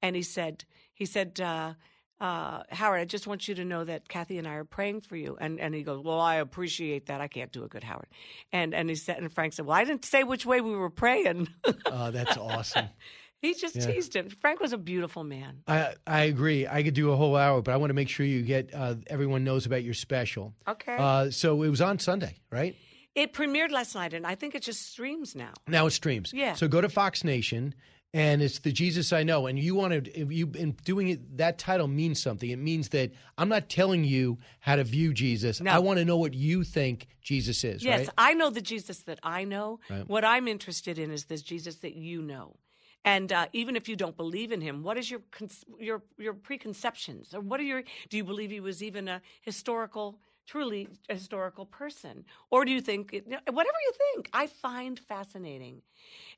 and 0.00 0.14
he 0.14 0.22
said, 0.22 0.64
he 0.92 1.06
said, 1.06 1.40
uh, 1.40 1.74
uh, 2.20 2.62
Howard, 2.70 3.00
I 3.00 3.04
just 3.04 3.26
want 3.26 3.48
you 3.48 3.54
to 3.56 3.64
know 3.64 3.84
that 3.84 4.08
Kathie 4.08 4.38
and 4.38 4.46
I 4.46 4.54
are 4.54 4.64
praying 4.64 5.00
for 5.02 5.16
you. 5.16 5.36
And 5.40 5.58
and 5.60 5.74
he 5.74 5.82
goes, 5.82 6.02
Well, 6.02 6.20
I 6.20 6.36
appreciate 6.36 7.06
that. 7.06 7.20
I 7.20 7.28
can't 7.28 7.52
do 7.52 7.64
a 7.64 7.68
good 7.68 7.84
Howard. 7.84 8.06
And 8.52 8.74
and 8.74 8.88
he 8.88 8.94
said, 8.96 9.18
and 9.18 9.32
Frank 9.32 9.52
said, 9.52 9.66
Well, 9.66 9.76
I 9.76 9.84
didn't 9.84 10.04
say 10.04 10.22
which 10.24 10.46
way 10.46 10.60
we 10.60 10.74
were 10.76 10.90
praying. 10.90 11.48
Oh, 11.86 12.10
that's 12.10 12.36
awesome. 12.36 12.86
he 13.40 13.54
just 13.54 13.76
Yeah. 13.76 13.86
teased 13.86 14.14
him. 14.16 14.28
Frank 14.30 14.60
was 14.60 14.72
a 14.72 14.78
beautiful 14.78 15.22
man. 15.24 15.62
I 15.68 15.94
I 16.06 16.22
agree. 16.24 16.66
I 16.66 16.82
could 16.82 16.94
do 16.94 17.10
a 17.12 17.16
whole 17.16 17.36
hour, 17.36 17.60
but 17.62 17.72
I 17.72 17.76
want 17.76 17.90
to 17.90 17.94
make 17.94 18.08
sure 18.08 18.24
you 18.26 18.42
get 18.42 18.70
uh, 18.74 18.94
everyone 19.08 19.44
knows 19.44 19.66
about 19.66 19.82
your 19.84 19.94
special. 19.94 20.54
Okay. 20.68 20.96
Uh, 20.98 21.30
so 21.30 21.62
it 21.62 21.68
was 21.68 21.80
on 21.80 21.98
Sunday, 21.98 22.36
right? 22.50 22.74
It 23.14 23.32
premiered 23.32 23.70
last 23.70 23.94
night, 23.94 24.12
and 24.12 24.26
I 24.26 24.34
think 24.34 24.54
it 24.56 24.62
just 24.62 24.90
streams 24.90 25.36
now. 25.36 25.52
Now 25.68 25.86
it 25.86 25.90
streams. 25.92 26.32
Yeah. 26.34 26.54
So 26.54 26.66
go 26.68 26.80
to 26.80 26.88
Fox 26.88 27.22
Nation, 27.22 27.74
and 28.14 28.40
it's 28.40 28.60
the 28.60 28.70
Jesus 28.70 29.12
I 29.12 29.24
Know, 29.24 29.48
and 29.48 29.58
you 29.58 29.74
want 29.74 30.04
to. 30.04 30.18
If 30.18 30.30
you 30.30 30.48
in 30.54 30.70
doing 30.84 31.08
it, 31.08 31.36
that 31.36 31.58
title 31.58 31.88
means 31.88 32.22
something. 32.22 32.48
It 32.48 32.60
means 32.60 32.88
that 32.90 33.10
I'm 33.36 33.48
not 33.48 33.68
telling 33.68 34.04
you 34.04 34.38
how 34.60 34.76
to 34.76 34.84
view 34.84 35.12
Jesus. 35.12 35.60
No. 35.60 35.72
I 35.72 35.80
want 35.80 35.98
to 35.98 36.04
know 36.04 36.16
what 36.16 36.32
you 36.32 36.62
think 36.62 37.08
Jesus 37.20 37.64
is. 37.64 37.82
Yes, 37.82 38.00
Right? 38.00 38.08
I 38.16 38.34
know 38.34 38.50
the 38.50 38.60
Jesus 38.60 39.00
that 39.00 39.18
I 39.24 39.42
know. 39.42 39.80
Right. 39.90 40.08
What 40.08 40.24
I'm 40.24 40.46
interested 40.46 40.96
in 40.96 41.10
is 41.10 41.24
this 41.24 41.42
Jesus 41.42 41.74
that 41.76 41.96
you 41.96 42.22
know. 42.22 42.54
And 43.04 43.32
uh, 43.32 43.48
even 43.52 43.74
if 43.74 43.88
you 43.88 43.96
don't 43.96 44.16
believe 44.16 44.52
in 44.52 44.60
him, 44.60 44.84
what 44.84 44.96
is 44.96 45.10
your 45.10 45.20
con- 45.32 45.50
your 45.80 46.00
your 46.16 46.34
preconceptions, 46.34 47.34
or 47.34 47.40
what 47.40 47.58
are 47.58 47.64
your? 47.64 47.82
Do 48.10 48.16
you 48.16 48.24
believe 48.24 48.50
he 48.52 48.60
was 48.60 48.80
even 48.80 49.08
a 49.08 49.20
historical, 49.42 50.20
truly 50.46 50.88
historical 51.08 51.66
person, 51.66 52.24
or 52.50 52.64
do 52.64 52.72
you 52.72 52.80
think 52.80 53.12
whatever 53.12 53.78
you 53.86 53.92
think? 54.14 54.30
I 54.32 54.46
find 54.46 54.98
fascinating, 54.98 55.82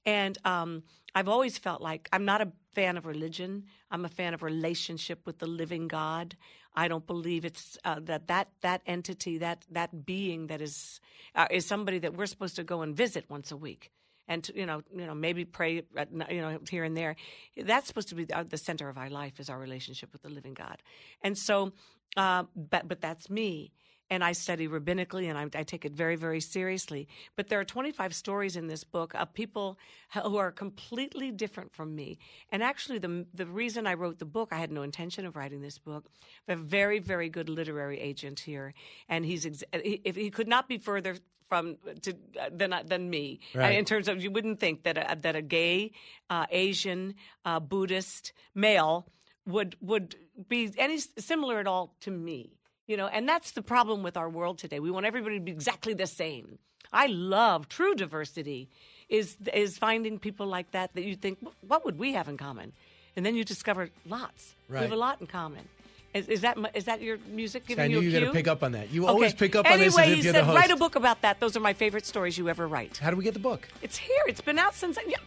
and 0.04 0.38
um, 0.44 0.82
I've 1.14 1.28
always 1.28 1.58
felt 1.58 1.80
like 1.80 2.08
I'm 2.12 2.24
not 2.24 2.40
a 2.40 2.52
fan 2.74 2.96
of 2.96 3.06
religion. 3.06 3.64
I'm 3.90 4.04
a 4.04 4.08
fan 4.08 4.34
of 4.34 4.42
relationship 4.42 5.26
with 5.26 5.38
the 5.38 5.46
living 5.46 5.88
God. 5.88 6.36
I 6.74 6.88
don't 6.88 7.06
believe 7.06 7.44
it's 7.44 7.78
uh, 7.84 8.00
that 8.02 8.28
that 8.28 8.48
that 8.60 8.82
entity, 8.86 9.38
that 9.38 9.64
that 9.70 10.04
being 10.04 10.48
that 10.48 10.60
is 10.60 11.00
uh, 11.34 11.46
is 11.50 11.66
somebody 11.66 11.98
that 12.00 12.14
we're 12.14 12.26
supposed 12.26 12.56
to 12.56 12.64
go 12.64 12.82
and 12.82 12.94
visit 12.94 13.24
once 13.30 13.50
a 13.50 13.56
week, 13.56 13.90
and 14.28 14.44
to, 14.44 14.54
you 14.54 14.66
know, 14.66 14.82
you 14.94 15.06
know, 15.06 15.14
maybe 15.14 15.44
pray, 15.46 15.82
you 16.30 16.40
know, 16.42 16.58
here 16.68 16.84
and 16.84 16.96
there. 16.96 17.16
That's 17.56 17.86
supposed 17.86 18.08
to 18.08 18.14
be 18.14 18.24
the, 18.24 18.46
the 18.48 18.58
center 18.58 18.88
of 18.88 18.98
our 18.98 19.08
life 19.08 19.40
is 19.40 19.48
our 19.48 19.58
relationship 19.58 20.12
with 20.12 20.22
the 20.22 20.28
living 20.28 20.52
God, 20.54 20.82
and 21.22 21.36
so, 21.38 21.72
uh, 22.16 22.44
but 22.54 22.86
but 22.86 23.00
that's 23.00 23.30
me. 23.30 23.72
And 24.10 24.22
I 24.22 24.32
study 24.32 24.68
rabbinically, 24.68 25.28
and 25.28 25.38
I, 25.38 25.58
I, 25.58 25.62
take 25.62 25.84
it 25.84 25.92
very, 25.92 26.16
very 26.16 26.40
seriously. 26.40 27.08
But 27.34 27.48
there 27.48 27.58
are 27.58 27.64
25 27.64 28.14
stories 28.14 28.56
in 28.56 28.66
this 28.68 28.84
book 28.84 29.14
of 29.14 29.34
people 29.34 29.78
who 30.22 30.36
are 30.36 30.52
completely 30.52 31.30
different 31.30 31.74
from 31.74 31.94
me. 31.94 32.18
And 32.50 32.62
actually, 32.62 32.98
the 32.98 33.26
the 33.34 33.46
reason 33.46 33.86
I 33.86 33.94
wrote 33.94 34.18
the 34.18 34.24
book, 34.24 34.50
I 34.52 34.58
had 34.58 34.70
no 34.70 34.82
intention 34.82 35.26
of 35.26 35.36
writing 35.36 35.60
this 35.60 35.78
book. 35.78 36.08
A 36.48 36.56
very, 36.56 36.98
very 36.98 37.28
good 37.28 37.48
literary 37.48 38.00
agent 38.00 38.40
here, 38.40 38.74
and 39.08 39.24
he's 39.24 39.46
ex- 39.46 39.64
if 39.72 40.16
he 40.16 40.30
could 40.30 40.48
not 40.48 40.68
be 40.68 40.78
further 40.78 41.16
from 41.48 41.76
to, 42.02 42.12
uh, 42.40 42.50
than 42.52 42.72
uh, 42.72 42.82
than 42.84 43.08
me 43.08 43.40
right. 43.54 43.76
in 43.76 43.84
terms 43.84 44.08
of 44.08 44.22
you 44.22 44.30
wouldn't 44.30 44.60
think 44.60 44.82
that 44.82 44.98
a, 44.98 45.16
that 45.20 45.36
a 45.36 45.42
gay 45.42 45.92
uh, 46.30 46.46
Asian 46.50 47.14
uh, 47.44 47.60
Buddhist 47.60 48.32
male 48.54 49.06
would 49.46 49.76
would 49.80 50.16
be 50.48 50.72
any 50.76 50.98
similar 51.18 51.58
at 51.58 51.66
all 51.66 51.94
to 52.00 52.10
me 52.10 52.56
you 52.86 52.96
know 52.96 53.06
and 53.06 53.28
that's 53.28 53.52
the 53.52 53.62
problem 53.62 54.02
with 54.02 54.16
our 54.16 54.28
world 54.28 54.58
today 54.58 54.80
we 54.80 54.90
want 54.90 55.06
everybody 55.06 55.38
to 55.38 55.44
be 55.44 55.52
exactly 55.52 55.94
the 55.94 56.06
same 56.06 56.58
i 56.92 57.06
love 57.06 57.68
true 57.68 57.94
diversity 57.94 58.68
is 59.08 59.36
is 59.52 59.78
finding 59.78 60.18
people 60.18 60.46
like 60.46 60.70
that 60.72 60.94
that 60.94 61.04
you 61.04 61.16
think 61.16 61.38
what 61.66 61.84
would 61.84 61.98
we 61.98 62.12
have 62.12 62.28
in 62.28 62.36
common 62.36 62.72
and 63.16 63.24
then 63.24 63.34
you 63.34 63.44
discover 63.44 63.90
lots 64.06 64.54
right. 64.68 64.80
we 64.80 64.84
have 64.84 64.92
a 64.92 64.96
lot 64.96 65.20
in 65.20 65.26
common 65.26 65.68
is, 66.14 66.28
is, 66.28 66.40
that 66.40 66.56
is 66.72 66.84
that 66.84 67.02
your 67.02 67.18
music 67.28 67.66
giving 67.66 67.84
I 67.84 67.88
knew 67.88 68.00
you 68.00 68.08
you 68.08 68.20
got 68.20 68.26
to 68.26 68.32
pick 68.32 68.48
up 68.48 68.62
on 68.62 68.72
that. 68.72 68.90
You 68.90 69.02
okay. 69.02 69.12
always 69.12 69.34
pick 69.34 69.54
up 69.54 69.66
anyway, 69.66 69.82
on 69.82 69.84
this. 69.84 69.98
Anyway, 69.98 70.16
he 70.16 70.22
said 70.22 70.46
write 70.46 70.70
a 70.70 70.76
book 70.76 70.96
about 70.96 71.20
that. 71.20 71.40
Those 71.40 71.58
are 71.58 71.60
my 71.60 71.74
favorite 71.74 72.06
stories 72.06 72.38
you 72.38 72.48
ever 72.48 72.66
write. 72.66 72.96
How 72.96 73.10
do 73.10 73.16
we 73.16 73.24
get 73.24 73.34
the 73.34 73.40
book? 73.40 73.68
It's 73.82 73.98
here. 73.98 74.22
It's 74.26 74.40
been 74.40 74.58
out 74.58 74.74
since. 74.74 74.98
Yeah. 75.06 75.18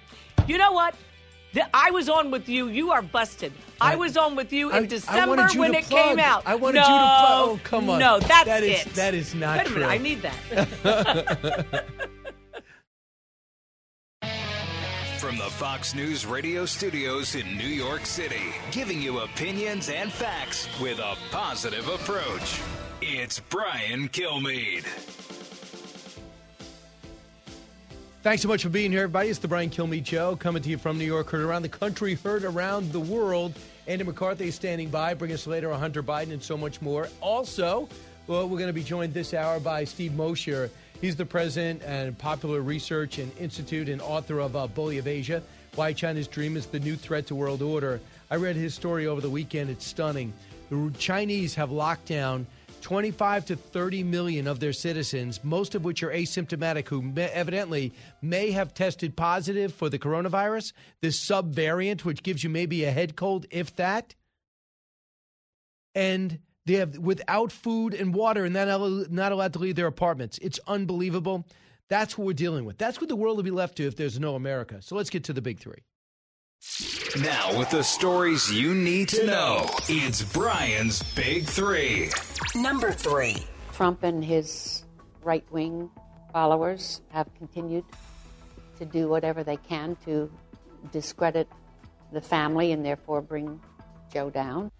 You 0.48 0.58
know 0.58 0.72
what? 0.72 0.96
I 1.74 1.92
was 1.92 2.10
on 2.10 2.32
with 2.32 2.48
you. 2.48 2.68
You 2.68 2.92
are 2.92 3.02
busted. 3.02 3.52
I, 3.82 3.94
I 3.94 3.96
was 3.96 4.18
on 4.18 4.36
with 4.36 4.54
you 4.54 4.70
in 4.70 4.84
I, 4.84 4.86
December 4.86 5.40
I 5.40 5.52
when 5.56 5.74
it 5.74 5.86
plug. 5.86 6.10
came 6.10 6.20
out. 6.20 6.44
I 6.46 6.56
wanted 6.56 6.80
no, 6.80 6.82
you 6.82 6.88
to 6.88 6.92
plug. 6.92 7.50
Oh, 7.50 7.60
come 7.64 7.90
on. 7.90 8.00
No, 8.00 8.20
that's 8.20 8.46
that 8.46 8.64
is, 8.64 8.86
it. 8.86 8.94
That 8.94 9.14
is 9.14 9.34
not 9.34 9.60
Wait 9.60 9.68
a 9.68 9.70
true. 9.70 9.80
minute. 9.82 9.92
I 9.92 9.98
need 9.98 10.22
that. 10.22 11.86
From 15.20 15.38
the 15.38 15.44
Fox 15.44 15.94
News 15.96 16.26
radio 16.26 16.66
studios 16.66 17.36
in 17.36 17.58
New 17.58 17.68
York 17.68 18.06
City, 18.06 18.54
giving 18.72 19.02
you 19.02 19.20
opinions 19.20 19.90
and 19.90 20.12
facts 20.12 20.68
with 20.80 21.00
a 21.00 21.16
positive 21.32 21.88
approach. 21.88 22.62
It's 23.02 23.40
Brian 23.40 24.08
Kilmeade. 24.10 24.86
Thanks 28.22 28.42
so 28.42 28.50
much 28.50 28.64
for 28.64 28.70
being 28.70 28.92
here, 28.92 29.04
everybody. 29.04 29.30
It's 29.30 29.40
the 29.40 29.48
Brian 29.48 29.70
Kilmeade 29.70 30.06
Show, 30.06 30.36
coming 30.36 30.62
to 30.62 30.70
you 30.70 30.78
from 30.78 30.98
New 30.98 31.06
York, 31.06 31.30
heard 31.30 31.40
around 31.40 31.62
the 31.62 31.70
country, 31.70 32.16
heard 32.16 32.44
around 32.44 32.92
the 32.92 33.00
world. 33.00 33.54
Andy 33.88 34.04
McCarthy 34.04 34.52
standing 34.52 34.90
by, 34.90 35.14
bringing 35.14 35.36
us 35.36 35.48
later 35.48 35.72
on 35.72 35.80
Hunter 35.80 36.04
Biden 36.04 36.34
and 36.34 36.44
so 36.44 36.58
much 36.58 36.82
more. 36.82 37.08
Also, 37.22 37.88
well, 38.28 38.50
we're 38.50 38.58
going 38.58 38.68
to 38.68 38.74
be 38.74 38.84
joined 38.84 39.14
this 39.14 39.34
hour 39.34 39.62
by 39.62 39.86
Steve 39.86 40.16
Mosher. 40.16 40.70
He's 41.00 41.16
the 41.16 41.26
president 41.26 41.82
and 41.84 42.18
Population 42.18 42.66
Research 42.66 43.20
and 43.20 43.32
Institute 43.38 43.88
and 43.88 44.02
author 44.02 44.40
of 44.40 44.54
uh, 44.54 44.68
Bully 44.68 44.98
of 44.98 45.08
Asia 45.08 45.42
Why 45.76 45.94
China's 45.94 46.28
Dream 46.28 46.58
is 46.58 46.66
the 46.66 46.82
New 46.82 46.98
Threat 46.98 47.26
to 47.28 47.36
World 47.36 47.62
Order. 47.62 48.02
I 48.30 48.36
read 48.36 48.58
his 48.58 48.74
story 48.74 49.08
over 49.08 49.22
the 49.22 49.30
weekend. 49.30 49.70
It's 49.70 49.88
stunning. 49.88 50.34
The 50.70 50.92
Chinese 50.98 51.56
have 51.56 51.72
locked 51.72 52.08
down 52.08 52.48
25 52.82 53.46
to 53.46 53.56
30 53.56 54.04
million 54.04 54.48
of 54.48 54.60
their 54.60 54.74
citizens, 54.74 55.44
most 55.44 55.76
of 55.76 55.84
which 55.84 56.04
are 56.04 56.12
asymptomatic, 56.12 56.88
who 56.88 57.02
may, 57.02 57.30
evidently 57.30 57.94
may 58.22 58.52
have 58.52 58.74
tested 58.74 59.16
positive 59.16 59.74
for 59.74 59.90
the 59.90 60.00
coronavirus, 60.00 60.74
this 61.02 61.20
subvariant, 61.20 62.04
which 62.06 62.24
gives 62.24 62.44
you 62.44 62.50
maybe 62.50 62.84
a 62.84 62.92
head 62.92 63.16
cold, 63.16 63.46
if 63.52 63.76
that. 63.76 64.16
And 65.96 66.40
they 66.66 66.76
have 66.76 66.98
without 66.98 67.52
food 67.52 67.94
and 67.94 68.14
water 68.14 68.46
and 68.46 68.54
not, 68.54 69.12
not 69.12 69.32
allowed 69.32 69.54
to 69.54 69.60
leave 69.60 69.76
their 69.76 69.88
apartments. 69.88 70.38
It's 70.42 70.60
unbelievable. 70.68 71.46
That's 71.90 72.18
what 72.18 72.26
we're 72.26 72.34
dealing 72.34 72.66
with. 72.66 72.78
That's 72.78 73.02
what 73.02 73.10
the 73.10 73.16
world 73.16 73.38
will 73.38 73.44
be 73.44 73.52
left 73.52 73.78
to 73.78 73.88
if 73.88 73.96
there's 73.96 74.20
no 74.20 74.36
America. 74.36 74.82
So 74.82 74.96
let's 74.96 75.10
get 75.10 75.24
to 75.26 75.34
the 75.34 75.42
big 75.42 75.60
three. 75.60 75.84
Now, 77.22 77.58
with 77.58 77.72
the 77.72 77.84
stories 77.84 78.52
you 78.52 78.76
need 78.76 79.10
to 79.10 79.26
know, 79.26 79.68
it's 79.90 80.22
Brian's 80.22 81.02
Big 81.14 81.46
Three. 81.46 82.12
Number 82.54 82.92
three 82.92 83.48
Trump 83.74 84.04
and 84.04 84.24
his 84.24 84.84
right 85.24 85.44
wing 85.52 85.90
followers 86.32 87.02
have 87.10 87.28
continued 87.36 87.84
to 88.78 88.86
do 88.86 89.10
whatever 89.10 89.44
they 89.44 89.58
can 89.58 89.98
to 90.06 90.32
discredit 90.92 91.48
the 92.12 92.22
family 92.22 92.72
and 92.72 92.86
therefore 92.86 93.22
bring 93.22 93.60
Joe 94.14 94.30
down. 94.30 94.72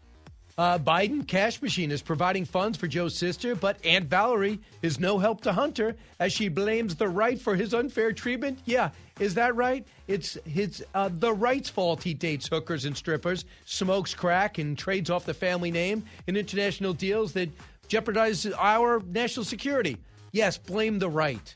Uh, 0.60 0.78
Biden 0.78 1.26
cash 1.26 1.62
machine 1.62 1.90
is 1.90 2.02
providing 2.02 2.44
funds 2.44 2.78
for 2.78 2.86
Joe's 2.86 3.16
sister, 3.16 3.56
but 3.56 3.78
Aunt 3.86 4.10
Valerie 4.10 4.60
is 4.82 5.00
no 5.00 5.18
help 5.18 5.40
to 5.44 5.54
Hunter 5.54 5.96
as 6.20 6.34
she 6.34 6.50
blames 6.50 6.96
the 6.96 7.08
right 7.08 7.40
for 7.40 7.56
his 7.56 7.74
unfair 7.74 8.12
treatment. 8.12 8.60
Yeah, 8.66 8.90
is 9.22 9.36
that 9.36 9.56
right? 9.56 9.88
It's 10.10 10.38
his 10.44 10.84
uh, 10.94 11.12
the 11.18 11.32
right's 11.32 11.70
fault. 11.70 12.04
He 12.04 12.14
dates 12.14 12.50
hookers 12.50 12.84
and 12.84 12.98
strippers, 12.98 13.46
smokes 13.64 14.14
crack, 14.14 14.58
and 14.58 14.78
trades 14.78 15.10
off 15.10 15.24
the 15.24 15.34
family 15.34 15.72
name 15.72 16.04
in 16.28 16.36
international 16.36 16.92
deals 16.92 17.32
that 17.34 17.48
jeopardize 17.88 18.46
our 18.46 19.02
national 19.08 19.46
security. 19.46 19.96
Yes, 20.34 20.58
blame 20.58 21.00
the 21.00 21.10
right. 21.10 21.56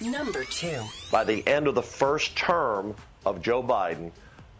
Number 0.00 0.44
two. 0.44 0.80
By 1.12 1.24
the 1.24 1.46
end 1.46 1.68
of 1.68 1.74
the 1.74 1.82
first 1.82 2.34
term 2.34 2.94
of 3.26 3.42
Joe 3.42 3.62
Biden, 3.62 4.10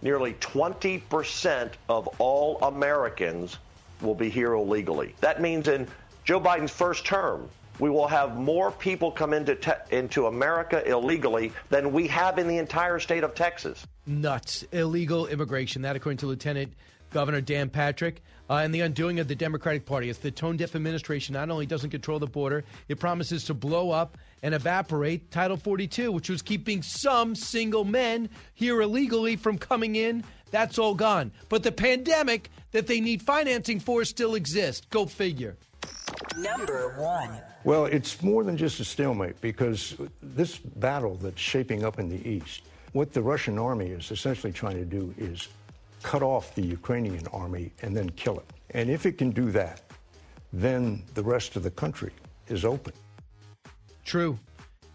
nearly 0.03 0.35
20% 0.35 1.71
of 1.89 2.07
all 2.19 2.59
Americans 2.61 3.57
will 4.01 4.15
be 4.15 4.29
here 4.29 4.53
illegally. 4.53 5.15
That 5.21 5.41
means 5.41 5.69
in 5.69 5.87
Joe 6.25 6.41
Biden's 6.41 6.71
first 6.71 7.05
term, 7.05 7.49
we 7.79 7.91
will 7.91 8.09
have 8.09 8.37
more 8.37 8.73
people 8.73 9.11
come 9.11 9.33
into 9.33 9.55
te- 9.55 9.73
into 9.91 10.27
America 10.27 10.87
illegally 10.89 11.53
than 11.71 11.93
we 11.93 12.09
have 12.09 12.39
in 12.39 12.49
the 12.49 12.59
entire 12.59 12.99
state 12.99 13.23
of 13.23 13.35
Texas. 13.35 13.87
Nuts. 14.07 14.65
Illegal 14.73 15.27
immigration. 15.27 15.83
That, 15.83 15.97
according 15.97 16.19
to 16.19 16.27
Lieutenant 16.27 16.73
Governor 17.11 17.41
Dan 17.41 17.71
Patrick. 17.71 18.23
Uh, 18.51 18.63
and 18.65 18.75
the 18.75 18.81
undoing 18.81 19.21
of 19.21 19.29
the 19.29 19.35
Democratic 19.35 19.85
Party. 19.85 20.09
It's 20.09 20.21
the 20.21 20.31
tone 20.31 20.57
deaf 20.57 20.75
administration 20.75 21.35
not 21.35 21.51
only 21.51 21.67
doesn't 21.67 21.91
control 21.91 22.19
the 22.19 22.27
border, 22.27 22.65
it 22.89 22.99
promises 22.99 23.45
to 23.45 23.55
blow 23.55 23.91
up 23.91 24.17
and 24.43 24.55
evaporate 24.55 25.31
Title 25.31 25.59
42, 25.59 26.11
which 26.11 26.31
was 26.31 26.41
keeping 26.41 26.81
some 26.83 27.35
single 27.35 27.85
men 27.85 28.31
here 28.55 28.81
illegally 28.81 29.37
from 29.37 29.59
coming 29.59 29.97
in. 29.97 30.25
That's 30.51 30.79
all 30.79 30.95
gone. 30.95 31.33
But 31.49 31.63
the 31.63 31.73
pandemic 31.73 32.51
that 32.73 32.87
they 32.87 33.01
need 33.01 33.23
financing 33.23 33.81
for 33.81 34.05
still 34.05 34.35
exists. 34.35 34.87
Go 34.91 35.07
figure. 35.07 35.57
Number 36.37 36.95
one. 36.99 37.31
Well, 37.65 37.87
it's 37.87 38.23
more 38.23 38.45
than 38.45 38.57
just 38.57 38.81
a 38.81 38.85
stalemate 38.85 39.41
because 39.41 39.97
this 40.23 40.59
battle 40.59 41.17
that's 41.17 41.41
shaping 41.41 41.85
up 41.85 41.99
in 41.99 42.09
the 42.09 42.27
East, 42.29 42.63
what 42.93 43.13
the 43.13 43.23
Russian 43.23 43.59
army 43.59 43.89
is 43.89 44.11
essentially 44.11 44.53
trying 44.53 44.77
to 44.77 44.85
do 44.85 45.15
is 45.19 45.49
cut 46.03 46.23
off 46.23 46.55
the 46.55 46.63
Ukrainian 46.63 47.27
army 47.29 47.73
and 47.83 47.97
then 47.97 48.09
kill 48.11 48.39
it. 48.39 48.47
And 48.71 48.91
if 48.91 49.07
it 49.07 49.19
can 49.19 49.31
do 49.31 49.51
that, 49.53 49.83
then 50.53 51.03
the 51.15 51.23
rest 51.23 51.57
of 51.57 51.63
the 51.63 51.71
country 51.71 52.13
is 52.49 52.65
open. 52.65 52.93
True. 54.05 54.39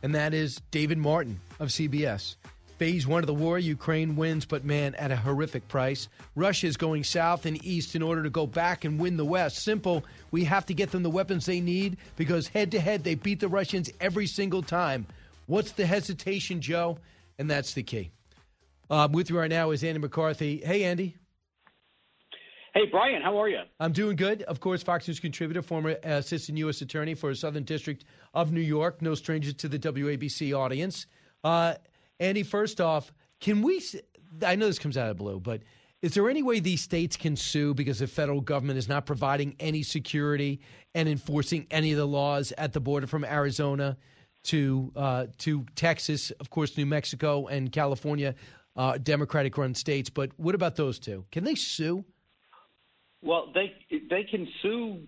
And 0.01 0.15
that 0.15 0.34
is 0.34 0.61
David 0.71 0.97
Martin 0.97 1.39
of 1.59 1.69
CBS. 1.69 2.35
Phase 2.77 3.05
one 3.05 3.21
of 3.21 3.27
the 3.27 3.33
war, 3.33 3.59
Ukraine 3.59 4.15
wins, 4.15 4.45
but 4.45 4.65
man, 4.65 4.95
at 4.95 5.11
a 5.11 5.15
horrific 5.15 5.67
price. 5.67 6.07
Russia 6.35 6.67
is 6.67 6.75
going 6.75 7.03
south 7.03 7.45
and 7.45 7.63
east 7.63 7.95
in 7.95 8.01
order 8.01 8.23
to 8.23 8.29
go 8.29 8.47
back 8.47 8.83
and 8.83 8.99
win 8.99 9.15
the 9.17 9.25
West. 9.25 9.63
Simple. 9.63 10.03
We 10.31 10.43
have 10.45 10.65
to 10.65 10.73
get 10.73 10.91
them 10.91 11.03
the 11.03 11.09
weapons 11.09 11.45
they 11.45 11.61
need 11.61 11.97
because 12.15 12.47
head 12.47 12.71
to 12.71 12.79
head, 12.79 13.03
they 13.03 13.15
beat 13.15 13.39
the 13.39 13.47
Russians 13.47 13.91
every 14.01 14.27
single 14.27 14.63
time. 14.63 15.05
What's 15.45 15.71
the 15.73 15.85
hesitation, 15.85 16.61
Joe? 16.61 16.97
And 17.37 17.49
that's 17.49 17.73
the 17.73 17.83
key. 17.83 18.11
Uh, 18.89 19.07
with 19.11 19.29
you 19.29 19.37
right 19.37 19.49
now 19.49 19.71
is 19.71 19.83
Andy 19.83 19.99
McCarthy. 19.99 20.61
Hey, 20.63 20.83
Andy. 20.83 21.15
Hey, 22.73 22.87
Brian, 22.89 23.21
how 23.21 23.39
are 23.39 23.47
you? 23.47 23.59
I'm 23.79 23.91
doing 23.91 24.15
good. 24.15 24.41
Of 24.43 24.59
course, 24.59 24.81
Fox 24.81 25.07
News 25.07 25.19
contributor, 25.19 25.61
former 25.61 25.95
assistant 26.03 26.57
U.S. 26.57 26.81
attorney 26.81 27.13
for 27.13 27.33
Southern 27.35 27.63
District 27.63 28.03
of 28.33 28.51
New 28.51 28.61
York, 28.61 28.99
no 28.99 29.13
stranger 29.13 29.53
to 29.53 29.67
the 29.67 29.77
WABC 29.77 30.57
audience. 30.57 31.05
Uh, 31.43 31.75
Andy, 32.23 32.43
first 32.43 32.79
off, 32.79 33.13
can 33.41 33.61
we? 33.61 33.83
I 34.45 34.55
know 34.55 34.67
this 34.67 34.79
comes 34.79 34.97
out 34.97 35.09
of 35.09 35.17
blue, 35.17 35.41
but 35.41 35.61
is 36.01 36.13
there 36.13 36.29
any 36.29 36.41
way 36.41 36.61
these 36.61 36.81
states 36.81 37.17
can 37.17 37.35
sue 37.35 37.73
because 37.73 37.99
the 37.99 38.07
federal 38.07 38.39
government 38.39 38.79
is 38.79 38.87
not 38.87 39.05
providing 39.05 39.55
any 39.59 39.83
security 39.83 40.61
and 40.95 41.09
enforcing 41.09 41.67
any 41.69 41.91
of 41.91 41.97
the 41.97 42.07
laws 42.07 42.53
at 42.57 42.71
the 42.71 42.79
border 42.79 43.07
from 43.07 43.25
Arizona 43.25 43.97
to 44.43 44.93
uh, 44.95 45.25
to 45.39 45.65
Texas, 45.75 46.31
of 46.39 46.49
course, 46.49 46.77
New 46.77 46.85
Mexico 46.85 47.47
and 47.47 47.73
California, 47.73 48.35
uh, 48.77 48.97
Democratic-run 48.99 49.75
states? 49.75 50.09
But 50.09 50.31
what 50.37 50.55
about 50.55 50.77
those 50.77 50.99
two? 50.99 51.25
Can 51.29 51.43
they 51.43 51.55
sue? 51.55 52.05
Well, 53.21 53.51
they 53.53 53.73
they 54.09 54.23
can 54.23 54.47
sue 54.61 55.01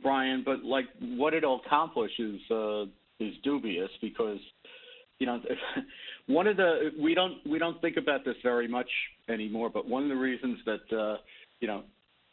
Brian, 0.00 0.44
but 0.44 0.62
like 0.62 0.86
what 1.00 1.34
it'll 1.34 1.60
accomplish 1.66 2.12
is 2.20 2.40
uh, 2.48 2.84
is 3.18 3.34
dubious 3.42 3.90
because 4.00 4.38
you 5.18 5.26
know 5.26 5.40
one 6.30 6.46
of 6.46 6.56
the 6.56 6.90
we 7.00 7.14
don't 7.14 7.34
we 7.46 7.58
don't 7.58 7.80
think 7.80 7.96
about 7.96 8.24
this 8.24 8.36
very 8.42 8.68
much 8.68 8.88
anymore, 9.28 9.70
but 9.70 9.86
one 9.86 10.04
of 10.04 10.08
the 10.08 10.16
reasons 10.16 10.58
that 10.64 10.96
uh, 10.96 11.16
you 11.60 11.68
know 11.68 11.82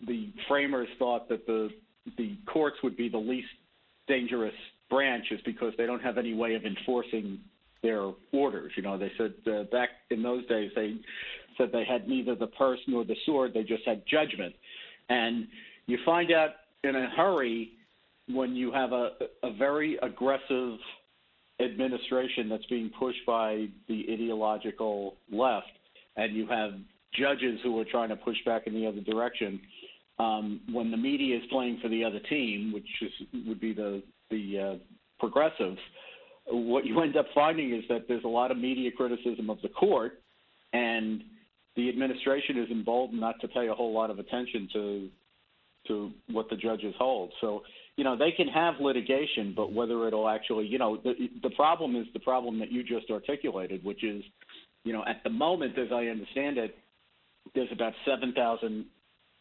the 0.05 0.31
framers 0.47 0.87
thought 0.99 1.27
that 1.29 1.45
the 1.47 1.69
the 2.17 2.37
courts 2.45 2.77
would 2.83 2.95
be 2.95 3.09
the 3.09 3.17
least 3.17 3.47
dangerous 4.07 4.53
branch 4.89 5.25
is 5.31 5.39
because 5.45 5.73
they 5.77 5.85
don't 5.85 6.01
have 6.01 6.17
any 6.17 6.33
way 6.33 6.55
of 6.55 6.63
enforcing 6.63 7.39
their 7.83 8.11
orders. 8.31 8.71
You 8.75 8.83
know, 8.83 8.97
they 8.97 9.11
said 9.17 9.33
uh, 9.47 9.63
back 9.63 9.89
in 10.09 10.23
those 10.23 10.45
days 10.47 10.71
they 10.75 10.95
said 11.57 11.69
they 11.71 11.85
had 11.85 12.07
neither 12.07 12.35
the 12.35 12.47
purse 12.47 12.79
nor 12.87 13.03
the 13.03 13.15
sword; 13.25 13.51
they 13.53 13.63
just 13.63 13.83
had 13.85 14.03
judgment. 14.09 14.53
And 15.09 15.47
you 15.87 15.97
find 16.05 16.31
out 16.31 16.51
in 16.83 16.95
a 16.95 17.09
hurry 17.15 17.71
when 18.29 18.55
you 18.55 18.71
have 18.71 18.91
a, 18.91 19.11
a 19.43 19.53
very 19.53 19.97
aggressive 20.01 20.77
administration 21.59 22.49
that's 22.49 22.65
being 22.67 22.91
pushed 22.99 23.25
by 23.25 23.67
the 23.87 24.05
ideological 24.11 25.15
left, 25.31 25.67
and 26.15 26.35
you 26.35 26.47
have 26.47 26.71
judges 27.13 27.59
who 27.63 27.79
are 27.79 27.85
trying 27.85 28.09
to 28.09 28.15
push 28.15 28.37
back 28.45 28.67
in 28.67 28.73
the 28.73 28.85
other 28.85 29.01
direction. 29.01 29.59
Um, 30.19 30.61
when 30.71 30.91
the 30.91 30.97
media 30.97 31.37
is 31.37 31.43
playing 31.51 31.79
for 31.81 31.89
the 31.89 32.03
other 32.03 32.19
team, 32.19 32.71
which 32.73 32.87
is, 33.01 33.45
would 33.47 33.59
be 33.59 33.73
the 33.73 34.01
the 34.29 34.59
uh, 34.59 34.75
progressives, 35.19 35.79
what 36.47 36.85
you 36.85 36.99
end 37.01 37.15
up 37.15 37.27
finding 37.33 37.73
is 37.73 37.83
that 37.89 38.07
there's 38.07 38.23
a 38.23 38.27
lot 38.27 38.51
of 38.51 38.57
media 38.57 38.91
criticism 38.91 39.49
of 39.49 39.61
the 39.61 39.69
court, 39.69 40.21
and 40.73 41.23
the 41.75 41.89
administration 41.89 42.57
is 42.57 42.69
emboldened 42.71 43.19
not 43.19 43.39
to 43.41 43.47
pay 43.47 43.67
a 43.67 43.73
whole 43.73 43.93
lot 43.93 44.09
of 44.09 44.19
attention 44.19 44.67
to 44.73 45.09
to 45.87 46.11
what 46.31 46.49
the 46.49 46.55
judges 46.55 46.93
hold. 46.97 47.31
So, 47.39 47.61
you 47.97 48.03
know, 48.03 48.15
they 48.15 48.31
can 48.31 48.47
have 48.47 48.75
litigation, 48.79 49.53
but 49.55 49.73
whether 49.73 50.07
it'll 50.07 50.29
actually, 50.29 50.67
you 50.67 50.77
know, 50.77 50.97
the 51.03 51.13
the 51.41 51.49
problem 51.49 51.95
is 51.95 52.05
the 52.13 52.19
problem 52.19 52.59
that 52.59 52.71
you 52.71 52.83
just 52.83 53.09
articulated, 53.09 53.83
which 53.83 54.03
is, 54.03 54.23
you 54.83 54.93
know, 54.93 55.03
at 55.07 55.23
the 55.23 55.31
moment, 55.31 55.77
as 55.77 55.87
I 55.91 56.05
understand 56.05 56.59
it, 56.59 56.77
there's 57.55 57.71
about 57.71 57.93
seven 58.05 58.33
thousand 58.33 58.85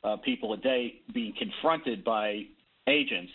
uh, 0.03 0.17
people 0.25 0.55
a 0.55 0.57
day 0.57 0.95
being 1.13 1.35
confronted 1.39 2.03
by 2.03 2.45
agents. 2.89 3.33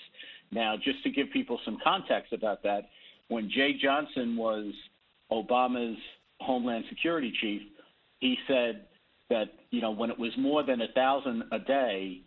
Now, 0.52 0.76
just 0.76 1.04
to 1.04 1.12
give 1.12 1.28
people 1.32 1.60
some 1.64 1.78
context 1.84 2.34
about 2.34 2.64
that, 2.64 2.90
when 3.28 3.50
Jeh 3.50 3.80
Johnson 3.80 4.36
was 4.36 4.74
Obama's 5.32 6.00
Homeland 6.40 6.86
Security 6.90 7.32
chief, 7.40 7.62
he 8.20 8.38
said 8.48 8.88
that 9.30 9.46
you 9.70 9.82
know 9.82 9.92
when 9.92 10.10
it 10.10 10.18
was 10.18 10.32
more 10.36 10.64
than 10.64 10.82
a 10.82 10.88
thousand 10.96 11.44
a 11.52 11.60
day, 11.60 12.22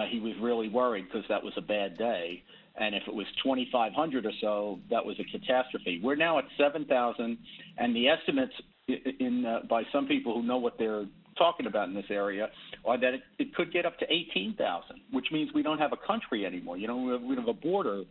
uh, 0.00 0.06
he 0.10 0.20
was 0.20 0.32
really 0.40 0.68
worried 0.68 1.06
because 1.06 1.24
that 1.28 1.42
was 1.42 1.52
a 1.56 1.60
bad 1.62 1.98
day. 1.98 2.42
And 2.76 2.94
if 2.94 3.02
it 3.06 3.14
was 3.14 3.26
2,500 3.42 4.26
or 4.26 4.32
so, 4.40 4.78
that 4.90 5.04
was 5.04 5.16
a 5.20 5.24
catastrophe. 5.24 6.00
We're 6.02 6.16
now 6.16 6.38
at 6.38 6.44
7,000, 6.56 7.36
and 7.78 7.96
the 7.96 8.08
estimates 8.08 8.52
in 8.88 9.44
uh, 9.44 9.60
by 9.68 9.82
some 9.92 10.06
people 10.06 10.34
who 10.34 10.42
know 10.42 10.56
what 10.56 10.78
they're 10.78 11.04
talking 11.36 11.66
about 11.66 11.88
in 11.88 11.94
this 11.94 12.06
area 12.10 12.48
are 12.84 12.98
that 12.98 13.14
it, 13.14 13.22
it 13.38 13.54
could 13.54 13.72
get 13.72 13.86
up 13.86 13.98
to 13.98 14.06
18,000, 14.10 15.00
which 15.12 15.26
means 15.32 15.50
we 15.54 15.62
don't 15.62 15.78
have 15.78 15.92
a 15.92 16.06
country 16.06 16.46
anymore. 16.46 16.76
You 16.76 16.88
know, 16.88 16.96
we 16.96 17.12
have, 17.12 17.22
we 17.22 17.36
have 17.36 17.48
a 17.48 17.52
border. 17.52 18.02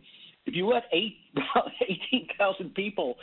If 0.46 0.54
you 0.54 0.66
let 0.66 0.84
eight, 0.92 1.16
18,000 2.12 2.74
people 2.74 3.16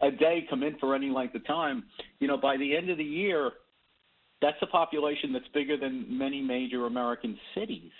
a 0.00 0.10
day 0.10 0.46
come 0.48 0.62
in 0.62 0.78
for 0.78 0.94
any 0.94 1.10
length 1.10 1.34
of 1.34 1.46
time, 1.46 1.84
you 2.18 2.28
know, 2.28 2.36
by 2.36 2.56
the 2.56 2.76
end 2.76 2.90
of 2.90 2.98
the 2.98 3.04
year, 3.04 3.52
that's 4.42 4.58
a 4.60 4.66
population 4.66 5.32
that's 5.32 5.48
bigger 5.54 5.78
than 5.78 6.18
many 6.18 6.42
major 6.42 6.84
American 6.84 7.38
cities. 7.54 7.92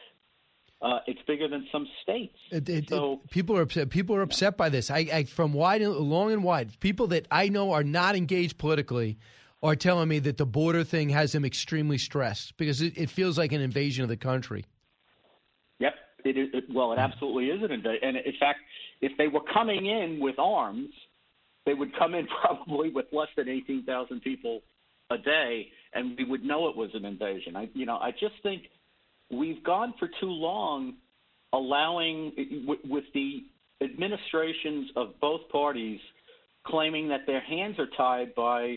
Uh, 0.83 0.99
it's 1.07 1.21
bigger 1.29 1.47
than 1.47 1.65
some 1.71 1.87
states. 2.03 2.37
It, 2.51 2.69
it, 2.69 2.89
so 2.89 3.21
it, 3.25 3.31
people 3.31 3.57
are 3.57 3.63
upset. 3.63 3.89
People 3.89 4.17
are 4.17 4.23
upset 4.23 4.57
by 4.57 4.69
this. 4.69 4.91
I, 4.91 5.07
I 5.13 5.25
from 5.25 5.53
wide, 5.53 5.81
long 5.83 6.33
and 6.33 6.43
wide, 6.43 6.79
people 6.81 7.07
that 7.09 7.29
I 7.31 7.49
know 7.49 7.71
are 7.71 7.85
not 7.85 8.17
engaged 8.17 8.59
politically 8.59 9.17
are 9.63 9.77
telling 9.77 10.09
me 10.09 10.19
that 10.19 10.39
the 10.39 10.45
border 10.45 10.83
thing 10.83 11.09
has 11.11 11.31
them 11.31 11.45
extremely 11.45 11.99
stressed 11.99 12.57
because 12.57 12.83
it, 12.83 12.99
it 12.99 13.11
feels 13.11 13.39
like 13.39 13.53
an 13.53 13.61
invasion 13.61 14.03
of 14.03 14.09
the 14.09 14.17
country. 14.17 14.65
Yep. 15.79 15.95
It 16.25 16.65
well, 16.75 16.93
it 16.93 16.99
absolutely 16.99 17.47
is 17.47 17.63
an 17.63 17.71
invasion. 17.71 18.01
And 18.03 18.17
in 18.17 18.35
fact, 18.41 18.59
if 19.01 19.13
they 19.19 19.29
were 19.29 19.43
coming 19.55 19.87
in 19.87 20.19
with 20.21 20.37
arms, 20.41 20.91
they 21.65 21.75
would 21.75 21.97
come 21.97 22.15
in 22.15 22.27
probably 22.43 22.91
with 22.91 23.07
less 23.13 23.29
than 23.37 23.49
18,000 23.49 24.21
people 24.21 24.63
a 25.13 25.19
day, 25.19 25.69
and 25.95 26.17
we 26.19 26.25
would 26.25 26.45
know 26.45 26.69
it 26.69 26.77
was 26.77 26.91
an 26.95 27.05
invasion. 27.05 27.57
I, 27.57 27.69
you 27.75 27.87
know, 27.87 27.97
I 27.97 28.11
just 28.13 28.35
think 28.43 28.63
we've 29.31 29.63
gone 29.65 29.95
for 29.99 30.09
too 30.21 30.31
long 30.31 30.95
allowing 31.53 32.33
with, 32.67 32.79
with 32.85 33.05
the 33.15 33.45
administrations 33.83 34.91
of 34.97 35.09
both 35.21 35.41
parties 35.51 36.01
claiming 36.67 37.09
that 37.09 37.21
their 37.27 37.41
hands 37.41 37.79
are 37.79 37.89
tied 37.97 38.35
by 38.35 38.77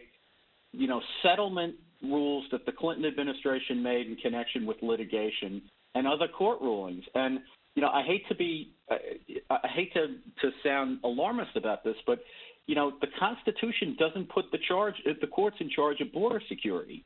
you 0.78 0.88
know, 0.88 1.02
settlement 1.24 1.76
rules 2.04 2.46
that 2.52 2.66
the 2.66 2.72
Clinton 2.72 3.06
administration 3.06 3.82
made 3.82 4.08
in 4.08 4.16
connection 4.18 4.66
with 4.66 4.78
litigation 4.82 5.62
and 5.96 6.08
other 6.08 6.28
court 6.28 6.62
rulings. 6.62 7.04
And 7.16 7.40
you 7.76 7.82
know, 7.82 7.90
I 7.90 8.04
hate 8.04 8.28
to 8.30 8.36
be, 8.36 8.74
I 8.90 9.68
hate 9.74 9.94
to 9.94 10.08
to 10.42 10.52
sound 10.64 11.00
alarmist 11.04 11.56
about 11.56 11.84
this, 11.84 11.96
but 12.06 12.20
you 12.68 12.76
know, 12.76 12.94
the 13.02 13.08
Constitution 13.20 13.96
doesn't 14.00 14.30
put 14.30 14.46
the 14.52 14.58
charge, 14.68 14.96
the 15.22 15.28
courts 15.28 15.58
in 15.60 15.70
charge 15.70 16.02
of 16.02 16.12
border 16.12 16.42
security. 16.50 17.04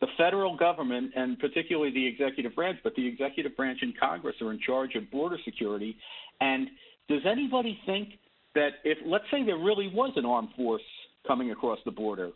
The 0.00 0.06
federal 0.16 0.56
government, 0.56 1.12
and 1.14 1.38
particularly 1.38 1.92
the 1.92 2.06
executive 2.06 2.54
branch, 2.54 2.78
but 2.82 2.94
the 2.94 3.06
executive 3.06 3.54
branch 3.54 3.80
and 3.82 3.98
Congress 3.98 4.36
are 4.40 4.50
in 4.50 4.58
charge 4.58 4.94
of 4.94 5.10
border 5.10 5.36
security. 5.44 5.96
And 6.40 6.68
does 7.08 7.20
anybody 7.26 7.78
think 7.84 8.10
that 8.54 8.70
if, 8.84 8.96
let's 9.04 9.24
say, 9.30 9.44
there 9.44 9.58
really 9.58 9.88
was 9.92 10.12
an 10.16 10.24
armed 10.24 10.48
force 10.56 10.82
coming 11.26 11.50
across 11.50 11.78
the 11.84 11.90
border, 11.90 12.30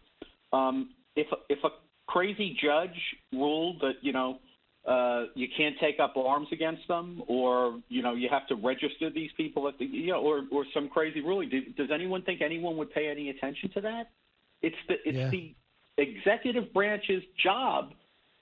um, 0.52 0.90
if 1.16 1.26
if 1.48 1.58
a 1.64 1.70
crazy 2.06 2.56
judge 2.62 2.90
ruled 3.32 3.80
that 3.80 3.94
you 4.02 4.12
know 4.12 4.38
uh, 4.86 5.24
you 5.34 5.48
can't 5.56 5.76
take 5.80 5.98
up 5.98 6.14
arms 6.16 6.48
against 6.52 6.86
them, 6.88 7.22
or 7.26 7.80
you 7.88 8.02
know 8.02 8.14
you 8.14 8.28
have 8.28 8.46
to 8.48 8.54
register 8.56 9.08
these 9.10 9.30
people 9.36 9.66
at 9.68 9.78
the 9.78 9.86
you 9.86 10.08
know, 10.08 10.20
or 10.20 10.44
or 10.50 10.64
some 10.74 10.88
crazy 10.88 11.20
ruling, 11.20 11.48
do, 11.48 11.62
does 11.76 11.88
anyone 11.92 12.22
think 12.22 12.42
anyone 12.42 12.76
would 12.76 12.92
pay 12.92 13.08
any 13.08 13.30
attention 13.30 13.70
to 13.70 13.80
that? 13.80 14.10
It's 14.62 14.76
the 14.88 14.94
it's 15.06 15.16
Yeah. 15.16 15.30
the 15.30 15.54
executive 15.96 16.72
branch's 16.72 17.22
job 17.42 17.92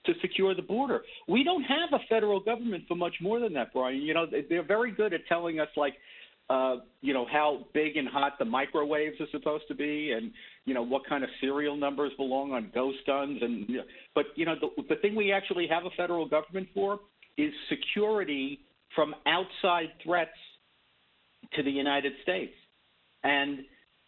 to 0.05 0.13
secure 0.19 0.53
the 0.53 0.61
border. 0.61 1.03
We 1.29 1.45
don't 1.45 1.63
have 1.63 1.93
a 1.93 1.99
federal 2.09 2.39
government 2.41 2.83
for 2.89 2.95
much 2.95 3.15
more 3.21 3.39
than 3.39 3.53
that, 3.53 3.71
Brian. 3.71 4.01
You 4.01 4.13
know, 4.13 4.25
they- 4.25 4.41
they're 4.41 4.63
very 4.63 4.91
good 4.91 5.13
at 5.13 5.25
telling 5.27 5.61
us 5.61 5.69
like 5.77 5.95
you 7.01 7.13
know 7.13 7.25
how 7.31 7.65
big 7.73 7.97
and 7.97 8.07
hot 8.07 8.33
the 8.39 8.45
microwaves 8.45 9.19
are 9.19 9.27
supposed 9.31 9.63
to 9.67 9.75
be, 9.75 10.11
and 10.11 10.31
you 10.65 10.73
know 10.73 10.83
what 10.83 11.05
kind 11.07 11.23
of 11.23 11.29
serial 11.41 11.75
numbers 11.75 12.11
belong 12.17 12.51
on 12.51 12.71
ghost 12.73 12.97
guns, 13.05 13.39
and 13.41 13.69
but 14.15 14.25
you 14.35 14.45
know 14.45 14.55
the, 14.59 14.83
the 14.89 14.95
thing 15.01 15.15
we 15.15 15.31
actually 15.31 15.67
have 15.67 15.85
a 15.85 15.89
federal 15.97 16.27
government 16.27 16.67
for 16.73 16.99
is 17.37 17.51
security 17.69 18.59
from 18.95 19.15
outside 19.25 19.87
threats 20.03 20.31
to 21.55 21.63
the 21.63 21.71
United 21.71 22.13
States, 22.23 22.53
and 23.23 23.59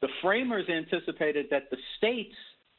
the 0.02 0.08
framers 0.22 0.66
anticipated 0.70 1.48
that 1.52 1.70
the 1.72 1.78
states 1.98 2.36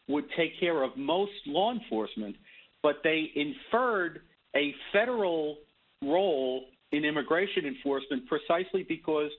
would 0.08 0.24
take 0.36 0.58
care 0.60 0.82
of 0.82 0.96
most 0.96 1.32
law 1.46 1.72
enforcement, 1.72 2.36
but 2.82 2.96
they 3.02 3.30
inferred 3.34 4.20
a 4.54 4.72
federal 4.92 5.56
role 6.02 6.66
in 6.92 7.04
immigration 7.04 7.66
enforcement 7.66 8.22
precisely 8.28 8.84
because 8.88 9.30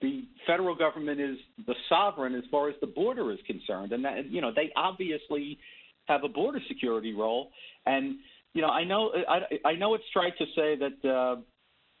the 0.00 0.24
federal 0.46 0.74
government 0.74 1.20
is 1.20 1.36
the 1.66 1.74
sovereign 1.88 2.34
as 2.34 2.44
far 2.50 2.68
as 2.68 2.74
the 2.80 2.86
border 2.86 3.32
is 3.32 3.38
concerned, 3.46 3.92
and 3.92 4.04
that 4.04 4.30
you 4.30 4.40
know 4.40 4.52
they 4.54 4.70
obviously 4.76 5.58
have 6.06 6.24
a 6.24 6.28
border 6.28 6.60
security 6.68 7.12
role. 7.12 7.50
And 7.86 8.16
you 8.54 8.62
know, 8.62 8.68
I 8.68 8.84
know 8.84 9.12
I, 9.28 9.68
I 9.68 9.74
know 9.74 9.94
it's 9.94 10.04
tried 10.12 10.32
to 10.38 10.44
say 10.56 10.76
that 10.76 11.08
uh, 11.08 11.40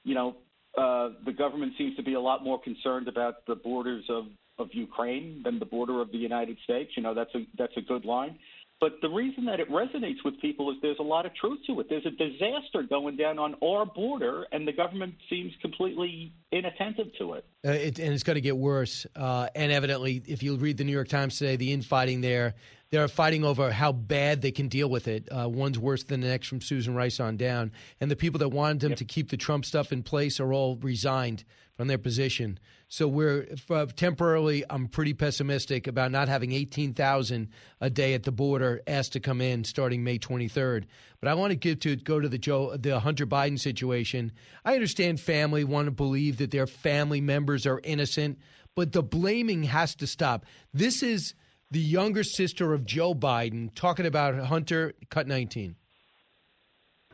you 0.04 0.14
know 0.14 0.36
uh, 0.78 1.10
the 1.24 1.32
government 1.32 1.72
seems 1.78 1.96
to 1.96 2.02
be 2.02 2.14
a 2.14 2.20
lot 2.20 2.44
more 2.44 2.60
concerned 2.60 3.08
about 3.08 3.46
the 3.46 3.54
borders 3.56 4.04
of 4.08 4.24
of 4.58 4.68
Ukraine 4.72 5.40
than 5.42 5.58
the 5.58 5.64
border 5.64 6.00
of 6.00 6.12
the 6.12 6.18
United 6.18 6.58
States. 6.64 6.90
You 6.96 7.02
know, 7.02 7.14
that's 7.14 7.34
a 7.34 7.46
that's 7.58 7.76
a 7.76 7.80
good 7.80 8.04
line. 8.04 8.38
But 8.80 8.92
the 9.02 9.10
reason 9.10 9.44
that 9.44 9.60
it 9.60 9.70
resonates 9.70 10.24
with 10.24 10.40
people 10.40 10.70
is 10.70 10.78
there's 10.80 10.98
a 11.00 11.02
lot 11.02 11.26
of 11.26 11.34
truth 11.34 11.58
to 11.66 11.80
it. 11.80 11.88
There's 11.90 12.06
a 12.06 12.10
disaster 12.10 12.82
going 12.82 13.16
down 13.16 13.38
on 13.38 13.54
our 13.62 13.84
border, 13.84 14.46
and 14.52 14.66
the 14.66 14.72
government 14.72 15.14
seems 15.28 15.52
completely 15.60 16.32
inattentive 16.50 17.08
to 17.18 17.34
it. 17.34 17.44
Uh, 17.62 17.72
it, 17.72 17.98
and 17.98 18.14
it's 18.14 18.22
going 18.22 18.36
to 18.36 18.40
get 18.40 18.56
worse. 18.56 19.06
Uh, 19.14 19.48
and 19.54 19.70
evidently, 19.70 20.22
if 20.26 20.42
you 20.42 20.56
read 20.56 20.78
the 20.78 20.84
New 20.84 20.92
York 20.92 21.08
Times 21.08 21.36
today, 21.36 21.56
the 21.56 21.74
infighting 21.74 22.22
there, 22.22 22.54
they're 22.90 23.06
fighting 23.06 23.44
over 23.44 23.70
how 23.70 23.92
bad 23.92 24.40
they 24.40 24.50
can 24.50 24.68
deal 24.68 24.88
with 24.88 25.08
it. 25.08 25.28
Uh, 25.30 25.46
one's 25.46 25.78
worse 25.78 26.02
than 26.02 26.22
the 26.22 26.28
next 26.28 26.48
from 26.48 26.62
Susan 26.62 26.94
Rice 26.94 27.20
on 27.20 27.36
down. 27.36 27.72
And 28.00 28.10
the 28.10 28.16
people 28.16 28.38
that 28.38 28.48
wanted 28.48 28.80
them 28.80 28.94
to 28.94 29.04
keep 29.04 29.28
the 29.28 29.36
Trump 29.36 29.66
stuff 29.66 29.92
in 29.92 30.02
place 30.02 30.40
are 30.40 30.54
all 30.54 30.76
resigned 30.76 31.44
from 31.76 31.86
their 31.86 31.98
position. 31.98 32.58
So 32.92 33.06
we're 33.06 33.46
uh, 33.70 33.86
temporarily, 33.94 34.64
I'm 34.68 34.88
pretty 34.88 35.14
pessimistic 35.14 35.86
about 35.86 36.10
not 36.10 36.28
having 36.28 36.50
18,000 36.50 37.48
a 37.80 37.88
day 37.88 38.14
at 38.14 38.24
the 38.24 38.32
border 38.32 38.82
asked 38.88 39.12
to 39.12 39.20
come 39.20 39.40
in 39.40 39.62
starting 39.62 40.02
May 40.02 40.18
23rd. 40.18 40.86
But 41.20 41.28
I 41.28 41.34
want 41.34 41.52
to 41.52 41.54
give 41.54 41.78
to 41.80 41.94
go 41.94 42.18
to 42.18 42.28
the 42.28 42.36
Joe, 42.36 42.76
the 42.76 42.98
Hunter 42.98 43.28
Biden 43.28 43.60
situation. 43.60 44.32
I 44.64 44.74
understand 44.74 45.20
family 45.20 45.62
want 45.62 45.86
to 45.86 45.92
believe 45.92 46.38
that 46.38 46.50
their 46.50 46.66
family 46.66 47.20
members 47.20 47.64
are 47.64 47.80
innocent, 47.84 48.40
but 48.74 48.90
the 48.90 49.04
blaming 49.04 49.62
has 49.62 49.94
to 49.94 50.08
stop. 50.08 50.44
This 50.74 51.00
is 51.00 51.34
the 51.70 51.78
younger 51.78 52.24
sister 52.24 52.74
of 52.74 52.84
Joe 52.84 53.14
Biden 53.14 53.72
talking 53.72 54.04
about 54.04 54.34
Hunter 54.34 54.94
cut 55.10 55.28
19. 55.28 55.76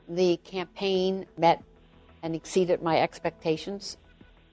The 0.08 0.38
campaign 0.38 1.26
met 1.36 1.62
and 2.22 2.34
exceeded 2.34 2.80
my 2.80 2.98
expectations. 2.98 3.98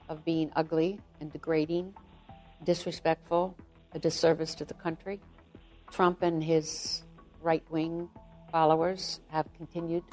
Of 0.10 0.24
being 0.26 0.52
ugly 0.56 1.00
and 1.20 1.32
degrading, 1.32 1.94
disrespectful, 2.64 3.56
a 3.94 4.00
disservice 4.00 4.56
to 4.56 4.66
the 4.66 4.74
country. 4.74 5.20
Trump 5.92 6.22
and 6.22 6.44
his 6.44 7.04
right 7.42 7.64
wing 7.70 8.10
followers 8.52 9.20
have 9.30 9.48
continued 9.58 10.04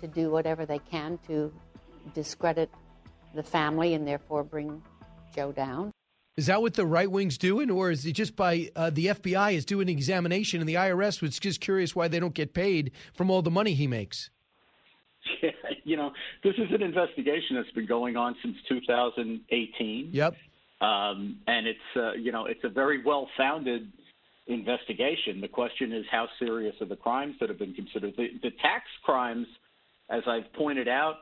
to 0.00 0.06
do 0.06 0.30
whatever 0.30 0.66
they 0.66 0.78
can 0.78 1.18
to 1.26 1.52
discredit 2.14 2.70
the 3.34 3.42
family 3.42 3.94
and 3.94 4.06
therefore 4.06 4.44
bring 4.44 4.82
Joe 5.34 5.52
down. 5.52 5.92
Is 6.36 6.46
that 6.46 6.60
what 6.60 6.74
the 6.74 6.84
right 6.84 7.10
wing's 7.10 7.38
doing, 7.38 7.70
or 7.70 7.90
is 7.90 8.04
it 8.04 8.12
just 8.12 8.36
by 8.36 8.70
uh, 8.76 8.90
the 8.90 9.06
FBI 9.06 9.54
is 9.54 9.64
doing 9.64 9.88
an 9.88 9.96
examination 9.96 10.60
and 10.60 10.68
the 10.68 10.74
IRS 10.74 11.22
was 11.22 11.38
just 11.38 11.60
curious 11.60 11.96
why 11.96 12.08
they 12.08 12.20
don't 12.20 12.34
get 12.34 12.52
paid 12.52 12.92
from 13.14 13.30
all 13.30 13.40
the 13.40 13.50
money 13.50 13.72
he 13.72 13.86
makes? 13.86 14.28
Yeah, 15.42 15.50
you 15.84 15.96
know, 15.96 16.12
this 16.42 16.54
is 16.54 16.68
an 16.72 16.82
investigation 16.82 17.56
that's 17.56 17.70
been 17.70 17.86
going 17.86 18.16
on 18.16 18.36
since 18.42 18.56
2018. 18.68 20.10
Yep. 20.12 20.34
Um, 20.80 21.38
and 21.46 21.66
it's 21.66 21.78
uh, 21.96 22.12
you 22.12 22.32
know 22.32 22.46
it's 22.46 22.60
a 22.64 22.68
very 22.68 23.02
well 23.04 23.28
founded 23.36 23.90
investigation. 24.46 25.40
The 25.40 25.48
question 25.48 25.92
is 25.92 26.04
how 26.10 26.28
serious 26.38 26.74
are 26.80 26.86
the 26.86 26.96
crimes 26.96 27.34
that 27.40 27.48
have 27.48 27.58
been 27.58 27.74
considered? 27.74 28.14
The, 28.16 28.28
the 28.42 28.50
tax 28.62 28.84
crimes, 29.02 29.46
as 30.10 30.22
I've 30.26 30.52
pointed 30.52 30.86
out 30.86 31.16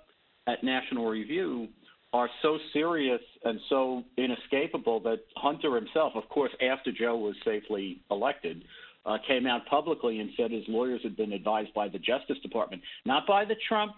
at 0.47 0.63
National 0.63 1.09
Review, 1.09 1.69
are 2.13 2.29
so 2.43 2.59
serious 2.73 3.21
and 3.45 3.59
so 3.69 4.03
inescapable 4.17 5.01
that 5.01 5.21
Hunter 5.37 5.75
himself, 5.75 6.13
of 6.15 6.29
course, 6.29 6.53
after 6.63 6.93
Joe 6.93 7.17
was 7.17 7.35
safely 7.45 8.01
elected, 8.11 8.63
uh, 9.07 9.19
came 9.27 9.47
out 9.47 9.67
publicly 9.67 10.21
and 10.21 10.31
said 10.37 10.51
his 10.51 10.65
lawyers 10.69 11.01
had 11.03 11.17
been 11.17 11.33
advised 11.33 11.73
by 11.75 11.89
the 11.89 11.99
Justice 11.99 12.39
Department, 12.43 12.83
not 13.05 13.27
by 13.27 13.45
the 13.45 13.57
Trump 13.69 13.93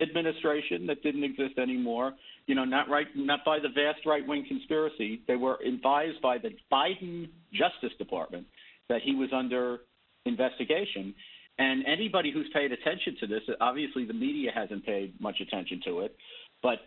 administration 0.00 0.86
that 0.86 1.02
didn't 1.02 1.24
exist 1.24 1.58
anymore, 1.58 2.12
you 2.46 2.54
know, 2.54 2.64
not 2.64 2.88
right, 2.88 3.06
not 3.14 3.40
by 3.44 3.58
the 3.58 3.68
vast 3.68 4.04
right-wing 4.04 4.44
conspiracy. 4.46 5.22
They 5.26 5.36
were 5.36 5.58
advised 5.66 6.20
by 6.22 6.38
the 6.38 6.50
Biden 6.70 7.28
Justice 7.52 7.96
Department 7.98 8.46
that 8.88 9.00
he 9.02 9.14
was 9.14 9.30
under 9.32 9.78
investigation. 10.26 11.14
And 11.58 11.84
anybody 11.86 12.30
who's 12.30 12.48
paid 12.52 12.72
attention 12.72 13.16
to 13.20 13.26
this, 13.26 13.40
obviously 13.60 14.04
the 14.04 14.12
media 14.12 14.50
hasn't 14.54 14.84
paid 14.84 15.18
much 15.20 15.40
attention 15.40 15.80
to 15.86 16.00
it, 16.00 16.14
but 16.62 16.80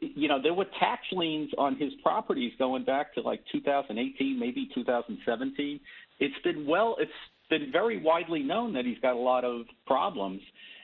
you 0.00 0.28
know 0.28 0.40
there 0.40 0.54
were 0.54 0.66
tax 0.78 1.02
liens 1.10 1.50
on 1.58 1.76
his 1.76 1.92
properties 2.02 2.52
going 2.58 2.84
back 2.84 3.14
to 3.14 3.20
like 3.20 3.40
2018, 3.52 4.38
maybe 4.38 4.68
2017. 4.74 5.80
It's 6.22 6.38
been 6.44 6.66
well, 6.66 6.96
it's 7.00 7.10
been 7.50 7.72
very 7.72 8.00
widely 8.00 8.44
known 8.44 8.72
that 8.74 8.84
he's 8.84 8.98
got 8.98 9.14
a 9.14 9.18
lot 9.18 9.44
of 9.44 9.62
problems, 9.88 10.40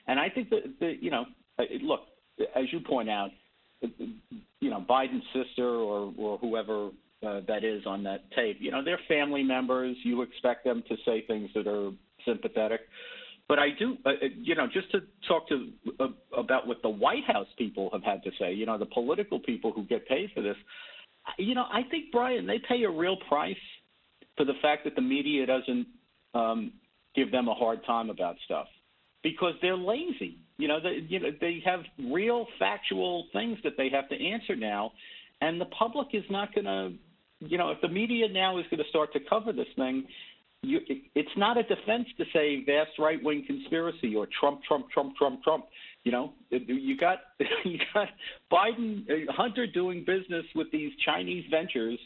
and 0.09 0.19
I 0.19 0.29
think 0.29 0.51
that, 0.51 0.63
that 0.81 0.95
you 1.01 1.11
know, 1.13 1.27
look, 1.81 2.01
as 2.57 2.65
you 2.73 2.81
point 2.81 3.09
out, 3.09 3.31
you 3.81 4.71
know, 4.71 4.85
Biden's 4.91 5.23
sister 5.33 5.69
or 5.69 6.13
or 6.19 6.39
whoever 6.39 6.91
uh, 7.25 7.41
that 7.47 7.63
is 7.63 7.87
on 7.87 8.03
that 8.03 8.31
tape. 8.33 8.57
You 8.61 8.73
know, 8.73 8.83
they're 8.85 8.99
family 9.07 9.45
members. 9.45 9.97
You 10.03 10.23
expect 10.23 10.65
them 10.65 10.83
to 10.89 10.97
say 11.07 11.25
things 11.27 11.51
that 11.55 11.69
are 11.69 11.93
sympathetic. 12.27 12.81
But 13.49 13.61
I 13.61 13.69
do, 13.79 13.97
uh, 14.05 14.09
uh, 14.11 14.13
you 14.37 14.57
know, 14.57 14.67
just 14.67 14.91
to 14.91 15.03
talk 15.29 15.49
to 15.51 15.69
uh, 16.01 16.09
about 16.37 16.67
what 16.67 16.83
the 16.83 16.89
White 16.89 17.25
House 17.27 17.47
people 17.57 17.91
have 17.93 18.03
had 18.03 18.25
to 18.25 18.31
say. 18.41 18.53
You 18.53 18.67
know, 18.67 18.77
the 18.77 18.87
political 18.87 19.39
people 19.39 19.73
who 19.73 19.85
get 19.85 20.07
paid 20.09 20.31
for 20.35 20.43
this. 20.43 20.57
You 21.39 21.55
know, 21.55 21.67
I 21.73 21.83
think 21.91 22.07
Brian, 22.11 22.45
they 22.47 22.61
pay 22.69 22.83
a 22.83 22.91
real 22.91 23.17
price 23.29 23.57
for 24.39 24.47
the 24.47 24.55
fact 24.63 24.85
that 24.85 24.95
the 24.95 25.03
media 25.03 25.45
doesn't 25.45 25.87
um, 26.33 26.73
give 27.15 27.31
them 27.31 27.49
a 27.49 27.55
hard 27.55 27.85
time 27.85 28.09
about 28.09 28.37
stuff 28.47 28.69
because 29.23 29.55
they're 29.61 29.77
lazy. 29.77 30.39
You 30.57 30.69
know, 30.69 30.79
they, 30.81 31.05
you 31.09 31.21
know, 31.21 31.31
they 31.41 31.63
have 31.65 31.81
real 32.11 32.47
factual 32.59 33.27
things 33.33 33.59
that 33.65 33.75
they 33.77 33.91
have 33.91 34.09
to 34.09 34.15
answer 34.15 34.57
now, 34.57 34.93
and 35.41 35.61
the 35.61 35.67
public 35.67 36.09
is 36.15 36.25
not 36.31 36.55
going 36.55 36.65
to. 36.65 36.93
You 37.41 37.57
know, 37.57 37.71
if 37.71 37.81
the 37.81 37.89
media 37.89 38.27
now 38.29 38.59
is 38.59 38.65
going 38.69 38.83
to 38.83 38.89
start 38.89 39.13
to 39.13 39.21
cover 39.21 39.53
this 39.53 39.69
thing, 39.77 40.05
you, 40.63 40.81
it's 41.15 41.31
not 41.37 41.57
a 41.57 41.63
defense 41.63 42.09
to 42.19 42.25
say 42.33 42.65
vast 42.65 42.99
right 42.99 43.23
wing 43.23 43.45
conspiracy 43.47 44.17
or 44.17 44.27
Trump, 44.41 44.63
Trump, 44.65 44.91
Trump, 44.91 45.15
Trump, 45.17 45.45
Trump. 45.45 45.67
You 46.03 46.11
know, 46.11 46.33
you 46.51 46.97
got 46.97 47.19
you 47.65 47.79
got 47.95 48.09
Biden, 48.53 49.09
uh, 49.09 49.33
Hunter 49.33 49.67
doing 49.69 50.01
business 50.05 50.45
with 50.57 50.67
these 50.73 50.91
Chinese 51.05 51.45
ventures 51.49 51.99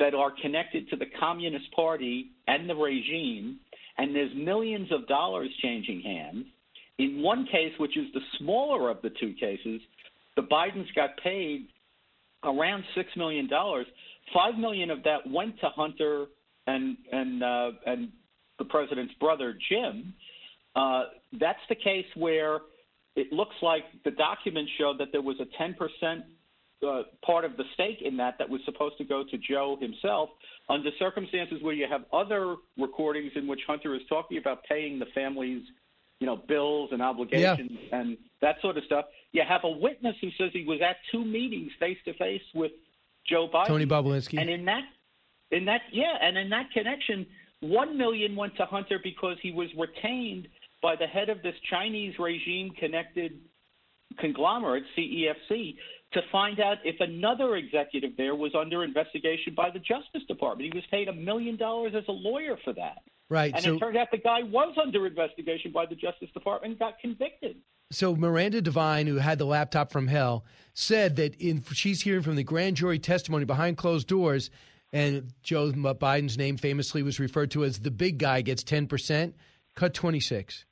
that 0.00 0.14
are 0.14 0.32
connected 0.42 0.88
to 0.90 0.96
the 0.96 1.06
Communist 1.20 1.70
Party 1.76 2.32
and 2.48 2.68
the 2.68 2.74
regime, 2.74 3.60
and 3.98 4.16
there's 4.16 4.32
millions 4.34 4.90
of 4.90 5.06
dollars 5.06 5.50
changing 5.62 6.00
hands. 6.00 6.46
In 6.98 7.22
one 7.22 7.46
case, 7.46 7.72
which 7.78 7.96
is 7.96 8.06
the 8.12 8.20
smaller 8.38 8.90
of 8.90 9.00
the 9.02 9.10
two 9.20 9.34
cases, 9.38 9.80
the 10.36 10.42
Bidens 10.42 10.92
got 10.96 11.10
paid 11.22 11.68
around 12.42 12.82
six 12.94 13.08
million 13.16 13.46
dollars. 13.46 13.86
Five 14.34 14.56
million 14.56 14.90
of 14.90 15.02
that 15.04 15.18
went 15.30 15.60
to 15.60 15.68
Hunter 15.68 16.26
and 16.66 16.96
and 17.12 17.42
uh, 17.42 17.70
and 17.86 18.08
the 18.58 18.64
president's 18.64 19.14
brother 19.14 19.54
Jim, 19.70 20.14
uh, 20.76 21.04
that's 21.38 21.60
the 21.68 21.74
case 21.74 22.06
where 22.16 22.60
it 23.16 23.32
looks 23.32 23.56
like 23.60 23.84
the 24.04 24.12
documents 24.12 24.70
show 24.78 24.94
that 24.98 25.08
there 25.12 25.22
was 25.22 25.36
a 25.40 25.46
10 25.58 25.74
percent 25.74 26.24
uh, 26.86 27.02
part 27.24 27.44
of 27.44 27.56
the 27.56 27.64
stake 27.74 27.98
in 28.02 28.16
that 28.16 28.38
that 28.38 28.48
was 28.48 28.60
supposed 28.64 28.96
to 28.98 29.04
go 29.04 29.24
to 29.24 29.38
Joe 29.38 29.76
himself 29.80 30.30
under 30.68 30.90
circumstances 30.98 31.58
where 31.62 31.74
you 31.74 31.86
have 31.90 32.04
other 32.12 32.56
recordings 32.78 33.32
in 33.34 33.46
which 33.46 33.60
Hunter 33.66 33.94
is 33.94 34.02
talking 34.08 34.38
about 34.38 34.64
paying 34.64 34.98
the 34.98 35.06
family's 35.14 35.62
you 36.20 36.26
know 36.26 36.36
bills 36.36 36.90
and 36.92 37.02
obligations 37.02 37.70
yeah. 37.72 37.98
and 37.98 38.16
that 38.40 38.56
sort 38.62 38.76
of 38.76 38.84
stuff. 38.84 39.06
You 39.32 39.42
have 39.48 39.62
a 39.64 39.70
witness 39.70 40.16
who 40.20 40.28
says 40.38 40.50
he 40.52 40.64
was 40.64 40.80
at 40.80 40.96
two 41.12 41.24
meetings 41.24 41.72
face 41.78 41.98
to 42.04 42.14
face 42.14 42.42
with 42.54 42.72
Joe 43.26 43.48
Biden, 43.52 43.66
Tony 43.66 43.86
Bobulinski, 43.86 44.40
and 44.40 44.48
in 44.48 44.64
that 44.66 44.84
in 45.50 45.64
that, 45.64 45.82
yeah, 45.92 46.14
and 46.20 46.38
in 46.38 46.50
that 46.50 46.70
connection, 46.72 47.26
one 47.60 47.98
million 47.98 48.36
went 48.36 48.56
to 48.56 48.64
Hunter 48.64 49.00
because 49.02 49.36
he 49.42 49.52
was 49.52 49.68
retained 49.76 50.48
by 50.82 50.96
the 50.96 51.06
head 51.06 51.28
of 51.28 51.42
this 51.42 51.54
Chinese 51.68 52.14
regime-connected 52.18 53.38
conglomerate, 54.18 54.84
CEFC, 54.96 55.76
to 56.12 56.20
find 56.32 56.58
out 56.60 56.78
if 56.84 56.96
another 57.00 57.56
executive 57.56 58.16
there 58.16 58.34
was 58.34 58.52
under 58.54 58.82
investigation 58.82 59.54
by 59.54 59.70
the 59.70 59.78
Justice 59.78 60.22
Department. 60.26 60.72
He 60.72 60.76
was 60.76 60.84
paid 60.90 61.08
a 61.08 61.12
million 61.12 61.56
dollars 61.56 61.92
as 61.96 62.04
a 62.08 62.12
lawyer 62.12 62.56
for 62.64 62.72
that. 62.74 63.02
Right. 63.28 63.54
And 63.54 63.62
so, 63.62 63.74
it 63.74 63.78
turned 63.78 63.96
out 63.96 64.08
the 64.10 64.18
guy 64.18 64.42
was 64.42 64.76
under 64.82 65.06
investigation 65.06 65.70
by 65.70 65.86
the 65.86 65.94
Justice 65.94 66.30
Department 66.34 66.72
and 66.72 66.78
got 66.78 66.98
convicted. 66.98 67.56
So 67.92 68.14
Miranda 68.14 68.60
Devine, 68.60 69.06
who 69.06 69.16
had 69.16 69.38
the 69.38 69.44
laptop 69.44 69.90
from 69.90 70.08
hell, 70.08 70.44
said 70.74 71.16
that 71.16 71.34
in 71.36 71.62
she's 71.72 72.02
hearing 72.02 72.22
from 72.22 72.36
the 72.36 72.44
grand 72.44 72.76
jury 72.76 72.98
testimony 72.98 73.44
behind 73.44 73.76
closed 73.76 74.06
doors 74.06 74.50
and 74.92 75.32
Joe 75.42 75.70
Biden's 75.72 76.36
name 76.36 76.56
famously 76.56 77.02
was 77.02 77.20
referred 77.20 77.50
to 77.52 77.64
as 77.64 77.80
the 77.80 77.90
big 77.90 78.18
guy 78.18 78.42
gets 78.42 78.64
10%. 78.64 79.34
Cut 79.76 79.94
26. 79.94 80.64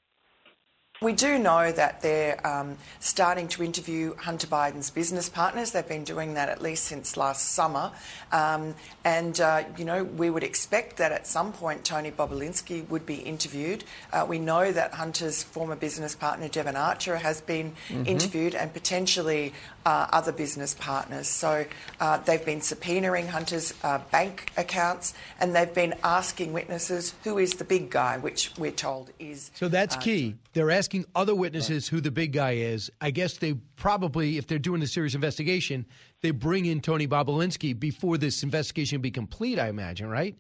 We 1.00 1.12
do 1.12 1.38
know 1.38 1.70
that 1.70 2.00
they're 2.02 2.44
um, 2.44 2.76
starting 2.98 3.46
to 3.48 3.62
interview 3.62 4.16
Hunter 4.16 4.48
Biden's 4.48 4.90
business 4.90 5.28
partners. 5.28 5.70
They've 5.70 5.86
been 5.86 6.02
doing 6.02 6.34
that 6.34 6.48
at 6.48 6.60
least 6.60 6.86
since 6.86 7.16
last 7.16 7.52
summer. 7.52 7.92
Um, 8.32 8.74
and, 9.04 9.40
uh, 9.40 9.62
you 9.76 9.84
know, 9.84 10.02
we 10.02 10.28
would 10.28 10.42
expect 10.42 10.96
that 10.96 11.12
at 11.12 11.24
some 11.24 11.52
point 11.52 11.84
Tony 11.84 12.10
Bobulinski 12.10 12.88
would 12.88 13.06
be 13.06 13.14
interviewed. 13.14 13.84
Uh, 14.12 14.26
we 14.28 14.40
know 14.40 14.72
that 14.72 14.92
Hunter's 14.92 15.44
former 15.44 15.76
business 15.76 16.16
partner, 16.16 16.48
Devon 16.48 16.74
Archer, 16.74 17.16
has 17.16 17.40
been 17.42 17.76
mm-hmm. 17.88 18.04
interviewed 18.04 18.56
and 18.56 18.72
potentially 18.72 19.54
uh, 19.86 20.08
other 20.12 20.32
business 20.32 20.74
partners. 20.74 21.28
So 21.28 21.64
uh, 22.00 22.18
they've 22.18 22.44
been 22.44 22.58
subpoenaing 22.58 23.28
Hunter's 23.28 23.72
uh, 23.84 23.98
bank 24.10 24.50
accounts 24.56 25.14
and 25.38 25.54
they've 25.54 25.72
been 25.72 25.94
asking 26.02 26.52
witnesses 26.52 27.14
who 27.22 27.38
is 27.38 27.54
the 27.54 27.64
big 27.64 27.88
guy, 27.88 28.18
which 28.18 28.50
we're 28.58 28.72
told 28.72 29.12
is. 29.20 29.52
So 29.54 29.68
that's 29.68 29.94
uh, 29.94 30.00
key. 30.00 30.34
They're 30.54 30.72
asking 30.72 30.87
asking 30.88 31.04
other 31.14 31.34
witnesses 31.34 31.86
who 31.86 32.00
the 32.00 32.10
big 32.10 32.32
guy 32.32 32.52
is. 32.52 32.90
I 32.98 33.10
guess 33.10 33.36
they 33.36 33.52
probably, 33.76 34.38
if 34.38 34.46
they're 34.46 34.58
doing 34.58 34.80
a 34.80 34.86
serious 34.86 35.14
investigation, 35.14 35.84
they 36.22 36.30
bring 36.30 36.64
in 36.64 36.80
Tony 36.80 37.06
Bobulinski 37.06 37.78
before 37.78 38.16
this 38.16 38.42
investigation 38.42 39.02
be 39.02 39.10
complete. 39.10 39.58
I 39.58 39.68
imagine, 39.68 40.08
right? 40.08 40.34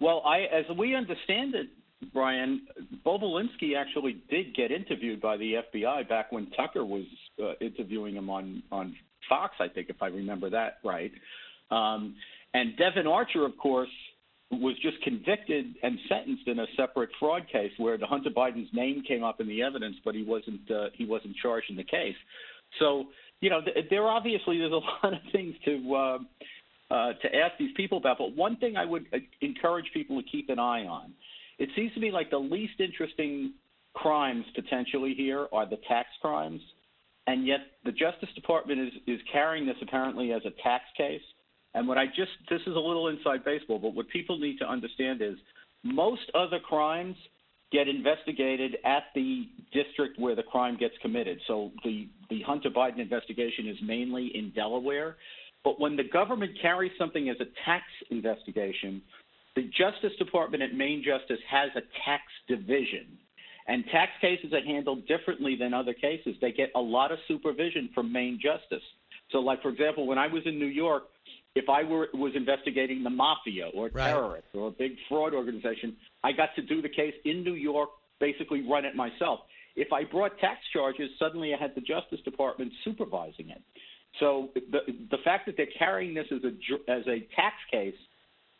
Well, 0.00 0.22
I, 0.24 0.44
as 0.44 0.64
we 0.78 0.94
understand 0.96 1.54
it, 1.54 1.66
Brian, 2.14 2.66
Bobulinski 3.04 3.76
actually 3.76 4.22
did 4.30 4.56
get 4.56 4.70
interviewed 4.70 5.20
by 5.20 5.36
the 5.36 5.56
FBI 5.74 6.08
back 6.08 6.32
when 6.32 6.50
Tucker 6.52 6.86
was 6.86 7.04
uh, 7.38 7.52
interviewing 7.60 8.16
him 8.16 8.30
on 8.30 8.62
on 8.72 8.96
Fox, 9.28 9.56
I 9.60 9.68
think, 9.68 9.90
if 9.90 10.00
I 10.00 10.06
remember 10.06 10.48
that 10.50 10.78
right. 10.82 11.12
Um, 11.70 12.14
and 12.54 12.78
Devon 12.78 13.06
Archer, 13.06 13.44
of 13.44 13.58
course, 13.58 13.90
was 14.50 14.74
just 14.82 15.00
convicted 15.02 15.74
and 15.82 15.98
sentenced 16.08 16.46
in 16.46 16.60
a 16.60 16.66
separate 16.76 17.10
fraud 17.18 17.46
case 17.50 17.72
where 17.78 17.98
the 17.98 18.06
Hunter 18.06 18.30
Biden's 18.30 18.68
name 18.72 19.02
came 19.06 19.24
up 19.24 19.40
in 19.40 19.48
the 19.48 19.62
evidence, 19.62 19.96
but 20.04 20.14
he 20.14 20.22
wasn't 20.22 20.70
uh, 20.70 20.86
he 20.94 21.06
wasn't 21.06 21.34
charged 21.36 21.70
in 21.70 21.76
the 21.76 21.84
case. 21.84 22.16
So 22.78 23.06
you 23.40 23.50
know, 23.50 23.60
th- 23.62 23.86
there 23.90 24.06
obviously 24.06 24.58
there's 24.58 24.72
a 24.72 24.74
lot 25.06 25.12
of 25.14 25.20
things 25.32 25.54
to 25.64 25.94
uh, 25.94 26.18
uh, 26.90 27.12
to 27.14 27.34
ask 27.34 27.58
these 27.58 27.72
people 27.76 27.98
about. 27.98 28.18
But 28.18 28.36
one 28.36 28.56
thing 28.56 28.76
I 28.76 28.84
would 28.84 29.06
uh, 29.12 29.18
encourage 29.40 29.86
people 29.92 30.20
to 30.20 30.28
keep 30.28 30.48
an 30.50 30.58
eye 30.58 30.84
on. 30.84 31.12
It 31.58 31.68
seems 31.76 31.92
to 31.94 32.00
me 32.00 32.10
like 32.10 32.30
the 32.30 32.38
least 32.38 32.80
interesting 32.80 33.54
crimes 33.94 34.44
potentially 34.54 35.14
here 35.16 35.46
are 35.52 35.68
the 35.68 35.78
tax 35.88 36.08
crimes 36.20 36.60
and 37.26 37.46
yet 37.46 37.60
the 37.84 37.92
Justice 37.92 38.28
Department 38.34 38.80
is 38.80 38.92
is 39.06 39.20
carrying 39.32 39.66
this 39.66 39.76
apparently 39.82 40.32
as 40.32 40.42
a 40.44 40.50
tax 40.62 40.84
case. 40.96 41.22
And 41.74 41.88
what 41.88 41.98
I 41.98 42.06
just 42.06 42.30
this 42.48 42.60
is 42.62 42.76
a 42.76 42.80
little 42.80 43.08
inside 43.08 43.44
baseball, 43.44 43.78
but 43.78 43.94
what 43.94 44.08
people 44.08 44.38
need 44.38 44.58
to 44.58 44.68
understand 44.68 45.20
is 45.20 45.34
most 45.82 46.22
other 46.34 46.58
crimes 46.58 47.16
get 47.72 47.88
investigated 47.88 48.76
at 48.84 49.04
the 49.14 49.48
district 49.72 50.18
where 50.18 50.36
the 50.36 50.42
crime 50.42 50.76
gets 50.76 50.94
committed. 51.02 51.40
So 51.46 51.72
the 51.82 52.08
the 52.30 52.42
Hunter 52.42 52.70
Biden 52.70 53.00
investigation 53.00 53.68
is 53.68 53.76
mainly 53.82 54.30
in 54.34 54.50
Delaware, 54.50 55.16
but 55.64 55.80
when 55.80 55.96
the 55.96 56.04
government 56.04 56.52
carries 56.62 56.92
something 56.98 57.28
as 57.28 57.36
a 57.40 57.46
tax 57.64 57.84
investigation, 58.10 59.02
the 59.56 59.70
Justice 59.76 60.16
Department 60.18 60.62
at 60.62 60.74
Main 60.74 61.02
Justice 61.04 61.40
has 61.50 61.70
a 61.74 61.82
tax 62.04 62.22
division. 62.48 63.18
And 63.66 63.82
tax 63.90 64.12
cases 64.20 64.52
are 64.52 64.62
handled 64.62 65.06
differently 65.06 65.56
than 65.58 65.72
other 65.72 65.94
cases. 65.94 66.36
They 66.40 66.52
get 66.52 66.70
a 66.74 66.80
lot 66.80 67.12
of 67.12 67.18
supervision 67.26 67.88
from 67.94 68.12
Main 68.12 68.38
Justice. 68.42 68.84
So, 69.30 69.38
like 69.38 69.62
for 69.62 69.70
example, 69.70 70.06
when 70.06 70.18
I 70.18 70.26
was 70.26 70.42
in 70.44 70.58
New 70.58 70.66
York, 70.66 71.04
if 71.54 71.68
I 71.68 71.84
were 71.84 72.08
was 72.14 72.32
investigating 72.34 73.02
the 73.02 73.10
mafia 73.10 73.68
or 73.68 73.88
Right. 73.88 74.10
terrorists 74.10 74.50
or 74.54 74.68
a 74.68 74.70
big 74.70 74.96
fraud 75.08 75.34
organization, 75.34 75.96
I 76.22 76.32
got 76.32 76.54
to 76.56 76.62
do 76.62 76.82
the 76.82 76.88
case 76.88 77.14
in 77.24 77.44
New 77.44 77.54
York, 77.54 77.90
basically 78.18 78.62
run 78.62 78.84
it 78.84 78.94
myself. 78.96 79.40
If 79.76 79.92
I 79.92 80.04
brought 80.04 80.38
tax 80.38 80.60
charges, 80.72 81.10
suddenly 81.18 81.54
I 81.54 81.56
had 81.56 81.74
the 81.74 81.80
Justice 81.80 82.20
Department 82.24 82.72
supervising 82.84 83.50
it. 83.50 83.62
So 84.20 84.50
the 84.54 84.80
the 85.10 85.18
fact 85.18 85.46
that 85.46 85.56
they're 85.56 85.74
carrying 85.78 86.14
this 86.14 86.26
as 86.30 86.42
a 86.44 86.90
as 86.90 87.06
a 87.06 87.20
tax 87.34 87.56
case 87.70 87.94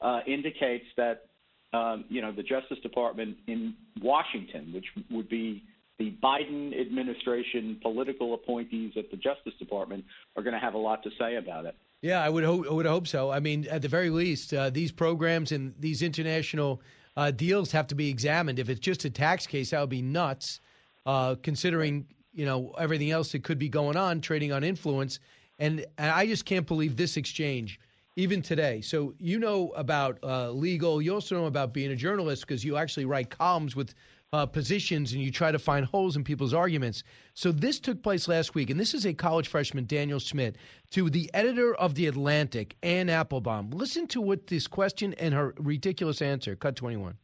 uh, 0.01 0.21
indicates 0.27 0.87
that 0.97 1.27
um, 1.73 2.05
you 2.09 2.21
know 2.21 2.33
the 2.33 2.43
Justice 2.43 2.79
Department 2.83 3.37
in 3.47 3.75
Washington, 4.03 4.73
which 4.73 4.87
would 5.11 5.29
be 5.29 5.63
the 5.99 6.13
Biden 6.23 6.79
administration 6.81 7.79
political 7.83 8.35
appointees 8.35 8.93
at 8.97 9.11
the 9.13 9.17
Justice 9.17 9.55
Department, 9.61 10.05
are 10.37 10.43
going 10.43 10.55
to 10.55 10.61
have 10.61 10.75
a 10.75 10.79
lot 10.79 11.03
to 11.05 11.11
say 11.19 11.37
about 11.37 11.67
it. 11.67 11.77
Yeah, 12.05 12.23
I 12.23 12.29
would 12.29 12.45
hope. 12.45 12.71
Would 12.71 12.85
hope 12.85 13.09
so. 13.09 13.31
I 13.31 13.41
mean, 13.41 13.67
at 13.71 13.81
the 13.81 13.89
very 13.89 14.11
least, 14.11 14.53
uh, 14.53 14.69
these 14.69 14.93
programs 14.93 15.53
and 15.53 15.73
these 15.79 16.03
international 16.03 16.83
uh, 17.17 17.31
deals 17.31 17.73
have 17.73 17.87
to 17.87 17.95
be 17.95 18.11
examined. 18.11 18.59
If 18.59 18.69
it's 18.69 18.81
just 18.81 19.07
a 19.07 19.11
tax 19.11 19.47
case, 19.47 19.71
that 19.71 19.81
would 19.81 19.89
be 19.89 20.03
nuts. 20.03 20.61
Uh, 21.07 21.35
considering 21.43 22.07
you 22.35 22.45
know 22.45 22.75
everything 22.79 23.11
else 23.11 23.33
that 23.33 23.43
could 23.43 23.59
be 23.59 23.71
going 23.71 23.97
on, 23.97 24.21
trading 24.21 24.53
on 24.53 24.63
influence, 24.63 25.19
and, 25.59 25.87
and 25.97 26.11
I 26.11 26.27
just 26.27 26.45
can't 26.45 26.67
believe 26.67 26.95
this 26.95 27.17
exchange, 27.17 27.81
even 28.17 28.43
today. 28.43 28.83
So 28.83 29.15
you 29.19 29.39
know 29.39 29.71
about 29.75 30.19
uh, 30.23 30.51
legal. 30.51 31.01
You 31.01 31.15
also 31.15 31.37
know 31.37 31.47
about 31.47 31.73
being 31.73 31.91
a 31.91 31.97
journalist 31.97 32.47
because 32.47 32.63
you 32.63 32.77
actually 32.77 33.07
write 33.07 33.31
columns 33.31 33.75
with 33.75 33.95
uh, 34.35 34.47
positions 34.47 35.13
and 35.13 35.23
you 35.23 35.31
try 35.31 35.53
to 35.53 35.59
find 35.61 35.87
holes 35.87 36.17
in 36.17 36.25
people's 36.25 36.53
arguments. 36.53 37.05
So 37.35 37.53
this 37.53 37.79
took 37.79 38.03
place 38.03 38.27
last 38.27 38.55
week, 38.55 38.69
and 38.69 38.81
this 38.81 38.93
is 38.93 39.07
a 39.07 39.15
college 39.15 39.47
freshman, 39.47 39.87
Daniel 39.87 40.19
Schmidt, 40.19 40.57
to 40.91 41.09
the 41.09 41.31
editor 41.33 41.73
of 41.75 41.95
The 41.95 42.09
Atlantic, 42.09 42.77
Anne 42.83 43.09
Applebaum. 43.09 43.71
Listen 43.71 44.09
to 44.09 44.21
what 44.21 44.49
this 44.49 44.67
question 44.67 45.15
and 45.15 45.35
her 45.35 45.55
ridiculous 45.57 46.21
answer. 46.21 46.57
Cut 46.57 46.75
21. 46.75 47.17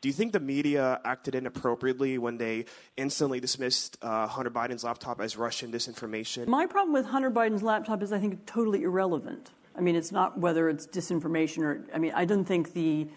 Do 0.00 0.08
you 0.08 0.12
think 0.12 0.32
the 0.32 0.38
media 0.38 1.00
acted 1.04 1.34
inappropriately 1.34 2.18
when 2.18 2.36
they 2.36 2.66
instantly 2.96 3.40
dismissed 3.40 3.98
uh, 4.00 4.28
Hunter 4.28 4.50
Biden's 4.50 4.84
laptop 4.84 5.20
as 5.20 5.36
Russian 5.36 5.72
disinformation? 5.72 6.46
My 6.46 6.66
problem 6.66 6.92
with 6.92 7.06
Hunter 7.06 7.32
Biden's 7.32 7.64
laptop 7.64 8.00
is 8.00 8.12
I 8.12 8.20
think 8.20 8.46
totally 8.46 8.84
irrelevant. 8.84 9.50
I 9.74 9.80
mean, 9.80 9.96
it's 9.96 10.12
not 10.12 10.38
whether 10.38 10.68
it's 10.68 10.86
disinformation 10.86 11.62
or, 11.64 11.84
I 11.92 11.98
mean, 11.98 12.12
I 12.14 12.26
don't 12.26 12.44
think 12.44 12.74
the 12.74 13.08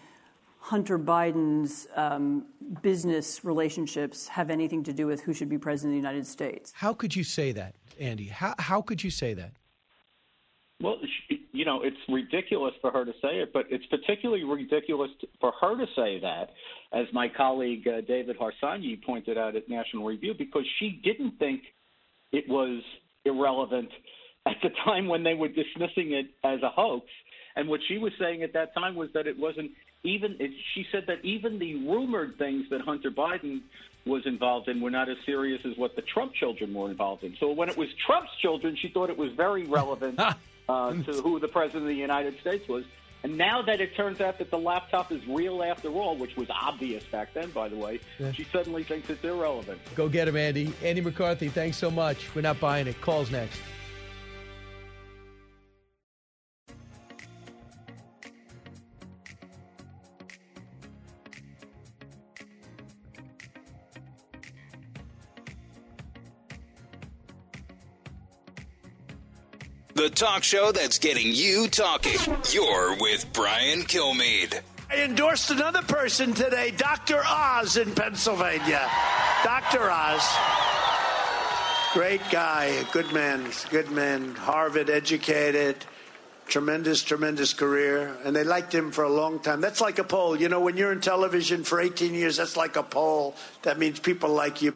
Hunter 0.62 0.96
Biden's 0.96 1.88
um, 1.96 2.46
business 2.82 3.44
relationships 3.44 4.28
have 4.28 4.48
anything 4.48 4.84
to 4.84 4.92
do 4.92 5.08
with 5.08 5.20
who 5.20 5.34
should 5.34 5.48
be 5.48 5.58
president 5.58 5.90
of 5.90 6.00
the 6.00 6.08
United 6.08 6.26
States. 6.26 6.72
How 6.76 6.94
could 6.94 7.16
you 7.16 7.24
say 7.24 7.50
that, 7.50 7.74
Andy? 7.98 8.26
How, 8.26 8.54
how 8.60 8.80
could 8.80 9.02
you 9.02 9.10
say 9.10 9.34
that? 9.34 9.52
Well, 10.80 10.98
you 11.50 11.64
know, 11.64 11.82
it's 11.82 11.96
ridiculous 12.08 12.74
for 12.80 12.92
her 12.92 13.04
to 13.04 13.12
say 13.20 13.40
it, 13.40 13.52
but 13.52 13.66
it's 13.70 13.84
particularly 13.86 14.44
ridiculous 14.44 15.10
for 15.40 15.52
her 15.60 15.76
to 15.76 15.86
say 15.96 16.20
that, 16.20 16.50
as 16.92 17.06
my 17.12 17.28
colleague 17.28 17.86
uh, 17.88 18.00
David 18.02 18.36
Harsanyi 18.38 19.02
pointed 19.04 19.36
out 19.36 19.56
at 19.56 19.68
National 19.68 20.06
Review, 20.06 20.32
because 20.38 20.64
she 20.78 21.00
didn't 21.02 21.38
think 21.40 21.62
it 22.30 22.48
was 22.48 22.82
irrelevant 23.24 23.90
at 24.46 24.56
the 24.62 24.70
time 24.84 25.08
when 25.08 25.24
they 25.24 25.34
were 25.34 25.48
dismissing 25.48 26.12
it 26.12 26.26
as 26.44 26.62
a 26.62 26.68
hoax. 26.68 27.06
And 27.56 27.68
what 27.68 27.80
she 27.88 27.98
was 27.98 28.12
saying 28.18 28.44
at 28.44 28.52
that 28.54 28.72
time 28.74 28.94
was 28.94 29.08
that 29.14 29.26
it 29.26 29.38
wasn't 29.38 29.72
even. 30.04 30.36
She 30.74 30.86
said 30.90 31.04
that 31.06 31.24
even 31.24 31.58
the 31.58 31.74
rumored 31.86 32.38
things 32.38 32.66
that 32.70 32.80
Hunter 32.80 33.10
Biden 33.10 33.60
was 34.04 34.26
involved 34.26 34.68
in 34.68 34.80
were 34.80 34.90
not 34.90 35.08
as 35.08 35.16
serious 35.24 35.60
as 35.64 35.76
what 35.76 35.94
the 35.94 36.02
Trump 36.02 36.34
children 36.34 36.74
were 36.74 36.90
involved 36.90 37.22
in. 37.22 37.36
So 37.38 37.52
when 37.52 37.68
it 37.68 37.76
was 37.76 37.88
Trump's 38.04 38.32
children, 38.40 38.76
she 38.80 38.88
thought 38.88 39.10
it 39.10 39.16
was 39.18 39.32
very 39.32 39.64
relevant 39.64 40.18
uh, 40.68 40.92
to 40.92 41.12
who 41.22 41.38
the 41.38 41.48
president 41.48 41.84
of 41.84 41.88
the 41.88 41.94
United 41.94 42.40
States 42.40 42.66
was. 42.68 42.84
And 43.24 43.38
now 43.38 43.62
that 43.62 43.80
it 43.80 43.94
turns 43.94 44.20
out 44.20 44.38
that 44.38 44.50
the 44.50 44.58
laptop 44.58 45.12
is 45.12 45.24
real 45.28 45.62
after 45.62 45.88
all, 45.90 46.16
which 46.16 46.36
was 46.36 46.48
obvious 46.50 47.04
back 47.04 47.32
then, 47.32 47.50
by 47.50 47.68
the 47.68 47.76
way, 47.76 48.00
Yeah. 48.18 48.32
she 48.32 48.42
suddenly 48.42 48.82
thinks 48.82 49.08
it's 49.10 49.22
irrelevant. 49.22 49.80
Go 49.94 50.08
get 50.08 50.26
him, 50.26 50.36
Andy. 50.36 50.72
Andy 50.82 51.00
McCarthy, 51.00 51.48
thanks 51.48 51.76
so 51.76 51.88
much. 51.88 52.34
We're 52.34 52.40
not 52.42 52.58
buying 52.58 52.88
it. 52.88 53.00
Calls 53.00 53.30
next. 53.30 53.60
Talk 70.22 70.44
show 70.44 70.70
that's 70.70 70.98
getting 70.98 71.32
you 71.32 71.66
talking. 71.66 72.16
You're 72.52 72.96
with 73.00 73.26
Brian 73.32 73.80
Kilmeade. 73.80 74.60
I 74.88 75.02
endorsed 75.02 75.50
another 75.50 75.82
person 75.82 76.32
today, 76.32 76.70
Dr. 76.70 77.20
Oz 77.26 77.76
in 77.76 77.92
Pennsylvania. 77.92 78.88
Dr. 79.42 79.90
Oz. 79.90 80.22
Great 81.92 82.20
guy, 82.30 82.66
a 82.66 82.84
good 82.92 83.12
man, 83.12 83.50
good 83.70 83.90
man, 83.90 84.36
Harvard 84.36 84.90
educated, 84.90 85.74
tremendous, 86.46 87.02
tremendous 87.02 87.52
career. 87.52 88.16
And 88.24 88.36
they 88.36 88.44
liked 88.44 88.72
him 88.72 88.92
for 88.92 89.02
a 89.02 89.10
long 89.10 89.40
time. 89.40 89.60
That's 89.60 89.80
like 89.80 89.98
a 89.98 90.04
poll. 90.04 90.40
You 90.40 90.48
know, 90.48 90.60
when 90.60 90.76
you're 90.76 90.92
in 90.92 91.00
television 91.00 91.64
for 91.64 91.80
18 91.80 92.14
years, 92.14 92.36
that's 92.36 92.56
like 92.56 92.76
a 92.76 92.84
poll. 92.84 93.34
That 93.62 93.76
means 93.76 93.98
people 93.98 94.30
like 94.30 94.62
you. 94.62 94.72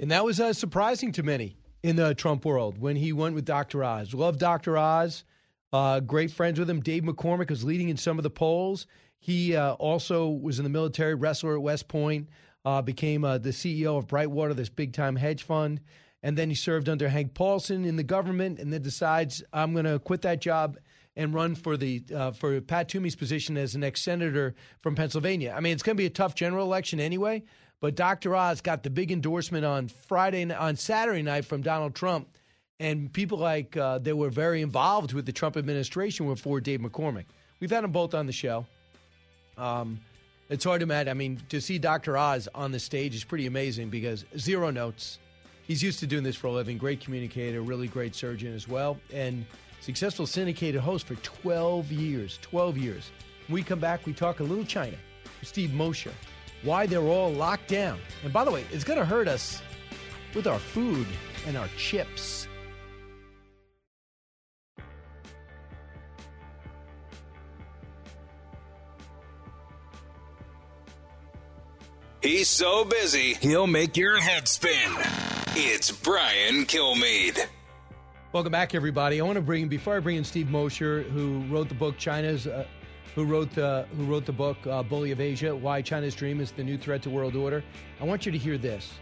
And 0.00 0.10
that 0.10 0.24
was 0.24 0.40
uh, 0.40 0.52
surprising 0.54 1.12
to 1.12 1.22
many 1.22 1.59
in 1.82 1.96
the 1.96 2.14
Trump 2.14 2.44
world 2.44 2.78
when 2.78 2.96
he 2.96 3.12
went 3.12 3.34
with 3.34 3.44
Dr. 3.44 3.82
Oz. 3.82 4.14
Love 4.14 4.38
Dr. 4.38 4.76
Oz. 4.76 5.24
Uh, 5.72 6.00
great 6.00 6.30
friends 6.30 6.58
with 6.58 6.68
him. 6.68 6.80
Dave 6.80 7.04
McCormick 7.04 7.50
was 7.50 7.64
leading 7.64 7.88
in 7.88 7.96
some 7.96 8.18
of 8.18 8.22
the 8.22 8.30
polls. 8.30 8.86
He 9.18 9.54
uh, 9.54 9.74
also 9.74 10.28
was 10.28 10.58
in 10.58 10.64
the 10.64 10.70
military, 10.70 11.14
wrestler 11.14 11.54
at 11.54 11.62
West 11.62 11.88
Point, 11.88 12.28
uh, 12.64 12.82
became 12.82 13.24
uh, 13.24 13.38
the 13.38 13.50
CEO 13.50 13.96
of 13.96 14.08
Bridgewater, 14.08 14.54
this 14.54 14.68
big 14.68 14.92
time 14.92 15.16
hedge 15.16 15.42
fund. 15.42 15.80
And 16.22 16.36
then 16.36 16.48
he 16.50 16.54
served 16.54 16.88
under 16.88 17.08
Hank 17.08 17.34
Paulson 17.34 17.84
in 17.84 17.96
the 17.96 18.02
government 18.02 18.58
and 18.58 18.72
then 18.72 18.82
decides, 18.82 19.42
I'm 19.52 19.72
going 19.72 19.86
to 19.86 19.98
quit 19.98 20.22
that 20.22 20.40
job 20.40 20.76
and 21.16 21.34
run 21.34 21.54
for 21.54 21.76
the 21.76 22.02
uh, 22.14 22.30
for 22.32 22.60
Pat 22.60 22.88
Toomey's 22.88 23.16
position 23.16 23.56
as 23.56 23.72
the 23.72 23.78
next 23.78 24.02
senator 24.02 24.54
from 24.80 24.94
Pennsylvania. 24.94 25.54
I 25.56 25.60
mean, 25.60 25.72
it's 25.72 25.82
going 25.82 25.96
to 25.96 26.00
be 26.00 26.06
a 26.06 26.10
tough 26.10 26.34
general 26.34 26.64
election 26.64 27.00
anyway. 27.00 27.42
But 27.80 27.94
Dr. 27.94 28.36
Oz 28.36 28.60
got 28.60 28.82
the 28.82 28.90
big 28.90 29.10
endorsement 29.10 29.64
on 29.64 29.88
Friday 29.88 30.52
on 30.52 30.76
Saturday 30.76 31.22
night 31.22 31.46
from 31.46 31.62
Donald 31.62 31.94
Trump, 31.94 32.28
and 32.78 33.12
people 33.12 33.38
like 33.38 33.76
uh, 33.76 33.98
they 33.98 34.12
were 34.12 34.28
very 34.28 34.60
involved 34.60 35.14
with 35.14 35.24
the 35.24 35.32
Trump 35.32 35.56
administration 35.56 36.26
were 36.26 36.36
for 36.36 36.60
Dave 36.60 36.80
McCormick. 36.80 37.24
We've 37.58 37.70
had 37.70 37.84
them 37.84 37.92
both 37.92 38.14
on 38.14 38.26
the 38.26 38.32
show. 38.32 38.66
Um, 39.56 40.00
it's 40.50 40.64
hard 40.64 40.80
to 40.80 40.84
imagine. 40.84 41.10
I 41.10 41.14
mean, 41.14 41.40
to 41.48 41.60
see 41.60 41.78
Dr. 41.78 42.18
Oz 42.18 42.48
on 42.54 42.72
the 42.72 42.78
stage 42.78 43.14
is 43.14 43.24
pretty 43.24 43.46
amazing 43.46 43.88
because 43.88 44.24
zero 44.36 44.70
notes. 44.70 45.18
He's 45.62 45.82
used 45.82 46.00
to 46.00 46.06
doing 46.06 46.24
this 46.24 46.34
for 46.34 46.48
a 46.48 46.52
living. 46.52 46.76
Great 46.76 47.00
communicator, 47.00 47.62
really 47.62 47.86
great 47.86 48.14
surgeon 48.14 48.52
as 48.54 48.66
well, 48.66 48.98
and 49.12 49.46
successful 49.80 50.26
syndicated 50.26 50.80
host 50.80 51.06
for 51.06 51.14
12 51.16 51.92
years. 51.92 52.38
12 52.42 52.76
years. 52.76 53.10
When 53.46 53.54
we 53.54 53.62
come 53.62 53.78
back, 53.78 54.04
we 54.04 54.12
talk 54.12 54.40
a 54.40 54.42
little 54.42 54.64
China 54.64 54.96
Steve 55.42 55.72
Mosher, 55.72 56.12
why 56.62 56.86
they're 56.86 57.00
all 57.00 57.32
locked 57.32 57.68
down. 57.68 57.98
And 58.24 58.32
by 58.32 58.44
the 58.44 58.50
way, 58.50 58.64
it's 58.72 58.84
going 58.84 58.98
to 58.98 59.04
hurt 59.04 59.28
us 59.28 59.62
with 60.34 60.46
our 60.46 60.58
food 60.58 61.06
and 61.46 61.56
our 61.56 61.68
chips. 61.76 62.46
He's 72.22 72.48
so 72.48 72.84
busy, 72.84 73.32
he'll 73.34 73.66
make 73.66 73.96
your 73.96 74.20
head 74.20 74.46
spin. 74.46 74.92
It's 75.56 75.90
Brian 75.90 76.66
Kilmeade. 76.66 77.40
Welcome 78.32 78.52
back, 78.52 78.74
everybody. 78.74 79.20
I 79.20 79.24
want 79.24 79.36
to 79.36 79.42
bring 79.42 79.68
before 79.68 79.96
I 79.96 80.00
bring 80.00 80.16
in 80.16 80.24
Steve 80.24 80.50
Mosher, 80.50 81.02
who 81.02 81.40
wrote 81.50 81.70
the 81.70 81.74
book 81.74 81.96
China's, 81.96 82.46
uh, 82.46 82.66
who 83.14 83.24
wrote 83.24 83.50
the, 83.54 83.86
who 83.96 84.04
wrote 84.04 84.24
the 84.24 84.32
book 84.32 84.58
uh, 84.66 84.82
Bully 84.82 85.10
of 85.10 85.20
Asia 85.20 85.54
Why 85.54 85.82
China's 85.82 86.14
Dream 86.14 86.40
is 86.40 86.52
the 86.52 86.64
New 86.64 86.78
Threat 86.78 87.02
to 87.02 87.10
World 87.10 87.36
Order. 87.36 87.64
I 88.00 88.04
want 88.04 88.26
you 88.26 88.32
to 88.32 88.38
hear 88.38 88.58
this. 88.58 88.92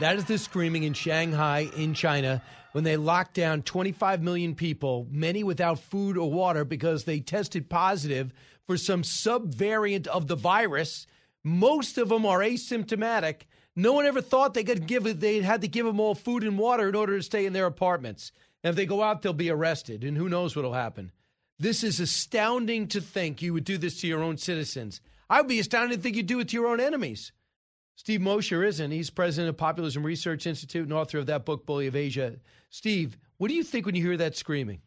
That 0.00 0.16
is 0.16 0.24
the 0.24 0.36
screaming 0.36 0.82
in 0.82 0.92
Shanghai, 0.92 1.70
in 1.76 1.94
China, 1.94 2.42
when 2.72 2.84
they 2.84 2.96
locked 2.96 3.34
down 3.34 3.62
25 3.62 4.20
million 4.22 4.54
people, 4.54 5.06
many 5.10 5.44
without 5.44 5.78
food 5.78 6.18
or 6.18 6.30
water 6.30 6.64
because 6.64 7.04
they 7.04 7.20
tested 7.20 7.70
positive 7.70 8.34
for 8.66 8.76
some 8.76 9.02
subvariant 9.02 10.06
of 10.06 10.26
the 10.26 10.36
virus. 10.36 11.06
Most 11.42 11.98
of 11.98 12.08
them 12.08 12.24
are 12.26 12.40
asymptomatic. 12.40 13.42
No 13.76 13.92
one 13.92 14.06
ever 14.06 14.20
thought 14.20 14.54
they 14.54 14.64
could 14.64 14.86
give 14.86 15.20
they 15.20 15.40
had 15.40 15.62
to 15.62 15.68
give 15.68 15.84
them 15.84 16.00
all 16.00 16.14
food 16.14 16.44
and 16.44 16.58
water 16.58 16.88
in 16.88 16.94
order 16.94 17.16
to 17.16 17.22
stay 17.22 17.44
in 17.44 17.52
their 17.52 17.66
apartments. 17.66 18.32
And 18.62 18.70
if 18.70 18.76
they 18.76 18.86
go 18.86 19.02
out, 19.02 19.22
they'll 19.22 19.32
be 19.32 19.50
arrested, 19.50 20.04
and 20.04 20.16
who 20.16 20.28
knows 20.28 20.56
what'll 20.56 20.72
happen. 20.72 21.12
This 21.58 21.84
is 21.84 22.00
astounding 22.00 22.88
to 22.88 23.00
think 23.00 23.42
you 23.42 23.52
would 23.52 23.64
do 23.64 23.78
this 23.78 24.00
to 24.00 24.06
your 24.06 24.22
own 24.22 24.38
citizens. 24.38 25.00
I 25.28 25.40
would 25.40 25.48
be 25.48 25.60
astounded 25.60 25.98
to 25.98 26.02
think 26.02 26.16
you'd 26.16 26.26
do 26.26 26.40
it 26.40 26.48
to 26.48 26.56
your 26.56 26.68
own 26.68 26.80
enemies. 26.80 27.32
Steve 27.96 28.20
Mosher 28.20 28.64
isn't. 28.64 28.90
He's 28.90 29.10
president 29.10 29.50
of 29.50 29.56
Population 29.56 30.02
Research 30.02 30.46
Institute 30.46 30.84
and 30.84 30.92
author 30.92 31.18
of 31.18 31.26
that 31.26 31.44
book, 31.44 31.64
Bully 31.66 31.86
of 31.86 31.94
Asia. 31.94 32.36
Steve, 32.70 33.16
what 33.36 33.48
do 33.48 33.54
you 33.54 33.62
think 33.62 33.86
when 33.86 33.94
you 33.94 34.02
hear 34.02 34.16
that 34.16 34.36
screaming? 34.36 34.80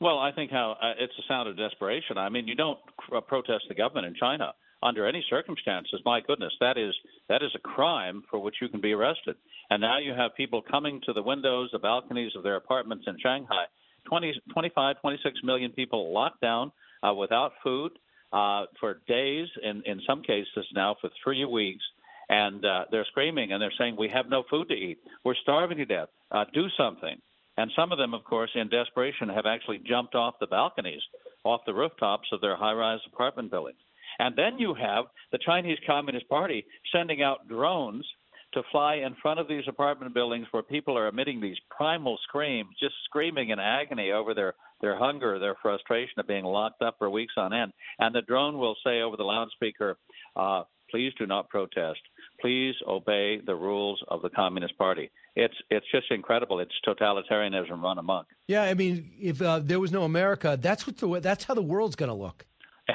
Well, 0.00 0.18
I 0.18 0.32
think 0.32 0.50
how 0.50 0.76
uh, 0.82 0.92
it's 0.98 1.12
a 1.18 1.22
sound 1.28 1.48
of 1.48 1.56
desperation. 1.56 2.18
I 2.18 2.28
mean, 2.28 2.48
you 2.48 2.54
don't 2.54 2.78
uh, 3.14 3.20
protest 3.20 3.64
the 3.68 3.74
government 3.74 4.06
in 4.06 4.14
China 4.14 4.52
under 4.82 5.06
any 5.06 5.24
circumstances. 5.30 6.00
My 6.04 6.20
goodness, 6.20 6.52
that 6.60 6.76
is 6.76 6.94
that 7.28 7.42
is 7.42 7.50
a 7.54 7.58
crime 7.58 8.22
for 8.30 8.38
which 8.38 8.56
you 8.60 8.68
can 8.68 8.80
be 8.80 8.92
arrested. 8.92 9.36
And 9.70 9.80
now 9.80 9.98
you 9.98 10.12
have 10.12 10.34
people 10.36 10.62
coming 10.62 11.00
to 11.06 11.12
the 11.12 11.22
windows, 11.22 11.70
the 11.72 11.78
balconies 11.78 12.32
of 12.36 12.42
their 12.42 12.56
apartments 12.56 13.04
in 13.06 13.16
Shanghai. 13.22 13.64
20, 14.08 14.34
25, 14.52 15.00
26 15.00 15.34
million 15.44 15.72
people 15.72 16.12
locked 16.12 16.42
down 16.42 16.70
uh, 17.02 17.14
without 17.14 17.52
food, 17.62 17.92
uh, 18.34 18.64
for 18.80 19.00
days, 19.08 19.48
in, 19.62 19.82
in 19.86 20.00
some 20.06 20.22
cases 20.22 20.66
now 20.74 20.96
for 21.00 21.08
three 21.22 21.44
weeks. 21.44 21.84
And 22.28 22.64
uh, 22.64 22.84
they're 22.90 23.06
screaming 23.10 23.52
and 23.52 23.62
they're 23.62 23.72
saying, 23.78 23.96
We 23.98 24.10
have 24.12 24.26
no 24.28 24.44
food 24.50 24.68
to 24.68 24.74
eat. 24.74 24.98
We're 25.24 25.34
starving 25.42 25.78
to 25.78 25.84
death. 25.84 26.08
Uh, 26.30 26.44
do 26.52 26.66
something. 26.76 27.16
And 27.56 27.70
some 27.76 27.92
of 27.92 27.98
them, 27.98 28.14
of 28.14 28.24
course, 28.24 28.50
in 28.54 28.68
desperation, 28.68 29.28
have 29.28 29.46
actually 29.46 29.78
jumped 29.78 30.14
off 30.14 30.34
the 30.40 30.46
balconies, 30.46 31.02
off 31.44 31.60
the 31.66 31.74
rooftops 31.74 32.28
of 32.32 32.40
their 32.40 32.56
high 32.56 32.72
rise 32.72 33.00
apartment 33.06 33.50
buildings. 33.50 33.78
And 34.18 34.36
then 34.36 34.58
you 34.58 34.74
have 34.74 35.06
the 35.32 35.38
Chinese 35.38 35.78
Communist 35.86 36.28
Party 36.28 36.64
sending 36.92 37.22
out 37.22 37.48
drones 37.48 38.06
to 38.54 38.62
fly 38.70 38.96
in 38.96 39.16
front 39.20 39.40
of 39.40 39.48
these 39.48 39.64
apartment 39.66 40.14
buildings 40.14 40.46
where 40.52 40.62
people 40.62 40.96
are 40.96 41.08
emitting 41.08 41.40
these 41.40 41.56
primal 41.76 42.18
screams, 42.22 42.70
just 42.80 42.94
screaming 43.04 43.50
in 43.50 43.58
agony 43.58 44.12
over 44.12 44.34
their 44.34 44.54
their 44.80 44.98
hunger, 44.98 45.38
their 45.38 45.54
frustration 45.62 46.18
of 46.18 46.26
being 46.26 46.44
locked 46.44 46.82
up 46.82 46.96
for 46.98 47.08
weeks 47.08 47.34
on 47.36 47.54
end. 47.54 47.72
And 47.98 48.14
the 48.14 48.22
drone 48.22 48.58
will 48.58 48.76
say 48.84 49.00
over 49.00 49.16
the 49.16 49.24
loudspeaker, 49.24 49.96
uh, 50.36 50.64
"Please 50.90 51.12
do 51.18 51.26
not 51.26 51.48
protest. 51.48 52.00
Please 52.40 52.74
obey 52.86 53.38
the 53.38 53.54
rules 53.54 54.02
of 54.08 54.22
the 54.22 54.30
Communist 54.30 54.76
Party." 54.76 55.10
It's 55.36 55.54
it's 55.68 55.86
just 55.90 56.10
incredible. 56.10 56.60
It's 56.60 56.72
totalitarianism 56.86 57.82
run 57.82 57.98
amok. 57.98 58.26
Yeah, 58.46 58.62
I 58.62 58.74
mean, 58.74 59.10
if 59.20 59.42
uh, 59.42 59.58
there 59.58 59.80
was 59.80 59.90
no 59.90 60.04
America, 60.04 60.56
that's 60.60 60.86
what 60.86 60.96
the 60.98 61.20
that's 61.20 61.44
how 61.44 61.54
the 61.54 61.62
world's 61.62 61.96
going 61.96 62.08
to 62.08 62.14
look. 62.14 62.46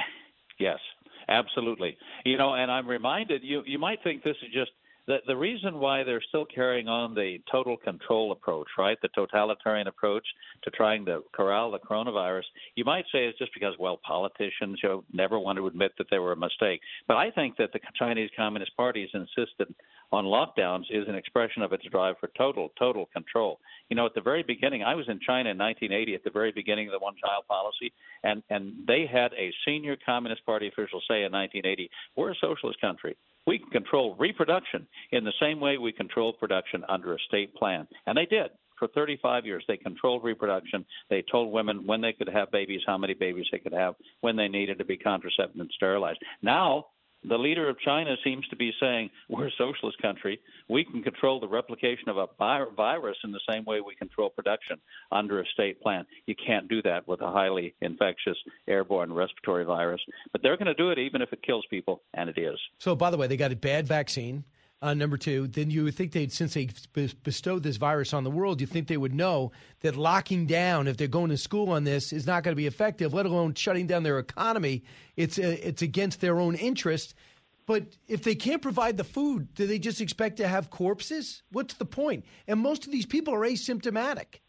yes, 0.59 0.79
absolutely. 1.27 1.97
You 2.23 2.37
know, 2.37 2.53
and 2.53 2.71
I'm 2.71 2.87
reminded. 2.87 3.43
You 3.43 3.63
you 3.65 3.77
might 3.77 4.01
think 4.03 4.23
this 4.23 4.37
is 4.41 4.53
just 4.53 4.71
the 5.09 5.17
the 5.25 5.35
reason 5.35 5.79
why 5.79 6.03
they're 6.03 6.21
still 6.29 6.45
carrying 6.45 6.87
on 6.87 7.15
the 7.15 7.39
total 7.51 7.75
control 7.75 8.31
approach, 8.31 8.67
right, 8.77 8.97
the 9.01 9.07
totalitarian 9.09 9.87
approach 9.87 10.23
to 10.63 10.69
trying 10.69 11.03
to 11.05 11.23
corral 11.33 11.71
the 11.71 11.79
coronavirus, 11.79 12.43
you 12.75 12.85
might 12.85 13.05
say 13.11 13.25
it's 13.25 13.39
just 13.39 13.53
because 13.55 13.73
well 13.79 13.99
politicians 14.05 14.79
you 14.83 14.89
know, 14.89 15.03
never 15.11 15.39
want 15.39 15.57
to 15.57 15.65
admit 15.65 15.93
that 15.97 16.07
they 16.11 16.19
were 16.19 16.33
a 16.33 16.37
mistake. 16.37 16.79
But 17.07 17.17
I 17.17 17.31
think 17.31 17.57
that 17.57 17.73
the 17.73 17.79
Chinese 17.95 18.29
Communist 18.37 18.77
Party's 18.77 19.09
insisted 19.15 19.73
on 20.11 20.25
lockdowns 20.25 20.85
is 20.91 21.07
an 21.07 21.15
expression 21.15 21.63
of 21.63 21.73
its 21.73 21.85
drive 21.91 22.15
for 22.19 22.29
total 22.37 22.69
total 22.77 23.09
control. 23.11 23.59
You 23.89 23.95
know, 23.95 24.05
at 24.05 24.13
the 24.13 24.21
very 24.21 24.43
beginning, 24.43 24.83
I 24.83 24.93
was 24.93 25.09
in 25.09 25.19
China 25.25 25.49
in 25.49 25.57
1980 25.57 26.13
at 26.13 26.23
the 26.23 26.29
very 26.29 26.51
beginning 26.51 26.87
of 26.87 26.91
the 26.91 26.99
one 26.99 27.15
child 27.15 27.45
policy, 27.47 27.91
and 28.23 28.43
and 28.51 28.73
they 28.87 29.07
had 29.11 29.33
a 29.33 29.51
senior 29.65 29.97
Communist 30.05 30.45
Party 30.45 30.67
official 30.67 31.01
say 31.09 31.23
in 31.23 31.31
1980, 31.31 31.89
"We're 32.15 32.31
a 32.31 32.35
socialist 32.35 32.79
country. 32.79 33.17
We 33.49 33.57
can 33.57 33.71
control 33.71 34.15
reproduction 34.19 34.85
in 35.11 35.23
the 35.23 35.33
same 35.41 35.59
way 35.59 35.79
we 35.79 35.91
control 35.91 36.33
production 36.33 36.85
under 36.87 37.15
a 37.15 37.19
state 37.27 37.55
plan," 37.55 37.87
and 38.05 38.15
they 38.15 38.27
did. 38.27 38.51
For 38.77 38.87
35 38.89 39.43
years, 39.43 39.63
they 39.67 39.75
controlled 39.75 40.23
reproduction. 40.23 40.85
They 41.09 41.23
told 41.23 41.51
women 41.51 41.87
when 41.87 41.99
they 41.99 42.13
could 42.13 42.29
have 42.29 42.51
babies, 42.51 42.81
how 42.85 42.99
many 42.99 43.15
babies 43.15 43.47
they 43.51 43.57
could 43.57 43.73
have, 43.73 43.95
when 44.21 44.35
they 44.35 44.49
needed 44.49 44.77
to 44.77 44.85
be 44.85 44.97
contracepted 44.97 45.59
and 45.59 45.71
sterilized. 45.71 46.19
Now 46.43 46.89
the 47.23 47.37
leader 47.37 47.69
of 47.69 47.79
China 47.79 48.15
seems 48.23 48.47
to 48.47 48.55
be 48.55 48.71
saying 48.79 49.09
we're 49.27 49.47
a 49.47 49.51
socialist 49.57 50.01
country. 50.01 50.39
We 50.69 50.85
can 50.85 51.03
control 51.03 51.39
the 51.39 51.47
replication 51.47 52.09
of 52.09 52.17
a 52.17 52.27
virus 52.37 53.17
in 53.23 53.31
the 53.31 53.41
same 53.49 53.65
way 53.65 53.81
we 53.81 53.95
control 53.95 54.29
production 54.29 54.77
under 55.11 55.41
a 55.41 55.45
state 55.53 55.81
plan. 55.81 56.05
You 56.25 56.35
can't 56.35 56.67
do 56.69 56.81
that 56.83 57.07
with 57.07 57.21
a 57.21 57.31
highly 57.31 57.75
infectious 57.81 58.37
airborne 58.67 59.11
respiratory 59.11 59.65
virus. 59.65 60.01
But 60.31 60.41
they're 60.41 60.57
going 60.57 60.67
to 60.67 60.73
do 60.73 60.91
it 60.91 60.99
even 60.99 61.21
if 61.21 61.33
it 61.33 61.41
kills 61.43 61.65
people, 61.69 62.01
and 62.13 62.29
it 62.29 62.37
is. 62.37 62.57
So, 62.77 62.95
by 62.95 63.11
the 63.11 63.17
way, 63.17 63.27
they 63.27 63.37
got 63.37 63.51
a 63.51 63.55
bad 63.55 63.87
vaccine. 63.87 64.43
Uh, 64.81 64.93
number 64.93 65.17
two, 65.17 65.45
then 65.47 65.69
you 65.69 65.83
would 65.83 65.93
think 65.93 66.13
they'd, 66.13 66.31
since 66.31 66.53
they 66.53 66.69
bestowed 67.23 67.63
this 67.63 67.75
virus 67.75 68.13
on 68.13 68.23
the 68.23 68.31
world, 68.31 68.61
you 68.61 68.67
think 68.67 68.87
they 68.87 68.95
would 68.95 69.13
know 69.13 69.51
that 69.81 69.97
locking 69.97 70.45
down, 70.45 70.87
if 70.87 70.95
they're 70.95 71.07
going 71.07 71.29
to 71.29 71.37
school 71.37 71.71
on 71.71 71.83
this, 71.83 72.13
is 72.13 72.25
not 72.25 72.43
going 72.43 72.53
to 72.53 72.57
be 72.57 72.67
effective, 72.67 73.13
let 73.13 73.25
alone 73.25 73.53
shutting 73.53 73.87
down 73.87 74.03
their 74.03 74.19
economy. 74.19 74.83
It's, 75.17 75.37
uh, 75.37 75.57
it's 75.61 75.81
against 75.81 76.21
their 76.21 76.39
own 76.39 76.55
interest. 76.55 77.13
But 77.65 77.97
if 78.07 78.23
they 78.23 78.35
can't 78.35 78.61
provide 78.61 78.95
the 78.95 79.03
food, 79.03 79.53
do 79.53 79.67
they 79.67 79.79
just 79.79 79.99
expect 79.99 80.37
to 80.37 80.47
have 80.47 80.69
corpses? 80.69 81.43
What's 81.51 81.73
the 81.73 81.85
point? 81.85 82.25
And 82.47 82.61
most 82.61 82.85
of 82.85 82.91
these 82.91 83.05
people 83.05 83.33
are 83.33 83.41
asymptomatic. 83.41 84.39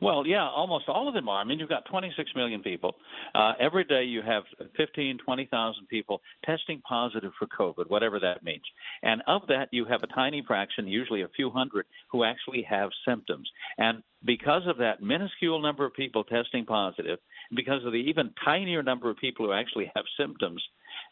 Well, 0.00 0.24
yeah, 0.26 0.48
almost 0.48 0.84
all 0.88 1.08
of 1.08 1.14
them 1.14 1.28
are. 1.28 1.40
I 1.40 1.44
mean, 1.44 1.58
you've 1.58 1.68
got 1.68 1.84
26 1.90 2.30
million 2.36 2.62
people. 2.62 2.94
Uh, 3.34 3.54
every 3.58 3.82
day 3.82 4.04
you 4.04 4.22
have 4.22 4.44
15, 4.76 5.18
20,000 5.24 5.88
people 5.88 6.20
testing 6.44 6.80
positive 6.88 7.32
for 7.36 7.48
COVID, 7.48 7.90
whatever 7.90 8.20
that 8.20 8.44
means. 8.44 8.62
And 9.02 9.22
of 9.26 9.42
that, 9.48 9.68
you 9.72 9.84
have 9.86 10.04
a 10.04 10.06
tiny 10.08 10.44
fraction, 10.46 10.86
usually 10.86 11.22
a 11.22 11.28
few 11.34 11.50
hundred, 11.50 11.86
who 12.12 12.22
actually 12.22 12.62
have 12.62 12.90
symptoms. 13.06 13.50
And 13.76 14.02
because 14.24 14.62
of 14.68 14.78
that 14.78 15.02
minuscule 15.02 15.60
number 15.60 15.84
of 15.84 15.94
people 15.94 16.22
testing 16.22 16.64
positive, 16.64 17.18
because 17.56 17.84
of 17.84 17.92
the 17.92 17.98
even 17.98 18.30
tinier 18.44 18.84
number 18.84 19.10
of 19.10 19.16
people 19.16 19.46
who 19.46 19.52
actually 19.52 19.90
have 19.96 20.04
symptoms, 20.18 20.62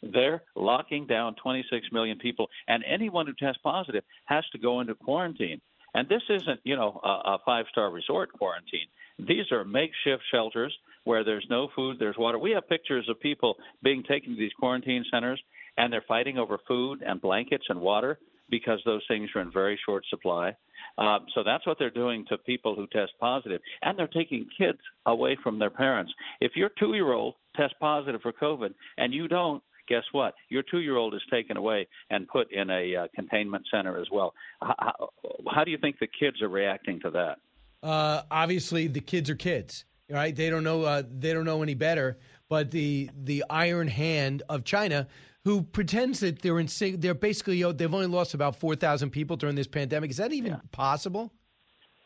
they're 0.03 0.43
locking 0.55 1.07
down 1.07 1.35
26 1.43 1.87
million 1.93 2.19
people, 2.19 2.49
and 2.69 2.85
anyone 2.85 3.27
who 3.27 3.33
tests 3.35 3.61
positive 3.65 4.05
has 4.27 4.45
to 4.53 4.59
go 4.59 4.81
into 4.81 4.95
quarantine. 4.95 5.61
And 5.97 6.06
this 6.10 6.23
isn't, 6.28 6.60
you 6.62 6.77
know, 6.77 7.01
a, 7.02 7.09
a 7.09 7.39
five 7.44 7.64
star 7.73 7.90
resort 7.90 8.31
quarantine. 8.32 8.86
These 9.18 9.51
are 9.51 9.64
makeshift 9.64 10.23
shelters 10.31 10.77
where 11.05 11.24
there's 11.24 11.47
no 11.48 11.68
food, 11.74 11.97
there's 11.98 12.18
water. 12.18 12.39
We 12.39 12.51
have 12.51 12.68
pictures 12.68 13.09
of 13.09 13.18
people 13.18 13.56
being 13.82 14.02
taken 14.02 14.35
to 14.35 14.39
these 14.39 14.52
quarantine 14.60 15.06
centers 15.10 15.40
and 15.78 15.90
they're 15.90 16.05
fighting 16.06 16.36
over 16.36 16.59
food 16.68 17.02
and 17.05 17.20
blankets 17.20 17.64
and 17.70 17.81
water 17.81 18.18
because 18.51 18.78
those 18.85 19.02
things 19.09 19.31
are 19.35 19.40
in 19.40 19.51
very 19.51 19.78
short 19.86 20.05
supply. 20.10 20.55
Uh, 20.98 21.18
so 21.35 21.43
that's 21.43 21.66
what 21.66 21.78
they're 21.78 21.90
doing 21.90 22.27
to 22.28 22.36
people 22.39 22.74
who 22.77 22.86
test 22.89 23.12
positive, 23.18 23.60
and 23.82 23.98
they're 23.98 24.06
taking 24.06 24.47
kids 24.56 24.78
away 25.06 25.36
from 25.43 25.59
their 25.59 25.70
parents. 25.70 26.12
If 26.40 26.52
your 26.55 26.70
two-year-old 26.78 27.35
tests 27.56 27.77
positive 27.81 28.20
for 28.23 28.32
COVID 28.32 28.73
and 28.98 29.12
you 29.12 29.28
don't, 29.28 29.62
guess 29.89 30.03
what? 30.13 30.35
Your 30.49 30.63
two 30.63 30.81
year 30.81 30.97
old 30.97 31.15
is 31.15 31.23
taken 31.31 31.57
away 31.57 31.87
and 32.11 32.27
put 32.29 32.53
in 32.53 32.71
a 32.71 32.97
uh, 32.97 33.07
containment 33.15 33.65
center 33.71 33.99
as 34.01 34.07
well. 34.13 34.35
How, 34.61 35.11
how, 35.53 35.65
do 35.65 35.71
you 35.71 35.79
think 35.79 35.99
the 35.99 36.09
kids 36.09 36.43
are 36.43 36.49
reacting 36.49 37.01
to 37.01 37.11
that? 37.11 37.37
Uh, 37.83 38.23
obviously, 38.31 38.89
the 38.89 39.01
kids 39.01 39.31
are 39.31 39.37
kids, 39.37 39.85
right? 40.11 40.35
They 40.35 40.51
don't 40.51 40.65
know. 40.65 40.83
Uh, 40.83 41.03
they 41.09 41.33
don't 41.33 41.45
know 41.45 41.63
any 41.63 41.75
better. 41.75 42.19
But 42.49 42.71
the 42.71 43.11
the 43.25 43.45
iron 43.51 43.89
hand 43.89 44.43
of 44.49 44.65
China, 44.65 45.09
who 45.45 45.63
pretends 45.63 46.21
that 46.21 46.43
they're 46.43 46.61
in, 46.61 46.69
they're 46.99 47.15
basically 47.15 47.63
they've 47.73 47.93
only 47.93 48.07
lost 48.07 48.35
about 48.35 48.57
four 48.57 48.77
thousand 48.77 49.11
people 49.11 49.37
during 49.37 49.57
this 49.57 49.67
pandemic. 49.67 50.11
Is 50.11 50.17
that 50.19 50.33
even 50.33 50.53
yeah. 50.53 50.61
possible? 50.73 51.33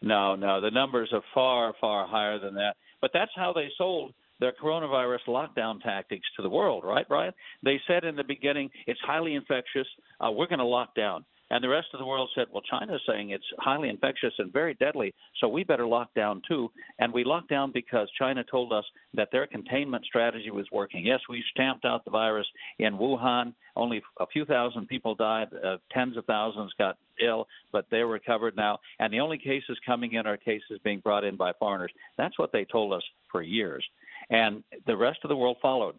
No, 0.03 0.35
no. 0.35 0.61
The 0.61 0.71
numbers 0.71 1.11
are 1.13 1.23
far, 1.35 1.75
far 1.81 2.07
higher 2.07 2.39
than 2.39 2.55
that. 2.55 2.77
But 3.01 3.11
that's 3.13 3.33
how 3.37 3.53
they 3.53 3.69
sold 3.77 4.15
their 4.41 4.53
coronavirus 4.53 5.21
lockdown 5.29 5.81
tactics 5.81 6.27
to 6.37 6.43
the 6.43 6.51
world, 6.51 6.85
right, 6.85 7.07
Brian? 7.09 7.33
They 7.63 7.81
said 7.87 8.05
in 8.05 8.17
the 8.17 8.25
beginning 8.25 8.71
it's 8.87 9.01
highly 9.01 9.35
infectious. 9.35 9.87
Uh, 10.21 10.31
we're 10.31 10.49
going 10.49 10.59
to 10.59 10.65
lock 10.65 10.95
down. 10.95 11.25
And 11.51 11.65
the 11.65 11.69
rest 11.69 11.89
of 11.93 11.99
the 11.99 12.07
world 12.07 12.31
said, 12.35 12.47
well, 12.53 12.63
China's 12.63 13.03
saying 13.09 13.31
it's 13.31 13.45
highly 13.59 13.89
infectious 13.89 14.33
and 14.39 14.53
very 14.53 14.75
deadly, 14.75 15.13
so 15.41 15.49
we 15.49 15.65
better 15.65 15.87
lock 15.87 16.15
down 16.15 16.43
too. 16.47 16.71
And 17.01 17.13
we 17.13 17.25
locked 17.25 17.49
down 17.49 17.73
because 17.73 18.09
China 18.17 18.45
told 18.45 18.73
us 18.73 18.85
that 19.15 19.31
their 19.33 19.49
containment 19.49 20.05
strategy 20.05 20.51
was 20.53 20.67
working. 20.71 21.05
Yes, 21.05 21.19
we 21.29 21.43
stamped 21.51 21.85
out 21.85 22.05
the 22.05 22.13
virus 22.13 22.47
in 22.79 22.97
Wuhan. 22.97 23.53
Only 23.75 24.01
a 24.21 24.27
few 24.29 24.45
thousand 24.45 24.87
people 24.87 25.17
died, 25.17 25.49
uh, 25.65 25.79
tens 25.91 26.17
of 26.17 26.25
thousands 26.27 26.73
got 26.79 26.99
ill, 27.21 27.49
but 27.73 27.87
they're 27.91 28.07
recovered 28.07 28.57
now. 28.57 28.79
And 29.01 29.13
the 29.13 29.21
only 29.21 29.39
cases 29.39 29.77
coming 29.85 30.13
in 30.13 30.27
are 30.27 30.37
cases 30.37 30.79
being 30.85 31.01
brought 31.01 31.25
in 31.25 31.37
by 31.37 31.53
foreigners. 31.59 31.93
That's 32.17 32.39
what 32.39 32.53
they 32.53 32.65
told 32.65 32.93
us 32.93 33.03
for 33.31 33.43
years. 33.43 33.85
And 34.31 34.63
the 34.87 34.97
rest 34.97 35.19
of 35.25 35.29
the 35.29 35.37
world 35.37 35.57
followed 35.61 35.97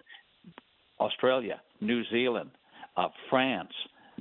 Australia, 1.00 1.62
New 1.82 2.04
Zealand, 2.10 2.52
uh, 2.96 3.10
France, 3.30 3.74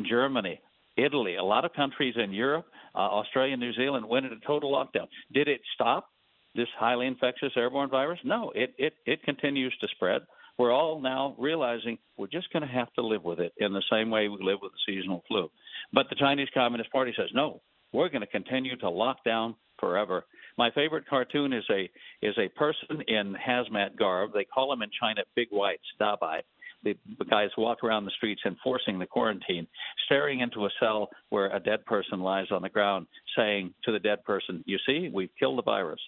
Germany, 0.02 0.60
Italy, 0.96 1.36
a 1.36 1.44
lot 1.44 1.64
of 1.64 1.72
countries 1.72 2.14
in 2.16 2.32
Europe, 2.32 2.66
uh, 2.94 2.98
Australia, 2.98 3.56
New 3.56 3.72
Zealand 3.72 4.06
went 4.08 4.26
into 4.26 4.38
total 4.46 4.72
lockdown. 4.72 5.06
Did 5.32 5.48
it 5.48 5.60
stop 5.74 6.08
this 6.54 6.68
highly 6.78 7.06
infectious 7.06 7.52
airborne 7.56 7.90
virus? 7.90 8.18
No, 8.24 8.50
it, 8.54 8.74
it, 8.78 8.94
it 9.06 9.22
continues 9.22 9.76
to 9.80 9.88
spread. 9.88 10.22
We're 10.58 10.72
all 10.72 11.00
now 11.00 11.36
realizing 11.38 11.98
we're 12.18 12.26
just 12.26 12.52
going 12.52 12.62
to 12.66 12.68
have 12.68 12.92
to 12.94 13.02
live 13.02 13.24
with 13.24 13.40
it 13.40 13.52
in 13.58 13.72
the 13.72 13.82
same 13.90 14.10
way 14.10 14.28
we 14.28 14.38
live 14.42 14.58
with 14.60 14.72
the 14.72 14.92
seasonal 14.92 15.22
flu. 15.28 15.50
But 15.92 16.08
the 16.10 16.16
Chinese 16.16 16.48
Communist 16.52 16.90
Party 16.90 17.14
says, 17.16 17.28
no, 17.32 17.62
we're 17.92 18.08
going 18.08 18.20
to 18.20 18.26
continue 18.26 18.76
to 18.78 18.90
lock 18.90 19.24
down 19.24 19.54
forever. 19.80 20.24
My 20.58 20.70
favorite 20.70 21.08
cartoon 21.08 21.52
is 21.52 21.64
a 21.70 21.90
is 22.22 22.36
a 22.38 22.48
person 22.58 23.02
in 23.08 23.34
hazmat 23.34 23.96
garb. 23.96 24.32
They 24.32 24.44
call 24.44 24.70
them 24.70 24.82
in 24.82 24.90
China 25.00 25.22
big 25.34 25.48
whites, 25.50 25.82
dabai. 26.00 26.40
The, 26.82 26.96
the 27.18 27.26
guys 27.26 27.50
walk 27.58 27.84
around 27.84 28.06
the 28.06 28.10
streets 28.16 28.40
enforcing 28.46 28.98
the 28.98 29.06
quarantine, 29.06 29.66
staring 30.06 30.40
into 30.40 30.64
a 30.64 30.70
cell 30.80 31.10
where 31.28 31.54
a 31.54 31.60
dead 31.60 31.84
person 31.84 32.20
lies 32.20 32.46
on 32.50 32.62
the 32.62 32.70
ground, 32.70 33.06
saying 33.36 33.74
to 33.84 33.92
the 33.92 33.98
dead 33.98 34.24
person, 34.24 34.62
"You 34.66 34.78
see, 34.86 35.10
we've 35.12 35.34
killed 35.38 35.58
the 35.58 35.62
virus." 35.62 36.00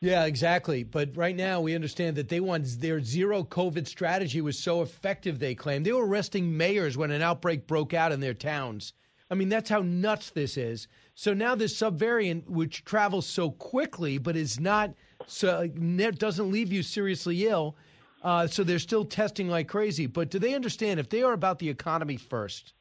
Yeah, 0.00 0.26
exactly. 0.26 0.82
But 0.82 1.16
right 1.16 1.34
now, 1.34 1.60
we 1.60 1.74
understand 1.74 2.16
that 2.16 2.28
they 2.28 2.40
want 2.40 2.66
their 2.80 3.00
zero 3.00 3.42
COVID 3.42 3.86
strategy 3.86 4.40
was 4.40 4.58
so 4.58 4.82
effective. 4.82 5.38
They 5.38 5.54
claim 5.54 5.82
they 5.82 5.92
were 5.92 6.06
arresting 6.06 6.56
mayors 6.56 6.98
when 6.98 7.10
an 7.10 7.22
outbreak 7.22 7.66
broke 7.66 7.94
out 7.94 8.12
in 8.12 8.20
their 8.20 8.34
towns. 8.34 8.92
I 9.30 9.34
mean, 9.34 9.48
that's 9.48 9.70
how 9.70 9.80
nuts 9.80 10.30
this 10.30 10.56
is. 10.56 10.86
So 11.16 11.32
now 11.32 11.54
this 11.54 11.74
subvariant, 11.74 12.46
which 12.46 12.84
travels 12.84 13.26
so 13.26 13.50
quickly 13.50 14.18
but 14.18 14.36
is 14.36 14.60
not 14.60 14.92
so 15.26 15.66
doesn't 15.66 16.52
leave 16.52 16.70
you 16.70 16.82
seriously 16.82 17.46
ill. 17.48 17.74
Uh, 18.22 18.46
so 18.46 18.62
they're 18.62 18.78
still 18.78 19.04
testing 19.04 19.48
like 19.48 19.66
crazy. 19.66 20.06
But 20.06 20.30
do 20.30 20.38
they 20.38 20.54
understand 20.54 21.00
if 21.00 21.08
they 21.08 21.22
are 21.22 21.32
about 21.32 21.58
the 21.58 21.70
economy 21.70 22.18
first 22.18 22.74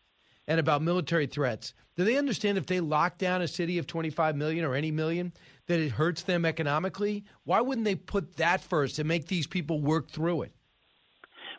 and 0.48 0.60
about 0.60 0.82
military 0.82 1.28
threats? 1.28 1.74
Do 1.96 2.04
they 2.04 2.18
understand 2.18 2.58
if 2.58 2.66
they 2.66 2.82
lock 2.82 3.18
down 3.18 3.42
a 3.42 3.48
city 3.48 3.78
of 3.78 3.88
25 3.88 4.36
million 4.36 4.66
or 4.66 4.76
any 4.76 4.92
million 4.92 5.32
that 5.68 5.80
it 5.80 5.92
hurts 5.92 6.24
them 6.24 6.44
economically? 6.44 7.24
Why 7.46 7.62
wouldn't 7.62 7.86
they 7.86 7.96
put 7.96 8.36
that 8.36 8.60
first 8.60 9.00
and 9.00 9.08
make 9.08 9.28
these 9.28 9.48
people 9.48 9.80
work 9.80 10.10
through 10.10 10.42
it? 10.42 10.52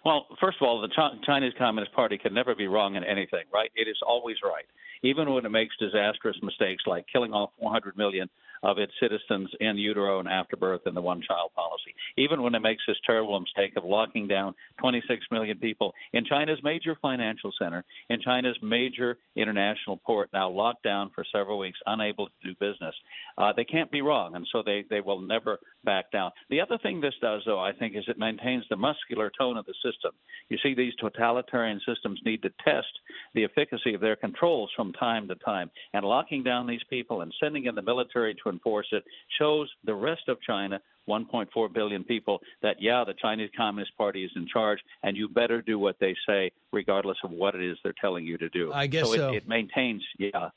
Well, 0.05 0.27
first 0.41 0.59
of 0.61 0.69
all, 0.69 0.83
the 0.83 0.89
Ch- 0.89 1.25
Chinese 1.25 1.55
Communist 1.57 1.93
Party 1.95 2.19
can 2.19 2.35
never 2.35 2.55
be 2.55 2.67
wrong 2.67 2.97
in 2.97 3.03
anything, 3.03 3.45
right? 3.53 3.71
It 3.75 3.89
is 3.89 3.97
always 4.07 4.37
right, 4.45 4.67
even 5.03 5.33
when 5.33 5.45
it 5.45 5.51
makes 5.51 5.77
disastrous 5.79 6.37
mistakes 6.43 6.85
like 6.87 7.07
killing 7.13 7.33
off 7.33 7.51
400 7.61 7.97
million 7.97 8.29
of 8.63 8.79
its 8.79 8.93
citizens 9.01 9.51
in 9.61 9.77
utero 9.77 10.21
and 10.21 10.29
afterbirth 10.29 10.83
in 10.87 10.95
the 10.95 11.01
one 11.01 11.23
child 11.23 11.51
policy. 11.55 11.95
Even 12.17 12.43
when 12.43 12.55
it 12.55 12.61
makes 12.61 12.83
this 12.87 12.97
terrible 13.07 13.39
mistake 13.39 13.73
of 13.77 13.85
locking 13.85 14.27
down 14.27 14.55
26 14.81 15.25
million 15.31 15.59
people 15.59 15.93
in 16.13 16.25
China's 16.25 16.59
major 16.63 16.97
financial 17.01 17.53
center, 17.61 17.85
in 18.11 18.21
China's 18.21 18.57
major 18.63 19.19
international 19.37 19.99
port, 19.99 20.31
now 20.33 20.49
locked 20.49 20.83
down 20.83 21.11
for 21.15 21.25
several 21.33 21.59
weeks, 21.59 21.79
unable 21.87 22.27
to 22.27 22.33
do 22.45 22.55
business. 22.61 22.95
Uh, 23.39 23.53
they 23.57 23.65
can't 23.65 23.91
be 23.91 24.03
wrong, 24.03 24.35
and 24.35 24.47
so 24.53 24.63
they, 24.65 24.85
they 24.89 25.01
will 25.01 25.21
never 25.21 25.59
back 25.85 26.11
down. 26.11 26.31
The 26.51 26.61
other 26.61 26.79
thing 26.83 27.01
this 27.01 27.15
does, 27.21 27.43
though, 27.47 27.61
I 27.61 27.73
think, 27.73 27.97
is 27.97 28.05
it 28.09 28.19
maintains 28.19 28.65
the 28.69 28.77
muscular 28.77 29.31
tone 29.39 29.57
of 29.57 29.67
the 29.67 29.75
system. 29.85 30.13
You 30.49 30.59
see, 30.63 30.75
these 30.75 30.95
totalitarian 31.01 31.81
systems 31.87 32.21
need 32.25 32.43
to 32.43 32.51
test 32.65 32.87
the 33.35 33.45
efficacy 33.45 33.95
of 33.95 34.01
their 34.01 34.17
controls 34.17 34.71
from 34.75 34.93
time 34.93 35.29
to 35.29 35.35
time, 35.37 35.71
and 35.93 36.05
locking 36.05 36.43
down 36.43 36.67
these 36.67 36.81
people 36.91 37.23
and 37.23 37.33
sending 37.41 37.67
in 37.67 37.75
the 37.75 37.83
military 37.83 38.35
to 38.35 38.49
enforce 38.57 38.89
it 38.93 39.05
shows 39.39 39.69
the 39.85 39.95
rest 39.95 40.29
of 40.29 40.37
China 40.43 40.81
1.4 41.09 41.73
billion 41.73 42.05
people 42.05 42.41
that 42.63 42.77
yeah 42.81 43.05
the 43.05 43.15
chinese 43.21 43.51
communist 43.57 43.97
party 43.97 44.25
is 44.25 44.31
in 44.37 44.47
charge 44.53 44.79
and 45.03 45.17
you 45.17 45.29
better 45.29 45.63
do 45.63 45.79
what 45.79 45.97
they 46.01 46.15
say 46.29 46.51
regardless 46.73 47.17
of 47.25 47.31
what 47.31 47.55
it 47.55 47.63
is 47.63 47.79
they're 47.83 47.95
telling 48.01 48.25
you 48.25 48.37
to 48.39 48.49
do. 48.49 48.73
I 48.73 48.87
guess 48.87 49.07
so, 49.07 49.17
so. 49.17 49.29
It, 49.31 49.37
it, 49.37 49.49
maintains 49.49 50.03
yeah. 50.19 50.31
Uh, 50.35 50.51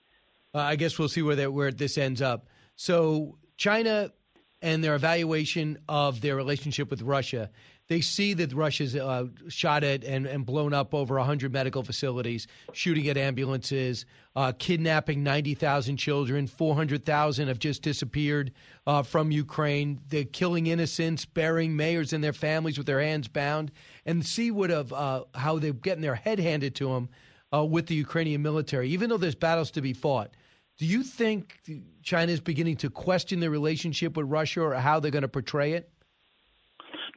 i 0.55 0.75
guess 0.75 0.97
we'll 0.97 1.09
see 1.09 1.21
where 1.21 1.35
that 1.35 1.53
where 1.53 1.71
this 1.71 1.97
ends 1.97 2.21
up. 2.21 2.47
So 2.75 3.37
china 3.57 4.11
and 4.61 4.83
their 4.83 4.95
evaluation 4.95 5.77
of 5.87 6.21
their 6.21 6.35
relationship 6.35 6.89
with 6.89 7.01
russia 7.01 7.49
they 7.89 8.01
see 8.01 8.35
that 8.35 8.53
Russia's 8.53 8.95
uh, 8.95 9.25
shot 9.47 9.83
at 9.83 10.03
and, 10.03 10.27
and, 10.27 10.45
blown 10.45 10.73
up 10.73 10.93
over 10.93 11.15
100 11.15 11.51
medical 11.51 11.83
facilities, 11.83 12.45
shooting 12.71 13.09
at 13.09 13.17
ambulances, 13.17 14.05
uh, 14.35 14.51
kidnapping 14.59 15.23
90,000 15.23 15.97
children, 15.97 16.45
400,000 16.45 17.47
have 17.47 17.57
just 17.57 17.81
disappeared 17.81 18.51
uh, 18.85 19.01
from 19.01 19.31
Ukraine. 19.31 19.99
They're 20.07 20.23
killing 20.23 20.67
innocents, 20.67 21.25
burying 21.25 21.75
mayors 21.75 22.13
and 22.13 22.23
their 22.23 22.31
families 22.31 22.77
with 22.77 22.85
their 22.85 23.01
hands 23.01 23.27
bound, 23.27 23.71
and 24.05 24.23
see 24.23 24.51
what 24.51 24.69
of 24.69 24.93
uh, 24.93 25.23
how 25.33 25.57
they're 25.57 25.73
getting 25.73 26.03
their 26.03 26.15
head 26.15 26.39
handed 26.39 26.75
to 26.75 26.89
them 26.89 27.09
uh, 27.51 27.65
with 27.65 27.87
the 27.87 27.95
Ukrainian 27.95 28.43
military, 28.43 28.89
even 28.89 29.09
though 29.09 29.17
there's 29.17 29.33
battles 29.33 29.71
to 29.71 29.81
be 29.81 29.93
fought. 29.93 30.29
Do 30.77 30.85
you 30.85 31.01
think 31.01 31.59
China 32.03 32.31
is 32.31 32.39
beginning 32.39 32.77
to 32.77 32.89
question 32.91 33.39
their 33.39 33.49
relationship 33.49 34.15
with 34.15 34.27
Russia 34.27 34.61
or 34.61 34.75
how 34.75 34.99
they're 34.99 35.11
going 35.11 35.23
to 35.23 35.27
portray 35.27 35.73
it? 35.73 35.91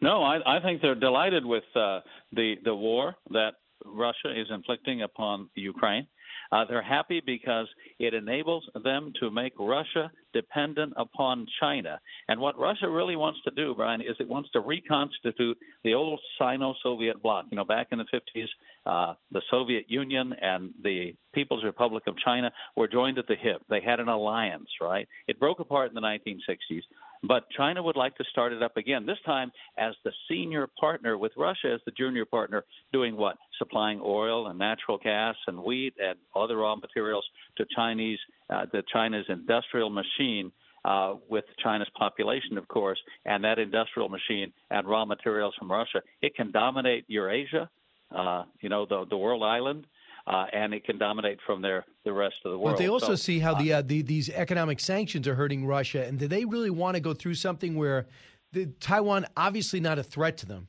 No, 0.02 0.24
I, 0.24 0.56
I 0.56 0.60
think 0.60 0.82
they're 0.82 0.96
delighted 0.96 1.46
with 1.46 1.64
uh, 1.76 2.00
the 2.32 2.56
the 2.64 2.74
war 2.74 3.14
that 3.30 3.52
Russia 3.86 4.30
is 4.34 4.48
inflicting 4.50 5.02
upon 5.02 5.48
Ukraine. 5.54 6.06
Uh, 6.50 6.64
they're 6.68 6.82
happy 6.82 7.22
because 7.24 7.66
it 7.98 8.12
enables 8.12 8.68
them 8.84 9.12
to 9.18 9.30
make 9.30 9.52
Russia 9.58 10.10
dependent 10.34 10.92
upon 10.96 11.46
China. 11.60 11.98
And 12.28 12.40
what 12.40 12.58
Russia 12.58 12.88
really 12.90 13.16
wants 13.16 13.40
to 13.44 13.50
do, 13.52 13.74
Brian, 13.74 14.02
is 14.02 14.16
it 14.20 14.28
wants 14.28 14.50
to 14.50 14.60
reconstitute 14.60 15.56
the 15.82 15.94
old 15.94 16.20
Sino 16.38 16.74
Soviet 16.82 17.22
bloc. 17.22 17.46
You 17.50 17.56
know, 17.56 17.64
back 17.64 17.88
in 17.90 17.98
the 17.98 18.04
50s, 18.12 18.46
uh, 18.84 19.14
the 19.30 19.40
Soviet 19.50 19.86
Union 19.88 20.34
and 20.42 20.70
the 20.82 21.14
People's 21.34 21.64
Republic 21.64 22.02
of 22.06 22.18
China 22.18 22.50
were 22.76 22.88
joined 22.88 23.18
at 23.18 23.26
the 23.28 23.36
hip. 23.36 23.62
They 23.70 23.80
had 23.80 24.00
an 24.00 24.08
alliance, 24.08 24.68
right? 24.80 25.08
It 25.28 25.40
broke 25.40 25.60
apart 25.60 25.88
in 25.88 25.94
the 25.94 26.00
1960s. 26.02 26.82
But 27.22 27.48
China 27.56 27.82
would 27.82 27.96
like 27.96 28.16
to 28.16 28.24
start 28.30 28.52
it 28.52 28.62
up 28.62 28.76
again, 28.76 29.06
this 29.06 29.18
time 29.24 29.52
as 29.78 29.94
the 30.04 30.12
senior 30.28 30.68
partner 30.78 31.16
with 31.16 31.32
Russia 31.36 31.72
as 31.72 31.80
the 31.86 31.92
junior 31.92 32.24
partner, 32.24 32.64
doing 32.92 33.16
what? 33.16 33.36
Supplying 33.58 34.00
oil 34.04 34.48
and 34.48 34.58
natural 34.58 34.98
gas 34.98 35.36
and 35.46 35.62
wheat 35.62 35.94
and 36.02 36.18
other 36.34 36.56
raw 36.58 36.74
materials 36.74 37.24
to 37.58 37.66
Chinese, 37.76 38.18
uh, 38.50 38.66
to 38.66 38.82
China's 38.92 39.26
industrial 39.28 39.90
machine. 39.90 40.52
Uh, 40.84 41.14
with 41.28 41.44
China's 41.62 41.86
population, 41.96 42.58
of 42.58 42.66
course, 42.66 42.98
and 43.24 43.44
that 43.44 43.60
industrial 43.60 44.08
machine 44.08 44.52
and 44.72 44.84
raw 44.84 45.04
materials 45.04 45.54
from 45.56 45.70
Russia, 45.70 46.02
it 46.22 46.34
can 46.34 46.50
dominate 46.50 47.04
Eurasia, 47.06 47.70
uh, 48.10 48.42
you 48.60 48.68
know, 48.68 48.84
the, 48.84 49.04
the 49.08 49.16
world 49.16 49.44
island, 49.44 49.86
uh, 50.26 50.46
and 50.52 50.72
it 50.72 50.84
can 50.84 50.98
dominate 50.98 51.38
from 51.46 51.62
there 51.62 51.84
the 52.04 52.12
rest 52.12 52.36
of 52.44 52.52
the 52.52 52.58
world. 52.58 52.76
But 52.76 52.78
they 52.78 52.88
also 52.88 53.08
so, 53.08 53.16
see 53.16 53.38
how 53.38 53.54
the, 53.54 53.72
uh, 53.74 53.82
the, 53.82 54.02
these 54.02 54.30
economic 54.30 54.80
sanctions 54.80 55.26
are 55.26 55.34
hurting 55.34 55.66
Russia, 55.66 56.04
and 56.04 56.18
do 56.18 56.28
they 56.28 56.44
really 56.44 56.70
want 56.70 56.94
to 56.94 57.00
go 57.00 57.14
through 57.14 57.34
something 57.34 57.76
where 57.76 58.06
the, 58.52 58.66
Taiwan 58.80 59.26
obviously 59.36 59.80
not 59.80 59.98
a 59.98 60.02
threat 60.02 60.36
to 60.38 60.46
them, 60.46 60.68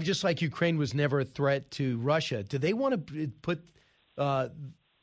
just 0.00 0.24
like 0.24 0.42
Ukraine 0.42 0.78
was 0.78 0.94
never 0.94 1.20
a 1.20 1.24
threat 1.24 1.70
to 1.72 1.98
Russia. 1.98 2.42
Do 2.42 2.58
they 2.58 2.72
want 2.72 3.06
to 3.06 3.28
put? 3.42 3.62
Uh, 4.16 4.48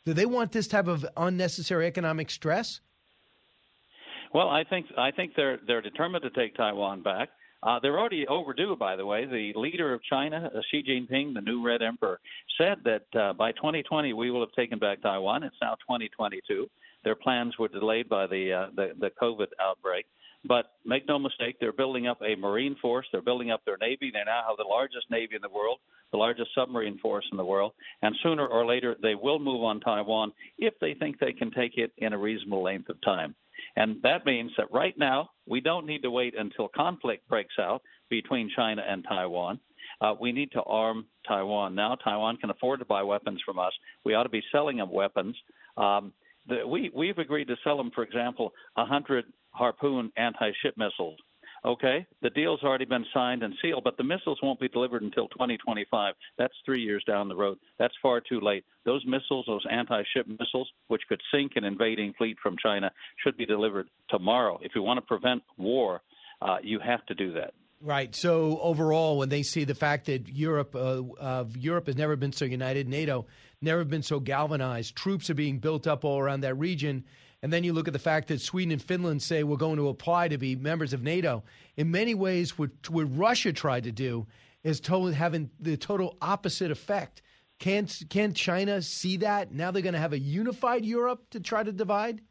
do 0.05 0.13
they 0.13 0.25
want 0.25 0.51
this 0.51 0.67
type 0.67 0.87
of 0.87 1.05
unnecessary 1.17 1.85
economic 1.85 2.29
stress? 2.31 2.79
Well, 4.33 4.49
I 4.49 4.63
think 4.63 4.87
I 4.97 5.11
think 5.11 5.33
they're 5.35 5.59
they're 5.65 5.81
determined 5.81 6.23
to 6.23 6.29
take 6.29 6.55
Taiwan 6.55 7.01
back. 7.01 7.29
Uh, 7.61 7.79
they're 7.81 7.99
already 7.99 8.25
overdue, 8.27 8.75
by 8.75 8.95
the 8.95 9.05
way. 9.05 9.25
The 9.25 9.51
leader 9.59 9.93
of 9.93 10.01
China, 10.03 10.49
uh, 10.55 10.59
Xi 10.71 10.83
Jinping, 10.83 11.33
the 11.33 11.41
new 11.41 11.65
Red 11.65 11.81
Emperor, 11.81 12.19
said 12.57 12.77
that 12.85 13.19
uh, 13.19 13.33
by 13.33 13.51
2020 13.51 14.13
we 14.13 14.31
will 14.31 14.39
have 14.39 14.53
taken 14.53 14.79
back 14.79 15.01
Taiwan. 15.01 15.43
It's 15.43 15.55
now 15.61 15.75
2022. 15.87 16.69
Their 17.03 17.15
plans 17.15 17.57
were 17.57 17.67
delayed 17.67 18.07
by 18.07 18.27
the 18.27 18.53
uh, 18.53 18.67
the, 18.75 18.93
the 18.99 19.11
COVID 19.21 19.47
outbreak. 19.61 20.05
But 20.45 20.71
make 20.85 21.05
no 21.07 21.19
mistake, 21.19 21.57
they're 21.59 21.73
building 21.73 22.07
up 22.07 22.21
a 22.21 22.35
marine 22.35 22.77
force. 22.81 23.05
They're 23.11 23.21
building 23.21 23.51
up 23.51 23.65
their 23.65 23.77
navy. 23.77 24.09
They 24.13 24.23
now 24.25 24.43
have 24.47 24.57
the 24.57 24.63
largest 24.63 25.11
navy 25.11 25.35
in 25.35 25.41
the 25.41 25.49
world, 25.49 25.79
the 26.11 26.17
largest 26.17 26.51
submarine 26.55 26.97
force 26.99 27.25
in 27.31 27.37
the 27.37 27.43
world. 27.43 27.73
And 28.01 28.15
sooner 28.23 28.47
or 28.47 28.65
later, 28.65 28.95
they 29.01 29.15
will 29.15 29.39
move 29.39 29.63
on 29.63 29.81
Taiwan 29.81 30.31
if 30.57 30.73
they 30.79 30.93
think 30.93 31.19
they 31.19 31.33
can 31.33 31.51
take 31.51 31.77
it 31.77 31.91
in 31.97 32.13
a 32.13 32.17
reasonable 32.17 32.63
length 32.63 32.87
of 32.87 33.01
time. 33.01 33.35
And 33.75 34.01
that 34.03 34.25
means 34.25 34.51
that 34.57 34.71
right 34.71 34.97
now, 34.97 35.29
we 35.47 35.61
don't 35.61 35.85
need 35.85 36.01
to 36.03 36.11
wait 36.11 36.33
until 36.37 36.67
conflict 36.75 37.27
breaks 37.27 37.55
out 37.59 37.81
between 38.09 38.49
China 38.55 38.83
and 38.87 39.05
Taiwan. 39.07 39.59
Uh, 40.01 40.13
we 40.19 40.31
need 40.31 40.51
to 40.53 40.63
arm 40.63 41.05
Taiwan 41.27 41.75
now. 41.75 41.95
Taiwan 41.95 42.37
can 42.37 42.49
afford 42.49 42.79
to 42.79 42.85
buy 42.85 43.03
weapons 43.03 43.41
from 43.45 43.59
us. 43.59 43.73
We 44.05 44.13
ought 44.13 44.23
to 44.23 44.29
be 44.29 44.43
selling 44.51 44.77
them 44.77 44.91
weapons. 44.91 45.35
Um, 45.77 46.13
the, 46.47 46.65
we, 46.65 46.91
we've 46.95 47.17
agreed 47.17 47.47
to 47.49 47.55
sell 47.63 47.77
them, 47.77 47.91
for 47.93 48.03
example, 48.03 48.51
100 48.75 49.25
Harpoon 49.51 50.11
anti 50.17 50.51
ship 50.61 50.75
missiles 50.77 51.17
Okay, 51.65 52.05
the 52.21 52.29
deal's 52.29 52.63
already 52.63 52.85
been 52.85 53.05
signed 53.13 53.43
and 53.43 53.53
sealed, 53.61 53.83
but 53.83 53.97
the 53.97 54.03
missiles 54.03 54.39
won't 54.41 54.59
be 54.59 54.69
delivered 54.69 55.01
until 55.03 55.27
2025. 55.27 56.13
That's 56.37 56.53
three 56.65 56.81
years 56.81 57.03
down 57.05 57.27
the 57.27 57.35
road. 57.35 57.57
That's 57.77 57.93
far 58.01 58.21
too 58.21 58.39
late. 58.39 58.63
Those 58.85 59.03
missiles, 59.05 59.45
those 59.45 59.65
anti 59.69 60.03
ship 60.13 60.25
missiles, 60.27 60.69
which 60.87 61.01
could 61.09 61.21
sink 61.33 61.53
an 61.55 61.65
invading 61.65 62.13
fleet 62.17 62.37
from 62.41 62.55
China, 62.63 62.91
should 63.23 63.35
be 63.35 63.45
delivered 63.45 63.89
tomorrow. 64.09 64.59
If 64.61 64.71
you 64.73 64.83
want 64.83 64.97
to 64.97 65.05
prevent 65.05 65.43
war, 65.57 66.01
uh, 66.41 66.57
you 66.63 66.79
have 66.79 67.05
to 67.07 67.15
do 67.15 67.33
that. 67.33 67.53
Right. 67.81 68.13
So 68.13 68.59
overall, 68.61 69.17
when 69.17 69.29
they 69.29 69.43
see 69.43 69.63
the 69.63 69.75
fact 69.75 70.07
that 70.07 70.27
Europe, 70.27 70.75
uh, 70.75 71.01
uh, 71.19 71.45
Europe 71.57 71.87
has 71.87 71.95
never 71.95 72.17
been 72.17 72.33
so 72.33 72.43
united, 72.43 72.89
NATO, 72.89 73.25
never 73.61 73.85
been 73.85 74.03
so 74.03 74.19
galvanized. 74.19 74.95
Troops 74.95 75.29
are 75.29 75.35
being 75.35 75.59
built 75.59 75.87
up 75.87 76.03
all 76.03 76.19
around 76.19 76.41
that 76.41 76.55
region. 76.55 77.05
And 77.41 77.53
then 77.53 77.63
you 77.63 77.71
look 77.71 77.87
at 77.87 77.93
the 77.93 77.99
fact 77.99 78.27
that 78.27 78.41
Sweden 78.41 78.73
and 78.73 78.81
Finland 78.81 79.21
say 79.21 79.43
we're 79.43 79.57
going 79.57 79.77
to 79.77 79.87
apply 79.87 80.27
to 80.27 80.37
be 80.37 80.55
members 80.55 80.91
of 80.91 81.01
NATO. 81.01 81.43
In 81.77 81.89
many 81.89 82.13
ways, 82.13 82.57
what, 82.57 82.71
what 82.89 83.05
Russia 83.15 83.53
tried 83.53 83.85
to 83.85 83.91
do 83.91 84.27
is 84.63 84.81
having 84.85 85.49
the 85.59 85.77
total 85.77 86.17
opposite 86.21 86.69
effect. 86.69 87.21
Can't, 87.59 88.03
can 88.09 88.33
China 88.33 88.81
see 88.81 89.17
that? 89.17 89.53
Now 89.53 89.71
they're 89.71 89.81
going 89.81 89.93
to 89.93 89.99
have 89.99 90.13
a 90.13 90.19
unified 90.19 90.85
Europe 90.85 91.29
to 91.31 91.39
try 91.39 91.63
to 91.63 91.71
divide? 91.71 92.21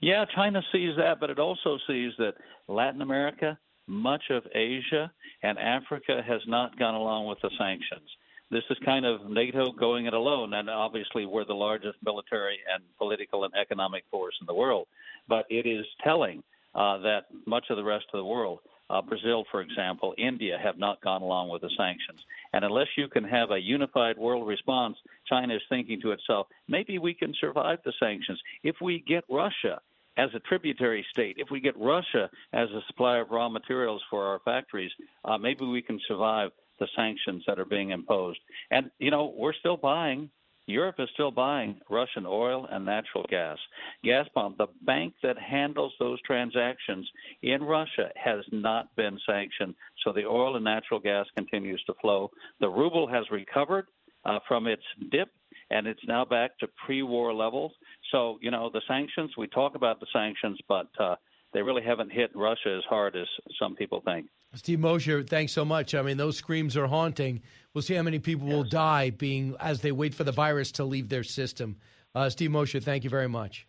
Yeah, 0.00 0.24
China 0.34 0.62
sees 0.72 0.96
that, 0.98 1.18
but 1.20 1.30
it 1.30 1.38
also 1.38 1.78
sees 1.88 2.12
that 2.18 2.34
Latin 2.68 3.00
America, 3.00 3.58
much 3.86 4.24
of 4.30 4.44
Asia, 4.54 5.10
and 5.42 5.58
Africa 5.58 6.20
has 6.26 6.40
not 6.46 6.78
gone 6.78 6.94
along 6.94 7.26
with 7.26 7.38
the 7.42 7.50
sanctions. 7.58 8.08
This 8.50 8.62
is 8.70 8.78
kind 8.84 9.04
of 9.04 9.28
NATO 9.28 9.72
going 9.72 10.06
it 10.06 10.14
alone, 10.14 10.54
and 10.54 10.70
obviously 10.70 11.26
we're 11.26 11.44
the 11.44 11.54
largest 11.54 11.98
military 12.04 12.58
and 12.72 12.82
political 12.96 13.44
and 13.44 13.52
economic 13.54 14.04
force 14.10 14.34
in 14.40 14.46
the 14.46 14.54
world. 14.54 14.86
But 15.28 15.46
it 15.50 15.66
is 15.66 15.84
telling 16.04 16.44
uh, 16.74 16.98
that 16.98 17.26
much 17.46 17.64
of 17.70 17.76
the 17.76 17.82
rest 17.82 18.04
of 18.12 18.18
the 18.18 18.24
world, 18.24 18.60
uh, 18.88 19.02
Brazil, 19.02 19.44
for 19.50 19.62
example, 19.62 20.14
India, 20.16 20.58
have 20.62 20.78
not 20.78 21.00
gone 21.00 21.22
along 21.22 21.48
with 21.48 21.62
the 21.62 21.70
sanctions. 21.76 22.20
And 22.52 22.64
unless 22.64 22.86
you 22.96 23.08
can 23.08 23.24
have 23.24 23.50
a 23.50 23.58
unified 23.58 24.16
world 24.16 24.46
response, 24.46 24.96
China 25.28 25.56
is 25.56 25.62
thinking 25.68 26.00
to 26.02 26.12
itself, 26.12 26.46
maybe 26.68 26.98
we 26.98 27.14
can 27.14 27.34
survive 27.40 27.80
the 27.84 27.92
sanctions 27.98 28.40
if 28.62 28.76
we 28.80 29.00
get 29.00 29.24
Russia 29.28 29.80
as 30.16 30.30
a 30.34 30.40
tributary 30.40 31.04
state, 31.10 31.36
if 31.38 31.50
we 31.50 31.60
get 31.60 31.76
Russia 31.76 32.30
as 32.52 32.70
a 32.70 32.80
supplier 32.86 33.22
of 33.22 33.30
raw 33.30 33.48
materials 33.48 34.02
for 34.08 34.24
our 34.24 34.38
factories, 34.44 34.92
uh, 35.24 35.36
maybe 35.36 35.64
we 35.64 35.82
can 35.82 36.00
survive 36.06 36.50
the 36.78 36.88
sanctions 36.96 37.42
that 37.46 37.58
are 37.58 37.64
being 37.64 37.90
imposed. 37.90 38.38
And, 38.70 38.90
you 38.98 39.10
know, 39.10 39.34
we're 39.36 39.52
still 39.54 39.76
buying, 39.76 40.30
Europe 40.66 40.96
is 40.98 41.08
still 41.14 41.30
buying 41.30 41.80
Russian 41.88 42.26
oil 42.26 42.66
and 42.70 42.84
natural 42.84 43.24
gas. 43.28 43.58
Gazprom, 44.04 44.56
the 44.56 44.66
bank 44.82 45.14
that 45.22 45.38
handles 45.38 45.92
those 45.98 46.20
transactions 46.22 47.08
in 47.42 47.62
Russia, 47.62 48.10
has 48.16 48.44
not 48.50 48.94
been 48.96 49.18
sanctioned. 49.26 49.74
So 50.04 50.12
the 50.12 50.24
oil 50.26 50.56
and 50.56 50.64
natural 50.64 51.00
gas 51.00 51.26
continues 51.36 51.82
to 51.84 51.94
flow. 52.00 52.30
The 52.60 52.68
ruble 52.68 53.06
has 53.06 53.24
recovered 53.30 53.86
uh, 54.24 54.40
from 54.48 54.66
its 54.66 54.82
dip 55.10 55.28
and 55.70 55.86
it's 55.86 56.00
now 56.06 56.24
back 56.24 56.58
to 56.58 56.68
pre-war 56.84 57.34
levels. 57.34 57.72
So 58.12 58.38
you 58.40 58.50
know 58.50 58.70
the 58.72 58.82
sanctions. 58.86 59.32
We 59.36 59.48
talk 59.48 59.74
about 59.74 60.00
the 60.00 60.06
sanctions, 60.12 60.58
but 60.68 60.88
uh, 60.98 61.16
they 61.56 61.62
really 61.62 61.82
haven't 61.82 62.12
hit 62.12 62.30
Russia 62.36 62.76
as 62.76 62.84
hard 62.84 63.16
as 63.16 63.26
some 63.58 63.74
people 63.74 64.02
think. 64.04 64.26
Steve 64.52 64.78
Mosher, 64.78 65.22
thanks 65.22 65.54
so 65.54 65.64
much. 65.64 65.94
I 65.94 66.02
mean, 66.02 66.18
those 66.18 66.36
screams 66.36 66.76
are 66.76 66.86
haunting. 66.86 67.40
We'll 67.72 67.80
see 67.80 67.94
how 67.94 68.02
many 68.02 68.18
people 68.18 68.46
yes. 68.46 68.54
will 68.54 68.64
die 68.64 69.08
being 69.08 69.56
as 69.58 69.80
they 69.80 69.90
wait 69.90 70.14
for 70.14 70.22
the 70.22 70.32
virus 70.32 70.70
to 70.72 70.84
leave 70.84 71.08
their 71.08 71.24
system. 71.24 71.76
Uh, 72.14 72.28
Steve 72.28 72.50
Mosher, 72.50 72.78
thank 72.78 73.04
you 73.04 73.10
very 73.10 73.26
much. 73.26 73.66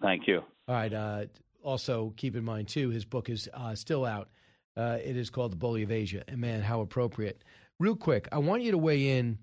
Thank 0.00 0.28
you. 0.28 0.44
All 0.68 0.76
right. 0.76 0.92
Uh, 0.92 1.24
also, 1.64 2.14
keep 2.16 2.36
in 2.36 2.44
mind 2.44 2.68
too, 2.68 2.90
his 2.90 3.04
book 3.04 3.28
is 3.28 3.48
uh, 3.52 3.74
still 3.74 4.04
out. 4.04 4.28
Uh, 4.76 4.98
it 5.04 5.16
is 5.16 5.28
called 5.28 5.50
The 5.50 5.56
Bully 5.56 5.82
of 5.82 5.90
Asia, 5.90 6.22
and 6.28 6.38
man, 6.38 6.62
how 6.62 6.82
appropriate. 6.82 7.42
Real 7.80 7.96
quick, 7.96 8.28
I 8.30 8.38
want 8.38 8.62
you 8.62 8.70
to 8.70 8.78
weigh 8.78 9.18
in 9.18 9.38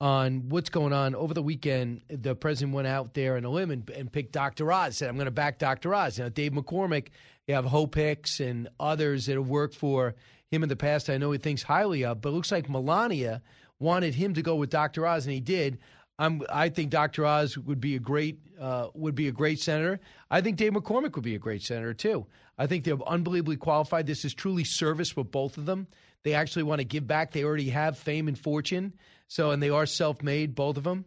on 0.00 0.48
what's 0.50 0.68
going 0.68 0.92
on 0.92 1.14
over 1.14 1.32
the 1.32 1.42
weekend. 1.42 2.02
The 2.08 2.34
president 2.34 2.74
went 2.74 2.86
out 2.86 3.14
there 3.14 3.36
in 3.36 3.44
a 3.44 3.50
limb 3.50 3.70
and, 3.70 3.88
and 3.90 4.10
picked 4.12 4.32
Dr. 4.32 4.70
Oz. 4.70 4.98
Said, 4.98 5.08
"I'm 5.08 5.16
going 5.16 5.26
to 5.26 5.30
back 5.30 5.58
Dr. 5.58 5.94
Oz." 5.94 6.18
Now, 6.18 6.28
Dave 6.28 6.52
McCormick, 6.52 7.08
you 7.46 7.54
have 7.54 7.64
Hope 7.64 7.94
Hicks 7.94 8.40
and 8.40 8.68
others 8.80 9.26
that 9.26 9.34
have 9.34 9.48
worked 9.48 9.74
for 9.74 10.14
him 10.50 10.62
in 10.62 10.68
the 10.68 10.76
past. 10.76 11.10
I 11.10 11.18
know 11.18 11.30
he 11.32 11.38
thinks 11.38 11.62
highly 11.62 12.04
of, 12.04 12.20
but 12.20 12.30
it 12.30 12.32
looks 12.32 12.52
like 12.52 12.68
Melania 12.68 13.42
wanted 13.78 14.14
him 14.14 14.34
to 14.34 14.42
go 14.42 14.56
with 14.56 14.70
Dr. 14.70 15.06
Oz, 15.06 15.26
and 15.26 15.34
he 15.34 15.40
did. 15.40 15.78
I'm, 16.18 16.42
I 16.48 16.68
think 16.68 16.90
Dr. 16.90 17.26
Oz 17.26 17.58
would 17.58 17.80
be 17.80 17.96
a 17.96 17.98
great 17.98 18.38
uh, 18.60 18.88
would 18.94 19.16
be 19.16 19.26
a 19.26 19.32
great 19.32 19.58
senator. 19.58 19.98
I 20.30 20.40
think 20.40 20.56
Dave 20.56 20.72
McCormick 20.72 21.16
would 21.16 21.24
be 21.24 21.34
a 21.34 21.40
great 21.40 21.62
senator 21.62 21.92
too. 21.92 22.26
I 22.56 22.68
think 22.68 22.84
they're 22.84 22.96
unbelievably 23.04 23.56
qualified. 23.56 24.06
This 24.06 24.24
is 24.24 24.32
truly 24.32 24.62
service 24.62 25.10
for 25.10 25.24
both 25.24 25.58
of 25.58 25.66
them. 25.66 25.88
They 26.22 26.34
actually 26.34 26.62
want 26.62 26.78
to 26.78 26.84
give 26.84 27.04
back. 27.06 27.32
They 27.32 27.42
already 27.42 27.70
have 27.70 27.98
fame 27.98 28.28
and 28.28 28.38
fortune. 28.38 28.94
So, 29.26 29.50
and 29.50 29.60
they 29.60 29.70
are 29.70 29.86
self-made, 29.86 30.54
both 30.54 30.76
of 30.76 30.84
them. 30.84 31.04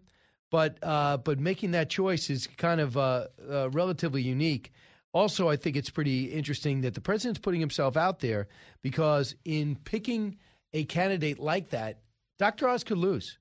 But 0.52 0.78
uh, 0.84 1.18
but 1.18 1.40
making 1.40 1.72
that 1.72 1.90
choice 1.90 2.30
is 2.30 2.48
kind 2.48 2.82
of 2.82 2.98
uh, 2.98 3.28
uh, 3.50 3.70
relatively 3.70 4.22
unique. 4.22 4.74
Also, 5.18 5.49
I 5.49 5.56
think 5.56 5.76
it's 5.76 5.89
pretty 5.89 6.26
interesting 6.26 6.81
that 6.81 6.94
the 6.94 7.02
president's 7.02 7.39
putting 7.39 7.60
himself 7.60 7.98
out 7.98 8.19
there 8.19 8.48
because 8.84 9.34
in 9.45 9.76
picking 9.77 10.38
a 10.73 10.84
candidate 10.84 11.39
like 11.39 11.72
that, 11.72 12.02
Dr. 12.38 12.69
Oz 12.69 12.84
could 12.84 12.99
lose. 12.99 13.39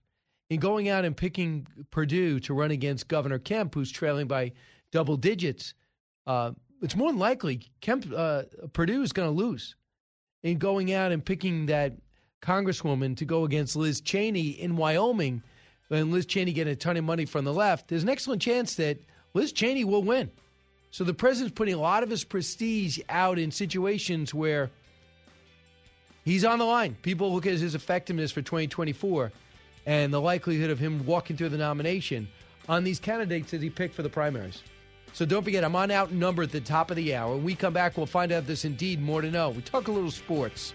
In 0.48 0.58
going 0.58 0.88
out 0.88 1.04
and 1.04 1.14
picking 1.14 1.66
Perdue 1.90 2.40
to 2.40 2.54
run 2.54 2.70
against 2.70 3.08
Governor 3.08 3.38
Kemp, 3.38 3.74
who's 3.74 3.90
trailing 3.90 4.26
by 4.26 4.52
double 4.90 5.18
digits, 5.18 5.74
uh, 6.26 6.52
it's 6.80 6.96
more 6.96 7.10
than 7.10 7.18
likely 7.18 7.60
Kemp 7.82 8.06
uh, 8.16 8.44
Perdue 8.72 9.02
is 9.02 9.12
going 9.12 9.28
to 9.28 9.38
lose. 9.38 9.76
In 10.44 10.56
going 10.56 10.94
out 10.94 11.12
and 11.12 11.22
picking 11.22 11.66
that 11.66 11.92
congresswoman 12.40 13.14
to 13.18 13.26
go 13.26 13.44
against 13.44 13.76
Liz 13.76 14.00
Cheney 14.00 14.48
in 14.48 14.76
Wyoming, 14.78 15.42
and 15.90 16.10
Liz 16.10 16.24
Cheney 16.24 16.54
getting 16.54 16.72
a 16.72 16.76
ton 16.76 16.96
of 16.96 17.04
money 17.04 17.26
from 17.26 17.44
the 17.44 17.52
left, 17.52 17.88
there's 17.88 18.02
an 18.02 18.08
excellent 18.08 18.40
chance 18.40 18.76
that 18.76 18.98
Liz 19.34 19.52
Cheney 19.52 19.84
will 19.84 20.02
win. 20.02 20.30
So 20.96 21.04
the 21.04 21.12
president's 21.12 21.54
putting 21.54 21.74
a 21.74 21.78
lot 21.78 22.02
of 22.02 22.08
his 22.08 22.24
prestige 22.24 22.98
out 23.10 23.38
in 23.38 23.50
situations 23.50 24.32
where 24.32 24.70
he's 26.24 26.42
on 26.42 26.58
the 26.58 26.64
line. 26.64 26.96
People 27.02 27.34
look 27.34 27.44
at 27.44 27.52
his 27.52 27.74
effectiveness 27.74 28.32
for 28.32 28.40
2024 28.40 29.30
and 29.84 30.10
the 30.10 30.22
likelihood 30.22 30.70
of 30.70 30.78
him 30.78 31.04
walking 31.04 31.36
through 31.36 31.50
the 31.50 31.58
nomination 31.58 32.26
on 32.66 32.82
these 32.82 32.98
candidates 32.98 33.50
that 33.50 33.60
he 33.60 33.68
picked 33.68 33.94
for 33.94 34.02
the 34.02 34.08
primaries. 34.08 34.62
So 35.12 35.26
don't 35.26 35.42
forget, 35.42 35.64
I'm 35.64 35.76
on 35.76 35.90
outnumbered 35.90 36.46
at 36.46 36.52
the 36.52 36.62
top 36.62 36.90
of 36.90 36.96
the 36.96 37.14
hour. 37.14 37.34
When 37.34 37.44
we 37.44 37.54
come 37.54 37.74
back, 37.74 37.98
we'll 37.98 38.06
find 38.06 38.32
out 38.32 38.38
if 38.38 38.46
there's 38.46 38.64
indeed 38.64 39.02
more 39.02 39.20
to 39.20 39.30
know. 39.30 39.50
We 39.50 39.60
talk 39.60 39.88
a 39.88 39.92
little 39.92 40.10
sports. 40.10 40.72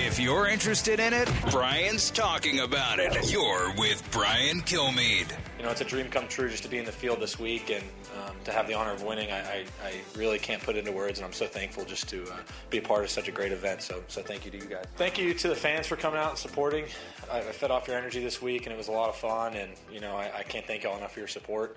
If 0.00 0.20
you're 0.20 0.46
interested 0.46 1.00
in 1.00 1.12
it, 1.12 1.28
Brian's 1.50 2.12
talking 2.12 2.60
about 2.60 3.00
it. 3.00 3.32
You're 3.32 3.74
with 3.76 4.08
Brian 4.12 4.60
Kilmeade. 4.60 5.36
You 5.58 5.64
know, 5.64 5.70
it's 5.70 5.80
a 5.80 5.84
dream 5.84 6.08
come 6.08 6.28
true 6.28 6.48
just 6.48 6.62
to 6.62 6.68
be 6.68 6.78
in 6.78 6.84
the 6.84 6.92
field 6.92 7.18
this 7.18 7.36
week 7.36 7.68
and 7.70 7.82
um, 8.16 8.36
to 8.44 8.52
have 8.52 8.68
the 8.68 8.74
honor 8.74 8.92
of 8.92 9.02
winning. 9.02 9.32
I, 9.32 9.40
I, 9.40 9.64
I, 9.84 9.94
really 10.16 10.38
can't 10.38 10.62
put 10.62 10.76
into 10.76 10.92
words, 10.92 11.18
and 11.18 11.26
I'm 11.26 11.32
so 11.32 11.46
thankful 11.46 11.84
just 11.84 12.08
to 12.10 12.22
uh, 12.22 12.36
be 12.70 12.78
a 12.78 12.80
part 12.80 13.02
of 13.02 13.10
such 13.10 13.26
a 13.26 13.32
great 13.32 13.50
event. 13.50 13.82
So, 13.82 14.00
so 14.06 14.22
thank 14.22 14.44
you 14.44 14.52
to 14.52 14.56
you 14.58 14.66
guys. 14.66 14.84
Thank 14.94 15.18
you 15.18 15.34
to 15.34 15.48
the 15.48 15.56
fans 15.56 15.88
for 15.88 15.96
coming 15.96 16.20
out 16.20 16.30
and 16.30 16.38
supporting. 16.38 16.84
I, 17.30 17.38
I 17.38 17.42
fed 17.42 17.72
off 17.72 17.88
your 17.88 17.96
energy 17.96 18.22
this 18.22 18.40
week, 18.40 18.66
and 18.66 18.72
it 18.72 18.78
was 18.78 18.86
a 18.86 18.92
lot 18.92 19.08
of 19.08 19.16
fun. 19.16 19.54
And 19.54 19.72
you 19.92 19.98
know, 19.98 20.14
I, 20.14 20.30
I 20.38 20.42
can't 20.44 20.64
thank 20.64 20.84
y'all 20.84 20.96
enough 20.96 21.12
for 21.14 21.18
your 21.18 21.28
support. 21.28 21.76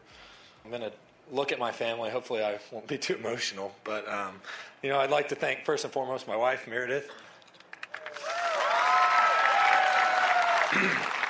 I'm 0.63 0.69
gonna 0.69 0.91
look 1.31 1.51
at 1.51 1.57
my 1.57 1.71
family. 1.71 2.11
Hopefully, 2.11 2.43
I 2.43 2.59
won't 2.71 2.85
be 2.85 2.99
too 2.99 3.15
emotional. 3.15 3.73
But 3.83 4.07
um, 4.07 4.35
you 4.83 4.89
know, 4.89 4.99
I'd 4.99 5.09
like 5.09 5.29
to 5.29 5.35
thank 5.35 5.65
first 5.65 5.85
and 5.85 5.91
foremost 5.91 6.27
my 6.27 6.37
wife 6.37 6.67
Meredith. 6.67 7.09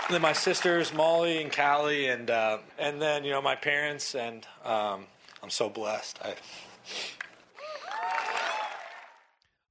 Then 0.10 0.22
my 0.22 0.34
sisters 0.34 0.94
Molly 0.94 1.42
and 1.42 1.52
Callie, 1.52 2.08
and 2.08 2.30
uh, 2.30 2.58
and 2.78 3.02
then 3.02 3.24
you 3.24 3.32
know 3.32 3.42
my 3.42 3.56
parents, 3.56 4.16
and 4.16 4.46
um, 4.66 5.06
I'm 5.42 5.50
so 5.50 5.70
blessed. 5.70 6.20
I... 6.24 6.36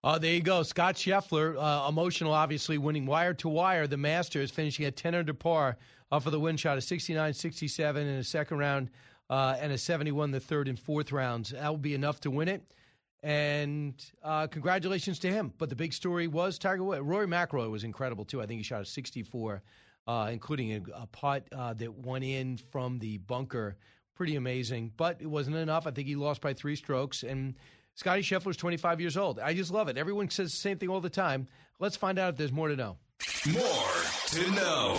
Uh, 0.03 0.19
there 0.19 0.33
you 0.33 0.41
go. 0.41 0.63
Scott 0.63 0.95
Scheffler, 0.95 1.57
uh, 1.59 1.87
emotional, 1.89 2.33
obviously, 2.33 2.79
winning 2.79 3.05
wire 3.05 3.35
to 3.35 3.49
wire. 3.51 3.87
The 3.87 3.99
Masters 3.99 4.51
finishing 4.51 4.87
at 4.87 4.97
10 4.97 5.15
under 5.15 5.35
par 5.35 5.77
uh, 6.11 6.19
for 6.19 6.31
the 6.31 6.41
win 6.41 6.57
shot, 6.57 6.79
a 6.79 6.81
69 6.81 7.35
67 7.35 8.07
in 8.07 8.15
a 8.15 8.25
second 8.25 8.59
round 8.59 8.89
uh, 9.29 9.57
and 9.61 9.73
a 9.73 9.79
71 9.79 10.31
the 10.31 10.41
third 10.41 10.69
and 10.69 10.79
fourth 10.79 11.13
rounds. 11.13 11.51
That 11.51 11.69
will 11.69 11.77
be 11.77 11.95
enough 11.95 12.21
to 12.21 12.31
win 12.31 12.49
it. 12.49 12.63
And 13.23 13.95
uh, 14.23 14.47
congratulations 14.47 15.19
to 15.21 15.29
him. 15.31 15.53
But 15.59 15.69
the 15.69 15.77
big 15.77 15.93
story 15.93 16.27
was 16.27 16.59
Tiger 16.59 16.83
Woods. 16.83 17.03
Rory 17.03 17.27
McIlroy 17.27 17.71
was 17.71 17.85
incredible 17.85 18.25
too. 18.25 18.41
I 18.41 18.47
think 18.47 18.59
he 18.59 18.65
shot 18.65 18.83
a 18.83 18.87
64, 18.87 19.63
uh, 20.07 20.29
including 20.33 20.73
a, 20.73 21.03
a 21.03 21.07
putt 21.07 21.47
uh, 21.53 21.75
that 21.75 21.99
went 21.99 22.25
in 22.25 22.59
from 22.71 22.99
the 22.99 23.19
bunker. 23.19 23.77
Pretty 24.15 24.37
amazing, 24.37 24.93
but 24.97 25.19
it 25.21 25.27
wasn't 25.27 25.57
enough. 25.57 25.87
I 25.87 25.91
think 25.91 26.09
he 26.09 26.17
lost 26.17 26.41
by 26.41 26.55
three 26.55 26.77
strokes. 26.77 27.23
And 27.23 27.55
Scottie 27.95 28.23
Scheffler's 28.23 28.57
25 28.57 29.01
years 29.01 29.17
old. 29.17 29.39
I 29.39 29.55
just 29.55 29.71
love 29.71 29.89
it. 29.89 29.99
Everyone 29.99 30.29
says 30.31 30.51
the 30.51 30.57
same 30.57 30.79
thing 30.79 30.89
all 30.89 31.01
the 31.01 31.11
time. 31.11 31.47
Let's 31.79 31.97
find 31.97 32.19
out 32.19 32.31
if 32.31 32.37
there's 32.37 32.53
more 32.53 32.69
to 32.69 32.77
know. 32.77 32.97
More 33.53 33.63
to 33.63 34.51
know. 34.53 34.95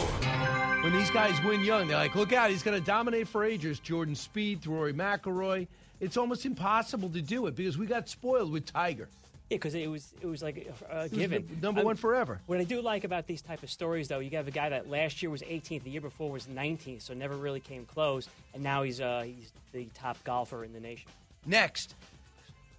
When 0.84 0.94
these 0.94 1.12
guys 1.12 1.40
win 1.44 1.64
young, 1.64 1.88
they're 1.88 1.98
like, 1.98 2.16
look 2.16 2.34
out, 2.34 2.50
he's 2.50 2.64
going 2.64 2.80
to 2.80 2.86
dominate 2.86 3.28
for 3.28 3.44
ages. 3.44 3.80
Jordan 3.80 4.16
Spieth, 4.16 4.68
Rory 4.68 4.94
McIlroy 4.94 5.68
it's 6.02 6.18
almost 6.18 6.46
impossible 6.46 7.10
to 7.12 7.22
do 7.22 7.48
it 7.48 7.56
because 7.56 7.78
we 7.78 7.86
got 7.86 8.10
spoiled 8.10 8.52
with 8.52 8.66
Tiger. 8.66 9.08
Yeah, 9.50 9.58
because 9.58 9.76
it 9.76 9.90
was 9.90 10.14
it 10.22 10.28
was 10.28 10.42
like 10.42 10.70
a, 10.90 11.08
given 11.10 11.46
number 11.62 11.84
one 11.84 11.96
forever. 11.96 12.40
What 12.48 12.60
I 12.60 12.64
do 12.64 12.82
like 12.82 13.04
about 13.04 13.28
these 13.28 13.42
type 13.42 13.64
of 13.64 13.70
stories, 13.70 14.08
though, 14.08 14.20
you 14.20 14.30
have 14.32 14.48
a 14.48 14.52
guy 14.52 14.70
that 14.70 14.90
last 14.90 15.22
year 15.22 15.30
was 15.30 15.42
18th, 15.42 15.84
the 15.84 15.90
year 15.90 16.02
before 16.02 16.32
was 16.32 16.46
19th, 16.48 17.02
so 17.02 17.14
never 17.14 17.36
really 17.36 17.60
came 17.60 17.86
close, 17.86 18.30
and 18.54 18.64
now 18.64 18.84
he's 18.84 19.00
uh, 19.02 19.24
he's 19.26 19.52
the 19.74 19.86
top 19.94 20.22
golfer 20.24 20.64
in 20.64 20.74
the 20.74 20.80
nation. 20.80 21.10
Next, 21.46 21.96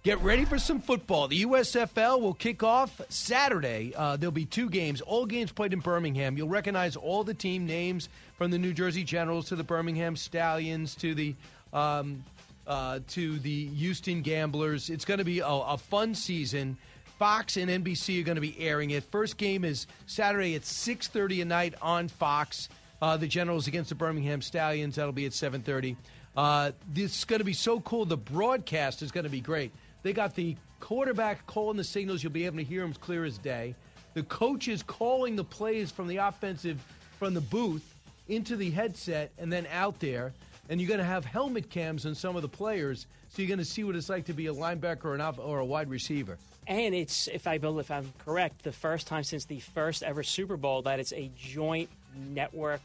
Get 0.03 0.19
ready 0.19 0.43
for 0.43 0.59
some 0.59 0.81
football. 0.81 1.29
The 1.29 1.45
USFL 1.45 2.19
will 2.19 2.33
kick 2.33 2.61
off 2.61 2.99
Saturday. 3.07 3.93
Uh, 3.95 4.17
there'll 4.17 4.33
be 4.33 4.43
two 4.43 4.69
games, 4.69 4.99
all 4.99 5.25
games 5.25 5.49
played 5.53 5.71
in 5.71 5.79
Birmingham. 5.79 6.35
You'll 6.35 6.49
recognize 6.49 6.97
all 6.97 7.23
the 7.23 7.33
team 7.33 7.65
names 7.65 8.09
from 8.37 8.51
the 8.51 8.57
New 8.57 8.73
Jersey 8.73 9.05
Generals 9.05 9.47
to 9.47 9.55
the 9.55 9.63
Birmingham 9.63 10.17
Stallions 10.17 10.93
to 10.95 11.15
the 11.15 11.35
um, 11.71 12.21
uh, 12.67 12.99
to 13.09 13.39
the 13.39 13.67
Houston 13.67 14.21
Gamblers. 14.21 14.89
It's 14.89 15.05
going 15.05 15.17
to 15.17 15.23
be 15.23 15.39
a, 15.39 15.47
a 15.47 15.77
fun 15.77 16.15
season. 16.15 16.77
Fox 17.19 17.57
and 17.57 17.69
NBC 17.69 18.21
are 18.21 18.25
going 18.25 18.35
to 18.35 18.41
be 18.41 18.55
airing 18.59 18.91
it. 18.91 19.03
First 19.05 19.37
game 19.37 19.63
is 19.63 19.87
Saturday 20.07 20.55
at 20.55 20.63
6:30 20.63 21.41
at 21.41 21.47
night 21.47 21.73
on 21.81 22.07
Fox. 22.07 22.69
Uh, 23.01 23.17
the 23.17 23.27
Generals 23.27 23.67
against 23.67 23.89
the 23.89 23.95
Birmingham 23.95 24.41
Stallions. 24.41 24.95
That'll 24.95 25.11
be 25.11 25.25
at 25.25 25.33
7:30. 25.33 25.95
Uh, 26.35 26.71
this 26.93 27.19
is 27.19 27.25
going 27.25 27.39
to 27.39 27.45
be 27.45 27.53
so 27.53 27.79
cool. 27.81 28.05
The 28.05 28.17
broadcast 28.17 29.01
is 29.01 29.11
going 29.11 29.25
to 29.25 29.29
be 29.29 29.41
great. 29.41 29.71
They 30.01 30.13
got 30.13 30.35
the 30.35 30.55
quarterback 30.79 31.45
calling 31.45 31.77
the 31.77 31.83
signals. 31.83 32.23
You'll 32.23 32.33
be 32.33 32.45
able 32.45 32.57
to 32.57 32.63
hear 32.63 32.85
as 32.85 32.97
clear 32.97 33.23
as 33.23 33.37
day. 33.37 33.75
The 34.15 34.23
coaches 34.23 34.83
calling 34.83 35.35
the 35.35 35.43
plays 35.43 35.91
from 35.91 36.07
the 36.07 36.17
offensive 36.17 36.83
from 37.19 37.33
the 37.33 37.41
booth 37.41 37.95
into 38.27 38.55
the 38.55 38.69
headset 38.69 39.31
and 39.37 39.51
then 39.51 39.67
out 39.71 39.99
there. 39.99 40.33
And 40.73 40.81
you're 40.81 40.87
going 40.87 41.01
to 41.01 41.05
have 41.05 41.23
helmet 41.23 41.69
cams 41.69 42.07
on 42.07 42.15
some 42.15 42.35
of 42.35 42.41
the 42.41 42.49
players, 42.49 43.05
so 43.29 43.43
you're 43.43 43.47
going 43.47 43.59
to 43.59 43.63
see 43.63 43.83
what 43.83 43.95
it's 43.95 44.09
like 44.09 44.25
to 44.25 44.33
be 44.33 44.47
a 44.47 44.53
linebacker 44.55 45.05
or, 45.05 45.13
an 45.13 45.21
or 45.37 45.59
a 45.59 45.65
wide 45.65 45.87
receiver. 45.87 46.35
And 46.65 46.95
it's, 46.95 47.27
if 47.27 47.45
I 47.45 47.59
believe, 47.59 47.81
if 47.81 47.91
I'm 47.91 48.11
correct, 48.25 48.63
the 48.63 48.71
first 48.71 49.05
time 49.05 49.23
since 49.23 49.45
the 49.45 49.59
first 49.59 50.01
ever 50.01 50.23
Super 50.23 50.57
Bowl 50.57 50.81
that 50.81 50.99
it's 50.99 51.13
a 51.13 51.29
joint 51.37 51.91
network 52.15 52.81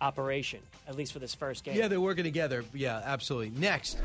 operation, 0.00 0.60
at 0.86 0.94
least 0.94 1.12
for 1.12 1.18
this 1.18 1.34
first 1.34 1.64
game. 1.64 1.74
Yeah, 1.76 1.88
they're 1.88 2.00
working 2.00 2.22
together. 2.22 2.62
Yeah, 2.72 3.02
absolutely. 3.04 3.50
Next, 3.60 3.98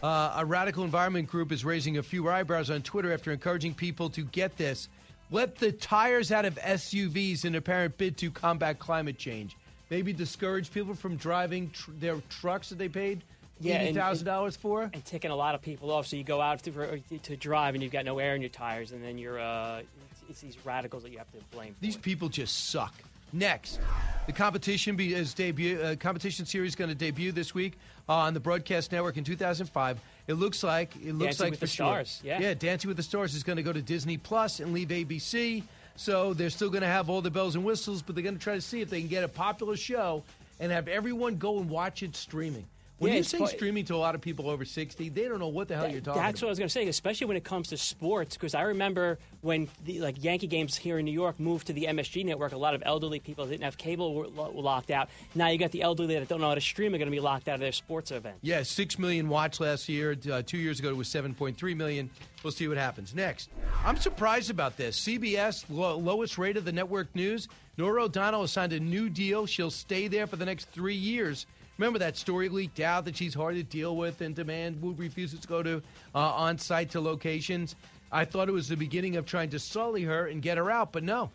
uh, 0.00 0.34
a 0.36 0.44
radical 0.44 0.84
environment 0.84 1.28
group 1.28 1.50
is 1.50 1.64
raising 1.64 1.98
a 1.98 2.02
few 2.04 2.28
eyebrows 2.28 2.70
on 2.70 2.82
Twitter 2.82 3.12
after 3.12 3.32
encouraging 3.32 3.74
people 3.74 4.08
to 4.10 4.22
get 4.22 4.56
this. 4.56 4.88
Let 5.32 5.56
the 5.56 5.72
tires 5.72 6.30
out 6.30 6.44
of 6.44 6.54
SUVs 6.60 7.44
in 7.44 7.56
apparent 7.56 7.98
bid 7.98 8.16
to 8.18 8.30
combat 8.30 8.78
climate 8.78 9.18
change. 9.18 9.56
Maybe 9.90 10.12
discourage 10.12 10.72
people 10.72 10.94
from 10.94 11.16
driving 11.16 11.70
tr- 11.70 11.90
their 11.98 12.16
trucks 12.30 12.68
that 12.68 12.78
they 12.78 12.88
paid 12.88 13.22
Yeah, 13.58 13.82
eighty 13.82 13.92
thousand 13.94 14.24
dollars 14.24 14.56
for. 14.56 14.82
and 14.92 15.04
ticking 15.04 15.32
a 15.32 15.36
lot 15.36 15.56
of 15.56 15.62
people 15.62 15.90
off. 15.90 16.06
So 16.06 16.16
you 16.16 16.22
go 16.24 16.40
out 16.40 16.62
to, 16.62 17.00
to 17.22 17.36
drive 17.36 17.74
and 17.74 17.82
you've 17.82 17.92
got 17.92 18.04
no 18.04 18.18
air 18.20 18.36
in 18.36 18.40
your 18.40 18.50
tires, 18.50 18.92
and 18.92 19.02
then 19.02 19.18
you're 19.18 19.40
uh, 19.40 19.80
it's, 19.80 20.22
it's 20.30 20.40
these 20.40 20.56
radicals 20.64 21.02
that 21.02 21.10
you 21.10 21.18
have 21.18 21.30
to 21.32 21.38
blame. 21.50 21.74
These 21.80 21.96
people 21.96 22.28
just 22.28 22.70
suck. 22.70 22.94
Next, 23.32 23.78
the 24.26 24.32
competition 24.32 24.96
be, 24.96 25.14
is 25.14 25.34
debut. 25.34 25.80
Uh, 25.80 25.94
competition 25.94 26.44
series 26.46 26.74
going 26.74 26.88
to 26.88 26.96
debut 26.96 27.30
this 27.30 27.54
week 27.54 27.78
uh, 28.08 28.14
on 28.14 28.34
the 28.34 28.40
broadcast 28.40 28.90
network 28.90 29.16
in 29.16 29.22
2005. 29.24 30.00
It 30.26 30.34
looks 30.34 30.64
like 30.64 30.94
it 30.96 31.14
looks 31.14 31.36
Dancing 31.36 31.44
like 31.44 31.50
with 31.52 31.60
for 31.60 31.66
the 31.66 31.70
sure. 31.70 31.86
Stars, 31.86 32.20
yeah. 32.24 32.40
yeah. 32.40 32.54
Dancing 32.54 32.88
with 32.88 32.96
the 32.96 33.04
Stars 33.04 33.34
is 33.36 33.44
going 33.44 33.56
to 33.56 33.62
go 33.62 33.72
to 33.72 33.82
Disney 33.82 34.16
Plus 34.16 34.58
and 34.60 34.72
leave 34.72 34.88
ABC. 34.88 35.62
So 35.96 36.34
they're 36.34 36.50
still 36.50 36.70
going 36.70 36.82
to 36.82 36.88
have 36.88 37.10
all 37.10 37.20
the 37.20 37.30
bells 37.30 37.54
and 37.56 37.64
whistles, 37.64 38.02
but 38.02 38.14
they're 38.14 38.24
going 38.24 38.38
to 38.38 38.42
try 38.42 38.54
to 38.54 38.60
see 38.60 38.80
if 38.80 38.90
they 38.90 39.00
can 39.00 39.08
get 39.08 39.24
a 39.24 39.28
popular 39.28 39.76
show 39.76 40.22
and 40.58 40.72
have 40.72 40.88
everyone 40.88 41.36
go 41.36 41.58
and 41.58 41.68
watch 41.68 42.02
it 42.02 42.16
streaming. 42.16 42.66
When 43.00 43.12
Yeah, 43.12 43.18
you 43.18 43.24
say 43.24 43.38
quite- 43.38 43.50
streaming 43.56 43.86
to 43.86 43.94
a 43.94 43.96
lot 43.96 44.14
of 44.14 44.20
people 44.20 44.50
over 44.50 44.62
60, 44.66 45.08
they 45.08 45.22
don't 45.26 45.38
know 45.38 45.48
what 45.48 45.68
the 45.68 45.74
hell 45.74 45.90
you're 45.90 46.02
talking 46.02 46.20
That's 46.20 46.40
about. 46.42 46.46
what 46.46 46.48
I 46.48 46.52
was 46.52 46.58
going 46.58 46.68
to 46.68 46.72
say, 46.72 46.86
especially 46.86 47.28
when 47.28 47.36
it 47.38 47.44
comes 47.44 47.68
to 47.68 47.78
sports, 47.78 48.36
because 48.36 48.54
I 48.54 48.60
remember 48.60 49.18
when 49.40 49.68
the 49.86 50.00
like 50.00 50.22
Yankee 50.22 50.46
games 50.46 50.76
here 50.76 50.98
in 50.98 51.06
New 51.06 51.10
York 51.10 51.40
moved 51.40 51.68
to 51.68 51.72
the 51.72 51.86
MSG 51.86 52.24
network. 52.24 52.52
A 52.52 52.58
lot 52.58 52.74
of 52.74 52.82
elderly 52.84 53.18
people 53.18 53.46
that 53.46 53.52
didn't 53.52 53.64
have 53.64 53.78
cable 53.78 54.14
were, 54.14 54.26
lo- 54.28 54.50
were 54.50 54.60
locked 54.60 54.90
out. 54.90 55.08
Now 55.34 55.48
you 55.48 55.56
got 55.56 55.70
the 55.70 55.80
elderly 55.80 56.18
that 56.18 56.28
don't 56.28 56.42
know 56.42 56.48
how 56.50 56.54
to 56.54 56.60
stream 56.60 56.94
are 56.94 56.98
going 56.98 57.06
to 57.08 57.10
be 57.10 57.20
locked 57.20 57.48
out 57.48 57.54
of 57.54 57.60
their 57.60 57.72
sports 57.72 58.10
event. 58.10 58.36
Yeah, 58.42 58.62
six 58.64 58.98
million 58.98 59.30
watch 59.30 59.60
last 59.60 59.88
year. 59.88 60.14
Uh, 60.30 60.42
two 60.42 60.58
years 60.58 60.78
ago, 60.78 60.90
it 60.90 60.96
was 60.96 61.08
seven 61.08 61.32
point 61.32 61.56
three 61.56 61.74
million. 61.74 62.10
We'll 62.42 62.52
see 62.52 62.68
what 62.68 62.76
happens 62.76 63.14
next. 63.14 63.48
I'm 63.82 63.96
surprised 63.96 64.50
about 64.50 64.76
this. 64.76 65.00
CBS, 65.00 65.64
lo- 65.70 65.96
lowest 65.96 66.36
rate 66.36 66.58
of 66.58 66.66
the 66.66 66.72
network 66.72 67.14
news. 67.16 67.48
Norah 67.78 68.04
O'Donnell 68.04 68.42
has 68.42 68.50
signed 68.52 68.74
a 68.74 68.80
new 68.80 69.08
deal. 69.08 69.46
She'll 69.46 69.70
stay 69.70 70.06
there 70.06 70.26
for 70.26 70.36
the 70.36 70.44
next 70.44 70.66
three 70.70 70.94
years. 70.94 71.46
Remember 71.80 71.98
that 72.00 72.18
story 72.18 72.50
leaked 72.50 72.78
out 72.80 73.06
that 73.06 73.16
she's 73.16 73.32
hard 73.32 73.54
to 73.54 73.62
deal 73.62 73.96
with 73.96 74.20
and 74.20 74.34
demand 74.34 74.76
who 74.82 74.92
refuses 74.92 75.40
to 75.40 75.48
go 75.48 75.62
to 75.62 75.82
uh, 76.14 76.18
on 76.18 76.58
site 76.58 76.90
to 76.90 77.00
locations. 77.00 77.74
I 78.12 78.26
thought 78.26 78.50
it 78.50 78.52
was 78.52 78.68
the 78.68 78.76
beginning 78.76 79.16
of 79.16 79.24
trying 79.24 79.48
to 79.48 79.58
sully 79.58 80.02
her 80.02 80.26
and 80.26 80.42
get 80.42 80.58
her 80.58 80.70
out, 80.70 80.92
but 80.92 81.02
no. 81.02 81.30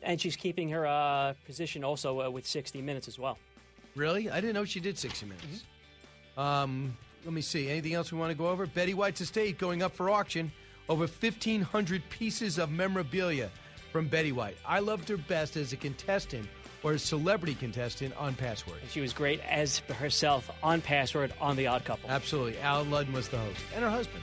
And 0.00 0.20
she's 0.20 0.36
keeping 0.36 0.68
her 0.68 0.86
uh, 0.86 1.34
position 1.46 1.82
also 1.82 2.22
uh, 2.22 2.30
with 2.30 2.46
60 2.46 2.80
Minutes 2.80 3.08
as 3.08 3.18
well. 3.18 3.38
Really? 3.96 4.30
I 4.30 4.40
didn't 4.40 4.54
know 4.54 4.64
she 4.64 4.78
did 4.78 4.96
60 4.96 5.26
minutes. 5.26 5.64
Um, 6.36 6.96
let 7.24 7.34
me 7.34 7.40
see. 7.40 7.68
Anything 7.68 7.94
else 7.94 8.12
we 8.12 8.20
want 8.20 8.30
to 8.30 8.38
go 8.38 8.46
over? 8.46 8.66
Betty 8.66 8.94
White's 8.94 9.20
estate 9.20 9.58
going 9.58 9.82
up 9.82 9.96
for 9.96 10.10
auction. 10.10 10.52
Over 10.88 11.06
1,500 11.06 12.08
pieces 12.08 12.58
of 12.58 12.70
memorabilia 12.70 13.50
from 13.90 14.06
Betty 14.06 14.30
White. 14.30 14.58
I 14.64 14.78
loved 14.78 15.08
her 15.08 15.16
best 15.16 15.56
as 15.56 15.72
a 15.72 15.76
contestant 15.76 16.48
or 16.82 16.92
a 16.92 16.98
celebrity 16.98 17.54
contestant 17.54 18.16
on 18.16 18.34
Password. 18.34 18.78
She 18.90 19.00
was 19.00 19.12
great 19.12 19.40
as 19.48 19.78
herself 19.80 20.50
on 20.62 20.80
Password 20.80 21.32
on 21.40 21.56
The 21.56 21.66
Odd 21.66 21.84
Couple. 21.84 22.10
Absolutely. 22.10 22.58
Al 22.60 22.84
Ludden 22.84 23.12
was 23.12 23.28
the 23.28 23.38
host 23.38 23.60
and 23.74 23.84
her 23.84 23.90
husband. 23.90 24.22